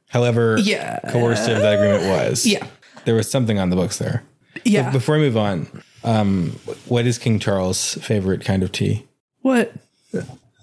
However, 0.09 0.59
Yeah. 0.59 0.99
coercive 1.11 1.61
that 1.63 1.75
agreement 1.75 2.05
was. 2.05 2.45
Yeah. 2.45 2.67
There 3.05 3.15
was 3.15 3.31
something 3.31 3.59
on 3.59 3.71
the 3.71 3.77
books 3.77 3.99
there. 3.99 4.23
yeah. 4.65 4.91
Before 4.91 5.17
I 5.17 5.19
move 5.19 5.37
on, 5.37 5.67
um, 6.05 6.59
what 6.87 7.07
is 7.07 7.19
King 7.19 7.39
Charles' 7.39 7.95
favorite 7.95 8.45
kind 8.45 8.63
of 8.63 8.73
tea? 8.73 9.07
what? 9.43 9.73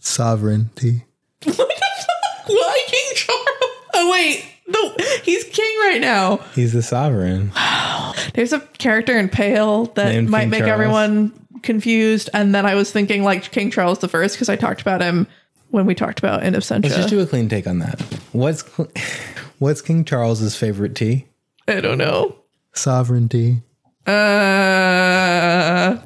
Sovereignty. 0.01 1.03
Why 1.45 2.83
King 2.87 3.11
Charles? 3.15 3.47
Oh 3.93 4.11
wait, 4.11 4.45
no, 4.67 4.95
he's 5.23 5.43
king 5.45 5.79
right 5.81 5.99
now. 5.99 6.37
He's 6.55 6.73
the 6.73 6.81
sovereign. 6.83 7.51
There's 8.33 8.53
a 8.53 8.59
character 8.77 9.17
in 9.17 9.29
Pale 9.29 9.85
that 9.95 10.09
Named 10.09 10.29
might 10.29 10.41
King 10.41 10.49
make 10.51 10.59
Charles. 10.59 10.71
everyone 10.71 11.47
confused, 11.63 12.29
and 12.33 12.53
then 12.53 12.65
I 12.65 12.75
was 12.75 12.91
thinking 12.91 13.23
like 13.23 13.51
King 13.51 13.71
Charles 13.71 13.99
the 13.99 14.07
First 14.07 14.35
because 14.35 14.49
I 14.49 14.55
talked 14.55 14.81
about 14.81 15.01
him 15.01 15.27
when 15.69 15.85
we 15.85 15.95
talked 15.95 16.19
about 16.19 16.43
In 16.43 16.53
Let's 16.53 16.69
just 16.69 17.09
do 17.09 17.19
a 17.19 17.25
clean 17.25 17.49
take 17.49 17.67
on 17.67 17.79
that. 17.79 17.99
What's 18.31 18.61
what's 19.59 19.81
King 19.81 20.05
Charles's 20.05 20.55
favorite 20.55 20.95
tea? 20.95 21.26
I 21.67 21.81
don't 21.81 21.97
know. 21.97 22.35
Sovereignty. 22.73 23.61
Uh, 24.05 25.97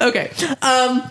okay. 0.02 0.30
Um. 0.62 1.02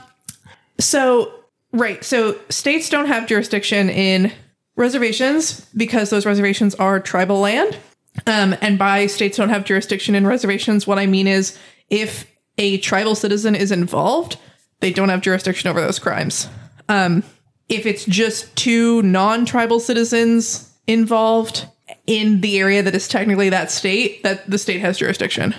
So 0.80 1.32
right. 1.72 2.04
So 2.04 2.38
states 2.50 2.90
don't 2.90 3.08
have 3.08 3.28
jurisdiction 3.28 3.90
in 3.90 4.32
reservations 4.76 5.62
because 5.76 6.10
those 6.10 6.26
reservations 6.26 6.76
are 6.76 7.00
tribal 7.00 7.40
land. 7.40 7.78
Um, 8.28 8.56
and 8.62 8.78
by 8.78 9.08
states 9.08 9.38
don't 9.38 9.50
have 9.50 9.66
jurisdiction 9.66 10.16
in 10.16 10.26
reservations, 10.26 10.88
what 10.88 11.00
I 11.00 11.06
mean 11.06 11.28
is 11.28 11.58
if 11.90 12.30
a 12.58 12.78
tribal 12.78 13.16
citizen 13.16 13.56
is 13.56 13.72
involved, 13.72 14.38
they 14.80 14.92
don't 14.92 15.10
have 15.10 15.22
jurisdiction 15.22 15.70
over 15.70 15.82
those 15.82 16.00
crimes. 16.00 16.48
Um, 16.88 17.24
if 17.68 17.86
it's 17.86 18.06
just 18.06 18.56
two 18.56 19.02
non-tribal 19.02 19.80
citizens 19.80 20.72
involved 20.88 21.66
in 22.08 22.42
the 22.42 22.60
area 22.60 22.84
that 22.84 22.94
is 22.96 23.08
technically 23.08 23.50
that 23.50 23.72
state, 23.72 24.24
that 24.24 24.50
the 24.50 24.58
state 24.58 24.82
has 24.82 24.98
jurisdiction. 24.98 25.56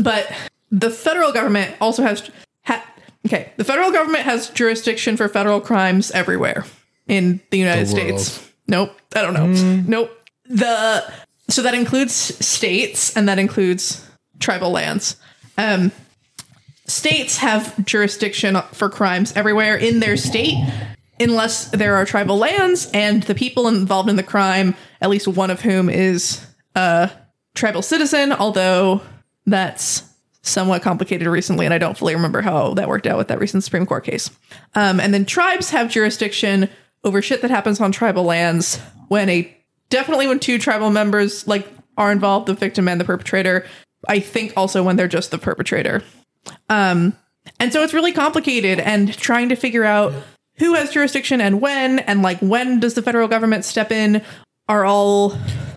But 0.00 0.32
the 0.70 0.90
federal 0.90 1.32
government 1.32 1.76
also 1.80 2.02
has 2.02 2.30
ha, 2.64 2.84
okay, 3.26 3.52
the 3.56 3.64
federal 3.64 3.90
government 3.90 4.24
has 4.24 4.50
jurisdiction 4.50 5.16
for 5.16 5.28
federal 5.28 5.60
crimes 5.60 6.10
everywhere 6.12 6.64
in 7.06 7.40
the 7.50 7.58
United 7.58 7.86
The. 7.86 7.90
States. 7.90 8.52
Nope, 8.66 8.96
I 9.14 9.22
don't 9.22 9.34
know. 9.34 9.46
Nope. 9.86 10.18
The 10.46 11.12
so 11.48 11.62
that 11.62 11.74
includes 11.74 12.14
states 12.14 13.14
and 13.16 13.28
that 13.28 13.38
includes 13.38 14.08
tribal 14.40 14.70
lands. 14.70 15.16
Um, 15.58 15.92
states 16.86 17.36
have 17.38 17.84
jurisdiction 17.84 18.56
for 18.72 18.88
crimes 18.88 19.32
everywhere 19.36 19.76
in 19.76 20.00
their 20.00 20.16
state 20.16 20.56
unless 21.22 21.66
there 21.70 21.96
are 21.96 22.04
tribal 22.04 22.36
lands 22.36 22.90
and 22.92 23.22
the 23.24 23.34
people 23.34 23.68
involved 23.68 24.08
in 24.08 24.16
the 24.16 24.22
crime, 24.22 24.74
at 25.00 25.10
least 25.10 25.28
one 25.28 25.50
of 25.50 25.60
whom 25.60 25.88
is 25.88 26.44
a 26.74 27.10
tribal 27.54 27.82
citizen, 27.82 28.32
although 28.32 29.00
that's 29.46 30.04
somewhat 30.42 30.82
complicated 30.82 31.26
recently 31.28 31.64
and 31.64 31.74
I 31.74 31.78
don't 31.78 31.96
fully 31.96 32.14
remember 32.14 32.40
how 32.40 32.74
that 32.74 32.88
worked 32.88 33.06
out 33.06 33.16
with 33.16 33.28
that 33.28 33.38
recent 33.38 33.62
Supreme 33.62 33.86
Court 33.86 34.04
case. 34.04 34.30
Um, 34.74 34.98
and 34.98 35.14
then 35.14 35.24
tribes 35.24 35.70
have 35.70 35.90
jurisdiction 35.90 36.68
over 37.04 37.22
shit 37.22 37.42
that 37.42 37.50
happens 37.50 37.80
on 37.80 37.92
tribal 37.92 38.24
lands 38.24 38.78
when 39.08 39.28
a 39.28 39.56
definitely 39.88 40.26
when 40.26 40.40
two 40.40 40.58
tribal 40.58 40.90
members 40.90 41.46
like 41.46 41.68
are 41.96 42.10
involved, 42.10 42.46
the 42.46 42.54
victim 42.54 42.88
and 42.88 43.00
the 43.00 43.04
perpetrator. 43.04 43.66
I 44.08 44.18
think 44.18 44.54
also 44.56 44.82
when 44.82 44.96
they're 44.96 45.08
just 45.08 45.30
the 45.30 45.38
perpetrator. 45.38 46.02
Um, 46.68 47.16
and 47.60 47.72
so 47.72 47.82
it's 47.82 47.94
really 47.94 48.12
complicated 48.12 48.80
and 48.80 49.16
trying 49.16 49.48
to 49.50 49.56
figure 49.56 49.84
out 49.84 50.12
who 50.58 50.74
has 50.74 50.90
jurisdiction 50.90 51.40
and 51.40 51.60
when, 51.60 51.98
and 52.00 52.22
like 52.22 52.38
when 52.40 52.80
does 52.80 52.94
the 52.94 53.02
federal 53.02 53.28
government 53.28 53.64
step 53.64 53.90
in, 53.90 54.22
are 54.68 54.84
all 54.84 55.36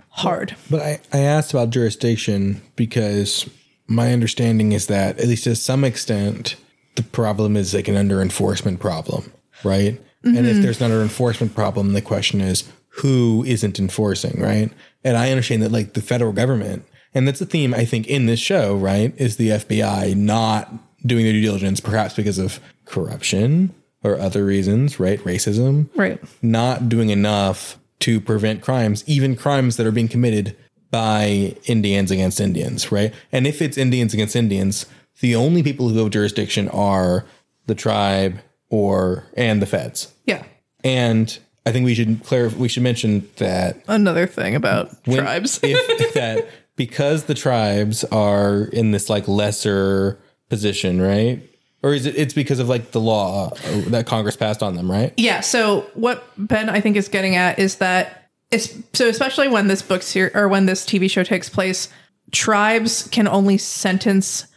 hard. 0.10 0.56
But 0.70 0.82
I, 0.82 1.00
I 1.14 1.20
asked 1.20 1.54
about 1.54 1.70
jurisdiction 1.70 2.62
because 2.76 3.50
my 3.88 4.14
understanding 4.14 4.72
is 4.72 4.88
that, 4.88 5.20
at 5.20 5.28
least 5.28 5.44
to 5.46 5.56
some 5.56 5.84
extent, 5.84 6.56
the 6.96 7.04
problem 7.04 7.58
is 7.58 7.74
like 7.74 7.88
an 7.88 7.98
under 7.98 8.22
enforcement 8.22 8.80
problem, 8.80 9.32
right? 9.64 10.02
And 10.24 10.38
if 10.38 10.46
mm-hmm. 10.46 10.62
there's 10.64 10.80
an 10.80 10.86
under 10.86 11.04
enforcement 11.04 11.54
problem, 11.54 11.94
the 11.94 12.02
question 12.02 12.42
is 12.42 12.64
who 12.88 13.44
isn't 13.46 13.78
enforcing, 13.78 14.42
right? 14.42 14.72
And 15.04 15.18
I 15.18 15.30
understand 15.30 15.62
that 15.62 15.72
like 15.72 15.94
the 15.94 16.02
federal 16.02 16.32
government, 16.32 16.86
and 17.14 17.28
that's 17.28 17.42
a 17.42 17.46
theme 17.46 17.74
I 17.76 17.86
think 17.86 18.08
in 18.08 18.26
this 18.26 18.40
show, 18.40 18.76
right, 18.76 19.14
is 19.18 19.38
the 19.38 19.50
FBI 19.50 20.16
not 20.16 20.74
doing 21.06 21.26
their 21.26 21.34
due 21.34 21.42
diligence, 21.42 21.80
perhaps 21.80 22.16
because 22.16 22.40
of 22.40 22.60
corruption 22.86 23.74
or 24.06 24.20
other 24.20 24.46
reasons, 24.46 25.00
right? 25.00 25.20
Racism 25.24 25.90
Right. 25.96 26.22
not 26.42 26.88
doing 26.90 27.10
enough 27.10 27.78
to 28.02 28.22
prevent 28.22 28.62
crimes, 28.62 29.04
even 29.08 29.36
crimes 29.36 29.78
that 29.78 29.88
are 29.88 29.92
being 29.92 30.08
committed 30.08 30.56
by 30.92 31.56
Indians 31.66 32.12
against 32.12 32.40
Indians, 32.40 32.92
right? 32.92 33.14
And 33.32 33.48
if 33.48 33.62
it's 33.62 33.78
Indians 33.78 34.14
against 34.14 34.36
Indians, 34.36 34.86
the 35.22 35.36
only 35.36 35.64
people 35.64 35.90
who 35.90 35.98
have 36.00 36.12
jurisdiction 36.12 36.70
are 36.70 37.26
the 37.68 37.76
tribe 37.76 38.40
or 38.70 39.26
and 39.36 39.62
the 39.62 39.66
feds. 39.66 40.14
Yeah. 40.26 40.44
And 40.84 41.38
I 41.66 41.72
think 41.72 41.86
we 41.86 41.96
should 41.96 42.24
clarify 42.24 42.58
we 42.58 42.68
should 42.68 42.84
mention 42.84 43.28
that 43.38 43.78
Another 43.88 44.28
thing 44.28 44.56
about 44.56 44.92
when- 45.06 45.18
tribes. 45.20 45.60
if 45.64 46.14
that 46.14 46.48
because 46.76 47.24
the 47.24 47.34
tribes 47.34 48.04
are 48.06 48.66
in 48.66 48.92
this 48.92 49.10
like 49.10 49.28
lesser 49.28 50.20
position, 50.50 51.02
right? 51.02 51.42
Or 51.86 51.94
is 51.94 52.08
it 52.08 52.16
it's 52.18 52.34
because 52.34 52.58
of 52.60 52.68
like 52.68 52.92
the 52.92 53.00
law 53.00 53.52
that 53.90 54.08
Congress 54.08 54.36
passed 54.36 54.64
on 54.64 54.76
them, 54.76 54.90
right? 54.92 55.14
Yeah. 55.18 55.42
So 55.42 55.82
what 55.94 56.24
Ben 56.36 56.68
I 56.68 56.82
think 56.82 56.98
is 56.98 57.08
getting 57.08 57.36
at 57.36 57.60
is 57.60 57.76
that 57.76 58.30
it's 58.50 58.74
so 58.94 59.08
especially 59.08 59.48
when 59.50 59.68
this 59.68 59.84
book 59.84 60.02
ser- 60.02 60.32
or 60.34 60.48
when 60.48 60.66
this 60.66 60.84
TV 60.84 61.10
show 61.10 61.24
takes 61.24 61.48
place, 61.48 61.90
tribes 62.32 63.08
can 63.12 63.28
only 63.28 63.58
sentence 63.60 64.48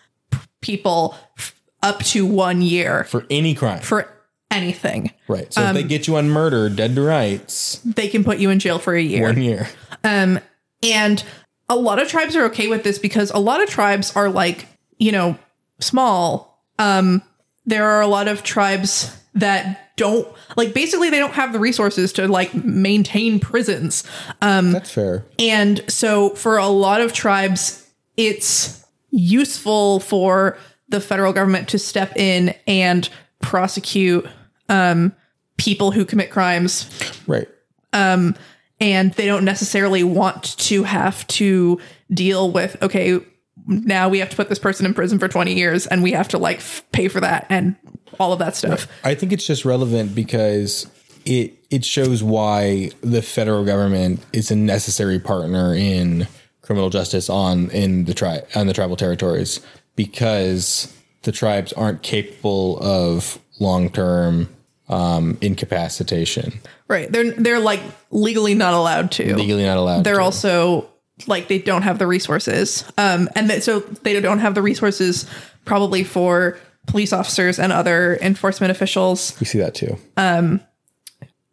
people 0.63 1.17
f- 1.37 1.55
up 1.83 2.03
to 2.05 2.25
one 2.25 2.63
year 2.63 3.05
For 3.05 3.27
any 3.29 3.55
crime. 3.55 3.81
for 3.81 4.09
anything. 4.51 5.13
Right. 5.29 5.53
So 5.53 5.61
if 5.61 5.69
Um, 5.69 5.75
they 5.75 5.83
get 5.83 6.07
you 6.09 6.17
on 6.17 6.31
murder, 6.31 6.69
dead 6.71 6.95
to 6.95 7.03
rights, 7.03 7.81
They 7.85 8.09
can 8.09 8.25
put 8.25 8.39
you 8.39 8.49
in 8.51 8.59
jail 8.59 8.79
for 8.79 8.95
a 8.95 9.03
year. 9.03 9.25
one 9.25 9.43
year. 9.43 9.69
Um, 10.03 10.41
and 10.83 11.23
a 11.69 11.77
lot 11.77 12.01
of 12.01 12.09
tribes 12.09 12.35
are 12.37 12.45
okay 12.47 12.69
with 12.69 12.85
this 12.85 12.99
because 12.99 13.31
a 13.33 13.39
lot 13.39 13.63
of 13.63 13.69
tribes 13.69 14.17
are 14.17 14.31
like, 14.31 14.67
you 14.99 15.13
know, 15.13 15.39
small. 15.79 16.48
Um, 16.79 17.23
there 17.67 17.85
are 17.85 18.01
a 18.01 18.07
lot 18.07 18.29
of 18.29 18.43
tribes 18.43 19.15
that 19.35 19.97
don't 19.97 20.27
like 20.57 20.73
basically 20.75 21.11
they 21.11 21.19
don't 21.19 21.35
have 21.35 21.53
the 21.53 21.59
resources 21.59 22.13
to 22.15 22.27
like 22.29 22.55
maintain 22.55 23.41
prisons. 23.41 24.05
Um, 24.41 24.73
That's 24.73 24.91
fair. 24.91 25.25
and 25.39 25.83
so 25.91 26.31
for 26.31 26.57
a 26.57 26.69
lot 26.69 27.01
of 27.01 27.13
tribes, 27.13 27.87
it's 28.17 28.85
useful 29.11 30.01
for 30.01 30.57
the 30.89 31.01
federal 31.01 31.33
government 31.33 31.69
to 31.69 31.79
step 31.79 32.17
in 32.17 32.55
and 32.67 33.09
prosecute 33.43 34.27
um, 34.69 35.13
people 35.57 35.91
who 35.91 36.05
commit 36.05 36.31
crimes 36.31 36.89
Right. 37.27 37.49
and 37.93 39.13
they 39.15 39.27
don't 39.27 39.45
necessarily 39.45 40.05
want 40.05 40.57
to 40.59 40.85
have 40.85 41.27
to 41.29 41.81
deal 42.13 42.51
with 42.51 42.77
okay 42.83 43.21
now 43.69 44.09
we 44.09 44.19
have 44.19 44.31
to 44.31 44.37
put 44.37 44.49
this 44.49 44.59
person 44.59 44.87
in 44.87 44.95
prison 44.95 45.19
for 45.19 45.29
20 45.29 45.55
years 45.55 45.87
and 45.87 46.03
we 46.03 46.13
have 46.13 46.29
to 46.29 46.39
like 46.39 46.57
f- 46.59 46.83
pay 46.93 47.09
for 47.09 47.21
that 47.21 47.47
and 47.49 47.77
all 48.19 48.33
of 48.33 48.39
that 48.39 48.57
stuff. 48.57 48.89
I 49.05 49.15
think 49.15 49.33
it's 49.33 49.47
just 49.47 49.65
relevant 49.65 50.15
because 50.15 50.91
it 51.25 51.55
it 51.71 51.85
shows 51.85 52.23
why 52.23 52.91
the 53.03 53.21
federal 53.23 53.65
government 53.65 54.25
is 54.33 54.51
a 54.51 54.57
necessary 54.57 55.19
partner 55.19 55.75
in 55.75 56.27
criminal 56.63 56.91
justice 56.91 57.29
on 57.29 57.71
in 57.71 58.07
the 58.07 58.15
tri- 58.15 58.43
on 58.55 58.67
the 58.67 58.73
tribal 58.73 58.97
territories 58.97 59.61
because 59.97 60.93
the 61.23 61.33
tribes 61.33 61.73
aren't 61.75 62.03
capable 62.03 62.79
of 62.81 63.39
long 63.61 63.91
term 63.91 64.49
um, 64.89 65.37
incapacitation. 65.41 66.61
Right. 66.89 67.11
They're 67.13 67.33
they're 67.33 67.61
like 67.61 67.83
legally 68.11 68.55
not 68.55 68.73
allowed 68.73 69.13
to. 69.13 69.37
Legally 69.37 69.65
not 69.65 69.77
allowed. 69.77 70.05
they're 70.05 70.17
to. 70.17 70.23
also 70.23 70.89
like 71.27 71.49
they 71.49 71.59
don't 71.59 71.83
have 71.83 71.99
the 71.99 72.07
resources. 72.07 72.85
Um 72.97 73.29
and 73.35 73.51
that, 73.51 73.63
so 73.63 73.81
they 73.81 74.19
don't 74.21 74.39
have 74.39 74.55
the 74.55 74.63
resources 74.63 75.27
probably 75.65 76.05
for 76.05 76.59
police 76.87 77.13
officers 77.13 77.59
and 77.59 77.73
other 77.73 78.17
enforcement 78.23 78.71
officials. 78.71 79.37
We 79.41 79.47
see 79.47 79.59
that 79.59 79.75
too. 79.75 79.99
um 80.17 80.61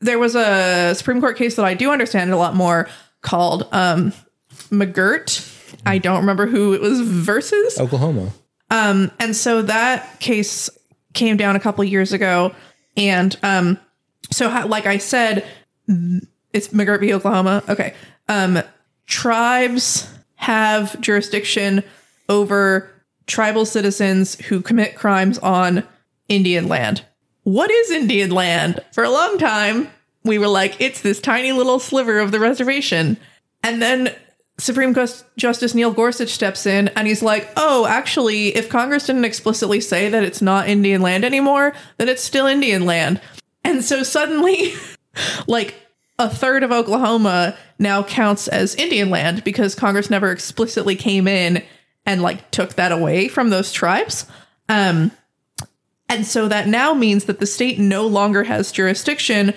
there 0.02 0.20
was 0.20 0.36
a 0.36 0.94
supreme 0.94 1.20
court 1.20 1.36
case 1.38 1.56
that 1.56 1.66
i 1.66 1.74
do 1.74 1.90
understand 1.90 2.32
a 2.32 2.38
lot 2.38 2.54
more 2.54 2.88
called 3.22 3.68
um 3.72 4.14
mcgirt. 4.70 5.52
I 5.86 5.98
don't 5.98 6.20
remember 6.20 6.46
who 6.46 6.74
it 6.74 6.82
was 6.82 7.02
versus. 7.02 7.80
Oklahoma. 7.80 8.32
um 8.70 9.10
and 9.20 9.36
so 9.36 9.62
that 9.64 10.20
case 10.20 10.70
came 11.14 11.38
down 11.38 11.56
a 11.56 11.60
couple 11.60 11.84
years 11.84 12.14
ago 12.14 12.54
and 12.98 13.36
um 13.42 13.80
so 14.32 14.50
how, 14.50 14.68
like 14.68 14.86
i 14.86 14.98
said 14.98 15.46
it's 16.54 16.70
mcgirt 16.70 17.00
v. 17.00 17.14
Oklahoma. 17.14 17.64
Okay. 17.70 17.94
Um 18.28 18.62
tribes 19.06 20.10
have 20.36 21.00
jurisdiction 21.02 21.84
over 22.30 22.92
tribal 23.28 23.66
citizens 23.66 24.36
who 24.46 24.62
commit 24.62 24.96
crimes 24.96 25.38
on 25.40 25.84
indian 26.30 26.68
land. 26.68 27.06
What 27.44 27.72
is 27.72 27.92
indian 27.92 28.32
land? 28.32 28.80
For 28.92 29.04
a 29.04 29.10
long 29.10 29.38
time 29.38 29.90
we 30.24 30.38
were 30.38 30.48
like 30.48 30.80
it's 30.80 31.02
this 31.02 31.20
tiny 31.20 31.52
little 31.52 31.80
sliver 31.80 32.20
of 32.20 32.32
the 32.32 32.40
reservation. 32.40 33.18
And 33.64 33.82
then 33.82 34.16
Supreme 34.58 34.94
Cus- 34.94 35.26
Justice 35.38 35.76
Neil 35.76 35.92
Gorsuch 35.92 36.30
steps 36.30 36.66
in 36.66 36.88
and 36.90 37.08
he's 37.08 37.22
like, 37.22 37.50
oh, 37.58 37.86
actually, 37.86 38.56
if 38.56 38.70
Congress 38.70 39.08
didn't 39.08 39.26
explicitly 39.26 39.82
say 39.82 40.10
that 40.10 40.24
it's 40.24 40.42
not 40.42 40.70
Indian 40.70 41.02
land 41.02 41.26
anymore, 41.26 41.74
then 41.98 42.08
it's 42.08 42.24
still 42.24 42.48
Indian 42.48 42.86
land. 42.86 43.20
And 43.64 43.84
so 43.84 44.04
suddenly, 44.04 44.74
like, 45.48 45.76
a 46.18 46.30
third 46.30 46.64
of 46.64 46.72
Oklahoma 46.72 47.58
now 47.78 48.04
counts 48.04 48.48
as 48.48 48.76
Indian 48.76 49.10
land 49.10 49.44
because 49.44 49.76
Congress 49.76 50.10
never 50.10 50.32
explicitly 50.32 50.96
came 50.96 51.28
in 51.28 51.64
and, 52.06 52.22
like, 52.22 52.52
took 52.52 52.76
that 52.76 52.92
away 52.92 53.28
from 53.28 53.50
those 53.50 53.72
tribes. 53.72 54.26
Um, 54.70 55.12
and 56.08 56.26
so 56.26 56.48
that 56.48 56.68
now 56.68 56.94
means 56.94 57.26
that 57.26 57.40
the 57.40 57.48
state 57.48 57.80
no 57.80 58.06
longer 58.06 58.44
has 58.44 58.72
jurisdiction 58.72 59.54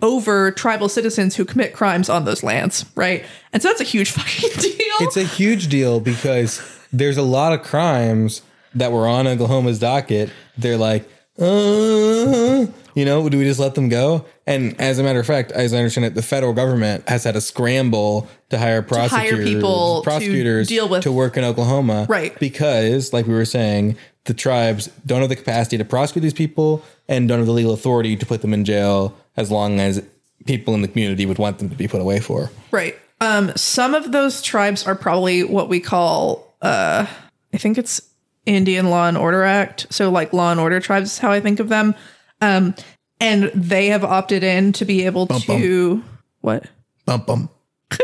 over 0.00 0.50
tribal 0.50 0.88
citizens 0.88 1.36
who 1.36 1.44
commit 1.44 1.74
crimes 1.74 2.08
on 2.08 2.24
those 2.24 2.42
lands, 2.42 2.84
right? 2.94 3.24
And 3.52 3.62
so 3.62 3.68
that's 3.68 3.80
a 3.80 3.84
huge 3.84 4.10
fucking 4.12 4.60
deal. 4.60 4.94
It's 5.00 5.16
a 5.16 5.24
huge 5.24 5.68
deal 5.68 6.00
because 6.00 6.60
there's 6.92 7.16
a 7.16 7.22
lot 7.22 7.52
of 7.52 7.62
crimes 7.62 8.42
that 8.74 8.92
were 8.92 9.06
on 9.06 9.26
Oklahoma's 9.26 9.78
docket. 9.78 10.30
They're 10.56 10.76
like, 10.76 11.08
uh, 11.38 12.66
you 12.94 13.04
know, 13.04 13.28
do 13.28 13.38
we 13.38 13.44
just 13.44 13.60
let 13.60 13.74
them 13.74 13.88
go? 13.88 14.26
And 14.46 14.80
as 14.80 14.98
a 14.98 15.02
matter 15.04 15.20
of 15.20 15.26
fact, 15.26 15.52
as 15.52 15.72
I 15.72 15.78
understand 15.78 16.04
it, 16.04 16.14
the 16.14 16.22
federal 16.22 16.52
government 16.52 17.08
has 17.08 17.24
had 17.24 17.36
a 17.36 17.40
scramble 17.40 18.28
to 18.50 18.58
hire 18.58 18.82
prosecutors, 18.82 19.44
people 19.48 20.02
to 20.02 20.64
deal 20.64 20.88
with- 20.88 21.02
to 21.04 21.12
work 21.12 21.36
in 21.36 21.44
Oklahoma, 21.44 22.06
Right. 22.08 22.36
Because, 22.40 23.12
like 23.12 23.26
we 23.26 23.34
were 23.34 23.44
saying, 23.44 23.96
the 24.24 24.34
tribes 24.34 24.90
don't 25.06 25.20
have 25.20 25.28
the 25.28 25.36
capacity 25.36 25.78
to 25.78 25.84
prosecute 25.84 26.22
these 26.22 26.32
people 26.32 26.82
and 27.08 27.28
don't 27.28 27.38
have 27.38 27.46
the 27.46 27.52
legal 27.52 27.72
authority 27.72 28.16
to 28.16 28.26
put 28.26 28.42
them 28.42 28.52
in 28.52 28.64
jail 28.64 29.14
as 29.36 29.50
long 29.50 29.78
as 29.80 30.02
people 30.44 30.74
in 30.74 30.82
the 30.82 30.88
community 30.88 31.24
would 31.24 31.38
want 31.38 31.58
them 31.58 31.68
to 31.70 31.76
be 31.76 31.86
put 31.86 32.00
away 32.00 32.18
for. 32.18 32.50
Right. 32.72 32.96
Um, 33.20 33.52
some 33.54 33.94
of 33.94 34.10
those 34.10 34.42
tribes 34.42 34.84
are 34.86 34.96
probably 34.96 35.44
what 35.44 35.68
we 35.68 35.78
call, 35.78 36.52
uh, 36.60 37.06
I 37.54 37.56
think 37.58 37.78
it's 37.78 38.02
Indian 38.44 38.90
Law 38.90 39.06
and 39.06 39.16
Order 39.16 39.44
Act. 39.44 39.86
So, 39.90 40.10
like 40.10 40.32
law 40.32 40.50
and 40.50 40.58
order 40.58 40.80
tribes, 40.80 41.12
is 41.12 41.18
how 41.18 41.30
I 41.30 41.38
think 41.40 41.60
of 41.60 41.68
them. 41.68 41.94
Um, 42.40 42.74
and 43.22 43.44
they 43.54 43.86
have 43.86 44.04
opted 44.04 44.42
in 44.42 44.72
to 44.72 44.84
be 44.84 45.06
able 45.06 45.26
to 45.28 46.02
what? 46.40 46.66
Bum 47.06 47.22
bum. 47.22 47.48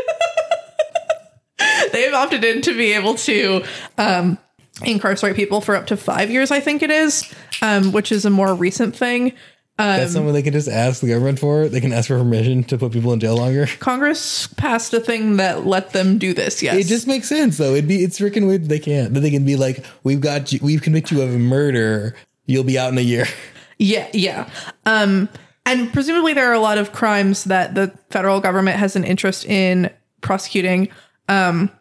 They 1.91 2.03
have 2.03 2.13
opted 2.13 2.43
in 2.45 2.61
to 2.61 2.77
be 2.77 2.93
able 2.93 3.15
to 3.15 3.63
um, 3.97 4.37
incarcerate 4.83 5.35
people 5.35 5.59
for 5.59 5.75
up 5.75 5.87
to 5.87 5.97
five 5.97 6.29
years. 6.29 6.51
I 6.51 6.59
think 6.59 6.83
it 6.83 6.91
is, 6.91 7.33
um, 7.61 7.91
which 7.91 8.11
is 8.11 8.25
a 8.25 8.29
more 8.29 8.53
recent 8.53 8.95
thing. 8.95 9.33
That's 9.75 10.13
something 10.13 10.33
they 10.33 10.41
can 10.43 10.53
just 10.53 10.67
ask 10.67 11.01
the 11.01 11.07
government 11.07 11.39
for. 11.39 11.67
They 11.67 11.81
can 11.81 11.91
ask 11.91 12.07
for 12.07 12.17
permission 12.17 12.63
to 12.65 12.77
put 12.77 12.91
people 12.91 13.11
in 13.13 13.19
jail 13.19 13.37
longer. 13.37 13.65
Congress 13.79 14.47
passed 14.47 14.93
a 14.93 14.99
thing 14.99 15.37
that 15.37 15.65
let 15.65 15.91
them 15.91 16.17
do 16.17 16.33
this. 16.33 16.61
Yes, 16.61 16.75
It 16.75 16.87
just 16.87 17.07
makes 17.07 17.27
sense 17.27 17.57
though. 17.57 17.73
It'd 17.73 17.87
be 17.87 18.03
it's 18.03 18.19
freaking 18.19 18.45
weird. 18.45 18.63
That 18.63 18.69
they 18.69 18.79
can't. 18.79 19.13
That 19.13 19.21
they 19.21 19.31
can 19.31 19.45
be 19.45 19.55
like, 19.55 19.83
we've 20.03 20.21
got 20.21 20.51
you. 20.51 20.59
We've 20.61 20.81
convicted 20.81 21.17
you 21.17 21.23
of 21.23 21.33
a 21.33 21.39
murder. 21.39 22.15
You'll 22.45 22.63
be 22.65 22.77
out 22.77 22.91
in 22.91 22.97
a 22.97 23.01
year. 23.01 23.25
Yeah, 23.79 24.09
yeah. 24.13 24.49
Um, 24.85 25.29
and 25.65 25.91
presumably 25.91 26.33
there 26.33 26.49
are 26.49 26.53
a 26.53 26.59
lot 26.59 26.77
of 26.77 26.91
crimes 26.91 27.45
that 27.45 27.75
the 27.75 27.97
federal 28.09 28.41
government 28.41 28.77
has 28.77 28.95
an 28.95 29.03
interest 29.03 29.45
in 29.45 29.89
prosecuting. 30.21 30.89
Um, 31.27 31.71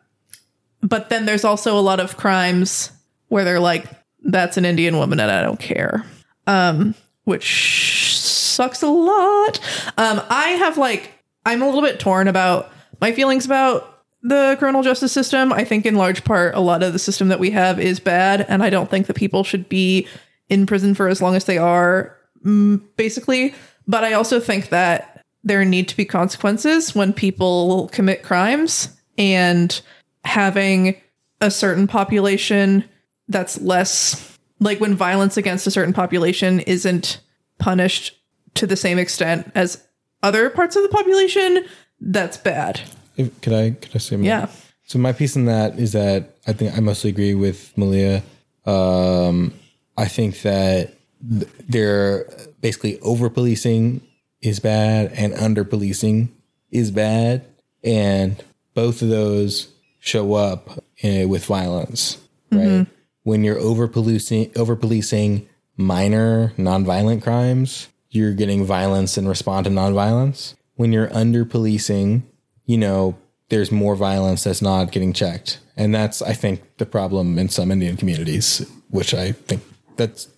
but 0.80 1.10
then 1.10 1.26
there's 1.26 1.44
also 1.44 1.76
a 1.76 1.80
lot 1.80 1.98
of 2.00 2.16
crimes 2.16 2.92
where 3.28 3.44
they're 3.44 3.60
like, 3.60 3.86
that's 4.22 4.56
an 4.56 4.64
Indian 4.64 4.96
woman 4.96 5.20
and 5.20 5.30
I 5.30 5.42
don't 5.42 5.58
care. 5.58 6.04
Um, 6.46 6.94
which 7.24 8.16
sucks 8.16 8.82
a 8.82 8.88
lot. 8.88 9.60
Um, 9.98 10.20
I 10.30 10.50
have 10.58 10.78
like, 10.78 11.12
I'm 11.44 11.62
a 11.62 11.66
little 11.66 11.82
bit 11.82 12.00
torn 12.00 12.28
about 12.28 12.70
my 13.00 13.12
feelings 13.12 13.44
about 13.44 14.02
the 14.22 14.56
criminal 14.58 14.82
justice 14.82 15.12
system. 15.12 15.52
I 15.52 15.64
think 15.64 15.86
in 15.86 15.94
large 15.94 16.24
part, 16.24 16.54
a 16.54 16.60
lot 16.60 16.82
of 16.82 16.92
the 16.92 16.98
system 16.98 17.28
that 17.28 17.38
we 17.38 17.50
have 17.50 17.78
is 17.78 18.00
bad. 18.00 18.44
And 18.48 18.62
I 18.62 18.70
don't 18.70 18.90
think 18.90 19.06
that 19.06 19.14
people 19.14 19.44
should 19.44 19.68
be 19.68 20.06
in 20.48 20.66
prison 20.66 20.94
for 20.94 21.08
as 21.08 21.20
long 21.20 21.34
as 21.34 21.44
they 21.44 21.58
are, 21.58 22.16
mm, 22.44 22.80
basically. 22.96 23.54
But 23.86 24.04
I 24.04 24.12
also 24.12 24.40
think 24.40 24.68
that 24.70 25.24
there 25.44 25.64
need 25.64 25.88
to 25.88 25.96
be 25.96 26.04
consequences 26.04 26.94
when 26.94 27.12
people 27.12 27.88
commit 27.88 28.22
crimes 28.22 28.94
and 29.16 29.80
having 30.24 30.96
a 31.40 31.50
certain 31.50 31.86
population 31.86 32.84
that's 33.28 33.60
less 33.60 34.36
like 34.60 34.80
when 34.80 34.94
violence 34.94 35.36
against 35.36 35.66
a 35.66 35.70
certain 35.70 35.92
population 35.92 36.60
isn't 36.60 37.20
punished 37.58 38.16
to 38.54 38.66
the 38.66 38.76
same 38.76 38.98
extent 38.98 39.50
as 39.54 39.84
other 40.22 40.50
parts 40.50 40.74
of 40.74 40.82
the 40.82 40.88
population, 40.88 41.64
that's 42.00 42.36
bad. 42.36 42.80
If, 43.16 43.40
could 43.40 43.52
I 43.52 43.70
could 43.70 43.94
I 43.94 43.98
say 43.98 44.16
more? 44.16 44.26
Yeah. 44.26 44.48
So 44.84 44.98
my 44.98 45.12
piece 45.12 45.36
in 45.36 45.44
that 45.44 45.78
is 45.78 45.92
that 45.92 46.36
I 46.46 46.52
think 46.52 46.76
I 46.76 46.80
mostly 46.80 47.10
agree 47.10 47.34
with 47.34 47.76
Malia. 47.76 48.22
Um, 48.64 49.54
I 49.98 50.06
think 50.06 50.42
that 50.42 50.94
they're 51.20 52.24
basically 52.60 53.00
over 53.00 53.28
policing 53.28 54.00
is 54.40 54.60
bad 54.60 55.12
and 55.12 55.34
under 55.34 55.64
policing 55.64 56.32
is 56.70 56.92
bad, 56.92 57.44
and 57.82 58.42
both 58.74 59.02
of 59.02 59.08
those 59.08 59.68
show 59.98 60.34
up 60.34 60.70
uh, 61.02 61.26
with 61.26 61.44
violence, 61.44 62.18
right? 62.52 62.86
When 63.24 63.42
you're 63.42 63.58
over 63.58 63.88
policing, 63.88 64.52
over 64.56 64.76
policing 64.76 65.48
minor 65.76 66.52
nonviolent 66.56 67.22
crimes, 67.22 67.88
you're 68.10 68.32
getting 68.34 68.64
violence 68.64 69.16
and 69.16 69.28
respond 69.28 69.64
to 69.64 69.70
nonviolence. 69.70 70.54
When 70.76 70.92
you're 70.92 71.12
under 71.12 71.44
policing, 71.44 72.22
you 72.66 72.78
know, 72.78 73.18
there's 73.48 73.72
more 73.72 73.96
violence 73.96 74.44
that's 74.44 74.62
not 74.62 74.92
getting 74.92 75.12
checked. 75.12 75.58
And 75.76 75.94
that's, 75.94 76.22
I 76.22 76.32
think, 76.34 76.62
the 76.78 76.86
problem 76.86 77.38
in 77.38 77.48
some 77.48 77.72
Indian 77.72 77.96
communities, 77.96 78.64
which 78.90 79.12
I 79.14 79.32
think 79.32 79.62
that's 79.98 80.28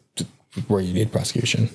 where 0.67 0.81
you 0.81 0.93
need 0.93 1.13
prosecution. 1.13 1.71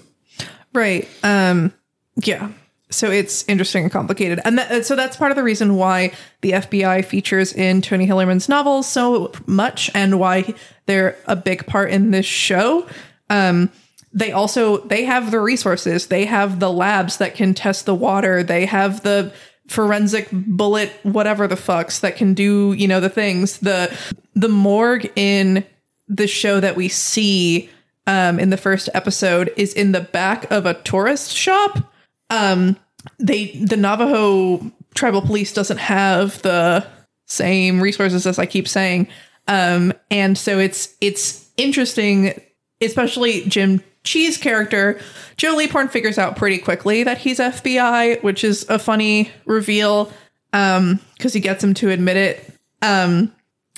Right. 0.74 1.08
Um 1.24 1.74
yeah. 2.18 2.52
So 2.92 3.10
it's 3.10 3.44
interesting 3.48 3.84
and 3.84 3.92
complicated. 3.92 4.40
And 4.46 4.58
that, 4.60 4.86
so 4.86 4.96
that's 4.96 5.18
part 5.18 5.32
of 5.32 5.36
the 5.36 5.44
reason 5.44 5.76
why 5.76 6.12
the 6.42 6.52
FBI 6.52 7.04
features 7.04 7.52
in 7.52 7.82
Tony 7.82 8.08
Hillerman's 8.08 8.48
novels 8.48 8.88
so 8.88 9.32
much 9.48 9.90
and 9.96 10.20
why 10.20 10.54
they're 10.86 11.18
a 11.26 11.36
big 11.36 11.66
part 11.66 11.92
in 11.92 12.12
this 12.12 12.26
show. 12.26 12.88
Um 13.30 13.72
they 14.14 14.32
also 14.32 14.78
they 14.78 15.04
have 15.04 15.32
the 15.32 15.42
resources. 15.42 16.08
They 16.08 16.26
have 16.26 16.60
the 16.60 16.72
labs 16.72 17.18
that 17.18 17.36
can 17.36 17.54
test 17.54 17.86
the 17.86 17.96
water. 17.96 18.44
They 18.44 18.66
have 18.66 19.04
the 19.04 19.34
forensic 19.68 20.30
bullet 20.32 20.92
whatever 21.04 21.48
the 21.48 21.56
fucks 21.56 22.00
that 22.02 22.16
can 22.16 22.34
do, 22.34 22.74
you 22.74 22.88
know, 22.88 23.00
the 23.00 23.10
things. 23.10 23.60
The 23.60 23.96
the 24.36 24.50
morgue 24.50 25.12
in 25.16 25.66
the 26.08 26.28
show 26.28 26.60
that 26.60 26.76
we 26.76 26.88
see 26.88 27.70
um, 28.08 28.40
in 28.40 28.50
the 28.50 28.58
first 28.58 28.90
episode 28.94 29.52
is 29.58 29.74
in 29.74 29.92
the 29.92 30.02
back 30.02 30.50
of 30.52 30.66
a 30.66 30.76
tourist 30.82 31.36
shop. 31.36 31.92
Um, 32.30 32.78
they 33.20 33.48
the 33.58 33.78
Navajo 33.78 34.72
tribal 34.94 35.22
police 35.22 35.54
doesn't 35.54 35.78
have 35.78 36.42
the 36.42 36.86
same 37.28 37.82
resources 37.82 38.26
as 38.26 38.40
I 38.40 38.46
keep 38.46 38.68
saying. 38.68 39.08
Um, 39.48 39.94
and 40.10 40.38
so 40.38 40.60
it's 40.60 40.96
it's 41.02 41.50
interesting, 41.58 42.40
especially 42.82 43.46
Jim 43.46 43.84
Chee's 44.04 44.38
character. 44.38 45.00
Joe 45.38 45.56
Leaphorn 45.56 45.90
figures 45.90 46.18
out 46.18 46.36
pretty 46.36 46.58
quickly 46.58 47.04
that 47.04 47.18
he's 47.18 47.40
FBI, 47.40 48.24
which 48.24 48.44
is 48.44 48.66
a 48.70 48.80
funny 48.80 49.32
reveal 49.46 50.12
um 50.54 51.00
because 51.18 51.34
he 51.34 51.40
gets 51.40 51.64
him 51.64 51.74
to 51.76 51.90
admit 51.90 52.18
it. 52.18 52.54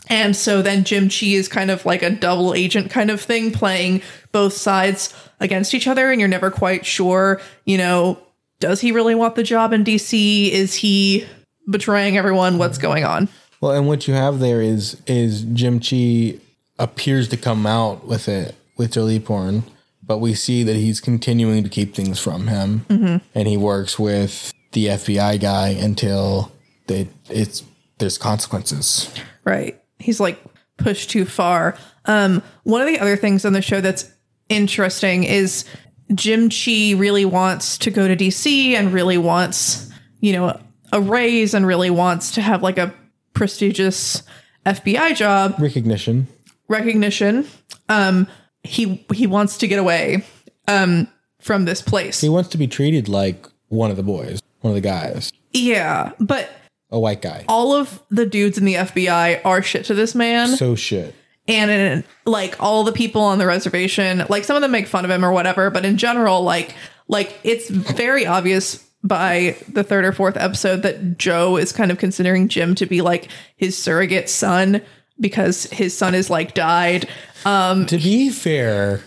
And 0.10 0.36
so 0.36 0.62
then 0.62 0.84
Jim 0.84 1.10
Chee 1.10 1.36
is 1.36 1.48
kind 1.48 1.72
of 1.72 1.86
like 1.86 2.02
a 2.02 2.10
double 2.10 2.54
agent 2.54 2.92
kind 2.92 3.12
of 3.12 3.22
thing, 3.22 3.52
playing 3.52 4.02
both 4.32 4.54
sides 4.54 5.14
against 5.40 5.74
each 5.74 5.88
other, 5.88 6.12
and 6.12 6.20
you're 6.20 6.30
never 6.30 6.52
quite 6.52 6.86
sure, 6.86 7.42
you 7.66 7.78
know, 7.78 8.20
does 8.60 8.82
he 8.82 8.92
really 8.92 9.16
want 9.16 9.36
the 9.36 9.44
job 9.44 9.74
in 9.74 9.84
DC? 9.84 10.50
Is 10.50 10.76
he 10.76 11.28
betraying 11.70 12.18
everyone? 12.18 12.58
What's 12.58 12.78
going 12.78 13.04
on? 13.04 13.30
Well, 13.62 13.72
and 13.72 13.88
what 13.88 14.08
you 14.08 14.14
have 14.14 14.40
there 14.40 14.62
is 14.62 15.02
is 15.08 15.44
Jim 15.44 15.80
Chee 15.80 16.40
appears 16.80 17.28
to 17.30 17.38
come 17.38 17.66
out 17.66 18.06
with 18.06 18.28
it 18.28 18.56
with 18.78 18.94
Joe 18.94 19.06
Leaphorn, 19.06 19.64
but 20.04 20.20
we 20.20 20.34
see 20.34 20.64
that 20.64 20.76
he's 20.76 21.02
continuing 21.02 21.64
to 21.64 21.70
keep 21.70 21.96
things 21.96 22.20
from 22.20 22.48
him, 22.48 22.86
mm-hmm. 22.90 23.18
and 23.34 23.48
he 23.48 23.58
works 23.58 23.98
with 23.98 24.54
the 24.74 24.88
FBI 24.88 25.40
guy 25.40 25.70
until 25.70 26.52
they 26.88 27.10
it's 27.30 27.64
there's 27.98 28.18
consequences. 28.18 29.12
Right. 29.44 29.80
He's 30.00 30.20
like 30.20 30.40
pushed 30.78 31.10
too 31.10 31.26
far. 31.26 31.76
Um, 32.06 32.42
one 32.64 32.82
of 32.82 32.88
the 32.88 33.00
other 33.00 33.16
things 33.16 33.46
on 33.46 33.54
the 33.54 33.62
show 33.62 33.82
that's 33.82 34.10
interesting 34.50 35.24
is 35.24 35.66
Jim 36.14 36.50
Chee 36.50 36.94
really 36.94 37.26
wants 37.26 37.78
to 37.80 37.92
go 37.92 38.08
to 38.08 38.16
DC 38.16 38.72
and 38.74 38.94
really 38.94 39.18
wants, 39.18 39.90
you 40.22 40.34
know, 40.34 40.60
a 40.94 41.02
raise 41.02 41.54
and 41.54 41.68
really 41.68 41.90
wants 41.90 42.32
to 42.32 42.42
have 42.42 42.64
like 42.64 42.78
a 42.78 42.94
prestigious 43.34 44.24
FBI 44.66 45.16
job 45.16 45.56
Recognition. 45.60 46.28
recognition. 46.68 47.48
Um, 47.90 48.28
he 48.64 49.06
he 49.14 49.28
wants 49.28 49.58
to 49.58 49.68
get 49.68 49.80
away 49.80 50.24
um, 50.68 51.08
from 51.40 51.66
this 51.66 51.82
place. 51.82 52.22
He 52.22 52.30
wants 52.30 52.50
to 52.50 52.58
be 52.58 52.68
treated 52.68 53.08
like 53.10 53.48
one 53.70 53.92
of 53.92 53.98
the 53.98 54.04
boys, 54.04 54.42
one 54.62 54.72
of 54.72 54.76
the 54.76 54.82
guys, 54.82 55.32
Yeah, 55.54 56.12
but 56.20 56.50
a 56.92 57.00
white 57.00 57.22
guy. 57.22 57.44
all 57.48 57.74
of 57.74 58.02
the 58.10 58.26
dudes 58.26 58.58
in 58.58 58.66
the 58.66 58.76
FBI 58.76 59.42
are 59.46 59.62
shit 59.62 59.86
to 59.86 59.94
this 59.94 60.16
man. 60.16 60.48
So 60.56 60.76
shit. 60.76 61.14
and 61.48 61.70
in, 61.72 62.04
like 62.26 62.62
all 62.62 62.84
the 62.84 62.92
people 62.92 63.22
on 63.22 63.38
the 63.40 63.46
reservation 63.46 64.24
like 64.30 64.44
some 64.44 64.56
of 64.56 64.62
them 64.62 64.72
make 64.72 64.88
fun 64.88 65.06
of 65.06 65.12
him 65.12 65.24
or 65.24 65.32
whatever 65.32 65.70
but 65.70 65.86
in 65.86 65.98
general 65.98 66.42
like 66.44 66.76
like 67.08 67.34
it's 67.44 67.70
very 67.70 68.26
obvious 68.26 68.84
by 69.04 69.56
the 69.72 69.82
third 69.84 70.04
or 70.04 70.12
fourth 70.12 70.36
episode 70.36 70.82
that 70.84 71.18
joe 71.18 71.56
is 71.56 71.72
kind 71.72 71.90
of 71.90 71.98
considering 71.98 72.50
jim 72.50 72.76
to 72.76 72.86
be 72.86 73.02
like 73.02 73.30
his 73.56 73.78
surrogate 73.82 74.30
son 74.30 74.82
because 75.22 75.64
his 75.66 75.98
son 75.98 76.14
is 76.14 76.30
like 76.30 76.54
died 76.54 77.08
um 77.46 77.86
To 77.86 77.98
be 77.98 78.30
fair, 78.30 79.02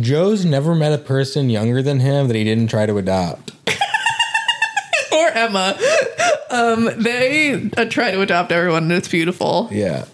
Joe's 0.00 0.44
never 0.46 0.74
met 0.74 0.92
a 0.92 0.98
person 1.02 1.50
younger 1.50 1.82
than 1.82 2.00
him 2.00 2.28
that 2.28 2.36
he 2.36 2.44
didn't 2.44 2.68
try 2.68 2.86
to 2.86 2.96
adopt. 2.96 3.50
or 5.12 5.28
emma 5.28 5.76
um 6.52 6.88
they 6.98 7.70
uh, 7.76 7.84
try 7.86 8.10
to 8.12 8.20
adopt 8.20 8.52
everyone 8.52 8.84
and 8.84 8.92
it's 8.92 9.08
beautiful 9.08 9.68
Yeah. 9.72 10.04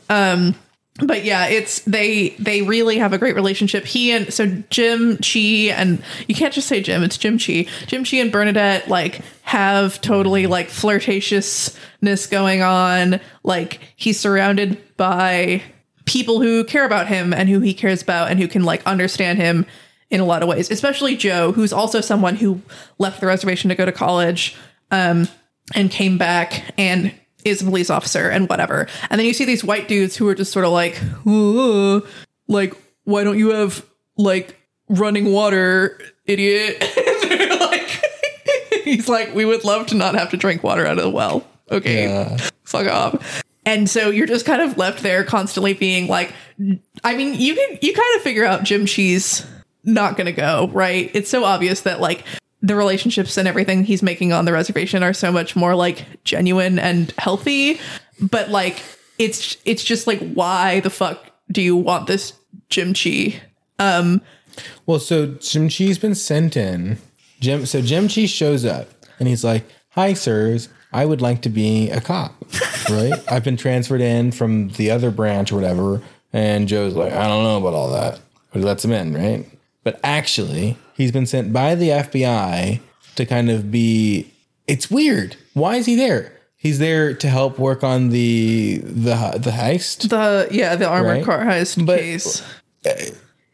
but 1.00 1.22
yeah, 1.24 1.46
it's 1.46 1.80
they 1.82 2.30
they 2.40 2.62
really 2.62 2.98
have 2.98 3.12
a 3.12 3.18
great 3.18 3.36
relationship. 3.36 3.84
He 3.84 4.10
and 4.10 4.32
so 4.34 4.46
Jim 4.68 5.18
Chee 5.22 5.70
and 5.70 6.02
you 6.26 6.34
can't 6.34 6.52
just 6.52 6.66
say 6.66 6.80
Jim, 6.82 7.04
it's 7.04 7.16
Jim 7.16 7.38
Chee. 7.38 7.68
Jim 7.86 8.02
Chee 8.02 8.18
and 8.20 8.32
Bernadette 8.32 8.88
like 8.88 9.20
have 9.42 10.00
totally 10.00 10.48
like 10.48 10.70
flirtatiousness 10.70 12.28
going 12.30 12.62
on. 12.62 13.20
Like 13.44 13.80
he's 13.96 14.18
surrounded 14.18 14.96
by 14.96 15.62
people 16.04 16.40
who 16.40 16.64
care 16.64 16.84
about 16.84 17.06
him 17.06 17.32
and 17.32 17.48
who 17.48 17.60
he 17.60 17.74
cares 17.74 18.02
about 18.02 18.30
and 18.30 18.40
who 18.40 18.48
can 18.48 18.64
like 18.64 18.84
understand 18.86 19.38
him 19.38 19.66
in 20.10 20.20
a 20.20 20.24
lot 20.24 20.42
of 20.42 20.48
ways. 20.48 20.70
Especially 20.70 21.16
Joe, 21.16 21.52
who's 21.52 21.72
also 21.72 22.00
someone 22.00 22.34
who 22.36 22.60
left 22.98 23.20
the 23.20 23.26
reservation 23.26 23.68
to 23.68 23.74
go 23.76 23.84
to 23.84 23.92
college 23.92 24.56
um 24.90 25.28
and 25.74 25.90
came 25.90 26.18
back 26.18 26.64
and 26.78 27.12
is 27.44 27.62
a 27.62 27.64
police 27.64 27.90
officer 27.90 28.28
and 28.28 28.48
whatever. 28.48 28.88
And 29.10 29.18
then 29.18 29.26
you 29.26 29.32
see 29.32 29.44
these 29.44 29.62
white 29.64 29.88
dudes 29.88 30.16
who 30.16 30.28
are 30.28 30.34
just 30.34 30.52
sort 30.52 30.64
of 30.64 30.72
like, 30.72 31.00
"Ooh, 31.26 32.06
like, 32.48 32.74
why 33.04 33.24
don't 33.24 33.38
you 33.38 33.50
have 33.50 33.84
like 34.16 34.56
running 34.88 35.32
water, 35.32 35.98
idiot? 36.26 36.84
Like, 37.60 38.02
he's 38.84 39.08
like, 39.08 39.34
we 39.34 39.44
would 39.44 39.62
love 39.64 39.86
to 39.88 39.94
not 39.94 40.14
have 40.14 40.30
to 40.30 40.36
drink 40.38 40.62
water 40.62 40.86
out 40.86 40.96
of 40.96 41.04
the 41.04 41.10
well. 41.10 41.46
Okay, 41.70 42.04
Yeah. 42.04 42.36
fuck 42.64 42.86
off. 42.88 43.42
And 43.66 43.90
so 43.90 44.08
you're 44.10 44.26
just 44.26 44.46
kind 44.46 44.62
of 44.62 44.78
left 44.78 45.02
there 45.02 45.22
constantly 45.24 45.74
being 45.74 46.06
like, 46.08 46.32
I 47.04 47.14
mean, 47.16 47.34
you 47.34 47.54
can 47.54 47.78
you 47.82 47.92
kind 47.92 48.16
of 48.16 48.22
figure 48.22 48.44
out 48.46 48.62
Jim 48.64 48.86
Chee's 48.86 49.44
not 49.84 50.16
gonna 50.16 50.32
go, 50.32 50.68
right? 50.72 51.10
It's 51.12 51.28
so 51.28 51.44
obvious 51.44 51.82
that 51.82 52.00
like 52.00 52.24
the 52.62 52.74
relationships 52.74 53.36
and 53.36 53.46
everything 53.46 53.84
he's 53.84 54.02
making 54.02 54.32
on 54.32 54.44
the 54.44 54.52
reservation 54.52 55.02
are 55.02 55.12
so 55.12 55.30
much 55.30 55.54
more 55.54 55.74
like 55.74 56.04
genuine 56.24 56.78
and 56.78 57.12
healthy. 57.18 57.80
But 58.20 58.50
like 58.50 58.82
it's 59.18 59.56
it's 59.64 59.84
just 59.84 60.06
like 60.06 60.20
why 60.32 60.80
the 60.80 60.90
fuck 60.90 61.30
do 61.50 61.62
you 61.62 61.76
want 61.76 62.06
this 62.06 62.32
Jim 62.68 62.94
Chee? 62.94 63.40
Um 63.78 64.20
Well, 64.86 64.98
so 64.98 65.26
Jim 65.26 65.68
Chee's 65.68 65.98
been 65.98 66.14
sent 66.14 66.56
in. 66.56 66.98
Jim, 67.40 67.66
so 67.66 67.80
Jim 67.80 68.08
Chee 68.08 68.26
shows 68.26 68.64
up 68.64 68.88
and 69.18 69.28
he's 69.28 69.44
like, 69.44 69.64
"Hi, 69.90 70.12
sirs. 70.14 70.68
I 70.92 71.04
would 71.04 71.20
like 71.20 71.42
to 71.42 71.48
be 71.48 71.90
a 71.90 72.00
cop. 72.00 72.34
Right? 72.90 73.12
I've 73.30 73.44
been 73.44 73.58
transferred 73.58 74.00
in 74.00 74.32
from 74.32 74.70
the 74.70 74.90
other 74.90 75.10
branch 75.10 75.52
or 75.52 75.56
whatever." 75.56 76.02
And 76.32 76.66
Joe's 76.66 76.94
like, 76.94 77.12
"I 77.12 77.28
don't 77.28 77.44
know 77.44 77.58
about 77.58 77.74
all 77.74 77.90
that," 77.92 78.18
but 78.50 78.58
he 78.60 78.64
lets 78.64 78.84
him 78.84 78.92
in, 78.92 79.12
right? 79.14 79.46
But 79.88 79.98
actually, 80.04 80.76
he's 80.92 81.12
been 81.12 81.24
sent 81.24 81.50
by 81.50 81.74
the 81.74 81.88
FBI 81.88 82.80
to 83.14 83.24
kind 83.24 83.48
of 83.48 83.70
be. 83.70 84.30
It's 84.66 84.90
weird. 84.90 85.36
Why 85.54 85.76
is 85.76 85.86
he 85.86 85.96
there? 85.96 86.30
He's 86.58 86.78
there 86.78 87.14
to 87.14 87.26
help 87.30 87.58
work 87.58 87.82
on 87.82 88.10
the 88.10 88.82
the 88.84 89.38
the 89.42 89.50
heist. 89.50 90.10
the 90.10 90.46
yeah, 90.50 90.76
the 90.76 90.86
armored 90.86 91.16
Right. 91.18 91.24
car 91.24 91.38
heist 91.42 91.86
But- 91.86 92.00
case. 92.00 92.42
Uh, 92.84 92.90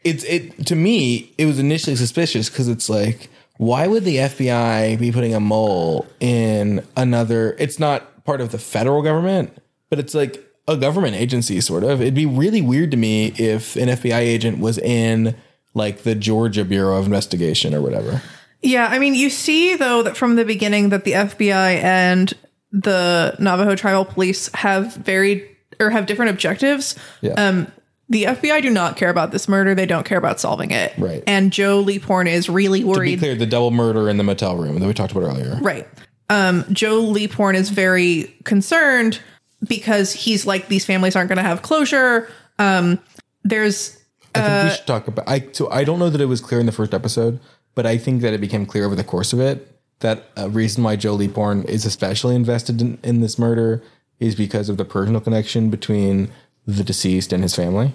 it's 0.03 0.25
it 0.25 0.65
to 0.67 0.75
me 0.75 1.31
it 1.37 1.45
was 1.45 1.57
initially 1.57 1.95
suspicious 1.95 2.49
because 2.49 2.67
it's 2.67 2.89
like 2.89 3.29
why 3.55 3.87
would 3.87 4.03
the 4.03 4.17
FBI 4.17 4.99
be 4.99 5.13
putting 5.13 5.33
a 5.33 5.39
mole 5.39 6.05
in 6.19 6.83
another 6.97 7.55
it's 7.59 7.79
not 7.79 8.25
part 8.25 8.41
of 8.41 8.51
the 8.51 8.59
federal 8.59 9.01
government 9.01 9.57
but 9.89 9.97
it's 9.99 10.13
like 10.13 10.43
a 10.67 10.77
government 10.77 11.15
agency 11.15 11.59
sort 11.61 11.83
of 11.83 12.01
it'd 12.01 12.13
be 12.13 12.25
really 12.27 12.61
weird 12.61 12.91
to 12.91 12.97
me 12.97 13.33
if 13.37 13.75
an 13.77 13.87
FBI 13.89 14.19
agent 14.19 14.59
was 14.59 14.77
in 14.77 15.33
like 15.75 16.01
the 16.01 16.15
Georgia 16.15 16.65
Bureau 16.65 16.97
of 16.97 17.05
Investigation 17.05 17.75
or 17.75 17.81
whatever 17.81 18.23
Yeah, 18.63 18.87
I 18.87 18.97
mean, 18.97 19.13
you 19.13 19.29
see 19.29 19.75
though 19.75 20.01
that 20.01 20.17
from 20.17 20.35
the 20.35 20.45
beginning 20.45 20.89
that 20.89 21.03
the 21.03 21.11
FBI 21.11 21.83
and 21.83 22.33
the 22.71 23.35
Navajo 23.39 23.75
Tribal 23.75 24.05
Police 24.05 24.49
have 24.53 24.95
very 24.95 25.55
or 25.79 25.89
have 25.89 26.05
different 26.05 26.31
objectives. 26.31 26.95
Yeah. 27.21 27.33
Um, 27.33 27.71
the 28.07 28.25
FBI 28.25 28.61
do 28.61 28.69
not 28.69 28.97
care 28.97 29.09
about 29.09 29.31
this 29.31 29.47
murder. 29.47 29.73
They 29.73 29.87
don't 29.87 30.05
care 30.05 30.17
about 30.17 30.39
solving 30.39 30.71
it. 30.71 30.93
Right. 30.97 31.23
And 31.25 31.51
Joe 31.51 31.83
Leaphorn 31.83 32.27
is 32.27 32.49
really 32.49 32.83
worried. 32.83 33.11
to 33.11 33.15
be 33.17 33.19
clear 33.19 33.35
the 33.35 33.47
double 33.47 33.71
murder 33.71 34.09
in 34.09 34.17
the 34.17 34.23
motel 34.23 34.57
room 34.57 34.79
that 34.79 34.85
we 34.85 34.93
talked 34.93 35.11
about 35.11 35.23
earlier 35.23 35.57
Right. 35.61 35.87
Um, 36.29 36.65
Joe 36.71 37.01
Leaphorn 37.01 37.55
is 37.55 37.69
very 37.69 38.35
concerned 38.43 39.19
because 39.67 40.11
he's 40.11 40.45
like 40.45 40.67
these 40.67 40.85
families 40.85 41.15
aren't 41.15 41.29
going 41.29 41.37
to 41.37 41.43
have 41.43 41.61
closure. 41.61 42.29
Um, 42.59 42.99
there's 43.43 43.94
I 44.35 44.41
think 44.41 44.63
we 44.63 44.69
uh, 44.69 44.75
should 44.75 44.87
talk 44.87 45.07
about. 45.07 45.27
I 45.27 45.47
so 45.51 45.69
I 45.71 45.83
don't 45.83 45.99
know 45.99 46.09
that 46.09 46.21
it 46.21 46.25
was 46.25 46.41
clear 46.41 46.59
in 46.59 46.65
the 46.65 46.71
first 46.71 46.93
episode, 46.93 47.39
but 47.73 47.85
I 47.85 47.97
think 47.97 48.21
that 48.21 48.33
it 48.33 48.41
became 48.41 48.65
clear 48.65 48.85
over 48.85 48.95
the 48.95 49.03
course 49.03 49.33
of 49.33 49.39
it 49.39 49.71
that 49.99 50.25
a 50.35 50.49
reason 50.49 50.83
why 50.83 50.95
Joe 50.95 51.15
Leaphorn 51.15 51.65
is 51.65 51.85
especially 51.85 52.35
invested 52.35 52.81
in, 52.81 52.97
in 53.03 53.21
this 53.21 53.39
murder 53.39 53.81
is 54.19 54.35
because 54.35 54.69
of 54.69 54.77
the 54.77 54.85
personal 54.85 55.21
connection 55.21 55.69
between 55.69 56.31
the 56.65 56.83
deceased 56.83 57.31
and 57.31 57.43
his 57.43 57.55
family. 57.55 57.93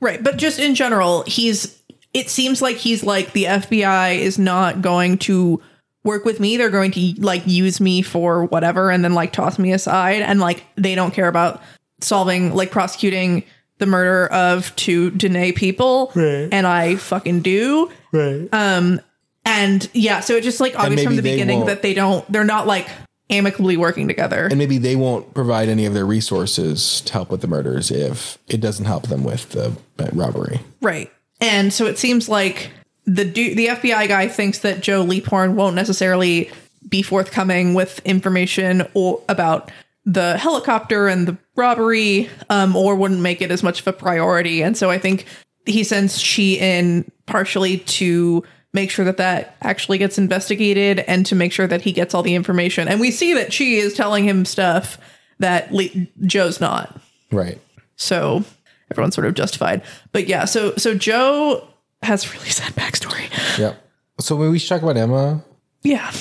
Right, 0.00 0.22
but 0.22 0.36
just 0.36 0.58
in 0.58 0.74
general, 0.74 1.22
he's 1.26 1.80
it 2.14 2.30
seems 2.30 2.62
like 2.62 2.76
he's 2.76 3.02
like 3.02 3.32
the 3.32 3.44
FBI 3.44 4.18
is 4.18 4.38
not 4.38 4.80
going 4.80 5.18
to 5.18 5.60
work 6.04 6.24
with 6.24 6.40
me. 6.40 6.56
They're 6.56 6.70
going 6.70 6.92
to 6.92 7.14
like 7.18 7.46
use 7.46 7.80
me 7.80 8.00
for 8.00 8.44
whatever 8.44 8.90
and 8.90 9.04
then 9.04 9.12
like 9.12 9.32
toss 9.32 9.58
me 9.58 9.72
aside 9.72 10.22
and 10.22 10.40
like 10.40 10.64
they 10.76 10.94
don't 10.94 11.12
care 11.12 11.28
about 11.28 11.60
solving 12.00 12.54
like 12.54 12.70
prosecuting 12.70 13.44
the 13.78 13.86
murder 13.86 14.26
of 14.28 14.74
two 14.76 15.10
Dine 15.10 15.52
people 15.52 16.12
Right. 16.14 16.48
and 16.52 16.66
I 16.66 16.96
fucking 16.96 17.40
do. 17.40 17.90
Right. 18.12 18.48
Um, 18.52 19.00
and 19.44 19.88
yeah, 19.92 20.20
so 20.20 20.34
it's 20.34 20.44
just 20.44 20.60
like 20.60 20.78
obvious 20.78 21.04
from 21.04 21.16
the 21.16 21.22
beginning 21.22 21.66
that 21.66 21.82
they 21.82 21.94
don't 21.94 22.30
they're 22.32 22.44
not 22.44 22.66
like 22.66 22.88
amicably 23.28 23.76
working 23.76 24.06
together. 24.08 24.46
and 24.46 24.56
maybe 24.56 24.78
they 24.78 24.94
won't 24.96 25.34
provide 25.34 25.68
any 25.68 25.84
of 25.84 25.94
their 25.94 26.06
resources 26.06 27.00
to 27.02 27.12
help 27.12 27.30
with 27.30 27.40
the 27.40 27.48
murders 27.48 27.90
if 27.90 28.38
it 28.48 28.60
doesn't 28.60 28.84
help 28.86 29.08
them 29.08 29.24
with 29.24 29.50
the 29.50 29.76
robbery. 30.12 30.60
Right. 30.80 31.10
And 31.40 31.72
so 31.72 31.86
it 31.86 31.98
seems 31.98 32.28
like 32.28 32.70
the 33.04 33.24
du- 33.24 33.54
the 33.54 33.66
FBI 33.68 34.08
guy 34.08 34.28
thinks 34.28 34.60
that 34.60 34.80
Joe 34.80 35.04
Leaphorn 35.04 35.54
won't 35.54 35.74
necessarily 35.76 36.50
be 36.88 37.02
forthcoming 37.02 37.74
with 37.74 38.00
information 38.04 38.86
or 38.94 39.20
about 39.28 39.70
the 40.06 40.38
helicopter 40.38 41.08
and 41.08 41.26
the 41.26 41.36
robbery, 41.56 42.30
um, 42.48 42.76
or 42.76 42.94
wouldn't 42.94 43.20
make 43.20 43.42
it 43.42 43.50
as 43.50 43.62
much 43.62 43.80
of 43.80 43.86
a 43.88 43.92
priority. 43.92 44.62
And 44.62 44.76
so 44.76 44.88
I 44.88 44.98
think 44.98 45.26
he 45.66 45.82
sends 45.82 46.22
Chee 46.22 46.58
in 46.58 47.10
partially 47.26 47.78
to 47.78 48.44
make 48.72 48.90
sure 48.90 49.04
that 49.04 49.16
that 49.16 49.56
actually 49.62 49.98
gets 49.98 50.16
investigated 50.16 51.00
and 51.00 51.26
to 51.26 51.34
make 51.34 51.50
sure 51.50 51.66
that 51.66 51.80
he 51.80 51.92
gets 51.92 52.14
all 52.14 52.22
the 52.22 52.34
information. 52.34 52.86
And 52.86 53.00
we 53.00 53.10
see 53.10 53.34
that 53.34 53.50
Chee 53.50 53.78
is 53.78 53.94
telling 53.94 54.24
him 54.24 54.44
stuff 54.44 54.98
that 55.40 55.72
Le- 55.72 56.06
Joe's 56.22 56.60
not. 56.60 57.00
Right. 57.32 57.58
So 57.96 58.44
everyone's 58.90 59.14
sort 59.14 59.26
of 59.26 59.34
justified. 59.34 59.82
But 60.12 60.28
yeah, 60.28 60.44
so 60.44 60.74
so 60.76 60.94
Joe 60.94 61.66
has 62.02 62.32
really 62.32 62.48
sad 62.50 62.74
backstory. 62.74 63.28
Yep. 63.58 63.82
So 64.20 64.36
when 64.36 64.50
we 64.52 64.58
should 64.58 64.68
talk 64.68 64.82
about 64.82 64.96
Emma. 64.96 65.42
Yeah. 65.82 66.12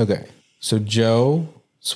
Okay. 0.00 0.26
So 0.60 0.78
Joe's 0.78 1.46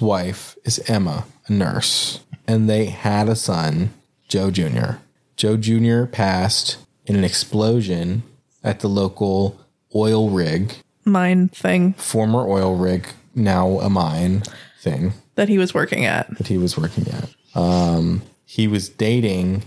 wife 0.00 0.56
is 0.64 0.78
Emma, 0.88 1.24
a 1.46 1.52
nurse, 1.52 2.20
and 2.46 2.68
they 2.68 2.86
had 2.86 3.28
a 3.28 3.36
son, 3.36 3.92
Joe 4.28 4.50
Jr. 4.50 4.96
Joe 5.36 5.56
Jr. 5.56 6.04
passed 6.04 6.78
in 7.06 7.16
an 7.16 7.24
explosion 7.24 8.22
at 8.62 8.80
the 8.80 8.88
local 8.88 9.60
oil 9.94 10.30
rig, 10.30 10.74
Mine 11.04 11.48
thing 11.48 11.94
former 11.94 12.48
oil 12.48 12.76
rig, 12.76 13.08
now 13.34 13.80
a 13.80 13.90
mine 13.90 14.42
thing 14.80 15.14
that 15.34 15.48
he 15.48 15.58
was 15.58 15.74
working 15.74 16.04
at. 16.04 16.28
that 16.38 16.46
he 16.46 16.58
was 16.58 16.76
working 16.78 17.06
at. 17.08 17.28
Um, 17.56 18.22
he 18.44 18.68
was 18.68 18.88
dating 18.88 19.64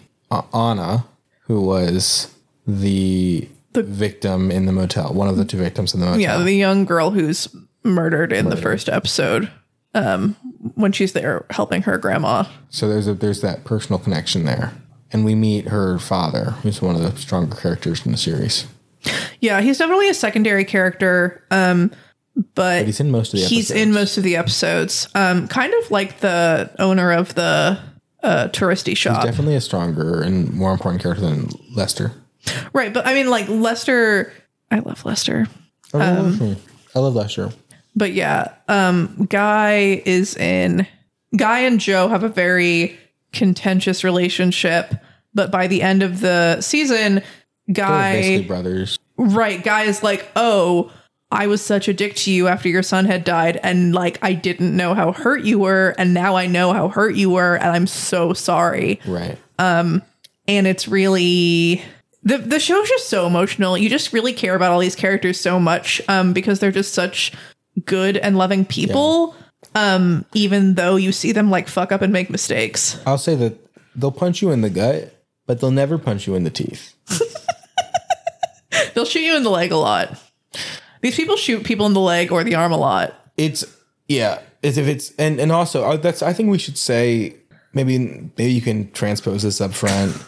Anna, 0.53 1.05
who 1.41 1.61
was 1.61 2.33
the, 2.65 3.49
victim 3.73 4.51
in 4.51 4.65
the 4.67 4.71
motel, 4.71 5.13
one 5.13 5.27
of 5.27 5.35
the 5.35 5.43
two 5.43 5.57
victims 5.57 5.93
in 5.93 5.99
the 5.99 6.05
motel. 6.05 6.21
Yeah, 6.21 6.37
the 6.37 6.53
young 6.53 6.85
girl 6.85 7.11
who's 7.11 7.53
murdered 7.83 8.31
in 8.31 8.47
the 8.49 8.55
first 8.55 8.87
episode. 8.87 9.51
Um, 9.95 10.35
when 10.75 10.91
she's 10.91 11.13
there 11.13 11.45
helping 11.49 11.81
her 11.83 11.97
grandma. 11.97 12.43
So 12.69 12.87
there's 12.87 13.07
a 13.07 13.13
there's 13.13 13.41
that 13.41 13.63
personal 13.63 13.97
connection 13.97 14.43
there, 14.43 14.73
and 15.11 15.23
we 15.25 15.33
meet 15.35 15.69
her 15.69 15.97
father, 15.99 16.51
who's 16.61 16.81
one 16.81 16.95
of 16.95 17.01
the 17.01 17.15
stronger 17.19 17.55
characters 17.55 18.05
in 18.05 18.11
the 18.11 18.17
series. 18.17 18.67
Yeah, 19.39 19.61
he's 19.61 19.77
definitely 19.77 20.09
a 20.09 20.13
secondary 20.13 20.65
character. 20.65 21.43
Um, 21.51 21.91
but, 22.53 22.85
He's 22.85 22.99
in 22.99 23.11
most 23.11 23.33
of 23.33 23.39
the 23.39 23.45
he's 23.45 23.71
episodes. 23.71 23.87
in 23.87 23.93
most 23.93 24.17
of 24.17 24.23
the 24.23 24.35
episodes. 24.35 25.07
Um, 25.15 25.47
kind 25.47 25.73
of 25.73 25.89
like 25.91 26.19
the 26.19 26.69
owner 26.79 27.13
of 27.13 27.33
the 27.35 27.79
uh, 28.23 28.49
touristy 28.49 28.97
shop. 28.97 29.23
Definitely 29.23 29.55
a 29.55 29.61
stronger 29.61 30.21
and 30.21 30.51
more 30.53 30.73
important 30.73 31.01
character 31.01 31.23
than 31.23 31.49
Lester. 31.73 32.11
right, 32.73 32.93
but 32.93 33.07
I 33.07 33.13
mean 33.13 33.29
like 33.29 33.47
Lester 33.47 34.33
I 34.71 34.79
love 34.79 35.05
Lester. 35.05 35.47
I 35.93 35.97
love 36.19 36.41
Lester. 36.41 36.61
I 36.95 36.99
love 36.99 37.15
Lester. 37.15 37.51
But 37.95 38.13
yeah, 38.13 38.53
um, 38.67 39.27
Guy 39.29 40.01
is 40.05 40.35
in. 40.35 40.87
Guy 41.35 41.59
and 41.59 41.79
Joe 41.79 42.07
have 42.07 42.23
a 42.23 42.29
very 42.29 42.97
contentious 43.33 44.03
relationship, 44.03 44.93
but 45.33 45.51
by 45.51 45.67
the 45.67 45.81
end 45.81 46.03
of 46.03 46.21
the 46.21 46.61
season, 46.61 47.21
Guy, 47.71 48.13
basically 48.13 48.47
brothers. 48.47 48.99
right? 49.17 49.63
Guy 49.63 49.83
is 49.83 50.03
like, 50.03 50.27
"Oh, 50.35 50.91
I 51.31 51.47
was 51.47 51.61
such 51.61 51.87
a 51.87 51.93
dick 51.93 52.15
to 52.17 52.31
you 52.31 52.47
after 52.47 52.69
your 52.69 52.83
son 52.83 53.05
had 53.05 53.23
died, 53.23 53.59
and 53.63 53.93
like 53.93 54.19
I 54.21 54.33
didn't 54.33 54.75
know 54.75 54.93
how 54.93 55.11
hurt 55.11 55.43
you 55.43 55.59
were, 55.59 55.95
and 55.97 56.13
now 56.13 56.35
I 56.35 56.47
know 56.47 56.73
how 56.73 56.89
hurt 56.89 57.15
you 57.15 57.29
were, 57.29 57.55
and 57.55 57.69
I'm 57.69 57.87
so 57.87 58.33
sorry." 58.33 58.99
Right. 59.05 59.37
Um, 59.57 60.01
and 60.47 60.67
it's 60.67 60.87
really 60.87 61.81
the 62.23 62.37
the 62.37 62.59
show's 62.59 62.87
just 62.89 63.09
so 63.09 63.25
emotional. 63.27 63.77
You 63.77 63.89
just 63.89 64.13
really 64.13 64.33
care 64.33 64.55
about 64.55 64.71
all 64.71 64.79
these 64.79 64.95
characters 64.95 65.39
so 65.39 65.59
much 65.59 66.01
um, 66.07 66.33
because 66.33 66.59
they're 66.59 66.71
just 66.71 66.93
such 66.93 67.31
good 67.83 68.17
and 68.17 68.37
loving 68.37 68.65
people. 68.65 69.35
Um, 69.73 70.25
even 70.33 70.75
though 70.75 70.95
you 70.95 71.11
see 71.11 71.31
them 71.31 71.49
like 71.49 71.67
fuck 71.67 71.91
up 71.91 72.01
and 72.01 72.13
make 72.13 72.29
mistakes. 72.29 73.01
I'll 73.05 73.17
say 73.17 73.35
that 73.35 73.57
they'll 73.95 74.11
punch 74.11 74.41
you 74.41 74.51
in 74.51 74.61
the 74.61 74.69
gut, 74.69 75.13
but 75.47 75.59
they'll 75.59 75.71
never 75.71 75.97
punch 75.97 76.27
you 76.27 76.35
in 76.35 76.43
the 76.43 76.49
teeth. 76.49 76.93
They'll 78.95 79.05
shoot 79.05 79.19
you 79.19 79.35
in 79.35 79.43
the 79.43 79.49
leg 79.49 79.71
a 79.71 79.77
lot. 79.77 80.19
These 81.01 81.17
people 81.17 81.35
shoot 81.35 81.63
people 81.63 81.85
in 81.85 81.93
the 81.93 81.99
leg 81.99 82.31
or 82.31 82.43
the 82.43 82.55
arm 82.55 82.71
a 82.71 82.77
lot. 82.77 83.13
It's 83.37 83.63
yeah. 84.07 84.41
It's 84.63 84.77
if 84.77 84.87
it's 84.87 85.13
and 85.17 85.39
and 85.39 85.51
also 85.51 85.83
uh, 85.83 85.97
that's 85.97 86.23
I 86.23 86.33
think 86.33 86.49
we 86.49 86.57
should 86.57 86.77
say 86.77 87.35
maybe 87.73 87.99
maybe 88.37 88.53
you 88.53 88.61
can 88.61 88.91
transpose 88.91 89.43
this 89.43 89.61
up 89.61 89.73
front. 89.73 90.15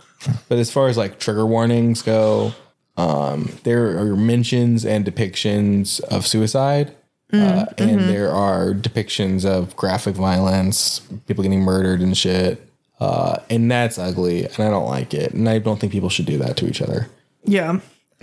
But 0.49 0.57
as 0.57 0.71
far 0.71 0.87
as 0.87 0.97
like 0.97 1.19
trigger 1.19 1.45
warnings 1.45 2.01
go, 2.01 2.51
um, 2.97 3.51
there 3.63 3.99
are 3.99 4.15
mentions 4.15 4.83
and 4.83 5.05
depictions 5.05 6.01
of 6.01 6.25
suicide, 6.25 6.96
uh, 7.33 7.65
and 7.77 8.01
there 8.01 8.31
are 8.31 8.73
depictions 8.73 9.45
of 9.45 9.75
graphic 9.75 10.15
violence, 10.15 10.99
people 11.27 11.43
getting 11.43 11.61
murdered 11.61 11.99
and 11.99 12.17
shit, 12.17 12.65
uh, 12.99 13.37
and 13.49 13.69
that's 13.69 13.97
ugly, 13.97 14.45
and 14.45 14.59
I 14.59 14.69
don't 14.69 14.87
like 14.87 15.13
it, 15.13 15.33
and 15.33 15.49
I 15.49 15.59
don't 15.59 15.79
think 15.79 15.91
people 15.91 16.09
should 16.09 16.25
do 16.25 16.37
that 16.37 16.55
to 16.57 16.67
each 16.67 16.81
other. 16.81 17.09
Yeah. 17.43 17.79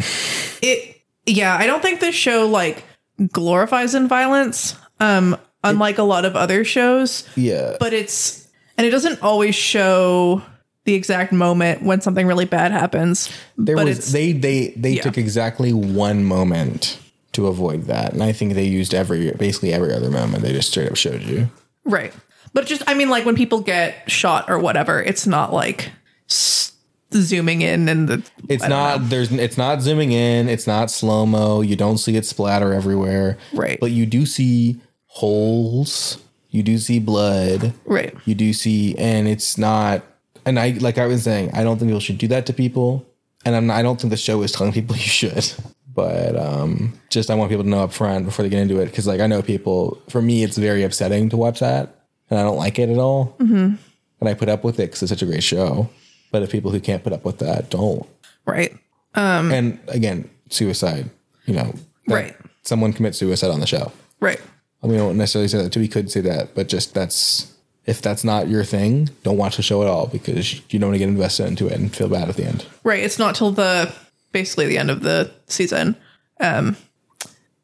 it 0.62 1.02
yeah, 1.26 1.57
I 1.57 1.66
don't 1.66 1.82
think 1.82 2.00
this 2.00 2.14
show 2.14 2.46
like 2.46 2.84
glorifies 3.30 3.94
in 3.94 4.09
violence. 4.09 4.76
Um, 5.00 5.36
unlike 5.62 5.98
a 5.98 6.02
lot 6.02 6.24
of 6.24 6.36
other 6.36 6.64
shows. 6.64 7.28
Yeah, 7.36 7.76
but 7.80 7.92
it's 7.92 8.48
and 8.78 8.86
it 8.86 8.90
doesn't 8.90 9.22
always 9.22 9.55
show 9.55 10.42
the 10.84 10.94
exact 10.94 11.32
moment 11.32 11.82
when 11.82 12.00
something 12.00 12.26
really 12.26 12.44
bad 12.44 12.72
happens. 12.72 13.30
there 13.57 13.76
was 13.76 14.12
they 14.12 14.32
they 14.32 14.68
they 14.76 14.92
yeah. 14.92 15.02
took 15.02 15.18
exactly 15.18 15.72
one 15.72 16.24
moment 16.24 16.98
to 17.35 17.47
avoid 17.47 17.85
that, 17.85 18.12
and 18.12 18.22
I 18.22 18.32
think 18.32 18.55
they 18.55 18.64
used 18.64 18.95
every 18.95 19.30
basically 19.32 19.72
every 19.72 19.93
other 19.93 20.11
moment. 20.11 20.43
They 20.43 20.53
just 20.53 20.70
straight 20.70 20.91
up 20.91 20.97
showed 20.97 21.22
you. 21.22 21.49
right. 21.85 22.12
But 22.53 22.66
just 22.66 22.82
I 22.87 22.95
mean 22.95 23.11
like 23.11 23.24
when 23.24 23.35
people 23.37 23.61
get 23.61 24.11
shot 24.11 24.49
or 24.49 24.59
whatever, 24.59 25.03
it's 25.03 25.26
not 25.26 25.53
like 25.53 25.91
s- 26.30 26.72
zooming 27.12 27.62
in 27.62 27.89
and 27.89 28.09
the 28.09 28.22
It's 28.49 28.62
not 28.66 29.01
know. 29.01 29.07
there's 29.09 29.32
it's 29.32 29.59
not 29.59 29.82
zooming 29.82 30.12
in. 30.12 30.49
It's 30.49 30.66
not 30.66 30.91
slow 30.91 31.26
mo. 31.26 31.62
You 31.62 31.74
don't 31.74 31.99
see 31.99 32.16
it 32.16 32.24
splatter 32.24 32.72
everywhere. 32.72 33.39
Right. 33.53 33.78
But 33.80 33.91
you 33.91 34.07
do 34.07 34.24
see 34.24 34.80
holes. 35.07 36.18
You 36.51 36.62
do 36.62 36.78
see 36.78 37.01
blood. 37.01 37.72
right. 37.85 38.14
You 38.26 38.37
do 38.37 38.53
see, 38.53 38.95
and 38.97 39.26
it's 39.26 39.59
not. 39.59 40.05
And 40.47 40.59
I 40.61 40.70
like 40.80 40.99
I 40.99 41.07
was 41.07 41.24
saying, 41.24 41.51
I 41.55 41.64
don't 41.64 41.78
think 41.78 41.89
people 41.89 42.01
should 42.01 42.18
do 42.18 42.28
that 42.28 42.47
to 42.47 42.53
people. 42.53 43.05
And 43.45 43.57
I'm 43.57 43.66
not, 43.66 43.76
I 43.76 43.82
don't 43.82 44.01
think 44.01 44.11
the 44.11 44.16
show 44.16 44.43
is 44.43 44.53
telling 44.53 44.72
people 44.72 44.95
you 44.97 45.03
should. 45.03 45.53
But 45.95 46.36
um, 46.36 46.92
just 47.11 47.30
I 47.30 47.34
want 47.34 47.51
people 47.51 47.64
to 47.64 47.70
know 47.70 47.84
up 47.84 47.92
front 47.92 48.24
before 48.24 48.42
they 48.42 48.49
get 48.49 48.61
into 48.61 48.80
it 48.80 48.86
because 48.86 49.07
like 49.07 49.20
I 49.20 49.26
know 49.26 49.42
people. 49.42 50.03
For 50.09 50.20
me, 50.20 50.42
it's 50.42 50.59
very 50.59 50.82
upsetting 50.82 51.28
to 51.30 51.36
watch 51.36 51.61
that, 51.61 51.95
and 52.30 52.38
I 52.38 52.42
don't 52.42 52.57
like 52.57 52.78
it 52.78 52.88
at 52.88 52.99
all. 52.99 53.36
Mm-hmm. 53.38 53.74
And 54.20 54.28
I 54.28 54.34
put 54.34 54.49
up 54.49 54.64
with 54.64 54.80
it 54.80 54.86
because 54.86 55.03
it's 55.03 55.11
such 55.11 55.22
a 55.22 55.26
great 55.26 55.42
show. 55.42 55.88
But 56.32 56.42
if 56.42 56.51
people 56.51 56.70
who 56.72 56.80
can't 56.80 57.05
put 57.05 57.12
up 57.12 57.24
with 57.24 57.38
that 57.38 57.70
don't, 57.70 58.07
Right. 58.47 58.74
and 59.14 59.78
again, 59.88 60.28
suicide. 60.51 61.11
You 61.47 61.55
know, 61.55 61.74
Right. 62.09 62.34
Someone 62.62 62.92
commits 62.92 63.18
suicide 63.18 63.51
on 63.51 63.61
the 63.61 63.66
show. 63.66 63.92
Right. 64.20 64.40
I 64.82 64.86
mean, 64.86 64.97
I 64.97 64.99
don't 65.01 65.16
necessarily 65.16 65.49
say 65.49 65.62
that 65.62 65.70
too. 65.72 65.80
We 65.80 65.88
could 65.88 66.11
say 66.11 66.20
that, 66.22 66.55
but 66.55 66.68
just 66.68 66.95
that's 66.95 67.53
if 67.86 68.01
that's 68.01 68.24
not 68.24 68.49
your 68.49 68.64
thing, 68.64 69.11
don't 69.22 69.36
watch 69.36 69.57
the 69.57 69.62
show 69.62 69.82
at 69.82 69.88
all 69.88 70.07
because 70.07 70.55
you 70.72 70.78
don't 70.78 70.88
want 70.88 70.95
to 70.95 70.99
get 70.99 71.09
invested 71.09 71.47
into 71.47 71.66
it 71.66 71.72
and 71.74 71.95
feel 71.95 72.09
bad 72.09 72.28
at 72.30 72.36
the 72.36 72.45
end. 72.47 72.64
Right. 72.82 73.03
It's 73.03 73.18
not 73.18 73.34
till 73.34 73.53
the 73.53 73.92
basically 74.35 74.66
the 74.66 74.76
end 74.76 74.91
of 74.91 75.01
the 75.01 75.30
season. 75.47 75.97
Um, 76.41 76.76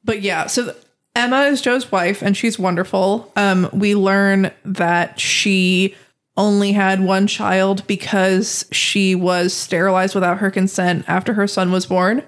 but 0.02 0.22
yeah, 0.22 0.46
so 0.46 0.64
th- 0.64 0.76
Emma 1.14 1.42
is 1.42 1.60
Joe's 1.60 1.92
wife 1.92 2.22
and 2.22 2.34
she's 2.34 2.58
wonderful. 2.58 3.30
Um, 3.36 3.68
we 3.74 3.94
learn 3.94 4.50
that 4.64 5.20
she 5.20 5.94
only 6.36 6.72
had 6.72 7.02
one 7.02 7.26
child 7.26 7.86
because 7.86 8.64
she 8.70 9.14
was 9.14 9.52
sterilized 9.52 10.14
without 10.14 10.38
her 10.38 10.50
consent 10.50 11.04
after 11.08 11.34
her 11.34 11.46
son 11.46 11.70
was 11.72 11.84
born. 11.84 12.22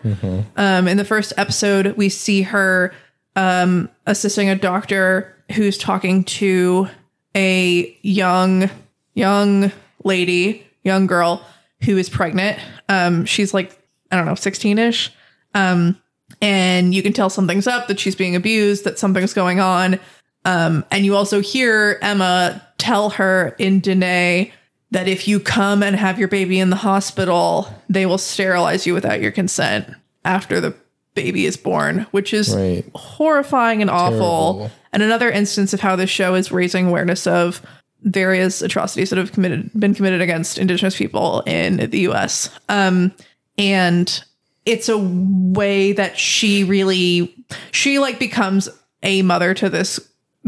Um, 0.56 0.88
in 0.88 0.98
the 0.98 1.04
first 1.04 1.32
episode, 1.38 1.96
we 1.96 2.10
see 2.10 2.42
her 2.42 2.92
um, 3.36 3.88
assisting 4.06 4.50
a 4.50 4.56
doctor 4.56 5.34
who's 5.52 5.78
talking 5.78 6.24
to 6.24 6.88
a 7.34 7.96
young 8.02 8.68
young 9.14 9.70
lady, 10.04 10.66
young 10.82 11.06
girl 11.06 11.46
who 11.84 11.96
is 11.96 12.10
pregnant. 12.10 12.58
Um, 12.88 13.24
she's 13.24 13.54
like 13.54 13.78
I 14.12 14.16
don't 14.16 14.26
know, 14.26 14.34
sixteen 14.34 14.78
ish. 14.78 15.10
Um, 15.54 15.98
and 16.40 16.94
you 16.94 17.02
can 17.02 17.12
tell 17.12 17.30
something's 17.30 17.66
up, 17.66 17.88
that 17.88 17.98
she's 18.00 18.14
being 18.14 18.36
abused, 18.36 18.84
that 18.84 18.98
something's 18.98 19.34
going 19.34 19.60
on. 19.60 19.98
Um, 20.44 20.84
and 20.90 21.04
you 21.04 21.14
also 21.16 21.40
hear 21.40 21.98
Emma 22.02 22.66
tell 22.78 23.10
her 23.10 23.54
in 23.58 23.80
Dine 23.80 24.50
that 24.90 25.08
if 25.08 25.26
you 25.28 25.38
come 25.40 25.82
and 25.82 25.94
have 25.96 26.18
your 26.18 26.28
baby 26.28 26.58
in 26.58 26.70
the 26.70 26.76
hospital, 26.76 27.68
they 27.88 28.06
will 28.06 28.18
sterilize 28.18 28.86
you 28.86 28.94
without 28.94 29.20
your 29.20 29.30
consent 29.30 29.88
after 30.24 30.60
the 30.60 30.74
baby 31.14 31.46
is 31.46 31.56
born, 31.56 32.06
which 32.10 32.32
is 32.34 32.54
Right. 32.54 32.84
horrifying 32.94 33.80
and 33.82 33.90
awful. 33.90 34.54
Terrible. 34.54 34.70
And 34.92 35.02
another 35.02 35.30
instance 35.30 35.72
of 35.72 35.80
how 35.80 35.96
this 35.96 36.10
show 36.10 36.34
is 36.34 36.50
raising 36.50 36.86
awareness 36.88 37.26
of 37.26 37.62
various 38.02 38.62
atrocities 38.62 39.10
that 39.10 39.18
have 39.18 39.32
committed 39.32 39.70
been 39.78 39.94
committed 39.94 40.20
against 40.20 40.58
indigenous 40.58 40.96
people 40.96 41.42
in 41.46 41.76
the 41.90 42.00
US. 42.00 42.50
Um, 42.68 43.12
and 43.58 44.24
it's 44.64 44.88
a 44.88 44.98
way 44.98 45.92
that 45.92 46.18
she 46.18 46.64
really 46.64 47.34
she 47.72 47.98
like 47.98 48.18
becomes 48.18 48.68
a 49.02 49.22
mother 49.22 49.54
to 49.54 49.68
this 49.68 50.00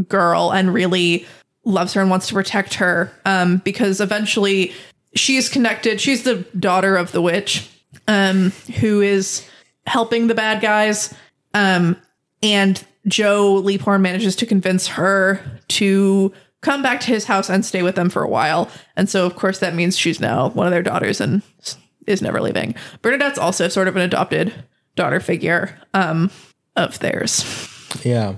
girl 0.08 0.52
and 0.52 0.72
really 0.72 1.26
loves 1.64 1.94
her 1.94 2.00
and 2.00 2.10
wants 2.10 2.28
to 2.28 2.34
protect 2.34 2.74
her 2.74 3.10
um, 3.24 3.58
because 3.58 4.00
eventually 4.00 4.72
she's 5.14 5.48
connected. 5.48 6.00
She's 6.00 6.22
the 6.22 6.46
daughter 6.58 6.96
of 6.96 7.12
the 7.12 7.22
witch 7.22 7.68
um, 8.06 8.50
who 8.78 9.00
is 9.00 9.48
helping 9.86 10.26
the 10.26 10.34
bad 10.34 10.60
guys. 10.60 11.14
Um, 11.54 11.96
and 12.42 12.84
Joe 13.06 13.62
Leaphorn 13.62 14.00
manages 14.00 14.36
to 14.36 14.46
convince 14.46 14.86
her 14.88 15.40
to 15.68 16.32
come 16.60 16.82
back 16.82 17.00
to 17.00 17.06
his 17.08 17.24
house 17.24 17.50
and 17.50 17.64
stay 17.64 17.82
with 17.82 17.94
them 17.94 18.10
for 18.10 18.22
a 18.22 18.28
while. 18.28 18.70
And 18.96 19.08
so, 19.08 19.26
of 19.26 19.36
course, 19.36 19.58
that 19.58 19.74
means 19.74 19.96
she's 19.98 20.20
now 20.20 20.48
one 20.50 20.66
of 20.66 20.70
their 20.70 20.82
daughters 20.82 21.20
and 21.20 21.42
is 22.06 22.22
never 22.22 22.40
leaving. 22.40 22.74
Bernadette's 23.02 23.38
also 23.38 23.68
sort 23.68 23.88
of 23.88 23.96
an 23.96 24.02
adopted 24.02 24.54
daughter 24.96 25.20
figure 25.20 25.78
um, 25.92 26.30
of 26.76 26.98
theirs. 27.00 27.44
Yeah, 28.02 28.36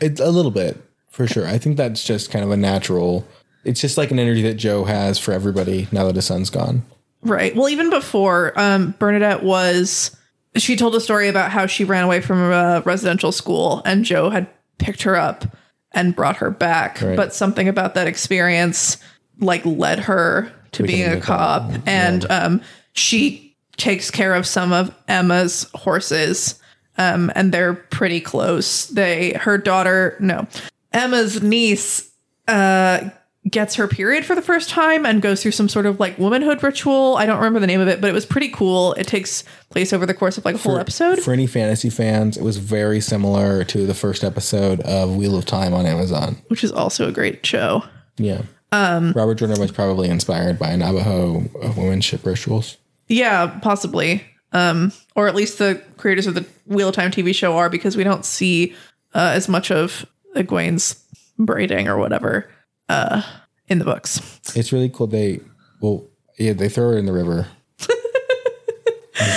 it's 0.00 0.20
a 0.20 0.30
little 0.30 0.50
bit 0.50 0.82
for 1.10 1.26
sure. 1.26 1.46
I 1.46 1.58
think 1.58 1.76
that's 1.76 2.04
just 2.04 2.30
kind 2.30 2.44
of 2.44 2.50
a 2.50 2.56
natural. 2.56 3.26
It's 3.64 3.80
just 3.80 3.98
like 3.98 4.10
an 4.10 4.18
energy 4.18 4.42
that 4.42 4.54
Joe 4.54 4.84
has 4.84 5.18
for 5.18 5.32
everybody 5.32 5.88
now 5.90 6.04
that 6.04 6.14
his 6.14 6.26
son's 6.26 6.50
gone. 6.50 6.82
Right. 7.22 7.56
Well, 7.56 7.68
even 7.68 7.90
before 7.90 8.52
um, 8.56 8.94
Bernadette 8.98 9.42
was, 9.42 10.16
she 10.56 10.76
told 10.76 10.94
a 10.94 11.00
story 11.00 11.28
about 11.28 11.50
how 11.50 11.66
she 11.66 11.84
ran 11.84 12.04
away 12.04 12.20
from 12.20 12.38
a 12.38 12.82
residential 12.84 13.32
school 13.32 13.82
and 13.84 14.04
Joe 14.04 14.30
had 14.30 14.46
picked 14.78 15.02
her 15.02 15.16
up 15.16 15.44
and 15.92 16.14
brought 16.14 16.36
her 16.36 16.50
back. 16.50 17.00
Right. 17.00 17.16
But 17.16 17.34
something 17.34 17.68
about 17.68 17.94
that 17.94 18.06
experience 18.06 18.98
like 19.40 19.64
led 19.64 20.00
her 20.00 20.52
to 20.72 20.82
being 20.82 21.10
a 21.10 21.16
a 21.16 21.20
cop. 21.20 21.70
cop. 21.70 21.80
And 21.86 22.30
um, 22.30 22.62
she 22.96 23.56
takes 23.76 24.10
care 24.10 24.34
of 24.34 24.46
some 24.46 24.72
of 24.72 24.94
Emma's 25.08 25.68
horses. 25.74 26.60
Um, 26.98 27.30
and 27.34 27.52
they're 27.52 27.74
pretty 27.74 28.20
close. 28.20 28.86
They, 28.86 29.32
her 29.32 29.58
daughter, 29.58 30.16
no, 30.18 30.46
Emma's 30.92 31.42
niece 31.42 32.10
uh 32.48 33.10
gets 33.50 33.76
her 33.76 33.86
period 33.86 34.24
for 34.24 34.34
the 34.34 34.42
first 34.42 34.68
time 34.70 35.06
and 35.06 35.22
goes 35.22 35.40
through 35.42 35.52
some 35.52 35.68
sort 35.68 35.86
of 35.86 36.00
like 36.00 36.18
womanhood 36.18 36.62
ritual. 36.62 37.16
I 37.16 37.26
don't 37.26 37.36
remember 37.36 37.60
the 37.60 37.66
name 37.66 37.80
of 37.80 37.86
it, 37.86 38.00
but 38.00 38.10
it 38.10 38.12
was 38.12 38.26
pretty 38.26 38.48
cool. 38.48 38.92
It 38.94 39.06
takes 39.06 39.44
place 39.70 39.92
over 39.92 40.04
the 40.04 40.14
course 40.14 40.36
of 40.36 40.44
like 40.44 40.56
a 40.56 40.58
whole 40.58 40.78
episode. 40.78 41.20
For 41.20 41.32
any 41.32 41.46
fantasy 41.46 41.90
fans, 41.90 42.36
it 42.36 42.42
was 42.42 42.56
very 42.56 43.00
similar 43.00 43.62
to 43.64 43.86
the 43.86 43.94
first 43.94 44.24
episode 44.24 44.80
of 44.80 45.14
Wheel 45.14 45.36
of 45.36 45.44
Time 45.44 45.74
on 45.74 45.86
Amazon. 45.86 46.36
which 46.48 46.64
is 46.64 46.72
also 46.72 47.08
a 47.08 47.12
great 47.12 47.44
show. 47.46 47.84
Yeah. 48.16 48.42
Um, 48.72 49.12
Robert 49.12 49.36
Jordan 49.36 49.60
was 49.60 49.70
probably 49.70 50.08
inspired 50.08 50.58
by 50.58 50.74
Navajo 50.74 51.42
uh, 51.62 51.72
womanship 51.72 52.24
rituals. 52.26 52.76
Yeah, 53.08 53.58
possibly. 53.60 54.24
Um, 54.52 54.92
or 55.14 55.28
at 55.28 55.34
least 55.34 55.58
the 55.58 55.82
creators 55.96 56.26
of 56.26 56.34
the 56.34 56.46
Wheel 56.66 56.88
of 56.88 56.94
Time 56.94 57.10
TV 57.10 57.34
show 57.34 57.56
are 57.56 57.68
because 57.68 57.96
we 57.96 58.04
don't 58.04 58.24
see 58.24 58.74
uh, 59.14 59.32
as 59.34 59.48
much 59.48 59.70
of 59.70 60.06
Egwene's 60.34 61.02
braiding 61.38 61.88
or 61.88 61.98
whatever 61.98 62.50
uh, 62.88 63.22
in 63.68 63.78
the 63.78 63.84
books. 63.84 64.40
It's 64.54 64.72
really 64.72 64.88
cool. 64.88 65.06
They, 65.06 65.40
well, 65.80 66.06
yeah, 66.38 66.52
they 66.52 66.68
throw 66.68 66.92
her 66.92 66.98
in 66.98 67.06
the 67.06 67.12
river. 67.12 67.48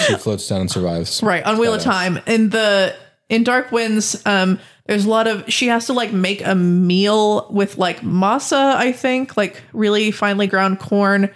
she 0.07 0.15
floats 0.15 0.47
down 0.47 0.61
and 0.61 0.72
survives. 0.72 1.22
Right 1.24 1.43
on 1.43 1.57
Wheel 1.57 1.74
of 1.74 1.82
Time 1.82 2.20
in 2.26 2.49
the 2.49 2.95
in 3.30 3.43
Dark 3.43 3.72
Winds. 3.72 4.22
Um, 4.26 4.59
there's 4.86 5.05
a 5.05 5.09
lot 5.09 5.28
of 5.28 5.51
she 5.51 5.67
has 5.67 5.86
to 5.88 5.93
like 5.93 6.11
make 6.11 6.45
a 6.45 6.55
meal 6.55 7.47
with 7.51 7.78
like 7.78 8.01
masa. 8.01 8.76
I 8.76 8.91
think 8.91 9.38
like 9.38 9.61
really 9.72 10.11
finely 10.11 10.47
ground 10.47 10.80
corn. 10.80 11.30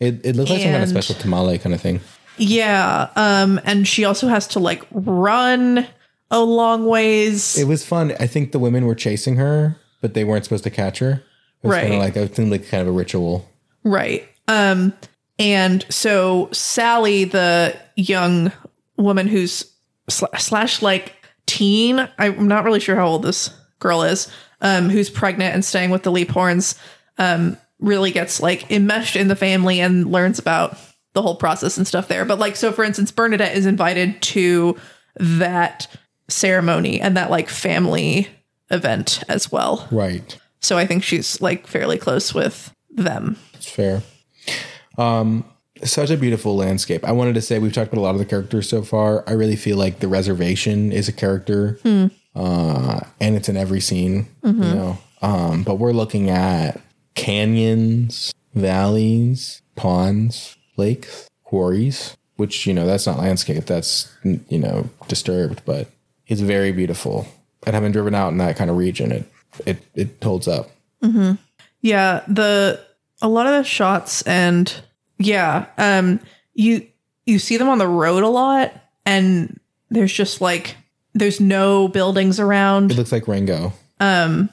It, 0.00 0.24
it 0.24 0.34
looked 0.36 0.50
like 0.50 0.62
some 0.62 0.70
kind 0.72 0.82
of 0.82 0.88
special 0.88 1.14
tamale 1.14 1.58
kind 1.58 1.74
of 1.74 1.80
thing. 1.80 2.00
Yeah. 2.38 3.10
Um, 3.16 3.60
and 3.64 3.86
she 3.86 4.04
also 4.04 4.26
has 4.28 4.46
to 4.48 4.58
like 4.58 4.82
run 4.90 5.86
a 6.30 6.40
long 6.40 6.86
ways. 6.86 7.58
It 7.58 7.66
was 7.68 7.84
fun. 7.84 8.12
I 8.18 8.26
think 8.26 8.52
the 8.52 8.58
women 8.58 8.86
were 8.86 8.94
chasing 8.94 9.36
her, 9.36 9.76
but 10.00 10.14
they 10.14 10.24
weren't 10.24 10.44
supposed 10.44 10.64
to 10.64 10.70
catch 10.70 11.00
her. 11.00 11.22
It 11.62 11.66
was 11.66 11.76
kind 11.76 11.90
Right. 11.90 11.94
of 11.96 12.00
like, 12.00 12.16
it 12.16 12.34
seemed 12.36 12.50
like 12.50 12.66
kind 12.68 12.80
of 12.80 12.88
a 12.88 12.92
ritual. 12.92 13.46
Right. 13.84 14.26
Um, 14.48 14.94
and 15.38 15.84
so 15.90 16.48
Sally, 16.52 17.24
the 17.24 17.76
young 17.96 18.52
woman 18.96 19.26
who's 19.26 19.70
sl- 20.08 20.26
slash 20.38 20.80
like 20.82 21.14
teen, 21.46 22.08
I'm 22.18 22.48
not 22.48 22.64
really 22.64 22.80
sure 22.80 22.96
how 22.96 23.06
old 23.06 23.22
this 23.22 23.50
girl 23.80 24.02
is, 24.02 24.28
um, 24.62 24.88
who's 24.88 25.10
pregnant 25.10 25.54
and 25.54 25.64
staying 25.64 25.90
with 25.90 26.02
the 26.04 26.12
Leaphorns, 26.12 26.78
um, 27.18 27.56
really 27.80 28.10
gets 28.12 28.40
like 28.40 28.70
enmeshed 28.70 29.16
in 29.16 29.28
the 29.28 29.36
family 29.36 29.80
and 29.80 30.10
learns 30.10 30.38
about 30.38 30.76
the 31.14 31.22
whole 31.22 31.36
process 31.36 31.76
and 31.76 31.86
stuff 31.86 32.08
there. 32.08 32.24
But 32.24 32.38
like, 32.38 32.56
so 32.56 32.72
for 32.72 32.84
instance, 32.84 33.10
Bernadette 33.10 33.56
is 33.56 33.66
invited 33.66 34.20
to 34.22 34.76
that 35.16 35.86
ceremony 36.28 37.00
and 37.00 37.16
that 37.16 37.30
like 37.30 37.48
family 37.48 38.28
event 38.70 39.22
as 39.28 39.50
well. 39.50 39.88
Right. 39.90 40.38
So 40.60 40.78
I 40.78 40.86
think 40.86 41.02
she's 41.02 41.40
like 41.40 41.66
fairly 41.66 41.98
close 41.98 42.32
with 42.34 42.72
them. 42.90 43.36
It's 43.54 43.68
fair. 43.68 44.02
Um, 44.98 45.44
such 45.82 46.10
a 46.10 46.16
beautiful 46.16 46.56
landscape. 46.56 47.04
I 47.04 47.12
wanted 47.12 47.34
to 47.34 47.40
say 47.40 47.58
we've 47.58 47.72
talked 47.72 47.92
about 47.92 48.00
a 48.00 48.04
lot 48.04 48.14
of 48.14 48.18
the 48.18 48.26
characters 48.26 48.68
so 48.68 48.82
far. 48.82 49.24
I 49.26 49.32
really 49.32 49.56
feel 49.56 49.78
like 49.78 50.00
the 50.00 50.08
reservation 50.08 50.92
is 50.92 51.08
a 51.08 51.12
character, 51.12 51.80
uh, 52.34 53.00
and 53.20 53.36
it's 53.36 53.48
in 53.48 53.56
every 53.56 53.80
scene. 53.80 54.28
You 54.44 54.52
know, 54.52 54.98
um, 55.22 55.62
but 55.62 55.76
we're 55.76 55.92
looking 55.92 56.28
at 56.28 56.78
canyons, 57.20 58.32
valleys, 58.54 59.62
ponds, 59.76 60.56
lakes, 60.76 61.28
quarries. 61.42 62.16
Which 62.36 62.66
you 62.66 62.72
know 62.72 62.86
that's 62.86 63.06
not 63.06 63.18
landscape. 63.18 63.66
That's 63.66 64.10
you 64.24 64.58
know 64.58 64.88
disturbed, 65.08 65.62
but 65.66 65.90
it's 66.26 66.40
very 66.40 66.72
beautiful. 66.72 67.28
And 67.66 67.74
having 67.74 67.92
driven 67.92 68.14
out 68.14 68.32
in 68.32 68.38
that 68.38 68.56
kind 68.56 68.70
of 68.70 68.78
region, 68.78 69.12
it 69.12 69.24
it 69.66 69.84
it 69.94 70.08
holds 70.22 70.48
up. 70.48 70.70
Yeah, 71.82 72.22
the 72.26 72.80
a 73.20 73.28
lot 73.28 73.46
of 73.46 73.52
the 73.52 73.64
shots 73.64 74.22
and 74.22 74.74
yeah, 75.18 75.66
um 75.76 76.20
you 76.54 76.86
you 77.26 77.38
see 77.38 77.58
them 77.58 77.68
on 77.68 77.76
the 77.76 77.86
road 77.86 78.22
a 78.22 78.28
lot 78.28 78.72
and 79.04 79.60
there's 79.90 80.12
just 80.12 80.40
like 80.40 80.76
there's 81.14 81.40
no 81.40 81.88
buildings 81.88 82.40
around. 82.40 82.90
It 82.90 82.96
looks 82.96 83.12
like 83.12 83.28
Rango. 83.28 83.72
Um, 83.98 84.48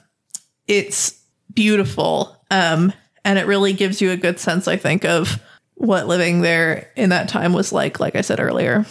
it's 0.68 1.18
beautiful. 1.58 2.40
Um 2.52 2.94
and 3.26 3.38
it 3.38 3.48
really 3.48 3.74
gives 3.74 4.00
you 4.00 4.12
a 4.12 4.18
good 4.18 4.40
sense 4.40 4.68
I 4.70 4.78
think 4.78 5.04
of 5.04 5.42
what 5.74 6.08
living 6.08 6.42
there 6.42 6.90
in 6.96 7.10
that 7.10 7.28
time 7.28 7.52
was 7.52 7.74
like 7.74 8.00
like 8.00 8.16
I 8.16 8.22
said 8.22 8.40
earlier. 8.40 8.86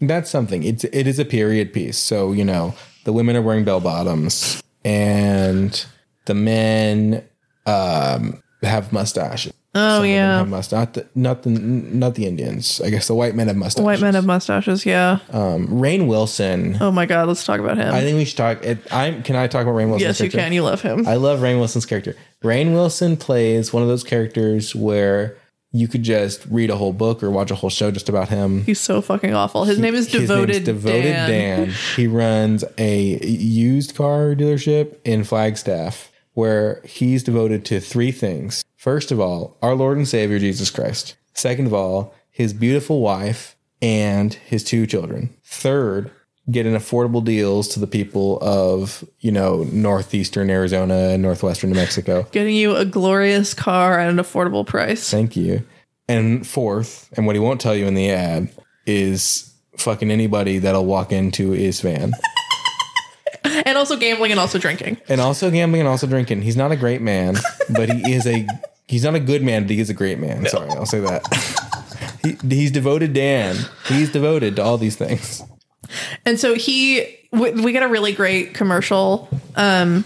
That's 0.00 0.30
something. 0.30 0.62
It's 0.62 0.84
it 0.84 1.06
is 1.06 1.18
a 1.18 1.24
period 1.24 1.72
piece. 1.72 1.98
So 1.98 2.32
you 2.32 2.44
know 2.44 2.74
the 3.02 3.12
women 3.12 3.36
are 3.36 3.42
wearing 3.42 3.64
bell 3.64 3.80
bottoms 3.80 4.62
and 4.84 5.84
the 6.26 6.34
men 6.34 7.24
um, 7.66 8.42
have 8.62 8.92
mustaches. 8.92 9.52
Oh 9.76 9.98
Some 9.98 10.06
yeah. 10.06 10.38
have 10.38 10.48
must 10.48 10.70
not 10.70 10.94
the 10.94 11.06
not 11.14 11.42
the 11.42 11.50
not 11.50 12.14
the 12.14 12.26
Indians. 12.26 12.80
I 12.80 12.90
guess 12.90 13.08
the 13.08 13.14
white 13.14 13.34
men 13.34 13.48
have 13.48 13.56
mustaches. 13.56 13.84
White 13.84 14.00
men 14.00 14.14
have 14.14 14.24
mustaches, 14.24 14.86
yeah. 14.86 15.18
Um, 15.30 15.66
Rainn 15.68 16.06
Wilson. 16.06 16.76
Oh 16.80 16.92
my 16.92 17.06
god, 17.06 17.26
let's 17.26 17.44
talk 17.44 17.58
about 17.58 17.76
him. 17.76 17.92
I 17.92 18.00
think 18.02 18.16
we 18.16 18.24
should 18.24 18.36
talk. 18.36 18.64
It, 18.64 18.78
I'm. 18.92 19.22
Can 19.24 19.34
I 19.34 19.48
talk 19.48 19.62
about 19.62 19.74
Rainn 19.74 19.88
Wilson? 19.88 20.06
yes, 20.06 20.20
you 20.20 20.30
can. 20.30 20.52
You 20.52 20.62
love 20.62 20.80
him. 20.82 21.06
I 21.08 21.16
love 21.16 21.40
Rainn 21.40 21.58
Wilson's 21.58 21.86
character. 21.86 22.14
Rainn 22.42 22.72
Wilson 22.72 23.16
plays 23.16 23.72
one 23.72 23.82
of 23.82 23.88
those 23.88 24.04
characters 24.04 24.76
where 24.76 25.36
you 25.72 25.88
could 25.88 26.04
just 26.04 26.46
read 26.46 26.70
a 26.70 26.76
whole 26.76 26.92
book 26.92 27.20
or 27.20 27.32
watch 27.32 27.50
a 27.50 27.56
whole 27.56 27.68
show 27.68 27.90
just 27.90 28.08
about 28.08 28.28
him. 28.28 28.62
He's 28.62 28.80
so 28.80 29.00
fucking 29.02 29.34
awful. 29.34 29.64
His 29.64 29.80
name 29.80 29.96
is 29.96 30.06
Devoted, 30.06 30.52
name's 30.52 30.64
Devoted 30.66 31.02
Dan. 31.02 31.28
Dan. 31.28 31.74
He 31.96 32.06
runs 32.06 32.64
a 32.78 33.18
used 33.26 33.96
car 33.96 34.36
dealership 34.36 34.98
in 35.04 35.24
Flagstaff 35.24 36.12
where 36.34 36.80
he's 36.84 37.24
devoted 37.24 37.64
to 37.64 37.80
three 37.80 38.12
things. 38.12 38.64
First 38.84 39.10
of 39.10 39.18
all, 39.18 39.56
our 39.62 39.74
Lord 39.74 39.96
and 39.96 40.06
Savior 40.06 40.38
Jesus 40.38 40.68
Christ. 40.68 41.16
Second 41.32 41.64
of 41.64 41.72
all, 41.72 42.14
his 42.30 42.52
beautiful 42.52 43.00
wife 43.00 43.56
and 43.80 44.34
his 44.34 44.62
two 44.62 44.86
children. 44.86 45.34
Third, 45.42 46.10
getting 46.50 46.74
affordable 46.74 47.24
deals 47.24 47.66
to 47.68 47.80
the 47.80 47.86
people 47.86 48.38
of, 48.42 49.02
you 49.20 49.32
know, 49.32 49.62
northeastern 49.72 50.50
Arizona 50.50 51.12
and 51.12 51.22
northwestern 51.22 51.70
New 51.70 51.76
Mexico. 51.76 52.26
Getting 52.32 52.56
you 52.56 52.76
a 52.76 52.84
glorious 52.84 53.54
car 53.54 53.98
at 53.98 54.10
an 54.10 54.18
affordable 54.18 54.66
price. 54.66 55.10
Thank 55.10 55.34
you. 55.34 55.64
And 56.06 56.46
fourth, 56.46 57.08
and 57.16 57.24
what 57.24 57.36
he 57.36 57.40
won't 57.40 57.62
tell 57.62 57.74
you 57.74 57.86
in 57.86 57.94
the 57.94 58.10
ad 58.10 58.50
is 58.84 59.50
fucking 59.78 60.10
anybody 60.10 60.58
that'll 60.58 60.84
walk 60.84 61.10
into 61.10 61.52
his 61.52 61.80
van. 61.80 62.12
And 63.66 63.78
also 63.78 63.96
gambling 63.96 64.30
and 64.30 64.40
also 64.40 64.58
drinking. 64.58 64.98
and 65.08 65.20
also 65.20 65.50
gambling 65.50 65.80
and 65.80 65.88
also 65.88 66.06
drinking. 66.06 66.42
He's 66.42 66.56
not 66.56 66.72
a 66.72 66.76
great 66.76 67.00
man, 67.00 67.36
but 67.70 67.88
he 67.90 68.14
is 68.14 68.26
a 68.26 68.46
he's 68.86 69.04
not 69.04 69.14
a 69.14 69.20
good 69.20 69.42
man, 69.42 69.62
but 69.62 69.70
he 69.70 69.80
is 69.80 69.90
a 69.90 69.94
great 69.94 70.18
man. 70.18 70.46
Sorry, 70.46 70.68
I'll 70.70 70.86
say 70.86 71.00
that. 71.00 72.18
he, 72.22 72.36
he's 72.48 72.70
devoted 72.70 73.12
Dan. 73.12 73.56
He's 73.86 74.10
devoted 74.10 74.56
to 74.56 74.62
all 74.62 74.78
these 74.78 74.96
things. 74.96 75.42
And 76.24 76.38
so 76.40 76.54
he, 76.54 77.06
we, 77.30 77.52
we 77.52 77.72
get 77.72 77.82
a 77.82 77.88
really 77.88 78.12
great 78.12 78.54
commercial 78.54 79.28
um, 79.56 80.04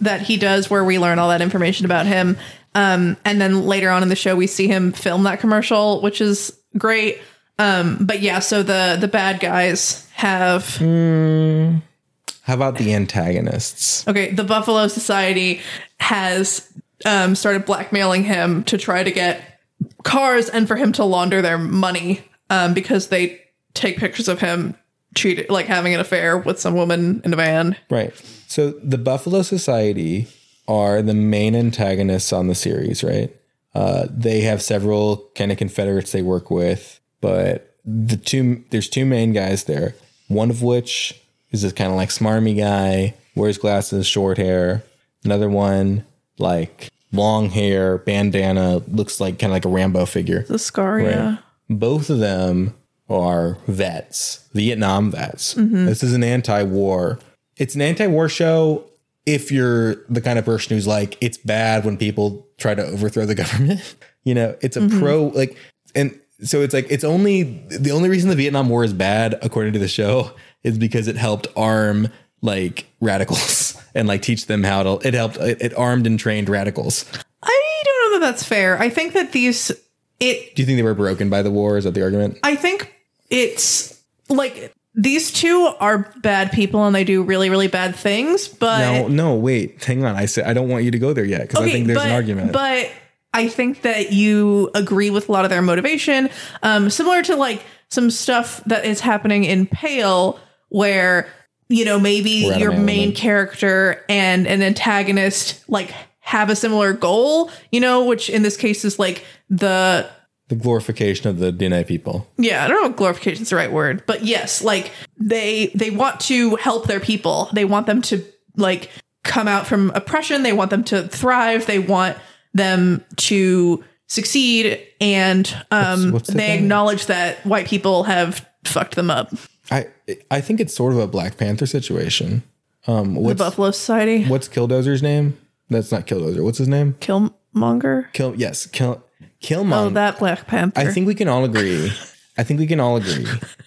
that 0.00 0.22
he 0.22 0.36
does 0.36 0.68
where 0.68 0.84
we 0.84 0.98
learn 0.98 1.18
all 1.18 1.28
that 1.30 1.40
information 1.40 1.86
about 1.86 2.06
him. 2.06 2.36
Um, 2.74 3.16
and 3.24 3.40
then 3.40 3.62
later 3.62 3.90
on 3.90 4.02
in 4.02 4.08
the 4.08 4.16
show, 4.16 4.36
we 4.36 4.46
see 4.46 4.66
him 4.66 4.92
film 4.92 5.22
that 5.22 5.40
commercial, 5.40 6.02
which 6.02 6.20
is 6.20 6.52
great. 6.76 7.18
Um, 7.58 8.04
but 8.04 8.20
yeah, 8.20 8.40
so 8.40 8.62
the 8.62 8.98
the 9.00 9.08
bad 9.08 9.40
guys 9.40 10.06
have 10.12 10.76
How 10.76 12.54
about 12.54 12.76
the 12.76 12.92
antagonists? 12.92 14.06
Okay, 14.06 14.30
the 14.30 14.44
Buffalo 14.44 14.88
Society 14.88 15.62
has 15.98 16.70
um, 17.04 17.34
started 17.34 17.64
blackmailing 17.64 18.24
him 18.24 18.64
to 18.64 18.78
try 18.78 19.02
to 19.02 19.10
get 19.10 19.60
cars 20.02 20.48
and 20.48 20.66
for 20.66 20.76
him 20.76 20.92
to 20.92 21.04
launder 21.04 21.42
their 21.42 21.58
money 21.58 22.22
um, 22.50 22.74
because 22.74 23.08
they 23.08 23.40
take 23.74 23.98
pictures 23.98 24.28
of 24.28 24.40
him 24.40 24.74
cheating, 25.14 25.46
like 25.48 25.66
having 25.66 25.94
an 25.94 26.00
affair 26.00 26.38
with 26.38 26.60
some 26.60 26.74
woman 26.74 27.20
in 27.24 27.32
a 27.32 27.36
van. 27.36 27.76
Right. 27.90 28.14
So 28.46 28.70
the 28.82 28.98
Buffalo 28.98 29.42
Society 29.42 30.28
are 30.68 31.02
the 31.02 31.14
main 31.14 31.54
antagonists 31.54 32.32
on 32.32 32.48
the 32.48 32.54
series, 32.54 33.04
right? 33.04 33.34
Uh, 33.74 34.06
they 34.10 34.40
have 34.40 34.62
several 34.62 35.30
kind 35.34 35.52
of 35.52 35.58
Confederates 35.58 36.12
they 36.12 36.22
work 36.22 36.50
with, 36.50 36.98
but 37.20 37.76
the 37.84 38.16
two 38.16 38.64
there's 38.70 38.88
two 38.88 39.04
main 39.04 39.32
guys 39.32 39.64
there. 39.64 39.94
One 40.28 40.50
of 40.50 40.62
which 40.62 41.20
is 41.50 41.62
this 41.62 41.72
kind 41.72 41.90
of 41.90 41.96
like 41.96 42.08
smarmy 42.08 42.56
guy, 42.56 43.14
wears 43.34 43.58
glasses, 43.58 44.06
short 44.06 44.38
hair. 44.38 44.82
Another 45.24 45.48
one 45.48 46.04
like 46.38 46.90
long 47.12 47.50
hair, 47.50 47.98
bandana, 47.98 48.78
looks 48.88 49.20
like 49.20 49.38
kind 49.38 49.50
of 49.50 49.54
like 49.54 49.64
a 49.64 49.68
Rambo 49.68 50.06
figure. 50.06 50.42
The 50.42 50.58
scar, 50.58 51.00
yeah. 51.00 51.38
Both 51.68 52.10
of 52.10 52.18
them 52.18 52.74
are 53.08 53.58
vets, 53.66 54.48
Vietnam 54.52 55.10
vets. 55.10 55.54
Mm-hmm. 55.54 55.86
This 55.86 56.02
is 56.02 56.12
an 56.12 56.24
anti-war. 56.24 57.18
It's 57.56 57.74
an 57.74 57.82
anti-war 57.82 58.28
show 58.28 58.84
if 59.24 59.50
you're 59.50 59.96
the 60.08 60.20
kind 60.20 60.38
of 60.38 60.44
person 60.44 60.76
who's 60.76 60.86
like, 60.86 61.18
it's 61.20 61.36
bad 61.36 61.84
when 61.84 61.96
people 61.96 62.46
try 62.58 62.74
to 62.74 62.84
overthrow 62.84 63.26
the 63.26 63.34
government. 63.42 63.96
you 64.24 64.34
know, 64.34 64.56
it's 64.60 64.76
a 64.76 64.80
mm-hmm. 64.80 64.98
pro 64.98 65.26
like, 65.28 65.56
and 65.94 66.18
so 66.42 66.60
it's 66.60 66.74
like 66.74 66.86
it's 66.90 67.04
only 67.04 67.44
the 67.68 67.90
only 67.90 68.08
reason 68.08 68.28
the 68.28 68.36
Vietnam 68.36 68.68
War 68.68 68.84
is 68.84 68.92
bad, 68.92 69.38
according 69.42 69.72
to 69.72 69.78
the 69.78 69.88
show, 69.88 70.32
is 70.62 70.76
because 70.78 71.08
it 71.08 71.16
helped 71.16 71.48
arm 71.56 72.08
like 72.42 72.86
radicals 73.00 73.65
and 73.96 74.06
like 74.06 74.22
teach 74.22 74.46
them 74.46 74.62
how 74.62 74.82
to. 74.82 75.06
It 75.06 75.14
helped. 75.14 75.36
It, 75.38 75.60
it 75.60 75.74
armed 75.74 76.06
and 76.06 76.18
trained 76.18 76.48
radicals. 76.48 77.04
I 77.42 77.82
don't 77.84 78.12
know 78.12 78.18
that 78.20 78.26
that's 78.26 78.44
fair. 78.44 78.78
I 78.78 78.88
think 78.88 79.14
that 79.14 79.32
these 79.32 79.72
it 80.20 80.54
Do 80.54 80.62
you 80.62 80.66
think 80.66 80.76
they 80.76 80.82
were 80.82 80.94
broken 80.94 81.28
by 81.28 81.42
the 81.42 81.50
war? 81.50 81.76
Is 81.76 81.84
that 81.84 81.94
the 81.94 82.02
argument? 82.02 82.38
I 82.42 82.56
think 82.56 82.94
it's 83.30 84.00
like 84.28 84.72
these 84.94 85.30
two 85.30 85.72
are 85.78 86.10
bad 86.22 86.52
people 86.52 86.84
and 86.84 86.94
they 86.94 87.04
do 87.04 87.22
really 87.22 87.50
really 87.50 87.68
bad 87.68 87.94
things, 87.94 88.48
but 88.48 88.78
No, 88.78 89.08
no, 89.08 89.34
wait, 89.34 89.82
hang 89.84 90.04
on. 90.04 90.16
I 90.16 90.26
said 90.26 90.46
I 90.46 90.54
don't 90.54 90.68
want 90.68 90.84
you 90.84 90.90
to 90.90 90.98
go 90.98 91.12
there 91.12 91.24
yet 91.24 91.42
because 91.42 91.64
I 91.64 91.70
think 91.70 91.86
there's 91.86 91.98
but, 91.98 92.06
an 92.06 92.12
argument. 92.12 92.52
But 92.52 92.90
I 93.34 93.48
think 93.48 93.82
that 93.82 94.12
you 94.12 94.70
agree 94.74 95.10
with 95.10 95.28
a 95.28 95.32
lot 95.32 95.44
of 95.44 95.50
their 95.50 95.60
motivation, 95.60 96.30
um, 96.62 96.88
similar 96.88 97.22
to 97.24 97.36
like 97.36 97.62
some 97.90 98.10
stuff 98.10 98.62
that 98.64 98.86
is 98.86 99.00
happening 99.00 99.44
in 99.44 99.66
Pale, 99.66 100.40
where 100.70 101.28
you 101.68 101.84
know 101.84 101.98
maybe 101.98 102.44
We're 102.44 102.52
out 102.52 102.56
of 102.56 102.62
your 102.62 102.76
main 102.76 103.14
character 103.14 104.04
and 104.08 104.46
an 104.46 104.62
antagonist 104.62 105.68
like 105.68 105.92
have 106.20 106.50
a 106.50 106.56
similar 106.56 106.92
goal, 106.92 107.52
you 107.70 107.78
know, 107.78 108.04
which 108.04 108.28
in 108.28 108.42
this 108.42 108.56
case 108.56 108.84
is 108.84 108.98
like 108.98 109.24
the 109.48 110.08
the 110.48 110.56
glorification 110.56 111.28
of 111.28 111.38
the 111.38 111.52
Diné 111.52 111.84
people. 111.84 112.28
yeah 112.38 112.64
i 112.64 112.68
don't 112.68 112.80
know 112.80 112.90
if 112.90 112.96
glorification 112.96 113.42
is 113.42 113.50
the 113.50 113.56
right 113.56 113.72
word 113.72 114.04
but 114.06 114.24
yes 114.24 114.62
like 114.62 114.92
they 115.18 115.72
they 115.74 115.90
want 115.90 116.20
to 116.20 116.54
help 116.56 116.86
their 116.86 117.00
people. 117.00 117.48
They 117.52 117.64
want 117.64 117.86
them 117.86 118.02
to 118.02 118.24
like 118.56 118.90
come 119.24 119.48
out 119.48 119.66
from 119.66 119.90
oppression. 119.90 120.42
They 120.42 120.52
want 120.52 120.70
them 120.70 120.84
to 120.84 121.08
thrive. 121.08 121.66
They 121.66 121.78
want 121.78 122.16
them 122.54 123.04
to 123.16 123.84
succeed 124.08 124.80
and 125.00 125.52
um 125.72 126.12
what's 126.12 126.28
the 126.28 126.36
they 126.36 126.56
acknowledge 126.56 127.06
that 127.06 127.44
white 127.44 127.66
people 127.66 128.04
have 128.04 128.46
fucked 128.64 128.94
them 128.94 129.10
up 129.10 129.32
I 129.70 129.88
I 130.30 130.40
think 130.40 130.60
it's 130.60 130.74
sort 130.74 130.92
of 130.92 130.98
a 130.98 131.06
Black 131.06 131.36
Panther 131.36 131.66
situation. 131.66 132.42
Um, 132.86 133.14
the 133.20 133.34
buffalo 133.34 133.72
society 133.72 134.24
what's 134.26 134.48
Killdozer's 134.48 135.02
name? 135.02 135.36
That's 135.68 135.90
not 135.90 136.06
Killdozer. 136.06 136.44
What's 136.44 136.58
his 136.58 136.68
name? 136.68 136.94
killmonger 137.00 138.12
Kill. 138.12 138.34
Yes, 138.36 138.66
Kill. 138.66 139.02
Killmonger. 139.42 139.86
Oh 139.86 139.90
that 139.90 140.18
black 140.18 140.46
panther 140.46 140.80
I 140.80 140.92
think 140.92 141.06
we 141.06 141.14
can 141.14 141.28
all 141.28 141.44
agree. 141.44 141.92
I 142.38 142.42
think 142.44 142.60
we 142.60 142.66
can 142.66 142.80
all 142.80 142.96
agree 142.96 143.26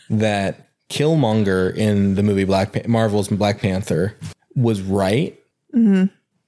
that 0.09 0.69
Killmonger 0.89 1.75
in 1.75 2.15
the 2.15 2.23
movie 2.23 2.43
Black 2.43 2.71
Pan- 2.73 2.89
Marvel's 2.89 3.27
Black 3.27 3.59
Panther 3.59 4.15
was 4.55 4.81
right, 4.81 5.39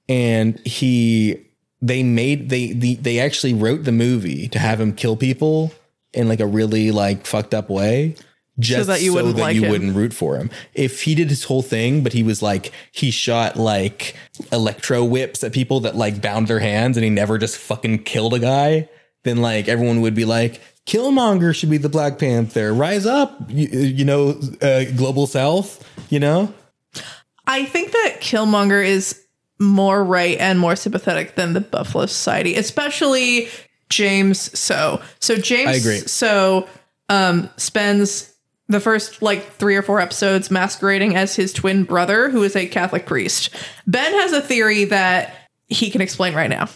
and 0.08 0.58
he 0.66 1.46
they 1.80 2.02
made 2.02 2.48
they 2.48 2.72
the, 2.72 2.94
they 2.96 3.18
actually 3.18 3.54
wrote 3.54 3.84
the 3.84 3.92
movie 3.92 4.48
to 4.48 4.58
have 4.58 4.80
him 4.80 4.92
kill 4.92 5.16
people 5.16 5.72
in 6.12 6.28
like 6.28 6.40
a 6.40 6.46
really 6.46 6.90
like 6.90 7.26
fucked 7.26 7.54
up 7.54 7.70
way. 7.70 8.16
Just 8.58 8.86
that 8.88 9.00
you 9.00 9.14
wouldn't 9.14 9.36
that 9.36 9.42
like 9.42 9.56
you 9.56 9.68
wouldn't 9.68 9.96
root 9.96 10.12
for 10.12 10.36
him. 10.36 10.50
If 10.74 11.02
he 11.02 11.14
did 11.14 11.30
his 11.30 11.44
whole 11.44 11.62
thing, 11.62 12.02
but 12.02 12.12
he 12.12 12.22
was 12.22 12.42
like 12.42 12.70
he 12.92 13.10
shot 13.10 13.56
like 13.56 14.14
electro 14.52 15.04
whips 15.04 15.42
at 15.42 15.52
people 15.52 15.80
that 15.80 15.96
like 15.96 16.20
bound 16.20 16.48
their 16.48 16.58
hands, 16.58 16.96
and 16.96 17.04
he 17.04 17.10
never 17.10 17.38
just 17.38 17.56
fucking 17.56 18.04
killed 18.04 18.34
a 18.34 18.38
guy, 18.38 18.88
then 19.24 19.38
like 19.38 19.68
everyone 19.68 20.02
would 20.02 20.14
be 20.14 20.26
like, 20.26 20.60
Killmonger 20.86 21.54
should 21.54 21.70
be 21.70 21.78
the 21.78 21.88
Black 21.88 22.18
Panther. 22.18 22.74
Rise 22.74 23.06
up, 23.06 23.40
you, 23.48 23.68
you 23.68 24.04
know, 24.04 24.38
uh, 24.60 24.84
global 24.96 25.26
South. 25.26 25.82
You 26.10 26.20
know, 26.20 26.52
I 27.46 27.64
think 27.64 27.92
that 27.92 28.18
Killmonger 28.20 28.84
is 28.84 29.18
more 29.58 30.04
right 30.04 30.36
and 30.38 30.58
more 30.58 30.76
sympathetic 30.76 31.36
than 31.36 31.54
the 31.54 31.60
Buffalo 31.60 32.04
Society, 32.06 32.56
especially 32.56 33.48
James 33.88 34.50
Tso. 34.52 35.00
So 35.20 35.36
James 35.36 35.70
I 35.70 35.74
agree. 35.74 35.98
So 35.98 36.68
um, 37.08 37.48
spends 37.56 38.31
the 38.72 38.80
first 38.80 39.22
like 39.22 39.52
three 39.52 39.76
or 39.76 39.82
four 39.82 40.00
episodes 40.00 40.50
masquerading 40.50 41.16
as 41.16 41.36
his 41.36 41.52
twin 41.52 41.84
brother, 41.84 42.30
who 42.30 42.42
is 42.42 42.56
a 42.56 42.66
Catholic 42.66 43.06
priest. 43.06 43.50
Ben 43.86 44.12
has 44.12 44.32
a 44.32 44.40
theory 44.40 44.84
that 44.84 45.34
he 45.68 45.90
can 45.90 46.00
explain 46.00 46.34
right 46.34 46.50
now. 46.50 46.68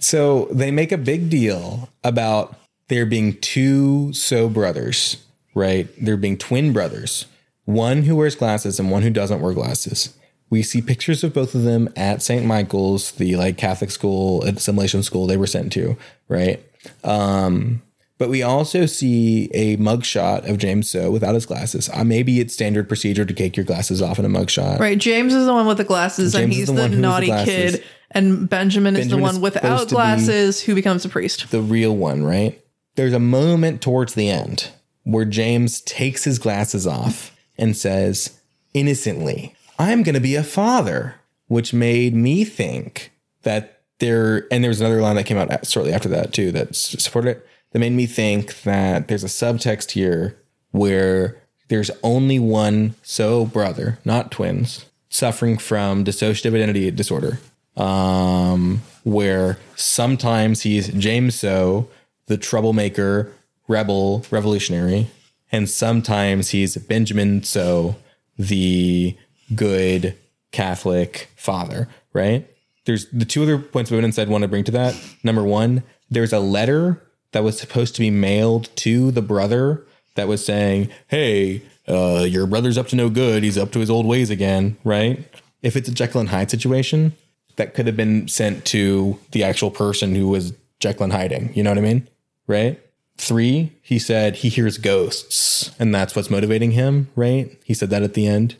So 0.00 0.46
they 0.50 0.70
make 0.70 0.92
a 0.92 0.98
big 0.98 1.30
deal 1.30 1.88
about 2.04 2.56
there 2.88 3.06
being 3.06 3.38
two 3.40 4.12
so 4.12 4.48
brothers, 4.48 5.16
right? 5.54 5.88
There 6.00 6.16
being 6.16 6.38
twin 6.38 6.72
brothers, 6.72 7.26
one 7.64 8.02
who 8.02 8.16
wears 8.16 8.34
glasses 8.34 8.78
and 8.78 8.90
one 8.90 9.02
who 9.02 9.10
doesn't 9.10 9.40
wear 9.40 9.52
glasses. 9.52 10.16
We 10.50 10.62
see 10.62 10.82
pictures 10.82 11.24
of 11.24 11.32
both 11.32 11.54
of 11.54 11.62
them 11.62 11.88
at 11.96 12.20
St. 12.20 12.44
Michael's, 12.44 13.12
the 13.12 13.36
like 13.36 13.56
Catholic 13.56 13.90
school, 13.90 14.42
assimilation 14.42 15.02
school 15.02 15.26
they 15.26 15.38
were 15.38 15.46
sent 15.46 15.72
to, 15.72 15.96
right? 16.28 16.62
Um, 17.02 17.82
but 18.22 18.28
we 18.28 18.40
also 18.40 18.86
see 18.86 19.50
a 19.52 19.76
mugshot 19.78 20.48
of 20.48 20.56
James 20.56 20.88
Tso 20.88 21.10
without 21.10 21.34
his 21.34 21.44
glasses. 21.44 21.90
Uh, 21.92 22.04
maybe 22.04 22.38
it's 22.38 22.54
standard 22.54 22.86
procedure 22.86 23.24
to 23.24 23.34
take 23.34 23.56
your 23.56 23.66
glasses 23.66 24.00
off 24.00 24.16
in 24.16 24.24
a 24.24 24.28
mugshot. 24.28 24.78
Right, 24.78 24.96
James 24.96 25.34
is 25.34 25.44
the 25.44 25.52
one 25.52 25.66
with 25.66 25.78
the 25.78 25.82
glasses, 25.82 26.32
and 26.36 26.42
James 26.42 26.52
is 26.52 26.58
he's 26.58 26.66
the 26.68 26.74
the, 26.74 26.82
one 26.82 26.90
has 26.90 26.96
the 26.98 27.02
naughty 27.02 27.44
kid, 27.44 27.84
and 28.12 28.48
Benjamin, 28.48 28.94
is 28.94 29.08
the 29.08 29.16
Benjamin 29.16 29.28
is 29.28 29.32
one 29.32 29.42
without 29.42 29.88
be- 29.88 29.94
glasses 29.94 30.62
who 30.62 30.76
becomes 30.76 31.04
a 31.04 31.08
priest. 31.08 31.50
the 31.50 31.60
real 31.60 31.96
one, 31.96 32.22
right? 32.22 32.64
There's 32.94 33.12
a 33.12 33.18
moment 33.18 33.82
towards 33.82 34.14
the 34.14 34.30
end 34.30 34.70
where 35.02 35.24
James 35.24 35.80
takes 35.80 36.22
his 36.22 36.38
glasses 36.38 36.86
off 36.86 37.36
and 37.58 37.76
says, 37.76 38.38
innocently, 38.72 39.56
I'm 39.80 40.04
going 40.04 40.14
to 40.14 40.20
be 40.20 40.36
a 40.36 40.44
father, 40.44 41.16
which 41.48 41.74
made 41.74 42.14
me 42.14 42.44
think 42.44 43.10
that 43.42 43.80
there, 43.98 44.46
and 44.52 44.62
there 44.62 44.68
was 44.68 44.80
another 44.80 45.02
line 45.02 45.16
that 45.16 45.26
came 45.26 45.38
out 45.38 45.66
shortly 45.66 45.92
after 45.92 46.08
that 46.10 46.32
too 46.32 46.52
that 46.52 46.76
supported 46.76 47.30
it, 47.30 47.46
that 47.72 47.78
made 47.78 47.92
me 47.92 48.06
think 48.06 48.62
that 48.62 49.08
there's 49.08 49.24
a 49.24 49.28
subtext 49.28 49.92
here 49.92 50.38
where 50.70 51.42
there's 51.68 51.90
only 52.02 52.38
one 52.38 52.94
so 53.02 53.46
brother, 53.46 53.98
not 54.04 54.30
twins, 54.30 54.86
suffering 55.08 55.58
from 55.58 56.04
dissociative 56.04 56.54
identity 56.54 56.90
disorder 56.90 57.38
um, 57.76 58.82
where 59.04 59.58
sometimes 59.76 60.62
he's 60.62 60.88
James 60.88 61.36
Tso, 61.36 61.88
the 62.26 62.36
troublemaker, 62.36 63.32
rebel, 63.68 64.24
revolutionary, 64.30 65.08
and 65.50 65.68
sometimes 65.68 66.50
he's 66.50 66.76
Benjamin 66.76 67.40
Tso, 67.40 67.96
the 68.38 69.16
good 69.54 70.16
Catholic 70.50 71.30
father, 71.36 71.88
right? 72.12 72.48
There's 72.84 73.08
the 73.10 73.24
two 73.24 73.42
other 73.42 73.58
points 73.58 73.90
of 73.90 73.94
evidence 73.94 74.18
I'd 74.18 74.28
want 74.28 74.42
to 74.42 74.48
bring 74.48 74.64
to 74.64 74.72
that. 74.72 74.98
Number 75.22 75.44
one, 75.44 75.82
there's 76.10 76.32
a 76.32 76.40
letter 76.40 77.02
that 77.32 77.44
was 77.44 77.58
supposed 77.58 77.94
to 77.96 78.00
be 78.00 78.10
mailed 78.10 78.74
to 78.76 79.10
the 79.10 79.22
brother 79.22 79.84
that 80.14 80.28
was 80.28 80.44
saying, 80.44 80.90
Hey, 81.08 81.62
uh, 81.88 82.24
your 82.28 82.46
brother's 82.46 82.78
up 82.78 82.88
to 82.88 82.96
no 82.96 83.10
good. 83.10 83.42
He's 83.42 83.58
up 83.58 83.72
to 83.72 83.80
his 83.80 83.90
old 83.90 84.06
ways 84.06 84.30
again, 84.30 84.76
right? 84.84 85.24
If 85.62 85.76
it's 85.76 85.88
a 85.88 85.92
Jekyll 85.92 86.20
and 86.20 86.28
Hyde 86.28 86.50
situation, 86.50 87.14
that 87.56 87.74
could 87.74 87.86
have 87.86 87.96
been 87.96 88.28
sent 88.28 88.64
to 88.66 89.18
the 89.32 89.44
actual 89.44 89.70
person 89.70 90.14
who 90.14 90.28
was 90.28 90.52
Jekyll 90.80 91.04
and 91.04 91.12
hiding. 91.12 91.52
You 91.54 91.62
know 91.62 91.70
what 91.70 91.78
I 91.78 91.82
mean? 91.82 92.08
Right? 92.46 92.80
Three, 93.18 93.72
he 93.82 93.98
said 93.98 94.36
he 94.36 94.48
hears 94.48 94.78
ghosts 94.78 95.74
and 95.78 95.94
that's 95.94 96.16
what's 96.16 96.30
motivating 96.30 96.72
him, 96.72 97.08
right? 97.14 97.56
He 97.64 97.74
said 97.74 97.90
that 97.90 98.02
at 98.02 98.14
the 98.14 98.26
end 98.26 98.56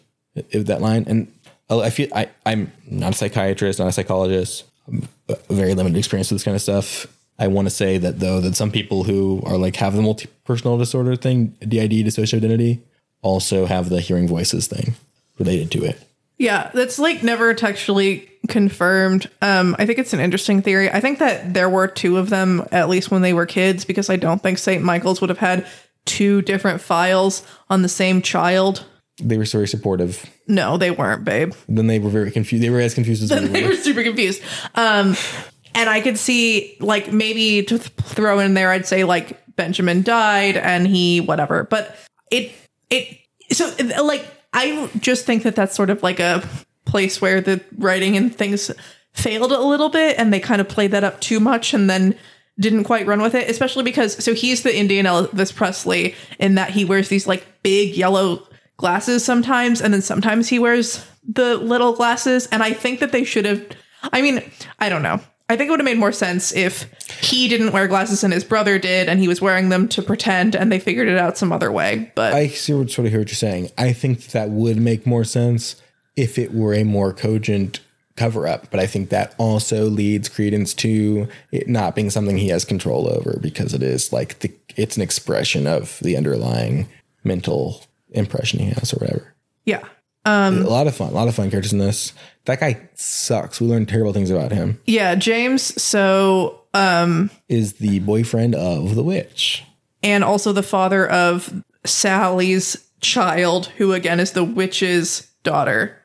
of 0.53 0.67
that 0.67 0.81
line. 0.81 1.05
And 1.07 1.33
I 1.71 1.91
feel 1.91 2.09
I, 2.15 2.29
I'm 2.45 2.71
not 2.87 3.15
a 3.15 3.17
psychiatrist, 3.17 3.79
not 3.79 3.89
a 3.89 3.93
psychologist, 3.93 4.65
very 5.49 5.75
limited 5.75 5.97
experience 5.97 6.31
with 6.31 6.41
this 6.41 6.45
kind 6.45 6.55
of 6.55 6.63
stuff. 6.63 7.07
I 7.43 7.49
want 7.49 7.67
to 7.67 7.71
say 7.71 7.99
that 7.99 8.21
though, 8.21 8.41
that 8.41 8.55
some 8.55 8.71
people 8.71 9.03
who 9.03 9.43
are 9.45 9.59
like 9.59 9.75
have 9.77 9.97
the 9.97 10.03
multi 10.03 10.29
personal 10.45 10.79
disorder 10.79 11.17
thing, 11.17 11.57
DID, 11.59 11.91
dissociative 12.07 12.37
identity, 12.37 12.81
also 13.21 13.67
have 13.67 13.89
the 13.89 14.01
hearing 14.01 14.29
voices 14.29 14.69
thing. 14.69 14.95
related 15.41 15.73
to 15.73 15.85
it. 15.85 15.99
Yeah, 16.39 16.71
that's 16.73 17.01
like 17.01 17.25
never 17.25 17.53
textually 17.53 18.31
confirmed. 18.47 19.29
Um, 19.41 19.75
I 19.77 19.87
think 19.87 19.99
it's 19.99 20.13
an 20.13 20.21
interesting 20.21 20.63
theory. 20.63 20.89
I 20.89 21.01
think 21.01 21.19
that 21.19 21.53
there 21.53 21.69
were 21.69 21.89
two 21.89 22.17
of 22.19 22.31
them 22.31 22.65
at 22.71 22.89
least 22.89 23.11
when 23.11 23.23
they 23.23 23.33
were 23.33 23.47
kids 23.47 23.85
because 23.85 24.09
I 24.09 24.15
don't 24.17 24.41
think 24.41 24.59
St. 24.59 24.85
Michael's 24.85 25.21
would 25.21 25.31
have 25.31 25.39
had 25.39 25.67
two 26.05 26.43
different 26.43 26.81
files 26.81 27.45
on 27.69 27.83
the 27.83 27.89
same 27.89 28.23
child. 28.23 28.85
They 29.21 29.37
were 29.37 29.45
very 29.45 29.69
supportive. 29.69 30.25
No, 30.47 30.77
they 30.77 30.93
weren't, 30.93 31.25
babe. 31.25 31.55
Then 31.69 31.89
they 31.89 31.99
were 31.99 32.11
very 32.11 32.31
confused. 32.31 32.63
They 32.65 32.71
were 32.71 32.81
as 32.81 32.95
confused 32.95 33.25
as 33.25 33.31
we 33.43 33.49
they 33.49 33.49
were. 33.49 33.53
They 33.53 33.67
were 33.69 33.77
super 33.77 34.03
confused. 34.05 34.43
Um, 34.77 35.17
and 35.75 35.89
I 35.89 36.01
could 36.01 36.19
see 36.19 36.77
like 36.81 37.13
maybe 37.13 37.63
to 37.63 37.79
th- 37.79 37.91
throw 38.03 38.39
in 38.39 38.55
there, 38.55 38.71
I'd 38.71 38.87
say 38.87 39.05
like 39.05 39.39
Benjamin 39.57 40.03
died 40.03 40.57
and 40.57 40.87
he 40.87 41.21
whatever. 41.21 41.65
But 41.65 41.97
it 42.31 42.53
it 42.91 43.19
so 43.51 43.73
uh, 43.79 44.05
like 44.05 44.27
I 44.53 44.91
just 44.99 45.25
think 45.25 45.45
that 45.45 45.57
that's 45.57 45.75
sort 45.75 45.91
of 45.91 46.03
like 46.03 46.21
a 46.21 46.47
place 46.85 47.21
where 47.21 47.41
the 47.41 47.61
writing 47.79 48.17
and 48.17 48.35
things 48.35 48.71
failed 49.13 49.53
a 49.53 49.61
little 49.61 49.89
bit, 49.89 50.19
and 50.19 50.33
they 50.33 50.41
kind 50.41 50.61
of 50.61 50.69
played 50.69 50.91
that 50.91 51.05
up 51.05 51.21
too 51.21 51.41
much, 51.41 51.75
and 51.75 51.89
then 51.89 52.17
didn't 52.61 52.85
quite 52.85 53.07
run 53.07 53.23
with 53.23 53.35
it. 53.35 53.49
Especially 53.49 53.85
because 53.85 54.23
so 54.23 54.35
he's 54.35 54.63
the 54.63 54.77
Indian 54.77 55.07
Elvis 55.07 55.55
Presley 55.55 56.15
in 56.39 56.55
that 56.57 56.71
he 56.71 56.85
wears 56.85 57.09
these 57.09 57.27
like 57.27 57.47
big 57.63 57.97
yellow 57.97 58.47
glasses 58.77 59.25
sometimes, 59.25 59.81
and 59.81 59.93
then 59.95 60.03
sometimes 60.03 60.49
he 60.49 60.59
wears 60.59 61.07
the 61.27 61.57
little 61.57 61.93
glasses. 61.95 62.47
And 62.49 62.63
I 62.63 62.73
think 62.73 63.01
that 63.01 63.13
they 63.13 63.25
should 63.25 63.45
have. 63.45 63.65
I 64.13 64.21
mean, 64.21 64.43
I 64.79 64.89
don't 64.89 65.03
know. 65.03 65.21
I 65.49 65.57
think 65.57 65.69
it 65.69 65.71
would 65.71 65.81
have 65.81 65.85
made 65.85 65.99
more 65.99 66.13
sense 66.13 66.55
if 66.55 66.91
he 67.21 67.49
didn't 67.49 67.73
wear 67.73 67.87
glasses 67.89 68.25
and 68.25 68.33
his 68.33 68.45
brother 68.45 68.79
did, 68.79 69.09
and 69.09 69.21
he 69.21 69.29
was 69.29 69.41
wearing 69.41 69.69
them 69.69 69.89
to 69.89 70.03
pretend, 70.03 70.55
and 70.55 70.73
they 70.73 70.79
figured 70.79 71.09
it 71.09 71.19
out 71.19 71.37
some 71.37 71.53
other 71.53 71.71
way. 71.71 72.11
But 72.15 72.33
I 72.33 72.49
see 72.49 72.73
what 72.73 72.91
sort 72.91 73.07
of 73.07 73.13
hear 73.13 73.21
what 73.21 73.29
you're 73.29 73.37
saying. 73.37 73.71
I 73.77 73.93
think 73.93 74.29
that 74.29 74.51
would 74.51 74.79
make 74.79 75.07
more 75.07 75.25
sense 75.25 75.77
if 76.17 76.39
it 76.39 76.55
were 76.55 76.75
a 76.75 76.85
more 76.85 77.13
cogent 77.13 77.81
cover 78.17 78.47
up, 78.47 78.71
but 78.71 78.79
I 78.79 78.87
think 78.87 79.09
that 79.09 79.35
also 79.39 79.87
leads 79.87 80.29
credence 80.29 80.75
to 80.75 81.29
it 81.51 81.69
not 81.69 81.95
being 81.95 82.11
something 82.11 82.37
he 82.37 82.49
has 82.49 82.65
control 82.65 83.09
over 83.09 83.39
because 83.41 83.73
it 83.73 83.83
is 83.83 84.13
like 84.13 84.41
the 84.41 84.53
it's 84.77 84.97
an 84.97 85.03
expression 85.03 85.67
of 85.67 85.99
the 86.01 86.17
underlying 86.17 86.89
mental 87.25 87.85
impression 88.11 88.59
he 88.59 88.67
has 88.67 88.93
or 88.93 88.99
whatever. 88.99 89.35
yeah, 89.65 89.85
um, 90.25 90.59
a 90.59 90.69
lot 90.69 90.87
of 90.87 90.95
fun, 90.95 91.09
a 91.11 91.15
lot 91.15 91.29
of 91.29 91.35
fun 91.35 91.51
characters 91.51 91.73
in 91.73 91.79
this. 91.79 92.13
That 92.47 92.61
guy 92.61 92.89
sucks. 92.95 93.61
We 93.61 93.67
learned 93.69 93.89
terrible 93.89 94.13
things 94.13 94.31
about 94.31 94.53
him. 94.53 94.81
yeah, 94.87 95.15
James. 95.15 95.81
So 95.83 96.61
Is 97.49 97.75
the 97.75 98.01
boyfriend 98.01 98.55
of 98.55 98.95
the 98.95 99.03
witch. 99.05 99.65
and 100.03 100.25
also 100.25 100.53
the 100.53 100.63
father 100.63 101.07
of 101.09 101.63
Sally's 101.85 102.77
child, 103.01 103.67
who 103.77 103.93
again 103.93 104.19
is 104.21 104.33
the 104.33 104.45
witch's 104.45 105.29
daughter. 105.45 105.97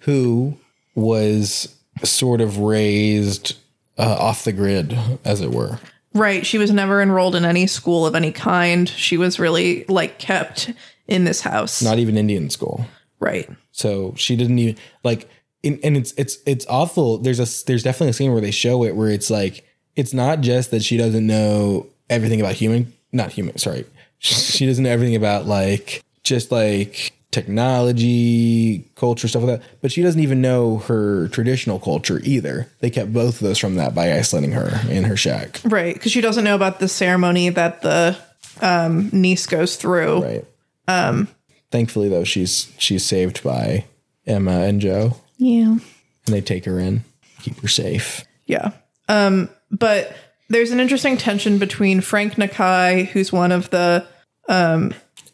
who 0.00 0.56
was 0.94 1.74
sort 2.04 2.40
of 2.40 2.58
raised 2.58 3.56
uh, 3.98 4.16
off 4.18 4.44
the 4.44 4.52
grid, 4.52 4.96
as 5.24 5.40
it 5.40 5.50
were. 5.50 5.78
Right. 6.14 6.44
She 6.44 6.58
was 6.58 6.70
never 6.70 7.00
enrolled 7.00 7.34
in 7.34 7.44
any 7.44 7.66
school 7.66 8.06
of 8.06 8.14
any 8.14 8.32
kind. 8.32 8.88
She 8.88 9.16
was 9.16 9.38
really 9.38 9.84
like 9.88 10.18
kept 10.18 10.72
in 11.08 11.24
this 11.24 11.40
house. 11.40 11.82
Not 11.82 11.98
even 11.98 12.16
Indian 12.16 12.50
school. 12.50 12.86
right. 13.18 13.48
So 13.74 14.12
she 14.16 14.36
didn't 14.36 14.58
even 14.58 14.76
like, 15.04 15.28
in, 15.62 15.78
and 15.82 15.96
it's 15.96 16.12
it's 16.16 16.38
it's 16.46 16.66
awful. 16.66 17.18
There's 17.18 17.40
a 17.40 17.66
there's 17.66 17.82
definitely 17.82 18.10
a 18.10 18.12
scene 18.14 18.32
where 18.32 18.40
they 18.40 18.50
show 18.50 18.84
it 18.84 18.96
where 18.96 19.10
it's 19.10 19.30
like 19.30 19.64
it's 19.96 20.14
not 20.14 20.40
just 20.40 20.70
that 20.70 20.82
she 20.82 20.96
doesn't 20.96 21.26
know 21.26 21.86
everything 22.08 22.40
about 22.40 22.54
human, 22.54 22.92
not 23.12 23.32
human. 23.32 23.58
Sorry, 23.58 23.84
she 24.18 24.66
doesn't 24.66 24.84
know 24.84 24.90
everything 24.90 25.16
about 25.16 25.46
like 25.46 26.02
just 26.22 26.52
like 26.52 27.12
technology, 27.32 28.90
culture, 28.94 29.26
stuff 29.26 29.42
like 29.42 29.60
that. 29.60 29.68
But 29.80 29.90
she 29.90 30.02
doesn't 30.02 30.20
even 30.20 30.40
know 30.40 30.78
her 30.78 31.28
traditional 31.28 31.80
culture 31.80 32.20
either. 32.22 32.68
They 32.80 32.90
kept 32.90 33.12
both 33.12 33.36
of 33.36 33.40
those 33.40 33.58
from 33.58 33.74
that 33.76 33.94
by 33.94 34.12
isolating 34.12 34.52
her 34.52 34.80
in 34.88 35.04
her 35.04 35.16
shack. 35.16 35.60
Right. 35.64 35.94
Because 35.94 36.12
she 36.12 36.20
doesn't 36.20 36.44
know 36.44 36.54
about 36.54 36.78
the 36.78 36.88
ceremony 36.88 37.48
that 37.48 37.82
the 37.82 38.16
um, 38.60 39.08
niece 39.12 39.46
goes 39.46 39.76
through. 39.76 40.22
Right. 40.22 40.44
Um. 40.86 41.28
Thankfully, 41.70 42.10
though, 42.10 42.24
she's 42.24 42.70
she's 42.76 43.02
saved 43.02 43.42
by 43.42 43.86
Emma 44.26 44.60
and 44.60 44.78
Joe, 44.78 45.16
Yeah. 45.42 45.72
and 45.72 45.80
they 46.26 46.40
take 46.40 46.64
her 46.66 46.78
in, 46.78 47.02
keep 47.40 47.60
her 47.60 47.68
safe. 47.68 48.24
Yeah. 48.46 48.70
Um, 49.08 49.48
but 49.70 50.14
there's 50.48 50.70
an 50.70 50.80
interesting 50.80 51.16
tension 51.16 51.58
between 51.58 52.00
Frank 52.00 52.34
Nakai, 52.34 53.06
who's 53.08 53.32
one 53.32 53.50
of 53.52 53.70
the 53.70 54.06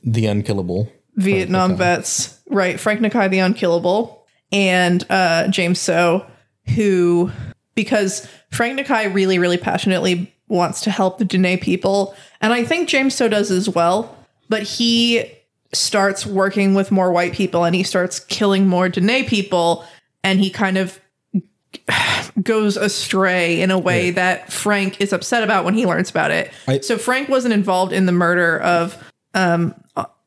The 0.05 0.27
unkillable. 0.27 0.91
Vietnam 1.17 1.77
vets, 1.77 2.41
right? 2.49 2.79
Frank 2.79 3.01
Nakai, 3.01 3.29
the 3.29 3.41
unkillable, 3.41 4.25
and 4.53 5.05
uh, 5.11 5.49
James 5.49 5.81
Tso, 5.81 6.25
who, 6.75 7.31
because 7.75 8.27
Frank 8.51 8.79
Nakai 8.79 9.13
really, 9.13 9.39
really 9.39 9.57
passionately 9.59 10.33
wants 10.47 10.81
to 10.83 10.91
help 10.91 11.19
the 11.19 11.25
Diné 11.25 11.61
people, 11.61 12.15
and 12.41 12.53
I 12.53 12.65
think 12.65 12.89
James 12.89 13.15
Tso 13.17 13.29
does 13.29 13.51
as 13.51 13.69
well, 13.69 14.17
but 14.49 14.63
he 14.63 15.25
starts 15.75 16.25
working 16.25 16.73
with 16.75 16.91
more 16.91 17.13
white 17.13 17.35
people 17.35 17.65
and 17.65 17.75
he 17.75 17.83
starts 17.83 18.21
killing 18.21 18.67
more 18.67 18.89
Diné 18.89 19.27
people, 19.27 19.85
and 20.29 20.39
he 20.41 20.51
kind 20.51 20.77
of 20.79 21.01
goes 22.43 22.77
astray 22.77 23.61
in 23.61 23.71
a 23.71 23.79
way 23.79 24.11
that 24.11 24.53
Frank 24.53 25.01
is 25.01 25.13
upset 25.13 25.43
about 25.43 25.65
when 25.65 25.75
he 25.75 25.87
learns 25.87 26.11
about 26.11 26.31
it. 26.31 26.51
I- 26.67 26.81
so 26.81 26.99
Frank 26.99 27.29
wasn't 27.29 27.55
involved 27.55 27.93
in 27.93 28.07
the 28.07 28.13
murder 28.13 28.59
of 28.61 28.97
um, 29.35 29.75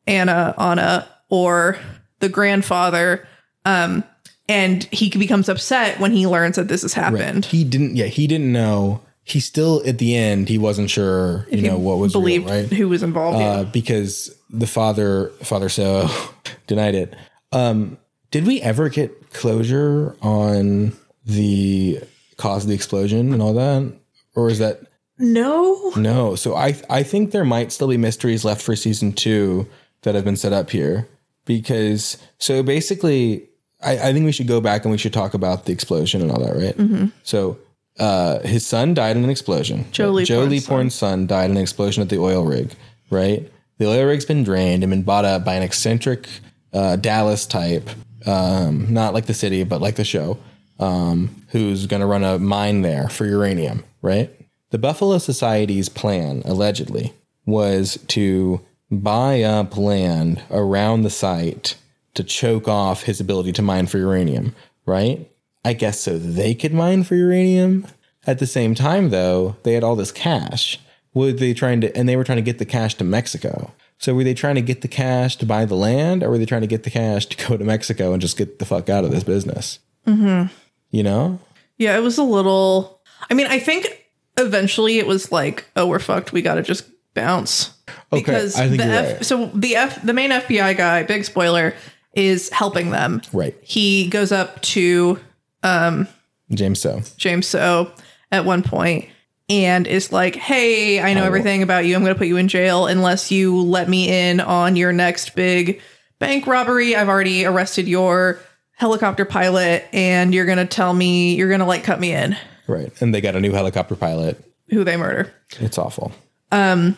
Anna, 0.06 0.54
Anna, 0.58 1.08
or 1.28 1.78
the 2.20 2.28
grandfather. 2.28 3.26
Um, 3.64 4.04
and 4.48 4.84
he 4.84 5.08
becomes 5.10 5.48
upset 5.48 5.98
when 6.00 6.12
he 6.12 6.26
learns 6.26 6.56
that 6.56 6.68
this 6.68 6.82
has 6.82 6.92
happened. 6.94 7.44
He 7.46 7.64
didn't. 7.64 7.96
Yeah, 7.96 8.06
he 8.06 8.26
didn't 8.26 8.52
know. 8.52 9.00
He 9.24 9.38
still 9.38 9.82
at 9.86 9.98
the 9.98 10.16
end 10.16 10.48
he 10.48 10.58
wasn't 10.58 10.90
sure. 10.90 11.46
You 11.50 11.62
know 11.62 11.78
what 11.78 11.98
was 11.98 12.12
Believed 12.12 12.46
real, 12.46 12.54
right? 12.62 12.72
who 12.72 12.88
was 12.88 13.02
involved. 13.04 13.38
yeah. 13.38 13.44
Uh, 13.50 13.64
because 13.64 14.34
the 14.50 14.66
father, 14.66 15.28
father 15.42 15.68
so 15.68 16.08
denied 16.66 16.96
it. 16.96 17.14
Um, 17.52 17.98
did 18.32 18.46
we 18.46 18.60
ever 18.60 18.88
get 18.88 19.12
closure 19.32 20.16
on 20.22 20.92
the 21.24 22.00
cause 22.36 22.64
of 22.64 22.68
the 22.68 22.74
explosion 22.74 23.32
and 23.32 23.42
all 23.42 23.54
that, 23.54 23.92
or 24.34 24.50
is 24.50 24.58
that 24.58 24.80
no, 25.18 25.92
No, 25.96 26.34
so 26.34 26.56
I 26.56 26.74
I 26.90 27.02
think 27.02 27.30
there 27.30 27.44
might 27.44 27.70
still 27.72 27.88
be 27.88 27.96
mysteries 27.96 28.44
left 28.44 28.62
for 28.62 28.74
season 28.74 29.12
two 29.12 29.68
that 30.02 30.14
have 30.14 30.24
been 30.24 30.36
set 30.36 30.52
up 30.52 30.70
here 30.70 31.08
because 31.44 32.18
so 32.38 32.62
basically 32.62 33.48
I, 33.82 33.92
I 34.08 34.12
think 34.12 34.24
we 34.24 34.32
should 34.32 34.48
go 34.48 34.60
back 34.60 34.84
and 34.84 34.90
we 34.92 34.98
should 34.98 35.12
talk 35.12 35.34
about 35.34 35.66
the 35.66 35.72
explosion 35.72 36.22
and 36.22 36.30
all 36.30 36.40
that, 36.40 36.56
right? 36.56 37.10
So 37.22 37.58
uh, 37.98 38.40
his 38.40 38.66
son 38.66 38.94
died 38.94 39.16
in 39.16 39.24
an 39.24 39.30
explosion. 39.30 39.84
Joe 39.92 40.10
Lee 40.10 40.24
Joe 40.24 40.40
Porn's 40.40 40.50
Leaphorn's 40.50 40.94
son 40.94 41.26
died 41.26 41.50
in 41.50 41.56
an 41.56 41.62
explosion 41.62 42.02
at 42.02 42.08
the 42.08 42.18
oil 42.18 42.44
rig, 42.44 42.72
right? 43.10 43.48
The 43.78 43.86
oil 43.86 44.06
rig's 44.06 44.24
been 44.24 44.44
drained 44.44 44.82
and 44.82 44.90
been 44.90 45.02
bought 45.02 45.24
up 45.24 45.44
by 45.44 45.54
an 45.54 45.62
eccentric 45.62 46.28
uh, 46.72 46.96
Dallas 46.96 47.46
type, 47.46 47.88
um, 48.26 48.92
not 48.92 49.14
like 49.14 49.26
the 49.26 49.34
city, 49.34 49.64
but 49.64 49.80
like 49.80 49.96
the 49.96 50.04
show, 50.04 50.38
um, 50.78 51.44
who's 51.48 51.86
going 51.86 52.00
to 52.00 52.06
run 52.06 52.24
a 52.24 52.38
mine 52.38 52.82
there 52.82 53.08
for 53.08 53.26
uranium, 53.26 53.84
right? 54.00 54.30
The 54.70 54.78
Buffalo 54.78 55.18
Society's 55.18 55.88
plan, 55.88 56.42
allegedly, 56.44 57.12
was 57.44 57.98
to 58.08 58.60
buy 58.90 59.42
up 59.42 59.76
land 59.76 60.42
around 60.50 61.02
the 61.02 61.10
site 61.10 61.76
to 62.14 62.24
choke 62.24 62.68
off 62.68 63.04
his 63.04 63.20
ability 63.20 63.52
to 63.52 63.62
mine 63.62 63.86
for 63.86 63.98
uranium, 63.98 64.54
right? 64.86 65.30
I 65.64 65.72
guess 65.72 66.00
so 66.00 66.18
they 66.18 66.54
could 66.54 66.74
mine 66.74 67.04
for 67.04 67.14
uranium. 67.14 67.86
At 68.26 68.38
the 68.38 68.46
same 68.46 68.74
time, 68.74 69.10
though, 69.10 69.56
they 69.62 69.74
had 69.74 69.84
all 69.84 69.96
this 69.96 70.12
cash. 70.12 70.78
Were 71.14 71.32
they 71.32 71.54
trying 71.54 71.80
to, 71.82 71.96
and 71.96 72.08
they 72.08 72.16
were 72.16 72.24
trying 72.24 72.36
to 72.36 72.42
get 72.42 72.58
the 72.58 72.64
cash 72.64 72.94
to 72.94 73.04
Mexico. 73.04 73.72
So 73.98 74.14
were 74.14 74.24
they 74.24 74.34
trying 74.34 74.56
to 74.56 74.62
get 74.62 74.80
the 74.80 74.88
cash 74.88 75.36
to 75.36 75.46
buy 75.46 75.64
the 75.64 75.76
land, 75.76 76.22
or 76.22 76.30
were 76.30 76.38
they 76.38 76.46
trying 76.46 76.62
to 76.62 76.66
get 76.66 76.82
the 76.82 76.90
cash 76.90 77.26
to 77.26 77.48
go 77.48 77.56
to 77.56 77.64
Mexico 77.64 78.12
and 78.12 78.20
just 78.20 78.36
get 78.36 78.58
the 78.58 78.64
fuck 78.64 78.88
out 78.88 79.04
of 79.04 79.10
this 79.10 79.24
business? 79.24 79.78
Mm-hmm. 80.06 80.52
You 80.90 81.02
know, 81.02 81.38
yeah, 81.78 81.96
it 81.96 82.00
was 82.00 82.18
a 82.18 82.24
little. 82.24 83.00
I 83.30 83.34
mean, 83.34 83.46
I 83.46 83.58
think 83.58 84.06
eventually 84.36 84.98
it 84.98 85.06
was 85.06 85.30
like, 85.30 85.64
oh, 85.76 85.86
we're 85.86 85.98
fucked. 85.98 86.32
We 86.32 86.42
got 86.42 86.54
to 86.56 86.62
just 86.62 86.84
bounce 87.14 87.74
because 88.10 88.56
I 88.56 88.68
think 88.68 88.80
the 88.80 88.86
F, 88.86 89.16
right. 89.16 89.24
so 89.24 89.46
the 89.54 89.76
F 89.76 90.02
the 90.02 90.12
main 90.12 90.30
FBI 90.30 90.76
guy, 90.76 91.02
big 91.02 91.24
spoiler, 91.24 91.74
is 92.14 92.48
helping 92.50 92.90
them. 92.90 93.22
right? 93.32 93.54
He 93.62 94.08
goes 94.08 94.32
up 94.32 94.60
to 94.62 95.18
um 95.62 96.08
James 96.50 96.80
Tso. 96.80 97.02
James 97.16 97.46
Tso 97.46 97.92
at 98.30 98.44
one 98.44 98.62
point 98.62 99.08
and 99.52 99.86
is 99.86 100.12
like, 100.12 100.34
"Hey, 100.36 101.00
I 101.00 101.14
know 101.14 101.24
everything 101.24 101.62
about 101.62 101.84
you. 101.84 101.94
I'm 101.94 102.02
going 102.02 102.14
to 102.14 102.18
put 102.18 102.26
you 102.26 102.36
in 102.38 102.48
jail 102.48 102.86
unless 102.86 103.30
you 103.30 103.62
let 103.62 103.88
me 103.88 104.08
in 104.08 104.40
on 104.40 104.76
your 104.76 104.92
next 104.92 105.34
big 105.34 105.80
bank 106.18 106.46
robbery. 106.46 106.96
I've 106.96 107.08
already 107.08 107.44
arrested 107.44 107.86
your 107.88 108.38
helicopter 108.72 109.24
pilot 109.24 109.84
and 109.92 110.34
you're 110.34 110.46
going 110.46 110.58
to 110.58 110.66
tell 110.66 110.92
me 110.92 111.34
you're 111.36 111.48
going 111.48 111.60
to 111.60 111.66
like 111.66 111.84
cut 111.84 112.00
me 112.00 112.12
in 112.12 112.36
Right. 112.66 112.90
And 113.00 113.14
they 113.14 113.20
got 113.20 113.36
a 113.36 113.40
new 113.40 113.52
helicopter 113.52 113.94
pilot. 113.96 114.42
who 114.70 114.84
they 114.84 114.96
murder." 114.96 115.32
It's 115.60 115.78
awful. 115.78 116.12
Um, 116.50 116.96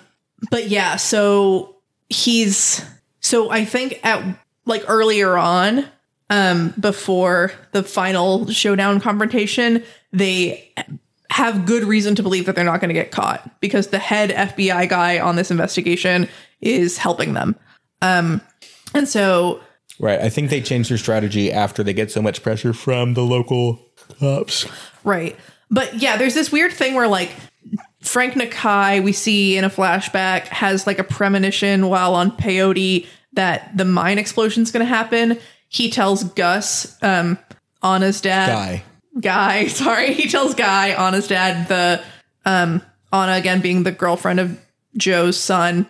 but 0.51 0.69
yeah, 0.69 0.97
so 0.97 1.77
he's 2.09 2.85
so 3.21 3.51
I 3.51 3.65
think 3.65 4.01
at 4.05 4.23
like 4.67 4.85
earlier 4.89 5.37
on 5.37 5.87
um, 6.31 6.73
before 6.79 7.53
the 7.73 7.83
final 7.83 8.47
showdown 8.51 9.01
confrontation, 9.01 9.83
they 10.13 10.73
have 11.35 11.67
good 11.67 11.83
reason 11.83 12.15
to 12.15 12.23
believe 12.23 12.47
that 12.47 12.55
they're 12.55 12.65
not 12.65 12.81
going 12.81 12.91
to 12.91 12.95
get 12.95 13.11
caught 13.11 13.61
because 13.61 13.89
the 13.89 13.99
head 13.99 14.31
FBI 14.31 14.89
guy 14.89 15.19
on 15.19 15.35
this 15.35 15.51
investigation 15.51 16.29
is 16.61 16.97
helping 16.97 17.33
them. 17.33 17.57
Um, 18.01 18.41
and 18.95 19.09
so 19.09 19.61
Right. 19.99 20.21
I 20.21 20.29
think 20.29 20.51
they 20.51 20.61
changed 20.61 20.91
their 20.91 20.99
strategy 20.99 21.51
after 21.51 21.83
they 21.83 21.93
get 21.93 22.13
so 22.13 22.23
much 22.23 22.41
pressure 22.45 22.73
from 22.73 23.15
the 23.15 23.23
local 23.23 23.81
cops. 24.21 24.67
Right. 25.03 25.37
But 25.71 25.95
yeah, 25.95 26.17
there's 26.17 26.35
this 26.35 26.53
weird 26.53 26.73
thing 26.73 26.95
where 26.95 27.09
like 27.09 27.33
Frank 28.01 28.35
Nakai, 28.35 29.03
we 29.03 29.13
see 29.13 29.57
in 29.57 29.65
a 29.65 29.71
flashback, 29.71 30.43
has 30.47 30.87
like 30.87 31.01
a 31.01 31.05
premonition 31.05 31.89
while 31.89 32.15
on 32.15 32.31
peyote 32.31 33.09
that 33.33 33.77
the 33.77 33.85
mine 33.85 34.19
explosion's 34.19 34.71
going 34.71 34.87
to 34.87 34.89
happen. 34.89 35.37
He 35.69 35.91
tells 35.91 36.23
Gus, 36.23 36.97
um, 37.03 37.39
Anna's 37.83 38.21
dad, 38.21 38.49
Guy. 38.49 38.85
Guy, 39.21 39.67
sorry, 39.69 40.15
he 40.15 40.29
tells 40.29 40.55
Guy, 40.55 40.89
Anna's 40.91 41.29
dad, 41.29 41.69
the 41.69 42.03
um, 42.45 42.83
Anna 43.13 43.33
again 43.33 43.61
being 43.61 43.83
the 43.83 43.93
girlfriend 43.93 44.41
of 44.41 44.59
Joe's 44.97 45.39
son, 45.39 45.87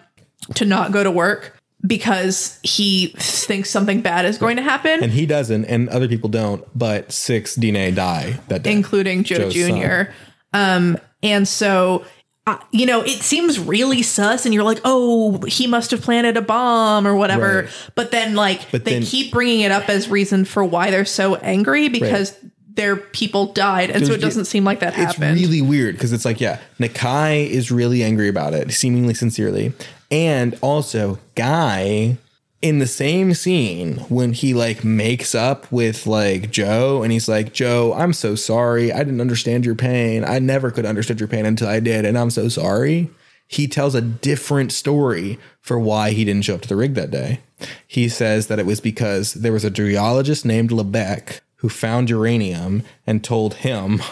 to 0.54 0.64
not 0.64 0.92
go 0.92 1.02
to 1.02 1.10
work 1.10 1.58
because 1.86 2.58
he 2.62 3.08
thinks 3.18 3.68
something 3.70 4.00
bad 4.00 4.24
is 4.24 4.38
going 4.38 4.56
to 4.56 4.62
happen. 4.62 5.02
And 5.02 5.12
he 5.12 5.26
doesn't, 5.26 5.66
and 5.66 5.88
other 5.90 6.08
people 6.08 6.30
don't, 6.30 6.64
but 6.76 7.12
six 7.12 7.56
Diné 7.56 7.94
die 7.94 8.40
that 8.48 8.62
day. 8.62 8.72
including 8.72 9.24
Joe 9.24 9.50
Joe's 9.50 9.68
son. 9.68 9.80
Jr. 9.80 10.12
Um, 10.54 10.98
and 11.22 11.46
so, 11.46 12.04
uh, 12.46 12.58
you 12.70 12.86
know, 12.86 13.02
it 13.02 13.20
seems 13.22 13.58
really 13.58 14.02
sus, 14.02 14.44
and 14.44 14.54
you're 14.54 14.64
like, 14.64 14.80
oh, 14.84 15.38
he 15.46 15.66
must 15.66 15.90
have 15.90 16.00
planted 16.02 16.36
a 16.36 16.42
bomb 16.42 17.06
or 17.06 17.14
whatever. 17.16 17.62
Right. 17.62 17.90
But 17.94 18.10
then, 18.10 18.34
like, 18.34 18.70
But 18.70 18.84
they 18.84 18.94
then- 18.94 19.02
keep 19.02 19.32
bringing 19.32 19.60
it 19.60 19.72
up 19.72 19.88
as 19.88 20.08
reason 20.08 20.44
for 20.44 20.64
why 20.64 20.90
they're 20.90 21.04
so 21.04 21.36
angry 21.36 21.88
because 21.88 22.34
their 22.74 22.96
people 22.96 23.52
died, 23.52 23.90
and 23.90 24.06
so 24.06 24.12
it 24.12 24.20
doesn't 24.20 24.46
seem 24.46 24.64
like 24.64 24.80
that 24.80 24.94
happened. 24.94 25.38
it's 25.38 25.40
really 25.40 25.62
weird 25.62 25.94
because 25.94 26.12
it's 26.12 26.24
like, 26.24 26.40
yeah, 26.40 26.60
Nakai 26.78 27.48
is 27.48 27.70
really 27.70 28.02
angry 28.02 28.28
about 28.28 28.52
it, 28.52 28.72
seemingly 28.72 29.14
sincerely. 29.14 29.72
And 30.10 30.58
also, 30.60 31.18
Guy 31.34 32.18
in 32.64 32.78
the 32.78 32.86
same 32.86 33.34
scene 33.34 33.98
when 34.08 34.32
he 34.32 34.54
like 34.54 34.82
makes 34.82 35.34
up 35.34 35.70
with 35.70 36.06
like 36.06 36.50
Joe 36.50 37.02
and 37.02 37.12
he's 37.12 37.28
like, 37.28 37.52
Joe, 37.52 37.92
I'm 37.94 38.14
so 38.14 38.34
sorry. 38.34 38.90
I 38.90 39.00
didn't 39.00 39.20
understand 39.20 39.66
your 39.66 39.74
pain. 39.74 40.24
I 40.24 40.38
never 40.38 40.70
could 40.70 40.86
understand 40.86 41.20
your 41.20 41.28
pain 41.28 41.44
until 41.44 41.68
I 41.68 41.78
did. 41.78 42.06
And 42.06 42.16
I'm 42.16 42.30
so 42.30 42.48
sorry. 42.48 43.10
He 43.46 43.68
tells 43.68 43.94
a 43.94 44.00
different 44.00 44.72
story 44.72 45.38
for 45.60 45.78
why 45.78 46.12
he 46.12 46.24
didn't 46.24 46.46
show 46.46 46.54
up 46.54 46.62
to 46.62 46.68
the 46.68 46.76
rig 46.76 46.94
that 46.94 47.10
day. 47.10 47.40
He 47.86 48.08
says 48.08 48.46
that 48.46 48.58
it 48.58 48.64
was 48.64 48.80
because 48.80 49.34
there 49.34 49.52
was 49.52 49.64
a 49.64 49.70
geologist 49.70 50.46
named 50.46 50.70
Lebec 50.70 51.40
who 51.64 51.70
found 51.70 52.10
uranium 52.10 52.82
and 53.06 53.24
told 53.24 53.54
him 53.54 54.02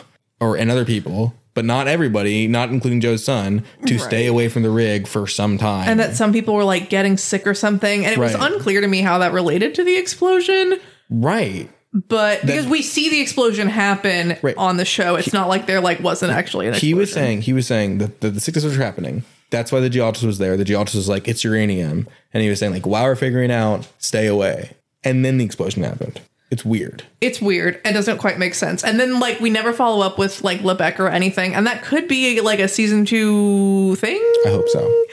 or 0.40 0.56
and 0.56 0.70
other 0.70 0.86
people, 0.86 1.34
but 1.52 1.66
not 1.66 1.86
everybody, 1.86 2.48
not 2.48 2.70
including 2.70 2.98
Joe's 3.02 3.22
son, 3.22 3.62
to 3.84 3.98
stay 3.98 4.26
away 4.26 4.48
from 4.48 4.62
the 4.62 4.70
rig 4.70 5.06
for 5.06 5.26
some 5.26 5.58
time. 5.58 5.86
and 5.86 6.00
that 6.00 6.16
some 6.16 6.32
people 6.32 6.54
were 6.54 6.64
like 6.64 6.88
getting 6.88 7.18
sick 7.18 7.46
or 7.46 7.52
something, 7.52 8.06
and 8.06 8.14
it 8.14 8.18
was 8.18 8.34
unclear 8.34 8.80
to 8.80 8.88
me 8.88 9.02
how 9.02 9.18
that 9.18 9.34
related 9.34 9.74
to 9.74 9.84
the 9.84 9.96
explosion. 9.98 10.80
right. 11.10 11.68
But 11.92 12.40
because 12.40 12.66
we 12.66 12.80
see 12.80 13.10
the 13.10 13.20
explosion 13.20 13.68
happen 13.68 14.38
Right. 14.40 14.56
on 14.56 14.78
the 14.78 14.86
show, 14.86 15.16
it's 15.16 15.34
not 15.34 15.48
like 15.50 15.66
there 15.66 15.82
like 15.82 16.00
wasn't 16.00 16.32
actually 16.32 16.68
an 16.68 16.72
explosion. 16.72 16.88
He 16.88 16.94
was 16.94 17.12
saying 17.12 17.42
he 17.42 17.52
was 17.52 17.66
saying 17.66 17.98
that 17.98 18.22
the, 18.22 18.30
the 18.30 18.40
sickness 18.40 18.64
was 18.64 18.76
happening. 18.78 19.24
That's 19.50 19.70
why 19.70 19.80
the 19.80 19.90
geologist 19.90 20.24
was 20.24 20.38
there. 20.38 20.56
The 20.56 20.64
geologist 20.64 20.96
was 20.96 21.06
like, 21.10 21.28
"It's 21.28 21.44
uranium," 21.44 22.08
and 22.32 22.42
he 22.42 22.48
was 22.48 22.60
saying 22.60 22.72
like, 22.72 22.86
"While 22.86 23.04
we're 23.04 23.14
figuring 23.14 23.52
out, 23.52 23.86
stay 23.98 24.26
away." 24.26 24.70
And 25.04 25.22
then 25.22 25.36
the 25.36 25.44
explosion 25.44 25.82
happened. 25.82 26.18
It's 26.52 26.64
weird. 26.66 27.02
it's 27.22 27.40
weird 27.40 27.80
and 27.82 27.94
doesn't 27.94 28.18
quite 28.18 28.38
make 28.38 28.54
sense. 28.54 28.84
And 28.84 29.00
then 29.00 29.18
like 29.18 29.40
we 29.40 29.48
never 29.48 29.72
follow 29.72 30.04
up 30.04 30.18
with 30.18 30.44
like 30.44 30.60
Lebec 30.60 30.98
or 30.98 31.08
anything, 31.08 31.54
and 31.54 31.66
that 31.66 31.82
could 31.82 32.06
be 32.06 32.40
like 32.42 32.58
a 32.60 32.68
season 32.68 33.06
two 33.06 33.96
thing. 33.96 34.20
I 34.46 34.50
hope 34.50 34.68
so. 34.68 35.04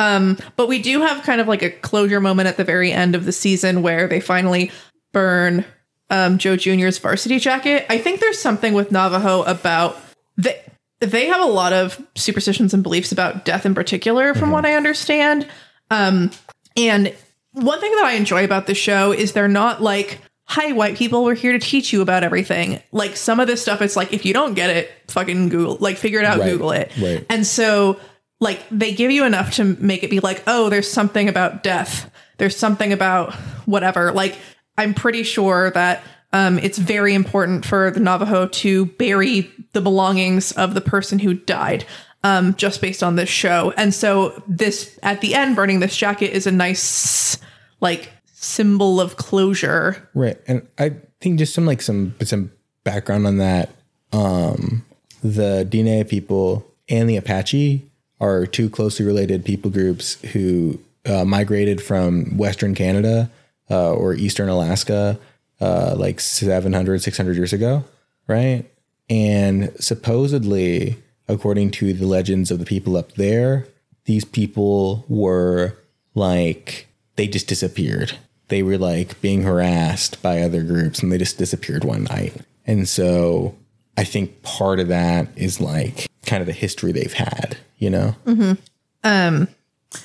Um, 0.00 0.38
But 0.56 0.68
we 0.68 0.82
do 0.82 1.00
have 1.02 1.22
kind 1.22 1.40
of 1.40 1.46
like 1.46 1.62
a 1.62 1.70
closure 1.70 2.20
moment 2.20 2.48
at 2.48 2.56
the 2.56 2.64
very 2.64 2.90
end 2.90 3.14
of 3.14 3.24
the 3.24 3.32
season 3.32 3.82
where 3.82 4.08
they 4.08 4.18
finally 4.20 4.72
burn 5.12 5.64
um, 6.10 6.36
Joe 6.38 6.56
Jr.'s 6.56 6.98
varsity 6.98 7.38
jacket. 7.38 7.86
I 7.88 7.98
think 7.98 8.18
there's 8.18 8.38
something 8.40 8.74
with 8.74 8.90
Navajo 8.90 9.42
about 9.42 9.96
they 10.36 10.60
they 11.00 11.26
have 11.26 11.40
a 11.40 11.46
lot 11.46 11.72
of 11.72 12.04
superstitions 12.16 12.74
and 12.74 12.82
beliefs 12.82 13.12
about 13.12 13.44
death 13.44 13.64
in 13.64 13.74
particular, 13.74 14.34
from 14.34 14.50
what 14.50 14.66
I 14.66 14.74
understand. 14.74 15.46
Um, 15.92 16.32
and 16.76 17.14
one 17.52 17.80
thing 17.80 17.92
that 17.92 18.04
I 18.04 18.12
enjoy 18.14 18.44
about 18.44 18.66
the 18.66 18.74
show 18.74 19.12
is 19.12 19.32
they're 19.32 19.46
not 19.48 19.80
like, 19.80 20.18
"Hi, 20.48 20.72
white 20.72 20.96
people, 20.96 21.24
we're 21.24 21.34
here 21.34 21.52
to 21.52 21.58
teach 21.58 21.92
you 21.92 22.02
about 22.02 22.24
everything." 22.24 22.80
Like 22.92 23.16
some 23.16 23.38
of 23.40 23.46
this 23.46 23.62
stuff, 23.62 23.80
it's 23.82 23.96
like 23.96 24.12
if 24.12 24.24
you 24.24 24.32
don't 24.32 24.54
get 24.54 24.70
it, 24.70 24.90
fucking 25.08 25.48
Google, 25.50 25.76
like 25.80 25.96
figure 25.96 26.18
it 26.20 26.24
out, 26.24 26.38
Right, 26.38 26.50
Google 26.50 26.72
it. 26.72 26.90
right. 27.00 27.24
And 27.30 27.46
so, 27.46 27.98
like, 28.40 28.62
they 28.70 28.92
give 28.92 29.10
you 29.10 29.24
enough 29.24 29.54
to 29.54 29.64
make 29.80 30.02
it 30.04 30.10
be 30.10 30.20
like, 30.20 30.42
"Oh, 30.46 30.68
there's 30.68 30.90
something 30.90 31.28
about 31.28 31.62
death. 31.62 32.10
There's 32.38 32.56
something 32.56 32.92
about 32.92 33.34
whatever." 33.66 34.12
Like, 34.12 34.36
I'm 34.76 34.94
pretty 34.94 35.22
sure 35.22 35.70
that 35.72 36.02
um, 36.32 36.58
it's 36.58 36.78
very 36.78 37.14
important 37.14 37.64
for 37.64 37.90
the 37.90 38.00
Navajo 38.00 38.46
to 38.48 38.86
bury 38.86 39.50
the 39.72 39.80
belongings 39.80 40.52
of 40.52 40.74
the 40.74 40.80
person 40.80 41.18
who 41.18 41.34
died. 41.34 41.84
Um, 42.24 42.54
just 42.56 42.80
based 42.80 43.04
on 43.04 43.14
this 43.14 43.28
show. 43.28 43.72
And 43.76 43.94
so 43.94 44.42
this 44.48 44.98
at 45.04 45.20
the 45.20 45.36
end, 45.36 45.54
burning 45.54 45.78
this 45.78 45.96
jacket 45.96 46.32
is 46.32 46.48
a 46.48 46.50
nice 46.52 47.38
like 47.80 48.10
symbol 48.40 49.00
of 49.00 49.16
closure. 49.16 50.08
Right. 50.14 50.38
And 50.46 50.66
I 50.78 50.94
think 51.20 51.38
just 51.38 51.54
some 51.54 51.66
like 51.66 51.82
some 51.82 52.14
some 52.22 52.52
background 52.84 53.26
on 53.26 53.38
that. 53.38 53.70
Um 54.12 54.84
the 55.22 55.66
Diné 55.68 56.08
people 56.08 56.64
and 56.88 57.08
the 57.08 57.16
Apache 57.16 57.84
are 58.20 58.46
two 58.46 58.70
closely 58.70 59.04
related 59.04 59.44
people 59.44 59.70
groups 59.70 60.14
who 60.32 60.78
uh, 61.04 61.24
migrated 61.24 61.82
from 61.82 62.36
Western 62.36 62.74
Canada 62.74 63.30
uh, 63.70 63.92
or 63.92 64.14
Eastern 64.14 64.48
Alaska 64.48 65.18
uh, 65.60 65.94
like 65.96 66.20
700, 66.20 67.02
600 67.02 67.36
years 67.36 67.52
ago, 67.52 67.84
right? 68.26 68.64
And 69.10 69.72
supposedly, 69.80 70.96
according 71.26 71.70
to 71.72 71.92
the 71.92 72.06
legends 72.06 72.50
of 72.50 72.58
the 72.58 72.64
people 72.64 72.96
up 72.96 73.12
there, 73.12 73.66
these 74.04 74.24
people 74.24 75.04
were 75.08 75.76
like, 76.14 76.86
they 77.16 77.26
just 77.26 77.48
disappeared. 77.48 78.16
They 78.48 78.62
were 78.62 78.78
like 78.78 79.20
being 79.20 79.42
harassed 79.42 80.22
by 80.22 80.40
other 80.40 80.62
groups 80.62 81.02
and 81.02 81.12
they 81.12 81.18
just 81.18 81.38
disappeared 81.38 81.84
one 81.84 82.04
night. 82.04 82.34
And 82.66 82.88
so 82.88 83.56
I 83.96 84.04
think 84.04 84.42
part 84.42 84.80
of 84.80 84.88
that 84.88 85.28
is 85.36 85.60
like 85.60 86.06
kind 86.26 86.40
of 86.40 86.46
the 86.46 86.52
history 86.52 86.92
they've 86.92 87.12
had, 87.12 87.56
you 87.78 87.90
know? 87.90 88.14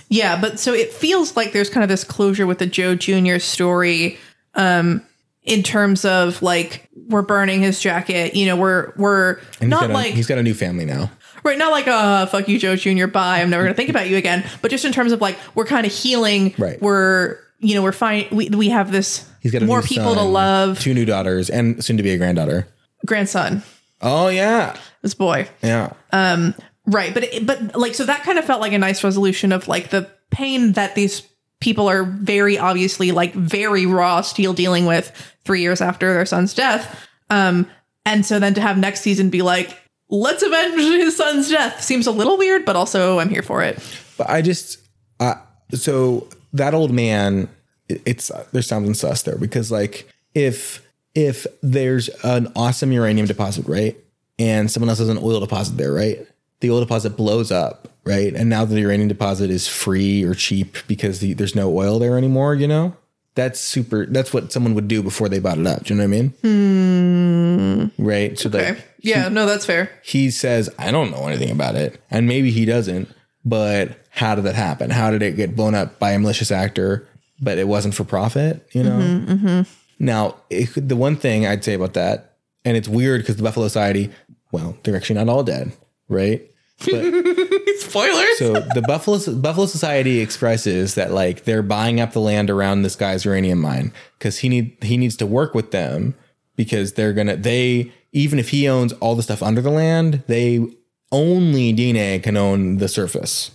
Yeah, 0.10 0.40
but 0.40 0.60
so 0.60 0.74
it 0.74 0.92
feels 0.92 1.36
like 1.36 1.52
there's 1.52 1.70
kind 1.70 1.84
of 1.84 1.90
this 1.90 2.04
closure 2.04 2.48
with 2.48 2.60
the 2.60 2.68
Joe 2.68 2.96
Jr. 2.96 3.40
story 3.40 4.18
um 4.56 5.02
in 5.44 5.62
terms 5.62 6.06
of 6.06 6.42
like 6.42 6.90
we're 7.10 7.22
burning 7.22 7.62
his 7.62 7.80
jacket, 7.80 8.34
you 8.36 8.46
know, 8.46 8.56
we're 8.56 8.94
we're 8.96 9.40
And 9.60 9.70
not 9.70 9.90
a, 9.90 9.94
like 9.94 10.14
he's 10.14 10.28
got 10.28 10.38
a 10.38 10.44
new 10.44 10.54
family 10.54 10.86
now. 10.86 11.12
Right, 11.44 11.58
not 11.58 11.72
like 11.72 11.88
uh 11.88 12.26
fuck 12.28 12.48
you, 12.48 12.58
Joe 12.58 12.76
Jr. 12.78 13.08
Bye. 13.08 13.42
I'm 13.42 13.50
never 13.50 13.64
gonna 13.64 13.76
think 13.76 13.90
about 13.90 14.10
you 14.10 14.16
again. 14.16 14.46
But 14.62 14.72
just 14.72 14.86
in 14.86 14.94
terms 14.94 15.12
of 15.12 15.20
like 15.20 15.38
we're 15.54 15.66
kind 15.66 15.86
of 15.86 15.92
healing. 15.92 16.54
Right. 16.58 16.82
We're 16.82 17.40
you 17.64 17.76
know 17.76 17.82
we're 17.82 17.92
fine. 17.92 18.28
We 18.32 18.50
we 18.50 18.70
have 18.70 18.92
this 18.92 19.28
He's 19.42 19.52
got 19.52 19.62
more 19.64 19.82
people 19.82 20.16
to 20.16 20.22
love. 20.22 20.80
two 20.80 20.94
new 20.94 21.06
daughters, 21.06 21.50
and 21.50 21.84
soon 21.84 21.98
to 21.98 22.04
be 22.04 22.12
a 22.12 22.18
granddaughter. 22.18 22.68
Grandson, 23.06 23.64
Oh 24.02 24.28
yeah, 24.30 24.78
this 25.02 25.14
boy. 25.14 25.48
yeah. 25.62 25.94
Um. 26.12 26.54
Right, 26.86 27.14
but 27.14 27.24
it, 27.24 27.46
but 27.46 27.76
like 27.78 27.96
so 27.96 28.06
that 28.06 28.24
kind 28.24 28.38
of 28.38 28.44
felt 28.46 28.60
like 28.60 28.74
a 28.74 28.78
nice 28.78 29.04
resolution 29.04 29.52
of 29.54 29.68
like 29.70 29.90
the 29.90 30.10
pain 30.32 30.74
that 30.74 30.96
these 30.96 31.22
people 31.62 31.88
are 31.90 32.04
very 32.04 32.58
obviously 32.58 33.14
like 33.14 33.34
very 33.34 33.86
raw 33.86 34.20
still 34.20 34.52
dealing 34.52 34.86
with 34.86 35.10
three 35.46 35.62
years 35.62 35.80
after 35.80 36.14
their 36.14 36.26
son's 36.26 36.54
death. 36.54 37.08
Um, 37.30 37.68
and 38.06 38.26
so 38.26 38.38
then 38.38 38.54
to 38.56 38.62
have 38.62 38.78
next 38.78 39.00
season 39.00 39.30
be 39.30 39.42
like, 39.42 39.78
let's 40.10 40.44
avenge 40.44 40.76
his 40.76 41.16
son's 41.16 41.50
death 41.50 41.82
seems 41.82 42.06
a 42.06 42.12
little 42.12 42.38
weird, 42.38 42.66
but 42.66 42.76
also 42.76 43.18
I'm 43.20 43.30
here 43.30 43.44
for 43.44 43.64
it. 43.64 43.80
But 44.18 44.30
I 44.30 44.42
just, 44.42 44.78
uh, 45.22 45.36
so 45.74 46.28
that 46.54 46.74
old 46.74 46.92
man, 46.92 47.50
it's 47.90 48.32
there's 48.52 48.68
something 48.68 48.94
sus 48.94 49.24
there 49.24 49.38
because 49.38 49.72
like 49.72 50.08
if 50.34 50.82
if 51.16 51.46
there's 51.62 52.10
an 52.24 52.52
awesome 52.56 52.92
uranium 52.92 53.28
deposit, 53.28 53.68
right, 53.68 53.96
and 54.40 54.72
someone 54.72 54.90
else 54.90 55.00
has 55.00 55.10
an 55.10 55.20
oil 55.22 55.40
deposit 55.40 55.78
there, 55.78 55.94
right, 55.94 56.26
the 56.62 56.72
oil 56.72 56.80
deposit 56.80 57.12
blows 57.18 57.52
up, 57.52 57.88
right, 58.04 58.34
and 58.34 58.50
now 58.50 58.66
the 58.66 58.80
uranium 58.80 59.08
deposit 59.10 59.50
is 59.50 59.68
free 59.68 60.24
or 60.24 60.34
cheap 60.34 60.78
because 60.88 61.20
the, 61.20 61.34
there's 61.34 61.56
no 61.56 61.76
oil 61.76 62.00
there 62.00 62.18
anymore, 62.18 62.56
you 62.56 62.68
know. 62.68 62.96
That's 63.36 63.60
super. 63.60 64.06
That's 64.06 64.32
what 64.32 64.52
someone 64.52 64.76
would 64.76 64.88
do 64.88 65.02
before 65.02 65.28
they 65.28 65.40
bought 65.40 65.58
it 65.58 65.66
up. 65.66 65.84
Do 65.86 65.94
you 65.94 65.98
know 66.00 66.04
what 66.08 66.16
I 66.16 66.22
mean? 66.22 66.30
Hmm. 66.42 67.86
Right. 67.98 68.38
So 68.38 68.50
Okay. 68.50 68.70
like, 68.74 68.88
Yeah, 69.00 69.28
no, 69.30 69.46
that's 69.48 69.66
fair. 69.66 69.90
he 70.04 70.30
says, 70.32 70.70
I 70.78 70.92
don't 70.92 71.10
know 71.12 71.28
anything 71.28 71.50
about 71.52 71.76
it. 71.76 72.00
And 72.12 72.28
maybe 72.28 72.52
he 72.52 72.66
doesn't, 72.66 73.10
but 73.46 73.98
how 74.10 74.36
did 74.36 74.46
that 74.46 74.56
happen? 74.56 74.90
How 74.90 75.12
did 75.12 75.22
it 75.22 75.36
get 75.36 75.56
blown 75.56 75.76
up 75.76 76.00
by 76.00 76.12
a 76.12 76.20
malicious 76.20 76.52
actor, 76.52 77.08
but 77.42 77.58
it 77.58 77.68
wasn't 77.68 77.96
for 77.96 78.04
profit? 78.04 78.68
You 78.74 78.84
know? 78.84 78.98
Mm-hmm, 78.98 79.32
mm-hmm. 79.34 79.62
Now, 80.00 80.36
it, 80.50 80.70
the 80.76 80.96
one 80.96 81.16
thing 81.16 81.46
I'd 81.46 81.64
say 81.64 81.74
about 81.74 81.94
that, 81.94 82.38
and 82.66 82.78
it's 82.78 82.88
weird 82.88 83.22
because 83.22 83.38
the 83.38 83.44
Buffalo 83.44 83.68
Society, 83.68 84.10
well, 84.52 84.78
they're 84.84 84.96
actually 84.96 85.16
not 85.16 85.30
all 85.30 85.44
dead, 85.44 85.72
right? 86.10 86.42
But 86.80 87.04
Spoilers. 87.80 88.38
so 88.38 88.54
the 88.74 88.84
Buffalo 88.86 89.20
Buffalo 89.36 89.68
Society 89.68 90.20
expresses 90.20 90.96
that 90.96 91.12
like 91.12 91.44
they're 91.46 91.62
buying 91.62 92.00
up 92.02 92.14
the 92.14 92.20
land 92.20 92.50
around 92.50 92.82
this 92.82 92.96
guy's 92.96 93.26
uranium 93.26 93.62
mine 93.62 93.94
because 94.18 94.40
he 94.40 94.50
need 94.50 94.78
he 94.82 94.98
needs 94.98 95.16
to 95.18 95.26
work 95.26 95.54
with 95.54 95.72
them 95.72 96.16
because 96.56 96.94
they're 96.94 97.14
gonna 97.14 97.36
they 97.36 97.92
even 98.12 98.40
if 98.40 98.50
he 98.50 98.68
owns 98.68 98.92
all 98.94 99.16
the 99.16 99.24
stuff 99.24 99.44
under 99.44 99.62
the 99.62 99.70
land, 99.70 100.24
they 100.28 100.66
only 101.14 101.74
Diné 101.74 102.22
can 102.22 102.36
own 102.36 102.78
the 102.80 102.90
surface, 102.90 103.52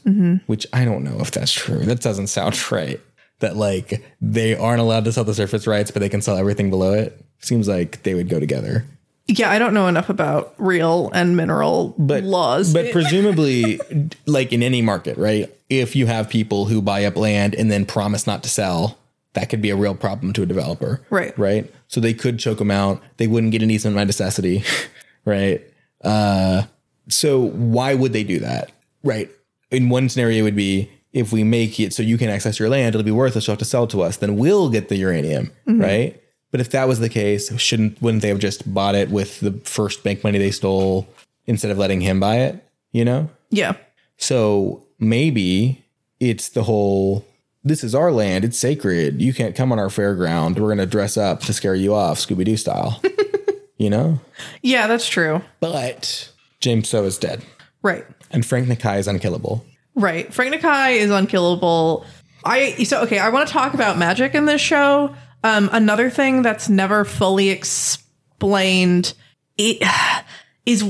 which 0.46 0.66
I 0.72 0.86
don't 0.86 1.04
know 1.04 1.18
if 1.20 1.30
that's 1.30 1.52
true. 1.52 1.80
That 1.80 2.00
doesn't 2.00 2.28
sound 2.28 2.72
right. 2.72 3.00
That 3.40 3.56
like 3.56 4.02
they 4.20 4.54
aren't 4.56 4.80
allowed 4.80 5.04
to 5.04 5.12
sell 5.12 5.24
the 5.24 5.34
surface 5.34 5.66
rights, 5.66 5.90
but 5.90 6.00
they 6.00 6.08
can 6.08 6.22
sell 6.22 6.36
everything 6.38 6.70
below 6.70 6.94
it. 6.94 7.22
Seems 7.40 7.68
like 7.68 8.02
they 8.02 8.14
would 8.14 8.28
go 8.28 8.40
together. 8.40 8.84
yeah, 9.26 9.50
I 9.50 9.58
don't 9.60 9.74
know 9.74 9.86
enough 9.86 10.08
about 10.08 10.54
real 10.58 11.10
and 11.12 11.36
mineral 11.36 11.94
laws. 11.98 12.72
But 12.72 12.90
presumably, 12.92 13.78
like 14.26 14.52
in 14.52 14.62
any 14.62 14.80
market, 14.82 15.18
right? 15.18 15.52
If 15.68 15.94
you 15.94 16.06
have 16.06 16.28
people 16.28 16.64
who 16.64 16.80
buy 16.82 17.04
up 17.04 17.16
land 17.16 17.54
and 17.54 17.70
then 17.70 17.84
promise 17.86 18.26
not 18.26 18.42
to 18.42 18.48
sell, 18.48 18.98
that 19.34 19.50
could 19.50 19.60
be 19.62 19.70
a 19.70 19.76
real 19.76 19.94
problem 19.94 20.32
to 20.32 20.42
a 20.42 20.46
developer. 20.46 21.00
Right. 21.10 21.38
Right. 21.38 21.72
So 21.86 22.00
they 22.00 22.14
could 22.14 22.38
choke 22.40 22.58
them 22.58 22.70
out. 22.72 23.00
They 23.18 23.26
wouldn't 23.28 23.52
get 23.52 23.62
an 23.62 23.70
easement 23.70 23.94
by 23.94 24.04
necessity. 24.04 24.64
right. 25.24 25.62
Uh, 26.02 26.62
so 27.08 27.48
why 27.50 27.94
would 27.94 28.12
they 28.12 28.24
do 28.24 28.38
that? 28.40 28.70
Right. 29.02 29.30
In 29.70 29.88
one 29.88 30.08
scenario 30.08 30.44
would 30.44 30.56
be 30.56 30.90
if 31.12 31.32
we 31.32 31.44
make 31.44 31.80
it 31.80 31.92
so 31.92 32.02
you 32.02 32.18
can 32.18 32.28
access 32.28 32.58
your 32.58 32.68
land, 32.68 32.94
it'll 32.94 33.04
be 33.04 33.10
worthless. 33.10 33.46
You'll 33.46 33.52
have 33.52 33.58
to 33.60 33.64
sell 33.64 33.84
it 33.84 33.90
to 33.90 34.02
us. 34.02 34.18
Then 34.18 34.36
we'll 34.36 34.68
get 34.68 34.88
the 34.88 34.96
uranium. 34.96 35.52
Mm-hmm. 35.66 35.80
Right. 35.80 36.22
But 36.50 36.60
if 36.60 36.70
that 36.70 36.88
was 36.88 37.00
the 37.00 37.08
case, 37.08 37.56
shouldn't 37.60 38.00
wouldn't 38.00 38.22
they 38.22 38.28
have 38.28 38.38
just 38.38 38.72
bought 38.72 38.94
it 38.94 39.10
with 39.10 39.40
the 39.40 39.52
first 39.64 40.02
bank 40.02 40.24
money 40.24 40.38
they 40.38 40.50
stole 40.50 41.06
instead 41.46 41.70
of 41.70 41.78
letting 41.78 42.00
him 42.00 42.20
buy 42.20 42.36
it? 42.38 42.64
You 42.92 43.04
know? 43.04 43.30
yeah. 43.50 43.74
So 44.16 44.84
maybe 44.98 45.84
it's 46.20 46.48
the 46.48 46.64
whole 46.64 47.24
this 47.64 47.84
is 47.84 47.94
our 47.94 48.10
land, 48.10 48.44
it's 48.44 48.58
sacred. 48.58 49.20
You 49.20 49.34
can't 49.34 49.54
come 49.54 49.72
on 49.72 49.78
our 49.78 49.88
fairground. 49.88 50.58
We're 50.58 50.68
gonna 50.68 50.86
dress 50.86 51.16
up 51.16 51.40
to 51.42 51.52
scare 51.52 51.74
you 51.74 51.94
off, 51.94 52.18
Scooby 52.18 52.44
Doo 52.44 52.56
style. 52.56 53.02
you 53.76 53.90
know? 53.90 54.20
Yeah, 54.62 54.86
that's 54.86 55.08
true. 55.08 55.42
But 55.60 56.32
James 56.60 56.88
Tso 56.88 57.04
is 57.04 57.18
dead. 57.18 57.42
Right. 57.82 58.04
And 58.30 58.44
Frank 58.44 58.68
Nakai 58.68 58.98
is 58.98 59.06
unkillable. 59.06 59.64
Right. 59.94 60.32
Frank 60.32 60.54
Nakai 60.54 60.96
is 60.96 61.10
unkillable. 61.10 62.04
I 62.44 62.84
so 62.84 63.02
okay, 63.02 63.18
I 63.18 63.28
want 63.30 63.46
to 63.48 63.52
talk 63.52 63.74
about 63.74 63.98
magic 63.98 64.34
in 64.34 64.44
this 64.44 64.60
show. 64.60 65.14
Um 65.44 65.68
another 65.72 66.10
thing 66.10 66.42
that's 66.42 66.68
never 66.68 67.04
fully 67.04 67.50
explained 67.50 69.14
it 69.56 69.82
is 70.66 70.84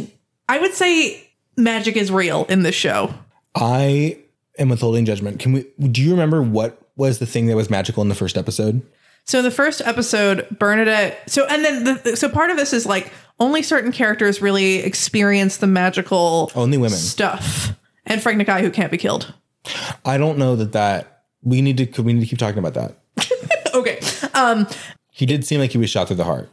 I 0.48 0.58
would 0.58 0.74
say 0.74 1.30
magic 1.56 1.96
is 1.96 2.10
real 2.10 2.44
in 2.48 2.62
this 2.62 2.74
show. 2.74 3.12
I 3.54 4.18
am 4.58 4.68
withholding 4.68 5.04
judgment. 5.04 5.40
Can 5.40 5.52
we 5.52 5.66
do 5.90 6.02
you 6.02 6.10
remember 6.10 6.42
what 6.42 6.80
was 6.96 7.18
the 7.18 7.26
thing 7.26 7.46
that 7.46 7.56
was 7.56 7.70
magical 7.70 8.02
in 8.02 8.08
the 8.08 8.14
first 8.14 8.36
episode? 8.36 8.82
So 9.24 9.38
in 9.38 9.44
the 9.44 9.50
first 9.50 9.82
episode, 9.82 10.48
Bernadette. 10.58 11.30
So 11.30 11.46
and 11.46 11.64
then 11.64 12.00
the, 12.02 12.16
so 12.16 12.28
part 12.28 12.50
of 12.50 12.56
this 12.56 12.72
is 12.72 12.86
like 12.86 13.12
only 13.40 13.62
certain 13.62 13.92
characters 13.92 14.40
really 14.42 14.76
experience 14.76 15.58
the 15.58 15.66
magical 15.66 16.50
Only 16.54 16.76
women. 16.78 16.98
stuff, 16.98 17.72
and 18.06 18.22
Frank 18.22 18.40
Nakai 18.40 18.60
who 18.60 18.70
can't 18.70 18.90
be 18.90 18.98
killed. 18.98 19.32
I 20.04 20.18
don't 20.18 20.38
know 20.38 20.56
that 20.56 20.72
that 20.72 21.22
we 21.42 21.62
need 21.62 21.76
to 21.94 22.02
we 22.02 22.12
need 22.12 22.20
to 22.20 22.26
keep 22.26 22.38
talking 22.38 22.58
about 22.58 22.74
that. 22.74 22.94
Okay, 23.74 24.00
um, 24.34 24.66
He 25.12 25.24
did 25.26 25.44
seem 25.46 25.60
like 25.60 25.70
he 25.70 25.78
was 25.78 25.88
shot 25.90 26.08
through 26.08 26.16
the 26.16 26.24
heart 26.24 26.50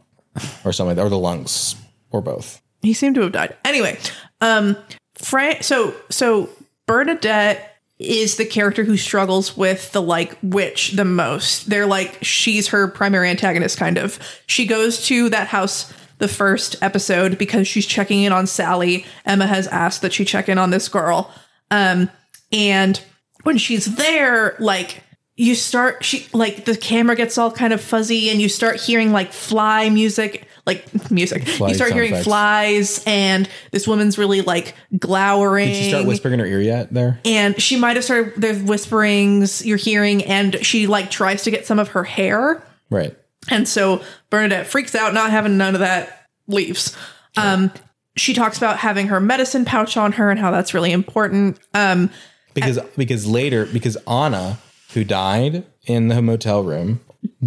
or 0.64 0.72
something 0.72 0.96
or 0.98 1.08
the 1.08 1.18
lungs 1.18 1.74
or 2.10 2.20
both. 2.20 2.60
he 2.82 2.92
seemed 2.92 3.14
to 3.16 3.22
have 3.22 3.32
died. 3.32 3.56
Anyway, 3.64 3.98
um, 4.40 4.76
Frank. 5.14 5.64
So 5.64 5.94
so 6.10 6.48
Bernadette 6.86 7.72
is 7.98 8.36
the 8.36 8.44
character 8.44 8.84
who 8.84 8.96
struggles 8.96 9.56
with 9.56 9.90
the 9.92 10.02
like 10.02 10.36
witch 10.42 10.92
the 10.92 11.04
most. 11.06 11.68
They're 11.70 11.86
like 11.86 12.18
she's 12.22 12.68
her 12.68 12.86
primary 12.86 13.28
antagonist, 13.30 13.78
kind 13.78 13.98
of. 13.98 14.18
She 14.46 14.66
goes 14.66 15.04
to 15.06 15.28
that 15.30 15.48
house 15.48 15.92
the 16.18 16.28
first 16.28 16.76
episode 16.82 17.38
because 17.38 17.68
she's 17.68 17.86
checking 17.86 18.22
in 18.22 18.32
on 18.32 18.46
Sally. 18.46 19.04
Emma 19.24 19.46
has 19.46 19.66
asked 19.68 20.02
that 20.02 20.12
she 20.12 20.24
check 20.24 20.48
in 20.48 20.58
on 20.58 20.70
this 20.70 20.88
girl. 20.88 21.32
Um, 21.70 22.10
and 22.52 23.00
when 23.42 23.58
she's 23.58 23.96
there, 23.96 24.56
like 24.58 25.02
you 25.38 25.54
start 25.54 26.02
she 26.02 26.26
like 26.32 26.64
the 26.64 26.74
camera 26.76 27.14
gets 27.14 27.36
all 27.36 27.50
kind 27.50 27.72
of 27.74 27.80
fuzzy 27.80 28.30
and 28.30 28.40
you 28.40 28.48
start 28.48 28.80
hearing 28.80 29.12
like 29.12 29.32
fly 29.34 29.90
music 29.90 30.48
like 30.64 30.86
music 31.10 31.46
you 31.46 31.74
start 31.74 31.92
hearing 31.92 32.10
effects. 32.12 32.24
flies 32.24 33.04
and 33.06 33.46
this 33.70 33.86
woman's 33.86 34.16
really 34.16 34.40
like 34.40 34.74
glowering 34.98 35.68
Did 35.68 35.76
she 35.76 35.88
start 35.90 36.06
whispering 36.06 36.32
in 36.34 36.40
her 36.40 36.46
ear 36.46 36.62
yet 36.62 36.90
there? 36.90 37.20
and 37.26 37.60
she 37.60 37.76
might 37.78 37.96
have 37.96 38.04
started 38.06 38.32
there's 38.38 38.62
whisperings 38.62 39.62
you're 39.66 39.76
hearing 39.76 40.24
and 40.24 40.64
she 40.64 40.86
like 40.86 41.10
tries 41.10 41.42
to 41.42 41.50
get 41.50 41.66
some 41.66 41.78
of 41.78 41.88
her 41.88 42.04
hair 42.04 42.62
Right. 42.88 43.14
And 43.50 43.68
so 43.68 44.02
Bernadette 44.30 44.66
freaks 44.66 44.94
out, 44.94 45.14
not 45.14 45.30
having 45.30 45.56
none 45.56 45.74
of 45.74 45.80
that, 45.80 46.28
leaves. 46.46 46.96
Um, 47.36 47.70
she 48.16 48.32
talks 48.32 48.56
about 48.56 48.78
having 48.78 49.08
her 49.08 49.20
medicine 49.20 49.64
pouch 49.64 49.96
on 49.96 50.12
her 50.12 50.30
and 50.30 50.40
how 50.40 50.50
that's 50.50 50.72
really 50.72 50.92
important. 50.92 51.58
Um, 51.74 52.10
Because 52.54 52.78
because 52.96 53.26
later 53.26 53.66
because 53.66 53.96
Anna, 54.08 54.58
who 54.94 55.04
died 55.04 55.64
in 55.84 56.08
the 56.08 56.22
motel 56.22 56.62
room, 56.62 57.00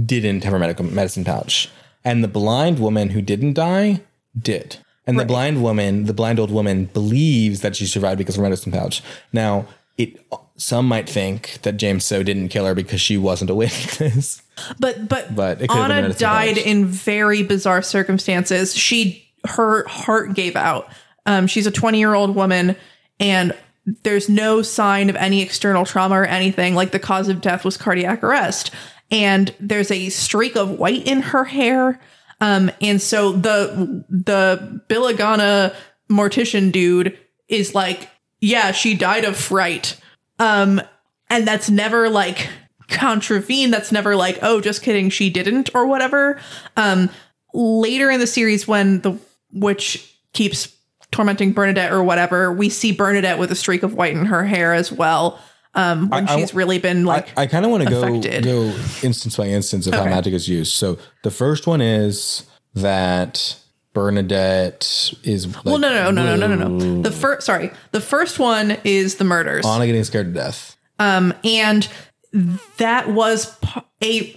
didn't 0.06 0.44
have 0.44 0.54
her 0.54 0.60
medical 0.60 0.86
medicine 0.86 1.26
pouch. 1.26 1.70
And 2.04 2.24
the 2.24 2.28
blind 2.28 2.80
woman 2.80 3.10
who 3.10 3.22
didn't 3.22 3.54
die 3.54 4.02
did. 4.40 4.78
And 5.08 5.20
the 5.20 5.26
blind 5.26 5.64
woman, 5.64 6.06
the 6.06 6.14
blind 6.14 6.40
old 6.40 6.52
woman, 6.52 6.86
believes 6.86 7.62
that 7.62 7.76
she 7.76 7.88
survived 7.88 8.20
because 8.20 8.36
of 8.36 8.42
her 8.42 8.44
medicine 8.44 8.72
pouch. 8.72 9.02
Now, 9.34 9.66
it 9.98 10.24
some 10.60 10.88
might 10.88 11.10
think 11.10 11.60
that 11.62 11.78
James 11.78 12.06
Tso 12.06 12.22
didn't 12.22 12.50
kill 12.50 12.66
her 12.66 12.76
because 12.76 13.02
she 13.02 13.18
wasn't 13.18 13.50
a 13.50 13.56
witness. 13.56 14.42
but 14.80 15.08
but 15.08 15.34
But 15.34 15.62
it 15.62 15.70
could 15.70 15.78
have 15.78 15.88
been 15.88 16.06
Anna 16.06 16.14
died 16.14 16.58
in 16.58 16.86
very 16.86 17.44
bizarre 17.44 17.82
circumstances. 17.82 18.76
She 18.76 19.26
her 19.46 19.88
heart 19.88 20.34
gave 20.34 20.56
out. 20.56 20.90
Um, 21.26 21.48
she's 21.48 21.66
a 21.66 21.72
20 21.72 21.98
year 21.98 22.14
old 22.14 22.36
woman, 22.36 22.76
and 23.20 23.54
there's 24.04 24.30
no 24.30 24.62
sign 24.62 25.10
of 25.10 25.16
any 25.16 25.42
external 25.42 25.86
trauma 25.86 26.16
or 26.16 26.26
anything. 26.26 26.76
Like 26.76 26.92
the 26.92 27.00
cause 27.00 27.30
of 27.30 27.42
death 27.42 27.64
was 27.64 27.78
cardiac 27.78 28.24
arrest, 28.24 28.72
and 29.10 29.54
there's 29.60 29.92
a 29.92 30.10
streak 30.10 30.56
of 30.56 30.72
white 30.72 31.08
in 31.08 31.22
her 31.22 31.46
hair. 31.46 32.00
Um, 32.42 32.72
and 32.82 33.02
so 33.02 33.32
the 33.32 34.04
the 34.10 34.82
Bilagáana 34.90 35.74
mortician 36.12 36.72
dude 36.72 37.18
is 37.48 37.74
like, 37.74 38.10
yeah, 38.42 38.72
she 38.72 38.94
died 38.96 39.24
of 39.24 39.38
fright. 39.38 40.00
Um, 40.40 40.82
and 41.30 41.48
that's 41.48 41.70
never 41.70 42.10
like 42.10 42.50
contravened. 42.88 43.74
That's 43.74 43.92
never 43.92 44.16
like, 44.16 44.40
oh, 44.42 44.62
just 44.62 44.82
kidding, 44.82 45.10
she 45.10 45.30
didn't 45.30 45.70
or 45.76 45.86
whatever. 45.86 46.40
Um, 46.78 47.10
later 47.54 48.10
in 48.10 48.20
the 48.20 48.28
series, 48.28 48.68
when 48.68 49.02
the 49.02 49.18
witch 49.52 50.12
keeps 50.34 50.74
tormenting 51.12 51.54
Bernadette 51.54 51.92
or 51.92 52.04
whatever, 52.04 52.52
we 52.52 52.70
see 52.70 52.92
Bernadette 52.92 53.40
with 53.40 53.52
a 53.52 53.56
streak 53.56 53.84
of 53.84 53.94
white 53.96 54.16
in 54.16 54.26
her 54.26 54.44
hair 54.46 54.74
as 54.74 54.92
well. 54.92 55.40
Um, 55.76 56.10
when 56.10 56.28
I- 56.28 56.34
I- 56.34 56.40
she's 56.40 56.54
really 56.54 56.80
been 56.80 57.06
like, 57.06 57.28
I 57.38 57.46
kind 57.46 57.64
of 57.66 57.72
want 57.72 57.84
to 57.84 57.90
go 57.90 58.02
go 58.44 58.74
instance 59.04 59.36
by 59.38 59.46
instance 59.48 59.86
of 59.88 59.94
how 59.94 60.06
magic 60.06 60.34
is 60.34 60.48
used. 60.48 60.74
So 60.74 60.98
the 61.24 61.32
first 61.32 61.68
one 61.68 61.80
is 61.82 62.44
that 62.74 63.56
Bernadette 64.00 65.14
is 65.24 65.46
like, 65.54 65.66
well, 65.66 65.78
no, 65.78 65.90
no, 65.92 66.10
no, 66.12 66.36
no, 66.38 66.48
no, 66.48 66.56
no, 66.56 66.68
no. 66.70 67.02
The 67.02 67.12
first, 67.12 67.46
sorry, 67.46 67.70
the 67.92 68.00
first 68.00 68.40
one 68.40 68.78
is 68.86 69.16
the 69.16 69.26
murders. 69.26 69.66
Anna 69.66 69.86
getting 69.86 70.06
scared 70.06 70.28
to 70.28 70.32
death. 70.34 70.78
Um, 71.00 71.34
and 71.44 71.86
that 72.78 73.10
was 73.10 73.58
a. 74.02 74.34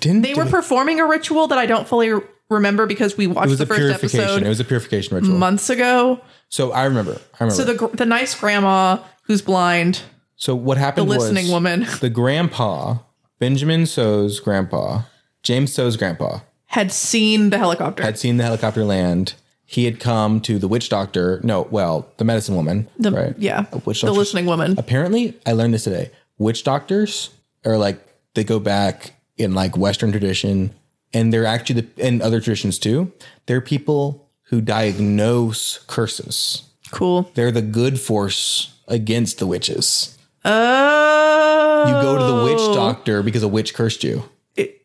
Didn't 0.00 0.22
They 0.22 0.34
were 0.34 0.46
performing 0.46 1.00
a 1.00 1.06
ritual 1.06 1.48
that 1.48 1.58
I 1.58 1.66
don't 1.66 1.88
fully 1.88 2.12
remember 2.48 2.86
because 2.86 3.16
we 3.16 3.26
watched 3.26 3.46
it 3.46 3.50
was 3.50 3.58
the 3.58 3.64
a 3.64 3.66
first 3.66 3.80
purification. 3.80 4.20
episode 4.20 4.42
It 4.44 4.48
was 4.48 4.60
a 4.60 4.64
purification 4.64 5.16
ritual. 5.16 5.36
months 5.36 5.68
ago. 5.68 6.20
so 6.48 6.70
I 6.70 6.84
remember. 6.84 7.20
I 7.40 7.44
remember. 7.44 7.54
So 7.54 7.88
the 7.88 7.96
the 7.96 8.06
nice 8.06 8.38
grandma 8.38 8.98
who's 9.24 9.42
blind, 9.42 10.02
So 10.36 10.54
what 10.54 10.78
happened 10.78 11.08
the 11.10 11.18
listening 11.18 11.50
woman, 11.50 11.86
the 12.00 12.10
grandpa, 12.10 12.98
Benjamin 13.40 13.84
Tso's 13.86 14.38
grandpa, 14.38 15.02
James 15.42 15.72
Tso's 15.72 15.96
grandpa, 15.96 16.40
had 16.72 16.90
seen 16.92 17.50
the 17.50 17.58
helicopter. 17.58 18.02
had 18.02 18.18
seen 18.18 18.36
the 18.36 18.44
helicopter 18.44 18.84
land. 18.84 19.34
He 19.64 19.86
had 19.86 20.00
come 20.00 20.40
to 20.42 20.58
the 20.58 20.68
witch 20.68 20.88
doctor. 20.90 21.40
No, 21.42 21.66
well, 21.70 22.06
the 22.18 22.24
medicine 22.24 22.56
woman. 22.56 22.88
the, 22.98 23.10
right? 23.10 23.34
Yeah, 23.38 23.64
A 23.72 23.78
witch 23.78 24.00
the 24.02 24.08
doctor. 24.08 24.18
listening 24.18 24.44
woman. 24.46 24.74
apparently 24.78 25.34
i 25.46 25.52
learned 25.52 25.72
this 25.74 25.84
today 25.84 26.10
witch 26.38 26.62
doctors 26.64 27.30
are 27.64 27.78
like 27.78 27.98
they 28.34 28.44
go 28.44 28.58
back 28.58 29.14
in 29.38 29.54
like 29.54 29.76
western 29.76 30.10
tradition 30.10 30.74
and 31.14 31.32
they're 31.32 31.46
actually 31.46 31.80
the 31.82 31.86
and 32.06 32.20
other 32.22 32.40
traditions 32.40 32.78
too 32.78 33.10
they're 33.46 33.60
people 33.60 34.28
who 34.50 34.60
diagnose 34.60 35.78
curses 35.86 36.62
Cool. 36.90 37.30
they're 37.34 37.50
the 37.52 37.62
good 37.62 37.98
force 38.00 38.74
against 38.88 39.38
the 39.38 39.46
witches 39.46 40.18
Oh, 40.44 41.84
you 41.86 41.92
go 42.02 42.18
to 42.18 42.24
the 42.24 42.44
witch 42.44 42.74
doctor 42.74 43.22
because 43.22 43.42
a 43.42 43.48
witch 43.48 43.74
cursed 43.74 44.02
you 44.04 44.24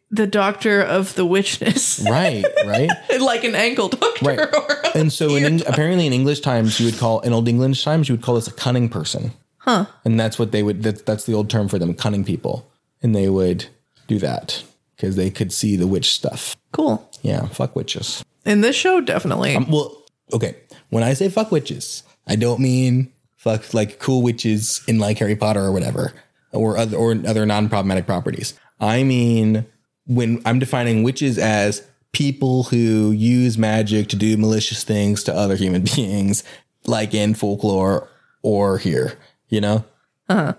the 0.09 0.27
doctor 0.27 0.81
of 0.81 1.15
the 1.15 1.25
witchness, 1.25 1.99
Right, 2.09 2.45
right. 2.65 2.89
like 3.19 3.43
an 3.43 3.55
ankle 3.55 3.89
doctor. 3.89 4.25
Right. 4.25 4.39
Or 4.39 4.81
And 4.95 5.11
so 5.11 5.35
in 5.35 5.43
Eng- 5.45 5.63
apparently 5.67 6.07
in 6.07 6.13
English 6.13 6.39
times 6.41 6.79
you 6.79 6.85
would 6.85 6.97
call 6.97 7.19
in 7.21 7.33
old 7.33 7.47
English 7.47 7.83
times 7.83 8.07
you 8.09 8.15
would 8.15 8.21
call 8.23 8.35
this 8.35 8.47
a 8.47 8.53
cunning 8.53 8.87
person. 8.89 9.31
Huh. 9.57 9.85
And 10.05 10.17
that's 10.19 10.39
what 10.39 10.51
they 10.53 10.63
would 10.63 10.83
that, 10.83 11.05
that's 11.05 11.25
the 11.25 11.33
old 11.33 11.49
term 11.49 11.67
for 11.67 11.77
them, 11.77 11.93
cunning 11.93 12.23
people. 12.23 12.69
And 13.03 13.13
they 13.13 13.27
would 13.29 13.65
do 14.07 14.17
that 14.19 14.63
because 14.95 15.15
they 15.17 15.29
could 15.29 15.51
see 15.51 15.75
the 15.75 15.87
witch 15.87 16.09
stuff. 16.11 16.55
cool. 16.71 17.09
Yeah, 17.21 17.47
fuck 17.47 17.75
witches. 17.75 18.23
In 18.45 18.61
this 18.61 18.75
show, 18.77 19.01
definitely. 19.01 19.55
Um, 19.55 19.69
well, 19.69 20.03
okay. 20.31 20.55
When 20.89 21.03
I 21.03 21.13
say 21.13 21.27
fuck 21.29 21.51
witches, 21.51 22.03
I 22.25 22.37
don't 22.37 22.61
mean 22.61 23.11
fuck 23.35 23.73
like 23.73 23.99
cool 23.99 24.21
witches 24.21 24.81
in 24.87 24.99
like 24.99 25.17
Harry 25.19 25.35
Potter 25.35 25.59
or 25.61 25.71
whatever, 25.73 26.13
or 26.53 26.77
other 26.77 26.95
or 26.95 27.11
other 27.11 27.45
non-problematic 27.45 28.05
properties. 28.05 28.53
I 28.79 29.03
mean 29.03 29.65
when 30.07 30.41
I'm 30.45 30.59
defining 30.59 31.03
witches 31.03 31.37
as 31.37 31.85
people 32.11 32.63
who 32.63 33.11
use 33.11 33.57
magic 33.57 34.07
to 34.09 34.15
do 34.15 34.37
malicious 34.37 34.83
things 34.83 35.23
to 35.25 35.33
other 35.35 35.55
human 35.55 35.83
beings, 35.95 36.43
like 36.85 37.13
in 37.13 37.33
folklore 37.35 38.09
or 38.41 38.77
here, 38.77 39.17
you 39.49 39.61
know. 39.61 39.83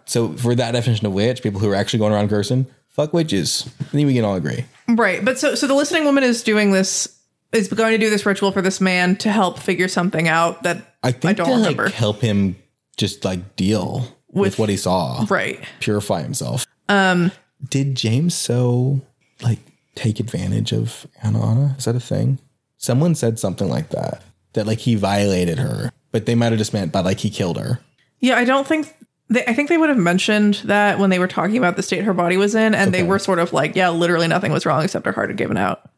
So 0.07 0.33
for 0.35 0.55
that 0.55 0.73
definition 0.73 1.07
of 1.07 1.12
witch, 1.12 1.43
people 1.43 1.61
who 1.61 1.70
are 1.70 1.75
actually 1.75 1.99
going 1.99 2.12
around 2.15 2.29
cursing, 2.31 2.66
fuck 2.89 3.12
witches. 3.12 3.69
I 3.81 3.85
think 3.85 4.07
we 4.07 4.15
can 4.15 4.25
all 4.25 4.35
agree. 4.37 4.65
right. 4.89 5.23
But 5.25 5.39
so 5.39 5.55
so 5.55 5.66
the 5.66 5.75
listening 5.75 6.05
woman 6.05 6.25
is 6.25 6.43
doing 6.43 6.73
this 6.73 7.19
is 7.53 7.69
going 7.69 7.93
to 7.93 7.99
do 7.99 8.09
this 8.11 8.25
ritual 8.27 8.51
for 8.53 8.62
this 8.62 8.81
man 8.81 9.16
to 9.16 9.31
help 9.31 9.59
figure 9.59 9.89
something 9.89 10.27
out 10.29 10.62
that 10.62 10.97
I 11.03 11.12
think 11.12 11.25
I 11.27 11.33
don't 11.45 11.47
to 11.49 11.55
remember. 11.57 11.85
like 11.87 11.95
help 11.95 12.20
him 12.20 12.57
just 12.97 13.25
like 13.25 13.57
deal 13.57 14.01
with, 14.29 14.53
With- 14.53 14.59
what 14.59 14.69
he 14.70 14.77
saw, 14.79 15.25
right. 15.29 15.61
purify 15.81 16.23
himself. 16.23 16.66
Um, 16.89 17.31
did 17.69 17.95
James 17.95 18.35
so 18.35 19.01
like 19.43 19.59
take 19.94 20.20
advantage 20.20 20.73
of 20.73 21.06
Anna 21.23 21.44
Anna? 21.44 21.74
Is 21.78 21.85
that 21.85 21.97
a 21.97 22.01
thing? 22.01 22.39
Someone 22.77 23.15
said 23.15 23.39
something 23.39 23.69
like 23.69 23.90
that. 23.90 24.23
That 24.55 24.66
like 24.66 24.78
he 24.78 24.94
violated 24.94 25.59
her, 25.59 25.93
but 26.10 26.27
they 26.27 26.35
might 26.35 26.52
have 26.52 26.59
just 26.59 26.73
meant 26.73 26.93
by 26.93 27.01
like 27.01 27.20
he 27.20 27.31
killed 27.31 27.59
her. 27.59 27.81
Yeah, 28.20 28.36
I 28.36 28.44
don't 28.44 28.66
think 28.66 28.94
they, 29.28 29.44
I 29.44 29.52
think 29.52 29.69
they 29.69 29.77
would 29.77 29.90
have 29.90 29.98
mentioned 29.98 30.55
that 30.65 30.98
when 30.98 31.10
they 31.10 31.19
were 31.19 31.28
talking 31.28 31.59
about 31.59 31.77
the 31.77 31.82
state 31.82 32.05
her 32.05 32.15
body 32.15 32.36
was 32.36 32.55
in, 32.55 32.74
and 32.74 32.93
they 32.93 33.02
were 33.02 33.19
sort 33.19 33.39
of 33.39 33.52
like, 33.52 33.77
yeah, 33.77 33.90
literally 33.90 34.27
nothing 34.27 34.52
was 34.52 34.65
wrong 34.65 34.82
except 34.82 35.06
her 35.06 35.12
heart 35.12 35.28
had 35.28 35.36
given 35.36 35.56
out. 35.56 35.90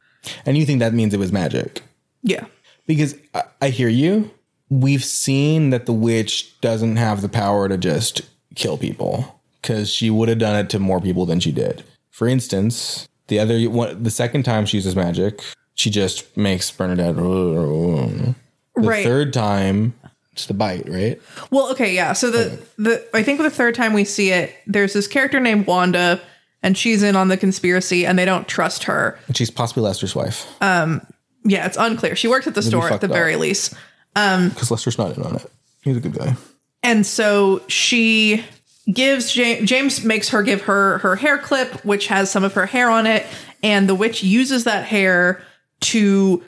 And 0.45 0.59
you 0.59 0.67
think 0.67 0.81
that 0.81 0.95
means 0.95 1.15
it 1.15 1.21
was 1.21 1.33
magic? 1.33 1.83
Yeah. 2.23 2.47
Because 2.87 3.15
I, 3.35 3.45
I 3.63 3.69
hear 3.71 3.89
you. 3.89 4.31
We've 4.69 5.05
seen 5.05 5.71
that 5.71 5.87
the 5.87 5.93
witch 5.93 6.61
doesn't 6.61 6.97
have 6.97 7.23
the 7.23 7.29
power 7.29 7.69
to 7.69 7.77
just 7.77 8.23
kill 8.55 8.77
people 8.77 9.41
because 9.61 9.91
she 9.91 10.11
would 10.11 10.29
have 10.29 10.39
done 10.39 10.57
it 10.57 10.71
to 10.71 10.79
more 10.79 11.01
people 11.01 11.27
than 11.27 11.41
she 11.41 11.53
did. 11.53 11.85
For 12.11 12.29
instance, 12.29 13.09
the 13.31 13.39
other 13.39 13.59
one, 13.71 14.03
the 14.03 14.11
second 14.11 14.43
time 14.43 14.67
she 14.67 14.77
uses 14.77 14.95
magic, 14.95 15.41
she 15.75 15.89
just 15.89 16.37
makes 16.37 16.71
Bernadette. 16.71 17.17
The 17.17 18.35
Right. 18.77 19.05
third 19.05 19.33
time, 19.33 19.95
it's 20.33 20.47
the 20.47 20.55
bite, 20.55 20.89
right? 20.89 21.21
Well, 21.51 21.71
okay, 21.73 21.95
yeah. 21.95 22.13
So 22.13 22.31
the 22.31 22.59
the 22.79 23.05
I 23.15 23.23
think 23.23 23.41
the 23.41 23.51
third 23.51 23.75
time 23.75 23.93
we 23.95 24.05
see 24.05 24.31
it, 24.31 24.55
there's 24.67 24.93
this 24.93 25.07
character 25.07 25.41
named 25.41 25.67
Wanda, 25.67 26.21
and 26.63 26.77
she's 26.79 27.03
in 27.03 27.17
on 27.17 27.29
the 27.29 27.37
conspiracy, 27.37 28.05
and 28.07 28.19
they 28.19 28.25
don't 28.25 28.47
trust 28.49 28.85
her. 28.85 29.19
And 29.27 29.37
she's 29.37 29.51
possibly 29.51 29.83
Lester's 29.83 30.15
wife 30.15 30.47
Um, 30.61 31.01
Yeah, 31.45 31.67
it's 31.67 31.77
unclear. 31.79 32.15
She 32.17 32.29
works 32.29 32.47
at 32.47 32.55
the 32.55 32.63
store 32.63 32.91
at 32.93 33.01
the 33.01 33.07
up. 33.07 33.13
very 33.13 33.37
least. 33.37 33.75
Um, 34.17 34.49
because 34.51 34.71
Lester's 34.71 34.99
not 34.99 35.17
in 35.17 35.23
on 35.23 35.37
it. 35.37 35.51
He's 35.83 35.97
a 35.97 36.01
good 36.01 36.15
guy. 36.15 36.37
And 36.83 37.07
so 37.07 37.63
she 37.69 38.45
gives 38.93 39.33
James, 39.33 39.69
James 39.69 40.05
makes 40.05 40.29
her 40.31 40.43
give 40.43 40.63
her 40.63 40.99
her 40.99 41.17
hair 41.17 41.39
clip, 41.39 41.85
which 41.85 42.07
has 42.09 42.31
some 42.31 42.45
of 42.45 42.55
her 42.55 42.67
hair 42.67 42.91
on 42.91 43.07
it, 43.07 43.27
and 43.63 43.89
the 43.89 43.95
witch 43.95 44.23
uses 44.23 44.65
that 44.65 44.85
hair 44.85 45.43
to 45.81 46.43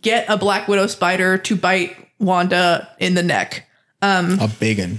get 0.00 0.28
a 0.28 0.36
black 0.36 0.68
widow 0.68 0.86
spider 0.86 1.38
to 1.38 1.56
bite 1.56 1.96
Wanda 2.18 2.88
in 2.98 3.14
the 3.14 3.22
neck. 3.22 3.66
A 4.40 4.48
big 4.48 4.78
one. 4.78 4.98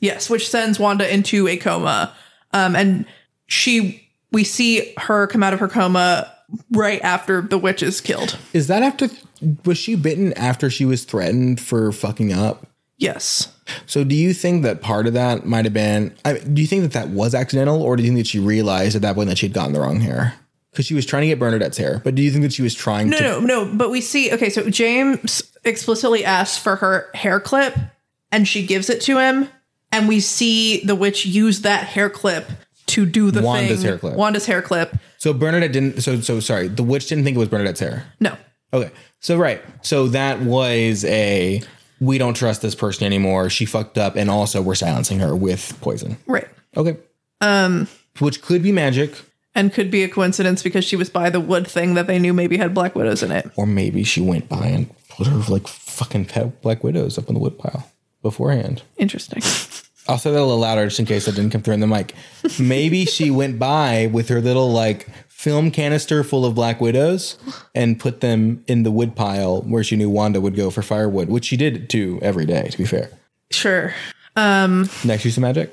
Yes, 0.00 0.30
which 0.30 0.48
sends 0.48 0.78
Wanda 0.78 1.12
into 1.12 1.48
a 1.48 1.56
coma. 1.56 2.14
Um, 2.52 2.74
and 2.74 3.06
she 3.46 4.08
we 4.32 4.44
see 4.44 4.94
her 4.98 5.26
come 5.26 5.42
out 5.42 5.52
of 5.52 5.60
her 5.60 5.68
coma 5.68 6.32
right 6.72 7.00
after 7.02 7.42
the 7.42 7.58
witch 7.58 7.82
is 7.82 8.00
killed. 8.00 8.38
Is 8.52 8.66
that 8.68 8.82
after? 8.82 9.08
Was 9.64 9.78
she 9.78 9.94
bitten 9.94 10.32
after 10.34 10.70
she 10.70 10.84
was 10.84 11.04
threatened 11.04 11.60
for 11.60 11.92
fucking 11.92 12.32
up? 12.32 12.66
Yes. 13.00 13.52
So 13.86 14.04
do 14.04 14.14
you 14.14 14.34
think 14.34 14.62
that 14.62 14.82
part 14.82 15.06
of 15.06 15.14
that 15.14 15.46
might 15.46 15.64
have 15.64 15.72
been? 15.74 16.14
I, 16.24 16.34
do 16.38 16.60
you 16.60 16.68
think 16.68 16.82
that 16.82 16.92
that 16.92 17.08
was 17.08 17.34
accidental, 17.34 17.82
or 17.82 17.96
do 17.96 18.02
you 18.02 18.08
think 18.10 18.18
that 18.20 18.26
she 18.26 18.38
realized 18.38 18.94
at 18.94 19.02
that 19.02 19.14
point 19.16 19.28
that 19.30 19.38
she'd 19.38 19.52
gotten 19.54 19.72
the 19.72 19.80
wrong 19.80 20.00
hair? 20.00 20.34
Because 20.70 20.86
she 20.86 20.94
was 20.94 21.06
trying 21.06 21.22
to 21.22 21.26
get 21.28 21.38
Bernadette's 21.38 21.78
hair, 21.78 22.00
but 22.04 22.14
do 22.14 22.22
you 22.22 22.30
think 22.30 22.42
that 22.42 22.52
she 22.52 22.62
was 22.62 22.74
trying 22.74 23.08
No, 23.10 23.16
to? 23.18 23.22
no, 23.24 23.40
no. 23.40 23.74
But 23.74 23.90
we 23.90 24.00
see. 24.00 24.30
Okay, 24.32 24.50
so 24.50 24.68
James 24.70 25.42
explicitly 25.64 26.24
asks 26.24 26.58
for 26.62 26.76
her 26.76 27.10
hair 27.14 27.40
clip, 27.40 27.74
and 28.30 28.46
she 28.46 28.64
gives 28.66 28.88
it 28.90 29.00
to 29.02 29.18
him, 29.18 29.48
and 29.90 30.06
we 30.06 30.20
see 30.20 30.84
the 30.84 30.94
witch 30.94 31.24
use 31.26 31.62
that 31.62 31.84
hair 31.84 32.08
clip 32.10 32.48
to 32.86 33.06
do 33.06 33.30
the 33.30 33.40
Wanda's 33.42 33.78
thing. 33.80 33.88
hair 33.88 33.98
clip. 33.98 34.14
Wanda's 34.14 34.46
hair 34.46 34.62
clip. 34.62 34.94
So 35.18 35.32
Bernadette 35.32 35.72
didn't. 35.72 36.02
So 36.02 36.20
so 36.20 36.38
sorry. 36.40 36.68
The 36.68 36.82
witch 36.82 37.08
didn't 37.08 37.24
think 37.24 37.36
it 37.36 37.40
was 37.40 37.48
Bernadette's 37.48 37.80
hair. 37.80 38.04
No. 38.20 38.36
Okay. 38.72 38.90
So 39.20 39.38
right. 39.38 39.62
So 39.82 40.08
that 40.08 40.40
was 40.42 41.04
a 41.06 41.62
we 42.00 42.18
don't 42.18 42.34
trust 42.34 42.62
this 42.62 42.74
person 42.74 43.04
anymore. 43.04 43.50
She 43.50 43.66
fucked 43.66 43.98
up, 43.98 44.16
and 44.16 44.30
also 44.30 44.62
we're 44.62 44.74
silencing 44.74 45.20
her 45.20 45.36
with 45.36 45.78
poison. 45.80 46.16
Right. 46.26 46.48
Okay. 46.76 46.96
Um, 47.40 47.88
which 48.18 48.42
could 48.42 48.62
be 48.62 48.72
magic, 48.72 49.14
And 49.54 49.72
could 49.72 49.90
be 49.90 50.02
a 50.02 50.08
coincidence 50.08 50.62
because 50.62 50.84
she 50.84 50.96
was 50.96 51.10
by 51.10 51.30
the 51.30 51.40
wood 51.40 51.66
thing 51.66 51.94
that 51.94 52.06
they 52.06 52.18
knew 52.18 52.32
maybe 52.32 52.56
had 52.56 52.74
black 52.74 52.94
widows 52.94 53.22
in 53.22 53.30
it. 53.32 53.50
or 53.56 53.66
maybe 53.66 54.04
she 54.04 54.20
went 54.20 54.48
by 54.48 54.66
and 54.66 54.88
put 55.08 55.26
her 55.26 55.36
like 55.52 55.66
fucking 55.68 56.26
pet 56.26 56.62
black 56.62 56.82
widows 56.84 57.18
up 57.18 57.28
in 57.28 57.34
the 57.34 57.40
woodpile 57.40 57.90
beforehand. 58.22 58.82
Interesting. 58.96 59.42
I'll 60.08 60.18
say 60.18 60.30
that 60.32 60.38
a 60.38 60.42
little 60.42 60.58
louder 60.58 60.86
just 60.86 60.98
in 60.98 61.06
case 61.06 61.28
I 61.28 61.30
didn't 61.32 61.50
come 61.50 61.62
through 61.62 61.74
in 61.74 61.80
the 61.80 61.86
mic. 61.86 62.14
Maybe 62.58 63.04
she 63.04 63.30
went 63.30 63.58
by 63.58 64.08
with 64.12 64.28
her 64.28 64.40
little 64.40 64.70
like 64.72 65.06
film 65.40 65.70
canister 65.70 66.22
full 66.22 66.44
of 66.44 66.54
black 66.54 66.82
widows 66.82 67.38
and 67.74 67.98
put 67.98 68.20
them 68.20 68.62
in 68.66 68.82
the 68.82 68.90
wood 68.90 69.16
pile 69.16 69.62
where 69.62 69.82
she 69.82 69.96
knew 69.96 70.10
Wanda 70.10 70.38
would 70.38 70.54
go 70.54 70.68
for 70.68 70.82
firewood, 70.82 71.30
which 71.30 71.46
she 71.46 71.56
did 71.56 71.88
too 71.88 72.18
every 72.20 72.44
day, 72.44 72.68
to 72.68 72.76
be 72.76 72.84
fair. 72.84 73.10
Sure. 73.50 73.94
Um, 74.36 74.90
Next 75.02 75.24
use 75.24 75.38
of 75.38 75.40
magic 75.40 75.72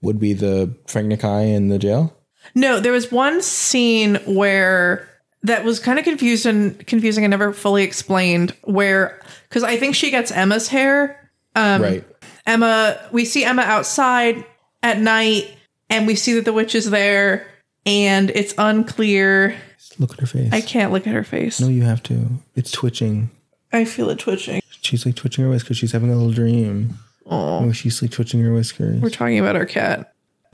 would 0.00 0.18
be 0.18 0.32
the 0.32 0.74
Frank 0.86 1.12
Nakai 1.12 1.54
in 1.54 1.68
the 1.68 1.78
jail. 1.78 2.16
No, 2.54 2.80
there 2.80 2.92
was 2.92 3.12
one 3.12 3.42
scene 3.42 4.14
where 4.24 5.06
that 5.42 5.62
was 5.62 5.78
kind 5.78 5.98
of 5.98 6.06
confusing 6.06 6.74
confusing 6.86 7.22
and 7.22 7.30
never 7.30 7.52
fully 7.52 7.82
explained 7.82 8.56
where 8.62 9.20
because 9.50 9.62
I 9.62 9.76
think 9.76 9.94
she 9.94 10.10
gets 10.10 10.30
Emma's 10.30 10.68
hair. 10.68 11.30
Um, 11.54 11.82
right. 11.82 12.04
Emma 12.46 12.98
we 13.12 13.26
see 13.26 13.44
Emma 13.44 13.62
outside 13.62 14.42
at 14.82 14.98
night 14.98 15.54
and 15.90 16.06
we 16.06 16.14
see 16.14 16.32
that 16.32 16.46
the 16.46 16.54
witch 16.54 16.74
is 16.74 16.88
there 16.88 17.46
and 17.90 18.30
it's 18.30 18.54
unclear. 18.56 19.56
Look 19.98 20.12
at 20.12 20.20
her 20.20 20.26
face. 20.26 20.52
I 20.52 20.60
can't 20.60 20.92
look 20.92 21.06
at 21.06 21.12
her 21.14 21.24
face. 21.24 21.60
no, 21.60 21.68
you 21.68 21.82
have 21.82 22.02
to. 22.04 22.26
It's 22.54 22.70
twitching. 22.70 23.30
I 23.72 23.84
feel 23.84 24.08
it 24.10 24.18
twitching. 24.18 24.62
She's 24.80 25.04
like 25.04 25.16
twitching 25.16 25.44
her 25.44 25.50
whiskers. 25.50 25.76
She's 25.76 25.92
having 25.92 26.10
a 26.10 26.16
little 26.16 26.32
dream. 26.32 26.98
Oh, 27.26 27.70
she's 27.72 28.00
like 28.00 28.10
twitching 28.10 28.40
her 28.42 28.52
whiskers. 28.52 29.00
We're 29.00 29.10
talking 29.10 29.38
about 29.38 29.56
our 29.56 29.66
cat. 29.66 30.12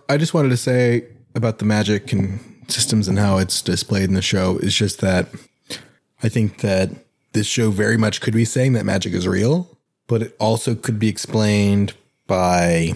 I 0.09 0.17
just 0.17 0.35
wanted 0.35 0.49
to 0.51 0.57
say 0.57 1.05
about 1.35 1.59
the 1.59 1.65
magic 1.65 2.13
and 2.13 2.41
systems 2.69 3.07
and 3.09 3.19
how 3.19 3.39
it's 3.39 3.63
displayed 3.63 4.05
in 4.09 4.15
the 4.15 4.23
show 4.23 4.59
is 4.59 4.75
just 4.75 5.01
that 5.01 5.29
I 6.23 6.29
think 6.29 6.61
that 6.63 6.91
this 7.33 7.47
show 7.47 7.71
very 7.71 7.97
much 7.97 8.21
could 8.21 8.35
be 8.35 8.45
saying 8.45 8.73
that 8.73 8.85
magic 8.85 9.13
is 9.13 9.29
real, 9.29 9.79
but 10.07 10.23
it 10.23 10.37
also 10.41 10.75
could 10.75 10.99
be 10.99 11.09
explained 11.09 11.95
by 12.27 12.95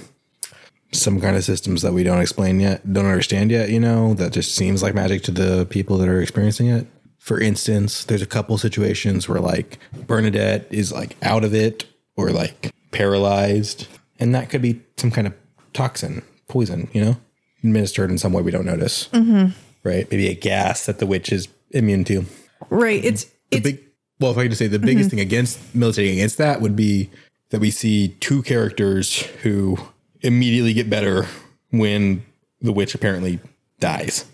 some 0.92 1.20
kind 1.20 1.36
of 1.36 1.44
systems 1.44 1.82
that 1.82 1.92
we 1.92 2.02
don't 2.02 2.20
explain 2.20 2.60
yet, 2.60 2.92
don't 2.92 3.06
understand 3.06 3.50
yet, 3.50 3.70
you 3.70 3.80
know, 3.80 4.14
that 4.14 4.32
just 4.32 4.54
seems 4.54 4.82
like 4.82 4.94
magic 4.94 5.22
to 5.22 5.30
the 5.30 5.66
people 5.66 5.98
that 5.98 6.08
are 6.08 6.20
experiencing 6.20 6.66
it. 6.66 6.86
For 7.18 7.40
instance, 7.40 8.04
there's 8.04 8.22
a 8.22 8.26
couple 8.26 8.56
situations 8.58 9.28
where 9.28 9.40
like 9.40 9.78
Bernadette 10.06 10.66
is 10.70 10.92
like 10.92 11.16
out 11.22 11.44
of 11.44 11.54
it 11.54 11.84
or 12.16 12.30
like 12.30 12.72
paralyzed, 12.92 13.86
and 14.18 14.34
that 14.34 14.50
could 14.50 14.62
be 14.62 14.80
some 14.96 15.10
kind 15.10 15.26
of 15.26 15.34
toxin, 15.72 16.22
poison, 16.48 16.88
you 16.92 17.04
know, 17.04 17.16
administered 17.62 18.10
in 18.10 18.18
some 18.18 18.32
way 18.32 18.42
we 18.42 18.50
don't 18.50 18.66
notice. 18.66 19.08
Mm-hmm. 19.08 19.52
Right? 19.82 20.10
Maybe 20.10 20.28
a 20.28 20.34
gas 20.34 20.86
that 20.86 20.98
the 20.98 21.06
witch 21.06 21.32
is 21.32 21.48
immune 21.70 22.04
to. 22.04 22.24
Right. 22.68 23.02
It's 23.04 23.24
The 23.24 23.56
it's 23.56 23.64
big, 23.64 23.84
well, 24.18 24.32
if 24.32 24.38
I 24.38 24.42
could 24.42 24.50
just 24.50 24.58
say 24.58 24.66
the 24.66 24.78
biggest 24.78 25.08
mm-hmm. 25.08 25.16
thing 25.16 25.20
against 25.20 25.74
militating 25.74 26.14
against 26.14 26.38
that 26.38 26.60
would 26.60 26.76
be 26.76 27.10
that 27.50 27.60
we 27.60 27.70
see 27.70 28.08
two 28.20 28.42
characters 28.42 29.22
who 29.42 29.78
immediately 30.22 30.72
get 30.72 30.88
better 30.90 31.26
when 31.70 32.24
the 32.60 32.72
witch 32.72 32.94
apparently 32.94 33.38
dies. 33.78 34.24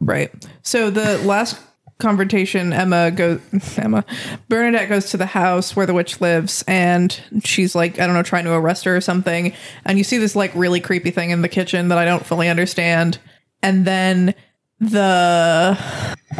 Right. 0.00 0.30
So 0.62 0.90
the 0.90 1.18
last 1.18 1.58
confrontation, 1.98 2.72
Emma 2.72 3.10
goes. 3.12 3.40
Emma 3.78 4.04
Bernadette 4.48 4.88
goes 4.88 5.10
to 5.10 5.16
the 5.16 5.26
house 5.26 5.76
where 5.76 5.86
the 5.86 5.94
witch 5.94 6.20
lives, 6.20 6.64
and 6.66 7.18
she's 7.44 7.74
like, 7.74 8.00
I 8.00 8.06
don't 8.06 8.14
know, 8.14 8.22
trying 8.24 8.44
to 8.44 8.52
arrest 8.52 8.84
her 8.84 8.96
or 8.96 9.00
something. 9.00 9.52
And 9.84 9.98
you 9.98 10.04
see 10.04 10.18
this 10.18 10.34
like 10.34 10.52
really 10.54 10.80
creepy 10.80 11.10
thing 11.12 11.30
in 11.30 11.42
the 11.42 11.48
kitchen 11.48 11.88
that 11.88 11.98
I 11.98 12.04
don't 12.04 12.26
fully 12.26 12.48
understand. 12.48 13.18
And 13.62 13.84
then 13.84 14.34
the 14.80 15.78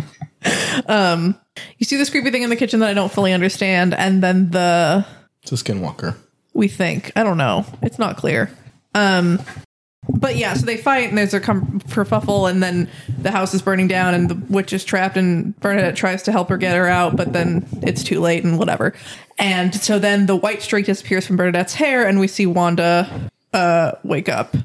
um 0.87 1.39
you 1.79 1.85
see 1.85 1.97
this 1.97 2.11
creepy 2.11 2.31
thing 2.31 2.43
in 2.43 2.51
the 2.51 2.57
kitchen 2.57 2.81
that 2.81 2.89
I 2.89 2.95
don't 2.95 3.13
fully 3.13 3.33
understand, 3.33 3.95
and 3.95 4.23
then 4.23 4.51
the 4.51 5.07
It's 5.43 5.53
a 5.53 5.55
skinwalker. 5.55 6.17
we 6.55 6.67
think. 6.67 7.13
I 7.15 7.23
don't 7.23 7.37
know. 7.39 7.65
It's 7.83 7.99
not 8.01 8.17
clear. 8.17 8.51
Um 8.95 9.41
but 10.09 10.37
yeah, 10.37 10.55
so 10.55 10.67
they 10.67 10.77
fight 10.77 11.09
and 11.09 11.17
there's 11.17 11.35
a 11.35 11.41
com- 11.41 11.81
kerfuffle 11.87 12.51
and 12.51 12.63
then 12.63 12.89
the 13.19 13.31
house 13.31 13.55
is 13.55 13.63
burning 13.63 13.87
down 13.87 14.15
and 14.15 14.29
the 14.29 14.35
witch 14.53 14.73
is 14.73 14.85
trapped 14.85 15.17
and 15.17 15.59
Bernadette 15.61 15.95
tries 15.95 16.25
to 16.25 16.33
help 16.33 16.49
her 16.49 16.57
get 16.57 16.77
her 16.77 16.89
out, 16.89 17.17
but 17.17 17.33
then 17.33 17.67
it's 17.83 18.03
too 18.03 18.21
late 18.21 18.43
and 18.43 18.59
whatever. 18.59 18.95
And 19.39 19.75
so 19.75 19.99
then 20.01 20.27
the 20.27 20.35
white 20.35 20.61
streak 20.61 20.87
disappears 20.87 21.27
from 21.27 21.37
Bernadette's 21.37 21.75
hair 21.75 22.07
and 22.07 22.19
we 22.19 22.27
see 22.27 22.47
Wanda 22.47 23.31
uh 23.53 23.93
wake 24.03 24.29
up. 24.29 24.57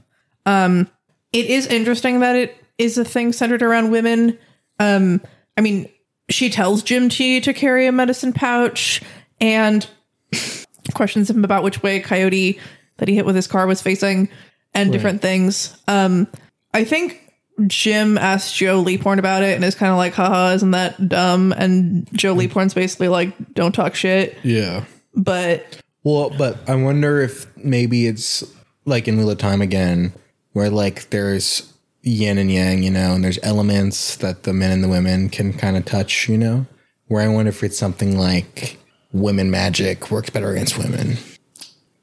Um 0.45 0.89
it 1.31 1.45
is 1.45 1.67
interesting 1.67 2.21
that 2.21 2.35
it 2.35 2.57
is 2.77 2.97
a 2.97 3.05
thing 3.05 3.31
centered 3.31 3.61
around 3.61 3.91
women. 3.91 4.39
Um 4.79 5.21
I 5.55 5.61
mean, 5.61 5.87
she 6.29 6.49
tells 6.49 6.81
Jim 6.83 7.09
Chee 7.09 7.41
to 7.41 7.53
carry 7.53 7.85
a 7.85 7.91
medicine 7.91 8.33
pouch 8.33 9.01
and 9.39 9.87
questions 10.93 11.29
him 11.29 11.43
about 11.43 11.63
which 11.63 11.83
way 11.83 11.99
Coyote 11.99 12.59
that 12.97 13.07
he 13.07 13.15
hit 13.15 13.25
with 13.25 13.35
his 13.35 13.47
car 13.47 13.67
was 13.67 13.81
facing 13.81 14.29
and 14.73 14.91
different 14.91 15.21
things. 15.21 15.75
Um, 15.87 16.27
I 16.73 16.83
think 16.83 17.33
Jim 17.65 18.17
asked 18.17 18.55
Joe 18.55 18.83
Leaphorn 18.83 19.17
about 19.17 19.43
it 19.43 19.55
and 19.55 19.63
is 19.63 19.75
kind 19.75 19.91
of 19.91 19.97
like, 19.97 20.13
haha, 20.13 20.53
isn't 20.53 20.71
that 20.71 21.09
dumb? 21.09 21.51
And 21.53 22.07
Joe 22.13 22.35
Leaphorn's 22.35 22.73
basically 22.73 23.07
like, 23.07 23.53
don't 23.53 23.73
talk 23.73 23.95
shit. 23.95 24.37
Yeah. 24.43 24.85
But 25.15 25.81
Well, 26.03 26.29
but 26.37 26.57
I 26.69 26.75
wonder 26.75 27.21
if 27.21 27.47
maybe 27.57 28.07
it's 28.07 28.43
like 28.85 29.07
in 29.07 29.17
Wheel 29.17 29.31
of 29.31 29.39
Time 29.39 29.61
again, 29.61 30.13
where 30.53 30.69
like 30.69 31.09
there's 31.09 31.73
yin 32.03 32.37
and 32.37 32.51
yang, 32.51 32.83
you 32.83 32.91
know, 32.91 33.13
and 33.13 33.23
there's 33.23 33.39
elements 33.41 34.17
that 34.17 34.43
the 34.43 34.53
men 34.53 34.71
and 34.71 34.83
the 34.83 34.87
women 34.87 35.29
can 35.29 35.53
kind 35.53 35.75
of 35.75 35.85
touch, 35.85 36.29
you 36.29 36.37
know. 36.37 36.65
Where 37.07 37.23
I 37.23 37.27
wonder 37.27 37.49
if 37.49 37.63
it's 37.63 37.77
something 37.77 38.17
like 38.17 38.77
women 39.13 39.49
magic 39.49 40.11
works 40.11 40.29
better 40.29 40.51
against 40.51 40.77
women. 40.77 41.17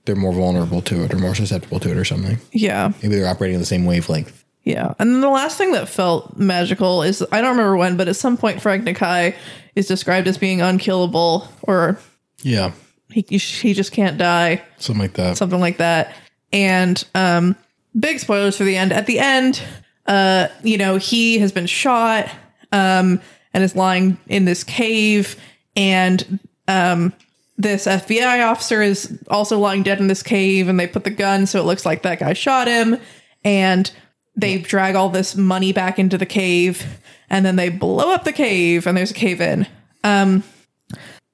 They're 0.05 0.17
more 0.17 0.33
vulnerable 0.33 0.83
to 0.83 1.05
it 1.05 1.15
or 1.15 1.19
more 1.19 1.35
susceptible 1.35 1.81
to 1.81 1.91
it 1.91 1.97
or 1.97 2.05
something. 2.05 2.39
yeah, 2.53 2.93
Maybe 3.03 3.15
they're 3.17 3.27
operating 3.29 3.57
on 3.57 3.61
the 3.61 3.67
same 3.67 3.85
wavelength. 3.87 4.45
yeah. 4.65 4.95
And 4.99 5.13
then 5.15 5.21
the 5.21 5.31
last 5.31 5.57
thing 5.59 5.73
that 5.73 5.89
felt 5.89 6.37
magical 6.37 7.03
is 7.03 7.25
I 7.33 7.41
don't 7.41 7.51
remember 7.53 7.77
when, 7.77 7.97
but 7.97 8.09
at 8.09 8.17
some 8.17 8.37
point 8.37 8.61
Frank 8.61 8.85
Nakai 8.85 9.35
is 9.75 9.87
described 9.87 10.29
as 10.29 10.37
being 10.39 10.61
unkillable 10.61 11.49
or 11.63 11.99
Yeah. 12.43 12.73
he, 13.11 13.23
he 13.39 13.73
just 13.75 13.93
can't 13.93 14.19
die. 14.19 14.63
Something 14.79 15.01
like 15.03 15.15
that. 15.15 15.37
something 15.39 15.61
like 15.61 15.79
that. 15.79 16.15
And 16.53 17.03
um, 17.15 17.57
big 17.99 18.19
spoilers 18.21 18.57
for 18.57 18.65
the 18.65 18.77
end. 18.77 18.93
At 18.93 19.07
the 19.07 19.19
end, 19.19 19.63
uh, 20.07 20.49
you 20.63 20.77
know, 20.79 20.97
he 20.99 21.39
has 21.39 21.51
been 21.51 21.67
shot 21.67 22.29
um, 22.73 23.21
and 23.55 23.65
is 23.65 23.75
lying 23.75 24.19
in 24.29 24.45
this 24.45 24.63
cave, 24.65 25.37
and 25.77 26.39
um, 26.69 27.13
this 27.57 27.87
FBI 27.87 28.47
officer 28.47 28.83
is 28.83 29.19
also 29.29 29.59
lying 29.59 29.83
dead 29.83 30.01
in 30.01 30.09
this 30.09 30.23
cave, 30.23 30.69
and 30.69 30.79
they 30.79 30.87
put 30.87 31.05
the 31.05 31.11
gun 31.11 31.47
so 31.47 31.61
it 31.61 31.65
looks 31.65 31.87
like 31.87 32.03
that 32.03 32.19
guy 32.19 32.33
shot 32.33 32.67
him, 32.67 32.99
and 33.45 33.91
they 34.37 34.59
drag 34.59 34.97
all 34.97 35.09
this 35.09 35.37
money 35.37 35.73
back 35.73 35.99
into 35.99 36.19
the 36.19 36.27
cave, 36.27 36.85
and 37.31 37.45
then 37.47 37.57
they 37.57 37.69
blow 37.69 38.13
up 38.13 38.25
the 38.25 38.33
cave, 38.33 38.87
and 38.87 38.97
there's 38.97 39.13
a 39.13 39.15
cave 39.15 39.41
in. 39.41 39.67
Um, 40.03 40.43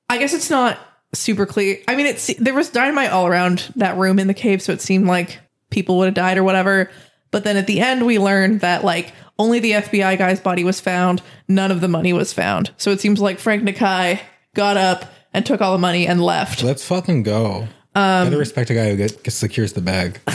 I 0.08 0.18
guess 0.18 0.34
it's 0.34 0.50
not 0.50 0.78
super 1.14 1.46
clear. 1.46 1.78
I 1.88 1.96
mean, 1.96 2.06
it's 2.06 2.32
there 2.34 2.54
was 2.54 2.68
dynamite 2.70 3.10
all 3.10 3.26
around 3.26 3.72
that 3.76 3.96
room 3.96 4.18
in 4.18 4.26
the 4.26 4.34
cave, 4.34 4.60
so 4.60 4.72
it 4.72 4.80
seemed 4.80 5.06
like 5.06 5.38
people 5.70 5.98
would 5.98 6.06
have 6.06 6.14
died 6.14 6.38
or 6.38 6.44
whatever. 6.44 6.90
But 7.30 7.44
then 7.44 7.56
at 7.56 7.66
the 7.66 7.80
end, 7.80 8.04
we 8.04 8.18
learned 8.18 8.60
that 8.60 8.84
like 8.84 9.12
only 9.38 9.60
the 9.60 9.72
FBI 9.72 10.18
guy's 10.18 10.40
body 10.40 10.64
was 10.64 10.80
found, 10.80 11.22
none 11.48 11.70
of 11.70 11.80
the 11.80 11.88
money 11.88 12.12
was 12.12 12.32
found. 12.32 12.72
So 12.76 12.90
it 12.90 13.00
seems 13.00 13.20
like 13.20 13.38
Frank 13.38 13.62
Nakai 13.62 14.20
got 14.54 14.76
up 14.76 15.04
and 15.32 15.44
took 15.46 15.60
all 15.60 15.72
the 15.72 15.78
money 15.78 16.06
and 16.06 16.22
left. 16.22 16.62
Let's 16.62 16.84
fucking 16.84 17.22
go. 17.22 17.68
Um, 17.94 18.26
Gotta 18.26 18.36
respect 18.38 18.70
a 18.70 18.74
guy 18.74 18.90
who 18.90 18.96
gets, 18.96 19.34
secures 19.34 19.72
the 19.72 19.80
bag. 19.80 20.20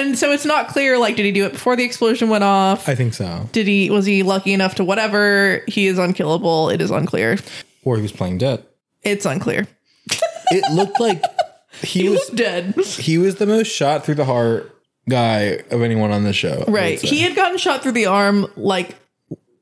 And 0.00 0.18
so 0.18 0.32
it's 0.32 0.44
not 0.46 0.68
clear 0.68 0.98
like 0.98 1.16
did 1.16 1.26
he 1.26 1.32
do 1.32 1.44
it 1.44 1.52
before 1.52 1.76
the 1.76 1.84
explosion 1.84 2.30
went 2.30 2.44
off? 2.44 2.88
I 2.88 2.94
think 2.94 3.12
so. 3.12 3.48
Did 3.52 3.66
he 3.66 3.90
was 3.90 4.06
he 4.06 4.22
lucky 4.22 4.52
enough 4.52 4.76
to 4.76 4.84
whatever? 4.84 5.62
He 5.68 5.86
is 5.86 5.98
unkillable. 5.98 6.70
It 6.70 6.80
is 6.80 6.90
unclear. 6.90 7.38
Or 7.84 7.96
he 7.96 8.02
was 8.02 8.12
playing 8.12 8.38
dead. 8.38 8.64
It's 9.02 9.26
unclear. 9.26 9.66
It 10.52 10.68
looked 10.72 10.98
like 10.98 11.22
he 11.80 12.08
was 12.08 12.26
Dead. 12.30 12.74
he 12.74 13.18
was 13.18 13.36
the 13.36 13.46
most 13.46 13.68
shot 13.68 14.04
through 14.04 14.16
the 14.16 14.24
heart 14.24 14.76
guy 15.08 15.62
of 15.70 15.82
anyone 15.82 16.10
on 16.10 16.24
the 16.24 16.32
show. 16.32 16.64
Right. 16.66 17.00
He 17.00 17.20
had 17.20 17.36
gotten 17.36 17.56
shot 17.56 17.84
through 17.84 17.92
the 17.92 18.06
arm 18.06 18.48
like 18.56 18.96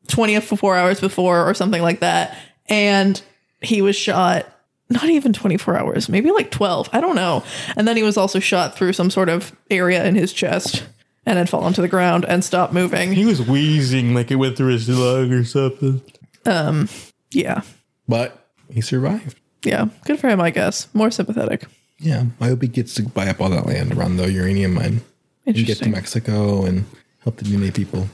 24 0.06 0.76
hours 0.76 0.98
before 0.98 1.46
or 1.46 1.52
something 1.52 1.82
like 1.82 2.00
that. 2.00 2.38
And 2.70 3.20
he 3.60 3.82
was 3.82 3.96
shot 3.96 4.46
not 4.90 5.04
even 5.04 5.32
24 5.34 5.76
hours, 5.78 6.08
maybe 6.08 6.30
like 6.30 6.50
12. 6.50 6.88
I 6.92 7.00
don't 7.00 7.14
know. 7.16 7.44
And 7.76 7.86
then 7.86 7.96
he 7.96 8.02
was 8.02 8.16
also 8.16 8.38
shot 8.38 8.74
through 8.76 8.94
some 8.94 9.10
sort 9.10 9.28
of 9.28 9.54
area 9.70 10.02
in 10.04 10.14
his 10.14 10.32
chest 10.32 10.82
and 11.26 11.36
had 11.36 11.50
fallen 11.50 11.74
to 11.74 11.82
the 11.82 11.88
ground 11.88 12.24
and 12.24 12.42
stopped 12.42 12.72
moving. 12.72 13.12
he 13.12 13.26
was 13.26 13.42
wheezing 13.42 14.14
like 14.14 14.30
it 14.30 14.36
went 14.36 14.56
through 14.56 14.72
his 14.72 14.88
lung 14.88 15.30
or 15.32 15.44
something. 15.44 16.00
Um, 16.46 16.88
Yeah. 17.30 17.60
But 18.08 18.46
he 18.72 18.80
survived. 18.80 19.38
Yeah. 19.62 19.88
Good 20.06 20.18
for 20.20 20.28
him, 20.28 20.40
I 20.40 20.48
guess. 20.48 20.88
More 20.94 21.10
sympathetic. 21.10 21.66
Yeah. 21.98 22.24
I 22.40 22.46
hope 22.48 22.62
he 22.62 22.68
gets 22.68 22.94
to 22.94 23.02
buy 23.02 23.28
up 23.28 23.42
all 23.42 23.50
that 23.50 23.66
land 23.66 23.92
around 23.92 24.16
the 24.16 24.32
uranium 24.32 24.72
mine 24.72 25.02
and 25.44 25.54
get 25.54 25.78
to 25.78 25.88
Mexico 25.90 26.64
and 26.64 26.86
help 27.24 27.36
the 27.36 27.44
Nune 27.44 27.72
people. 27.74 28.08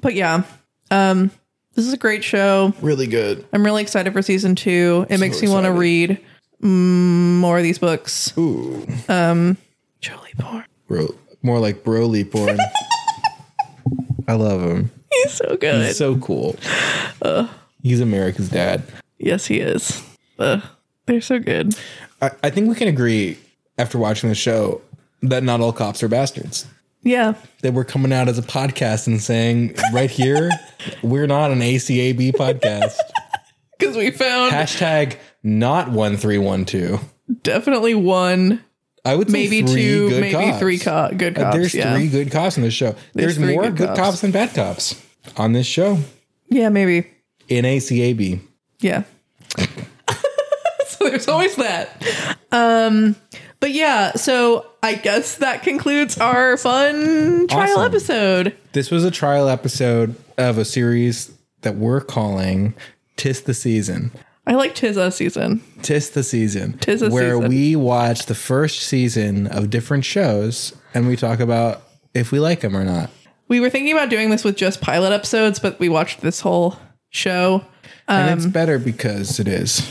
But 0.00 0.14
yeah. 0.14 0.42
Um 0.90 1.30
this 1.76 1.86
is 1.86 1.92
a 1.92 1.98
great 1.98 2.24
show. 2.24 2.72
Really 2.80 3.06
good. 3.06 3.46
I'm 3.52 3.64
really 3.64 3.82
excited 3.82 4.12
for 4.12 4.22
season 4.22 4.54
two. 4.56 5.06
It 5.08 5.20
makes 5.20 5.40
me 5.40 5.48
want 5.48 5.64
to 5.64 5.70
excited. 5.70 5.78
read 5.78 6.20
mm, 6.62 7.38
more 7.38 7.58
of 7.58 7.62
these 7.62 7.78
books. 7.78 8.36
Ooh. 8.36 8.84
Joe 9.06 10.18
Leaphorn. 10.18 10.64
Bro, 10.88 11.14
more 11.42 11.60
like 11.60 11.84
Broly 11.84 12.28
porn. 12.28 12.58
I 14.28 14.32
love 14.34 14.62
him. 14.62 14.90
He's 15.12 15.32
so 15.32 15.56
good. 15.56 15.86
He's 15.86 15.98
so 15.98 16.16
cool. 16.16 16.56
He's 17.82 18.00
America's 18.00 18.48
dad. 18.48 18.82
yes, 19.18 19.46
he 19.46 19.60
is. 19.60 20.02
Uh, 20.38 20.60
they're 21.06 21.20
so 21.20 21.38
good. 21.38 21.76
I, 22.20 22.30
I 22.42 22.50
think 22.50 22.68
we 22.68 22.74
can 22.74 22.88
agree 22.88 23.38
after 23.78 23.98
watching 23.98 24.28
the 24.28 24.34
show 24.34 24.80
that 25.22 25.42
not 25.42 25.60
all 25.60 25.72
cops 25.72 26.02
are 26.02 26.08
bastards. 26.08 26.66
Yeah. 27.06 27.34
That 27.62 27.72
we're 27.72 27.84
coming 27.84 28.12
out 28.12 28.28
as 28.28 28.38
a 28.38 28.42
podcast 28.42 29.06
and 29.06 29.22
saying 29.22 29.76
right 29.94 30.10
here, 30.10 30.50
we're 31.02 31.26
not 31.26 31.50
an 31.52 31.60
ACAB 31.60 32.32
podcast. 32.32 32.96
Because 33.78 33.94
we 33.94 34.10
found 34.10 34.52
Hashtag 34.54 35.18
not 35.42 35.90
one 35.90 36.16
three 36.16 36.38
one 36.38 36.64
two. 36.64 36.98
definitely 37.42 37.94
one, 37.94 38.64
I 39.04 39.14
would 39.14 39.28
say 39.28 39.32
maybe 39.34 39.62
two, 39.64 40.08
maybe 40.18 40.32
cops. 40.32 40.58
three 40.58 40.78
co- 40.78 41.10
good 41.14 41.36
Uh, 41.38 41.42
cops. 41.42 41.56
There's 41.56 41.74
yeah. 41.74 41.94
three 41.94 42.08
good 42.08 42.30
cops 42.32 42.56
in 42.56 42.62
this 42.62 42.72
show. 42.72 42.96
There's, 43.12 43.36
three 43.36 43.52
more 43.52 43.64
good 43.64 43.76
good 43.76 43.86
cops. 43.88 44.00
cops. 44.00 44.20
than 44.22 44.30
bad 44.30 44.54
cops 44.54 44.98
on 45.36 45.52
this 45.52 45.66
show 45.66 45.98
Yeah, 46.48 46.70
maybe. 46.70 47.06
in 47.48 47.66
ACAB. 47.66 48.40
Yeah. 48.80 49.02
There's 51.16 51.28
always 51.28 51.56
that. 51.56 52.36
Um, 52.52 53.16
but 53.60 53.72
yeah, 53.72 54.12
so 54.12 54.66
I 54.82 54.94
guess 54.94 55.36
that 55.38 55.62
concludes 55.62 56.18
our 56.18 56.56
fun 56.56 57.46
trial 57.48 57.72
Awesome. 57.78 57.84
episode. 57.84 58.56
This 58.72 58.90
was 58.90 59.04
a 59.04 59.10
trial 59.10 59.48
episode 59.48 60.14
of 60.38 60.58
a 60.58 60.64
series 60.64 61.32
that 61.62 61.76
we're 61.76 62.00
calling 62.02 62.74
Tis 63.16 63.40
the 63.42 63.54
Season. 63.54 64.12
I 64.46 64.52
like 64.54 64.74
Tizza 64.76 65.10
season. 65.12 65.60
Tis 65.82 66.10
the 66.10 66.22
Season. 66.22 66.74
Tis 66.78 67.00
the 67.00 67.06
Season. 67.06 67.12
where 67.12 67.34
Season. 67.34 67.48
we 67.48 67.74
watch 67.76 68.26
the 68.26 68.34
first 68.34 68.80
season 68.82 69.48
of 69.48 69.70
different 69.70 70.04
shows 70.04 70.72
and 70.94 71.08
we 71.08 71.16
talk 71.16 71.40
about 71.40 71.82
if 72.14 72.30
we 72.30 72.38
like 72.38 72.60
them 72.60 72.76
or 72.76 72.84
not. 72.84 73.10
We 73.48 73.58
were 73.58 73.70
thinking 73.70 73.92
about 73.92 74.08
doing 74.10 74.30
this 74.30 74.44
with 74.44 74.56
just 74.56 74.80
pilot 74.80 75.12
episodes, 75.12 75.58
but 75.58 75.80
we 75.80 75.88
watched 75.88 76.20
this 76.20 76.40
whole 76.40 76.76
show. 77.10 77.64
And 78.06 78.30
Um, 78.30 78.38
it's 78.38 78.46
better 78.46 78.78
because 78.78 79.40
it 79.40 79.48
is. 79.48 79.82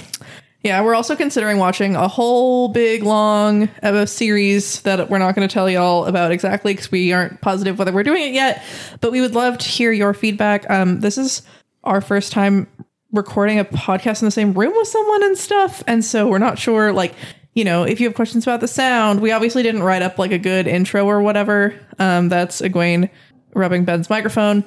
Yeah, 0.66 0.82
we're 0.82 0.96
also 0.96 1.16
considering 1.16 1.60
watching 1.60 1.96
a 1.96 2.08
whole 2.08 2.70
big 2.70 3.04
long 3.04 3.70
uh, 3.84 4.08
series 4.08 4.82
that 4.82 5.12
we're 5.12 5.20
not 5.20 5.36
going 5.36 5.48
to 5.48 5.54
tell 5.54 5.70
y'all 5.70 6.06
about 6.06 6.32
exactly 6.32 6.74
because 6.74 6.90
we 6.90 7.14
aren't 7.14 7.40
positive 7.40 7.78
whether 7.78 7.92
we're 7.92 8.02
doing 8.02 8.24
it 8.24 8.34
yet. 8.34 8.64
But 9.00 9.12
we 9.12 9.22
would 9.22 9.36
love 9.36 9.60
to 9.60 9.68
hear 9.68 9.92
your 9.92 10.16
feedback. 10.16 10.68
Um, 10.68 11.02
this 11.02 11.20
is 11.20 11.44
our 11.84 12.02
first 12.02 12.32
time 12.32 12.66
recording 13.12 13.60
a 13.60 13.66
podcast 13.66 14.24
in 14.24 14.26
the 14.26 14.32
same 14.32 14.54
room 14.54 14.74
with 14.76 14.88
someone 14.88 15.22
and 15.22 15.38
stuff, 15.38 15.84
and 15.86 16.04
so 16.04 16.28
we're 16.28 16.40
not 16.40 16.58
sure. 16.58 16.92
Like, 16.92 17.14
you 17.54 17.64
know, 17.64 17.84
if 17.84 18.02
you 18.02 18.08
have 18.08 18.16
questions 18.16 18.44
about 18.44 18.60
the 18.60 18.68
sound, 18.68 19.22
we 19.22 19.32
obviously 19.32 19.62
didn't 19.62 19.84
write 19.84 20.02
up 20.02 20.18
like 20.18 20.32
a 20.32 20.40
good 20.40 20.66
intro 20.66 21.06
or 21.06 21.22
whatever. 21.22 21.80
Um, 22.00 22.30
that's 22.30 22.62
Egwene 22.62 23.12
rubbing 23.54 23.86
Ben's 23.86 24.10
microphone. 24.10 24.66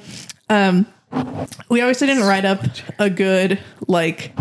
Um, 0.48 0.86
we 1.68 1.80
obviously 1.80 2.06
didn't 2.06 2.22
write 2.22 2.44
up 2.44 2.62
a 3.00 3.10
good 3.10 3.58
like 3.88 4.32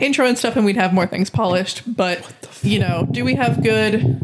intro 0.00 0.26
and 0.26 0.38
stuff 0.38 0.54
and 0.56 0.64
we'd 0.64 0.76
have 0.76 0.92
more 0.92 1.06
things 1.06 1.30
polished 1.30 1.82
but 1.96 2.22
you 2.62 2.78
know 2.78 3.08
do 3.10 3.24
we 3.24 3.34
have 3.34 3.62
good 3.62 4.20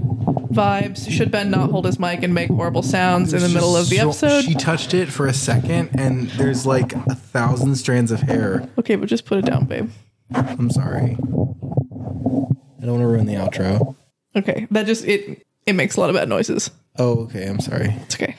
vibes. 0.51 1.11
Should 1.11 1.31
Ben 1.31 1.51
not 1.51 1.71
hold 1.71 1.85
his 1.85 1.99
mic 1.99 2.23
and 2.23 2.33
make 2.33 2.49
horrible 2.49 2.83
sounds 2.83 3.35
in 3.35 3.43
the 3.43 3.49
middle 3.51 3.77
of 3.77 3.91
the 3.91 3.97
So- 3.97 4.03
episode? 4.09 4.45
She 4.45 4.55
touched 4.55 4.95
it 4.95 5.11
for 5.11 5.27
a 5.27 5.35
second, 5.35 5.91
and 5.99 6.31
there's 6.31 6.65
like 6.65 6.95
a 6.95 7.15
thousand 7.15 7.75
strands 7.77 8.11
of 8.11 8.21
hair. 8.23 8.67
okay, 8.79 8.97
but 8.97 9.07
just 9.11 9.27
put 9.27 9.37
it 9.37 9.45
down, 9.45 9.67
babe. 9.67 9.91
I'm 10.35 10.71
sorry. 10.71 11.11
I 11.13 11.17
don't 11.19 12.47
want 12.87 13.01
to 13.03 13.07
ruin 13.07 13.27
the 13.27 13.35
outro. 13.35 13.97
Okay, 14.35 14.67
that 14.71 14.87
just 14.87 15.05
it 15.05 15.45
it 15.67 15.75
makes 15.75 15.97
a 15.97 16.01
lot 16.01 16.09
of 16.09 16.17
bad 16.17 16.29
noises. 16.31 16.71
Oh, 16.99 17.25
okay. 17.25 17.47
I'm 17.47 17.61
sorry. 17.61 17.95
It's 18.05 18.15
okay. 18.15 18.37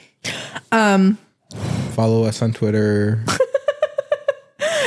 Um, 0.71 1.19
Follow 1.91 2.23
us 2.23 2.41
on 2.41 2.51
Twitter. 2.53 3.23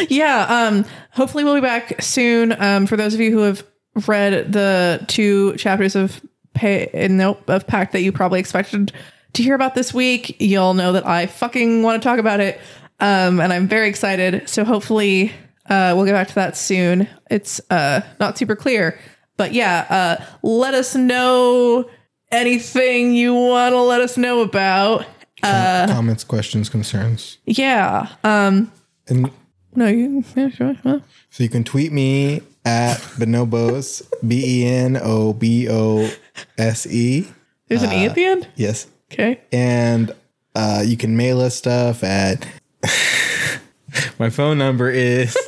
Yeah. 0.09 0.47
Um. 0.49 0.85
Hopefully, 1.13 1.45
we'll 1.45 1.55
be 1.55 1.61
back 1.61 2.01
soon. 2.03 2.55
Um. 2.61 2.87
For 2.87 2.97
those 2.97 3.15
of 3.15 3.21
you 3.21 3.31
who 3.33 3.39
have 3.39 3.65
read 4.07 4.53
the 4.53 5.05
two 5.09 5.57
chapters 5.57 5.97
of 5.97 6.21
pay 6.55 6.89
nope 7.11 7.49
of 7.49 7.67
Pact 7.67 7.93
that 7.93 8.03
you 8.03 8.13
probably 8.13 8.41
expected 8.41 8.93
to 9.35 9.43
hear 9.43 9.55
about 9.55 9.75
this 9.75 9.93
week, 9.95 10.41
you'll 10.41 10.75
know 10.75 10.93
that 10.93 11.07
I 11.07 11.27
fucking 11.27 11.83
want 11.83 12.03
to 12.03 12.09
talk 12.09 12.19
about 12.19 12.41
it. 12.41 12.61
Um. 13.01 13.41
And 13.41 13.53
I'm 13.53 13.69
very 13.69 13.89
excited. 13.89 14.49
So 14.49 14.65
hopefully, 14.65 15.33
uh, 15.69 15.95
we'll 15.97 16.07
get 16.07 16.13
back 16.13 16.29
to 16.29 16.35
that 16.37 16.57
soon. 16.57 17.09
It's 17.31 17.61
uh 17.71 18.01
not 18.19 18.39
super 18.39 18.57
clear, 18.57 18.99
but 19.37 19.53
yeah. 19.53 19.87
Uh. 20.21 20.25
Let 20.43 20.75
us 20.75 20.95
know 20.95 21.89
anything 22.33 23.13
you 23.13 23.35
want 23.35 23.73
to 23.73 23.81
let 23.81 24.01
us 24.01 24.17
know 24.17 24.41
about. 24.41 25.05
Comments, 25.43 26.23
questions, 26.25 26.69
concerns. 26.69 27.39
Yeah. 27.47 28.09
Um. 28.25 28.71
And 29.09 29.31
No. 29.75 29.87
You. 29.87 30.25
Yeah. 30.37 30.51
Sure. 30.51 30.77
Well, 30.85 31.03
so 31.31 31.43
you 31.43 31.49
can 31.49 31.65
tweet 31.65 31.93
me 31.93 32.43
at 32.65 32.99
Bonobos, 33.19 34.03
B 34.27 34.63
E 34.63 34.67
N 34.67 34.97
O 35.01 35.33
B 35.33 35.69
O 35.71 36.11
S 36.59 36.87
E. 36.87 37.27
there's 37.69 37.83
an 37.83 37.93
e 37.93 38.05
at 38.07 38.15
the 38.15 38.25
end. 38.25 38.49
Yes. 38.57 38.87
Okay. 39.13 39.41
And 39.53 40.13
uh, 40.55 40.83
you 40.85 40.97
can 40.97 41.17
mail 41.17 41.41
us 41.41 41.57
stuff 41.57 42.03
at. 42.05 42.47
My 44.19 44.31
phone 44.31 44.59
number 44.59 44.91
is. 44.91 45.37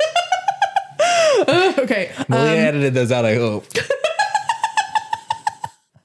Okay. 1.48 2.12
Malia 2.28 2.52
edited 2.60 2.94
those 2.94 3.10
out, 3.10 3.24
I 3.24 3.34
hope. 3.34 3.66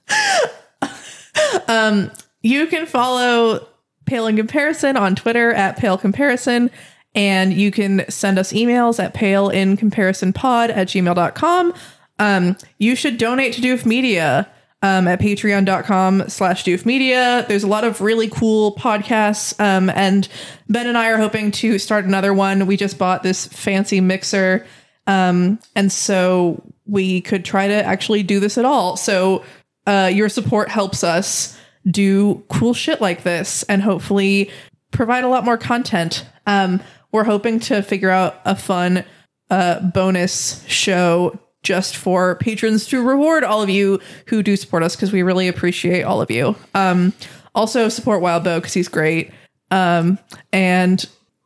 um, 1.67 2.11
You 2.41 2.67
can 2.67 2.85
follow 2.87 3.67
Pale 4.05 4.27
in 4.27 4.37
Comparison 4.37 4.97
on 4.97 5.15
Twitter 5.15 5.51
at 5.53 5.77
Pale 5.77 5.99
Comparison. 5.99 6.71
And 7.17 7.51
you 7.51 7.71
can 7.71 8.05
send 8.09 8.37
us 8.37 8.53
emails 8.53 9.03
at 9.03 9.15
paleincomparisonpod 9.15 10.69
at 10.69 10.87
gmail.com. 10.87 11.73
Um, 12.19 12.55
you 12.77 12.95
should 12.95 13.17
donate 13.17 13.53
to 13.53 13.61
Doof 13.61 13.87
Media 13.87 14.47
um, 14.83 15.07
at 15.07 15.19
patreon.com 15.19 16.29
slash 16.29 16.63
Doof 16.63 16.85
Media. 16.85 17.43
There's 17.47 17.63
a 17.63 17.67
lot 17.67 17.83
of 17.83 18.01
really 18.01 18.29
cool 18.29 18.75
podcasts. 18.75 19.59
Um, 19.59 19.89
and 19.89 20.29
Ben 20.69 20.85
and 20.85 20.95
I 20.95 21.09
are 21.09 21.17
hoping 21.17 21.49
to 21.53 21.79
start 21.79 22.05
another 22.05 22.35
one. 22.35 22.67
We 22.67 22.77
just 22.77 22.99
bought 22.99 23.23
this 23.23 23.47
fancy 23.47 23.99
mixer. 23.99 24.67
Um, 25.07 25.57
and 25.75 25.91
so 25.91 26.63
we 26.85 27.21
could 27.21 27.43
try 27.43 27.67
to 27.67 27.83
actually 27.83 28.21
do 28.21 28.39
this 28.39 28.59
at 28.59 28.65
all. 28.65 28.95
So 28.95 29.43
uh, 29.87 30.11
your 30.13 30.29
support 30.29 30.69
helps 30.69 31.03
us 31.03 31.57
do 31.89 32.43
cool 32.47 32.75
shit 32.75 33.01
like 33.01 33.23
this 33.23 33.63
and 33.63 33.81
hopefully 33.81 34.51
provide 34.91 35.23
a 35.23 35.29
lot 35.29 35.43
more 35.45 35.57
content. 35.57 36.23
Um, 36.45 36.79
we're 37.11 37.23
hoping 37.23 37.59
to 37.61 37.81
figure 37.81 38.09
out 38.09 38.39
a 38.45 38.55
fun 38.55 39.03
uh, 39.49 39.79
bonus 39.79 40.65
show 40.67 41.39
just 41.63 41.97
for 41.97 42.35
patrons 42.35 42.85
to 42.87 43.05
reward 43.05 43.43
all 43.43 43.61
of 43.61 43.69
you 43.69 43.99
who 44.27 44.43
do 44.43 44.55
support 44.55 44.83
us 44.83 44.95
because 44.95 45.11
we 45.11 45.23
really 45.23 45.47
appreciate 45.47 46.03
all 46.03 46.21
of 46.21 46.31
you. 46.31 46.55
Um, 46.73 47.13
also 47.55 47.89
support 47.89 48.21
Wildbow 48.21 48.57
because 48.57 48.73
he's 48.73 48.87
great. 48.87 49.31
Um, 49.71 50.19
and 50.53 51.03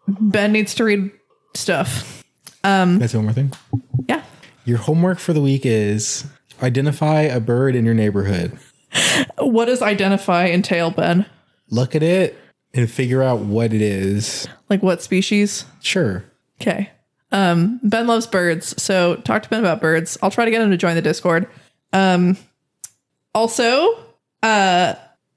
Ben 0.07 0.51
needs 0.51 0.75
to 0.75 0.83
read 0.83 1.11
stuff. 1.55 2.23
That's 2.99 3.13
one 3.13 3.25
more 3.25 3.33
thing. 3.33 3.51
Yeah. 4.07 4.23
Your 4.65 4.77
homework 4.77 5.17
for 5.17 5.33
the 5.33 5.41
week 5.41 5.65
is 5.65 6.25
identify 6.61 7.21
a 7.21 7.39
bird 7.39 7.75
in 7.75 7.85
your 7.85 7.95
neighborhood. 7.95 8.57
What 9.37 9.65
does 9.65 9.81
identify 9.81 10.47
entail, 10.47 10.91
Ben? 10.91 11.25
Look 11.69 11.95
at 11.95 12.03
it 12.03 12.37
and 12.73 12.89
figure 12.89 13.21
out 13.21 13.39
what 13.39 13.73
it 13.73 13.81
is. 13.81 14.47
Like 14.69 14.81
what 14.81 15.01
species? 15.01 15.65
Sure. 15.81 16.23
Okay. 16.61 16.89
Um, 17.31 17.79
Ben 17.83 18.07
loves 18.07 18.27
birds, 18.27 18.81
so 18.81 19.15
talk 19.17 19.43
to 19.43 19.49
Ben 19.49 19.61
about 19.61 19.79
birds. 19.79 20.17
I'll 20.21 20.31
try 20.31 20.45
to 20.45 20.51
get 20.51 20.61
him 20.61 20.71
to 20.71 20.77
join 20.77 20.95
the 20.95 21.01
Discord. 21.01 21.47
Um, 21.93 22.37
also, 23.33 23.97
uh, 24.43 24.95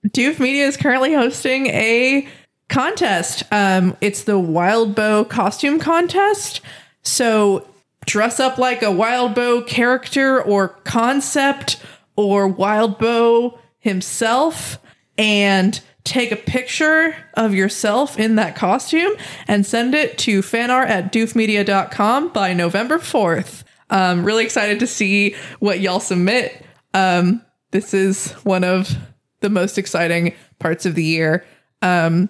Doof 0.09 0.41
Media 0.41 0.67
is 0.67 0.77
currently 0.77 1.15
hosting 1.15 1.67
a 1.69 2.27
contest. 2.69 3.45
Um, 3.53 3.97
it's 4.01 4.25
the 4.25 4.33
Wildbow 4.39 5.29
costume 5.29 5.79
contest. 5.79 6.61
So 7.03 7.69
dress 8.07 8.41
up 8.41 8.59
like 8.59 8.83
a 8.83 8.87
Wildbow 8.87 9.67
character 9.67 10.43
or 10.43 10.69
concept 10.69 11.81
or 12.17 12.53
Wildbow 12.53 13.59
himself 13.79 14.79
and 15.17 15.81
take 16.05 16.31
a 16.31 16.37
picture 16.37 17.17
of 17.35 17.55
yourself 17.55 18.19
in 18.19 18.37
that 18.37 18.55
costume 18.55 19.13
and 19.49 19.65
send 19.65 19.95
it 19.95 20.19
to 20.19 20.43
fanart 20.43 20.89
at 20.89 21.13
doofmedia.com 21.13 22.29
by 22.29 22.53
November 22.53 22.99
4th. 22.99 23.65
Um, 23.91 24.25
really 24.25 24.45
excited 24.45 24.81
to 24.81 24.87
see 24.87 25.35
what 25.61 25.81
y'all 25.81 26.01
submit. 26.01 26.65
Um, 26.93 27.43
this 27.71 27.95
is 27.95 28.33
one 28.45 28.65
of 28.65 28.95
the 29.41 29.51
most 29.51 29.79
exciting 29.79 30.35
parts 30.59 30.87
of 30.87 30.95
the 30.95 31.05
year 31.05 31.45
um, 31.83 32.29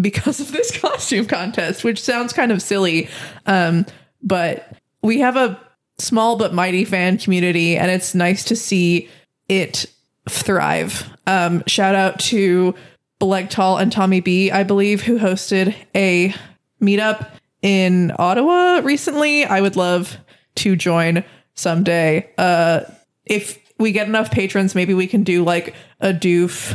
because 0.00 0.40
of 0.40 0.52
this 0.52 0.76
costume 0.80 1.26
contest, 1.26 1.84
which 1.84 2.00
sounds 2.00 2.32
kind 2.32 2.52
of 2.52 2.62
silly. 2.62 3.08
Um, 3.46 3.84
but 4.22 4.76
we 5.02 5.20
have 5.20 5.36
a 5.36 5.60
small 5.98 6.36
but 6.36 6.54
mighty 6.54 6.84
fan 6.84 7.18
community, 7.18 7.76
and 7.76 7.90
it's 7.90 8.14
nice 8.14 8.44
to 8.44 8.56
see 8.56 9.08
it 9.48 9.86
thrive. 10.28 11.08
Um, 11.26 11.62
shout 11.66 11.94
out 11.94 12.18
to 12.20 12.74
Belegtal 13.22 13.80
and 13.80 13.92
Tommy 13.92 14.18
B, 14.20 14.50
I 14.50 14.64
believe, 14.64 15.02
who 15.02 15.16
hosted 15.16 15.76
a 15.94 16.34
meetup 16.80 17.30
in 17.62 18.12
Ottawa 18.18 18.80
recently. 18.82 19.44
I 19.44 19.60
would 19.60 19.76
love 19.76 20.16
to 20.56 20.74
join 20.74 21.22
someday. 21.54 22.28
Uh, 22.36 22.80
if 23.24 23.60
we 23.78 23.92
get 23.92 24.08
enough 24.08 24.32
patrons, 24.32 24.74
maybe 24.74 24.92
we 24.92 25.06
can 25.06 25.22
do 25.22 25.44
like 25.44 25.72
a 26.00 26.12
doof 26.12 26.74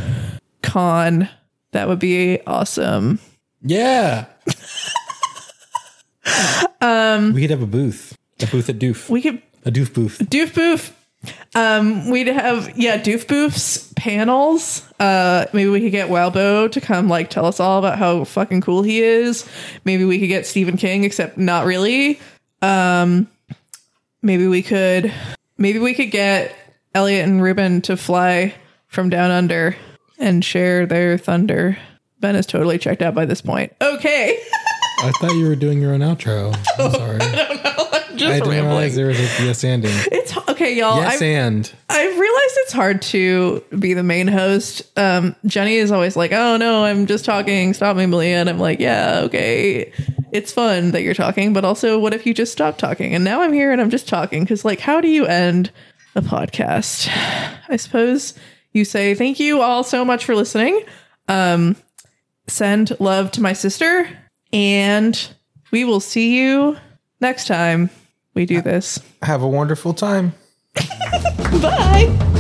con. 0.62 1.28
That 1.74 1.90
would 1.90 2.00
be 2.00 2.40
awesome. 2.48 3.20
Yeah. 3.62 4.28
um, 6.80 7.34
we 7.34 7.42
could 7.42 7.50
have 7.50 7.62
a 7.62 7.68
booth, 7.68 8.18
a 8.42 8.48
booth 8.48 8.70
at 8.70 8.80
Doof, 8.80 9.10
We 9.10 9.22
could 9.22 9.42
a 9.66 9.72
Doof 9.72 9.94
booth. 9.94 10.20
doof 10.20 10.54
boof. 10.54 10.94
Um, 11.56 12.10
we'd 12.10 12.28
have 12.28 12.78
yeah 12.78 12.98
doof 13.02 13.26
boofs 13.26 13.96
panels. 13.96 14.84
Uh, 15.00 15.46
maybe 15.54 15.70
we 15.70 15.80
could 15.82 15.92
get 15.92 16.10
Wildbow 16.10 16.72
to 16.72 16.82
come 16.82 17.08
like 17.10 17.30
tell 17.30 17.46
us 17.46 17.60
all 17.60 17.80
about 17.80 17.98
how 17.98 18.24
fucking 18.24 18.62
cool 18.62 18.84
he 18.84 19.02
is. 19.02 19.48
Maybe 19.86 20.06
we 20.06 20.20
could 20.20 20.28
get 20.28 20.46
Stephen 20.46 20.78
King, 20.78 21.04
except 21.04 21.38
not 21.38 21.66
really. 21.66 22.20
Um, 22.62 23.28
maybe 24.22 24.48
we 24.48 24.62
could 24.62 25.12
maybe 25.58 25.80
we 25.80 25.94
could 25.94 26.12
get 26.12 26.56
Elliot 26.94 27.28
and 27.28 27.42
Ruben 27.42 27.82
to 27.84 27.98
fly 27.98 28.54
from 28.88 29.10
down 29.10 29.32
under 29.32 29.76
and 30.20 30.44
share 30.44 30.86
their 30.86 31.18
thunder. 31.18 31.78
Ben 32.20 32.36
is 32.36 32.46
totally 32.48 32.78
checked 32.80 33.02
out 33.04 33.14
by 33.14 33.26
this 33.26 33.42
point. 33.42 33.74
Okay, 33.82 34.40
I 35.00 35.12
thought 35.20 35.34
you 35.36 35.48
were 35.48 35.56
doing 35.56 35.80
your 35.82 35.94
own 35.94 36.00
outro. 36.00 36.56
I'm 36.80 36.92
sorry. 36.92 37.18
I 37.22 37.36
don't 37.36 37.64
know. 37.64 37.88
I'm 37.94 38.18
just 38.18 38.32
I 38.32 38.40
didn't 38.40 38.50
rambling. 38.50 38.66
realize 38.66 38.96
there 38.96 39.08
was 39.08 39.20
a 39.20 39.44
yes 39.44 39.64
ending. 39.64 39.96
Okay, 40.58 40.74
y'all. 40.74 40.98
Yes 40.98 41.22
I- 41.22 41.26
and. 41.26 41.72
I've 41.88 42.20
realized 42.20 42.54
it's 42.58 42.74
hard 42.74 43.04
to 43.04 43.64
be 43.78 43.94
the 43.94 44.02
main 44.02 44.28
host. 44.28 44.82
Um, 44.98 45.36
Jenny 45.46 45.76
is 45.76 45.92
always 45.92 46.16
like, 46.16 46.32
"Oh 46.32 46.58
no, 46.58 46.84
I'm 46.84 47.06
just 47.06 47.26
talking. 47.26 47.76
Stop 47.76 47.96
me, 47.96 48.08
Malia." 48.08 48.38
And 48.38 48.50
I'm 48.50 48.58
like, 48.58 48.80
"Yeah, 48.80 49.22
okay. 49.26 49.92
It's 50.32 50.52
fun 50.52 50.92
that 50.92 51.04
you're 51.04 51.14
talking, 51.14 51.54
but 51.54 51.64
also, 51.64 52.00
what 52.00 52.16
if 52.16 52.26
you 52.26 52.34
just 52.34 52.52
stop 52.52 52.80
talking?" 52.80 53.14
And 53.14 53.24
now 53.24 53.44
I'm 53.44 53.54
here 53.54 53.72
and 53.72 53.80
I'm 53.80 53.92
just 53.92 54.08
talking 54.08 54.44
because, 54.44 54.66
like, 54.66 54.80
how 54.80 55.00
do 55.00 55.08
you 55.08 55.28
end 55.28 55.70
a 56.16 56.22
podcast? 56.24 57.08
I 57.70 57.76
suppose 57.76 58.34
you 58.74 58.84
say 58.84 59.14
thank 59.14 59.40
you 59.40 59.62
all 59.62 59.84
so 59.84 60.04
much 60.04 60.26
for 60.26 60.36
listening. 60.36 60.84
Um, 61.28 61.76
send 62.48 63.00
love 63.00 63.30
to 63.34 63.42
my 63.44 63.54
sister, 63.54 64.10
and 64.52 65.30
we 65.70 65.86
will 65.86 66.00
see 66.00 66.36
you 66.36 66.78
next 67.22 67.46
time 67.46 67.92
we 68.34 68.48
do 68.48 68.60
this. 68.60 69.00
Have 69.22 69.44
a 69.44 69.48
wonderful 69.48 69.94
time. 69.94 70.34
Bye. 71.62 72.37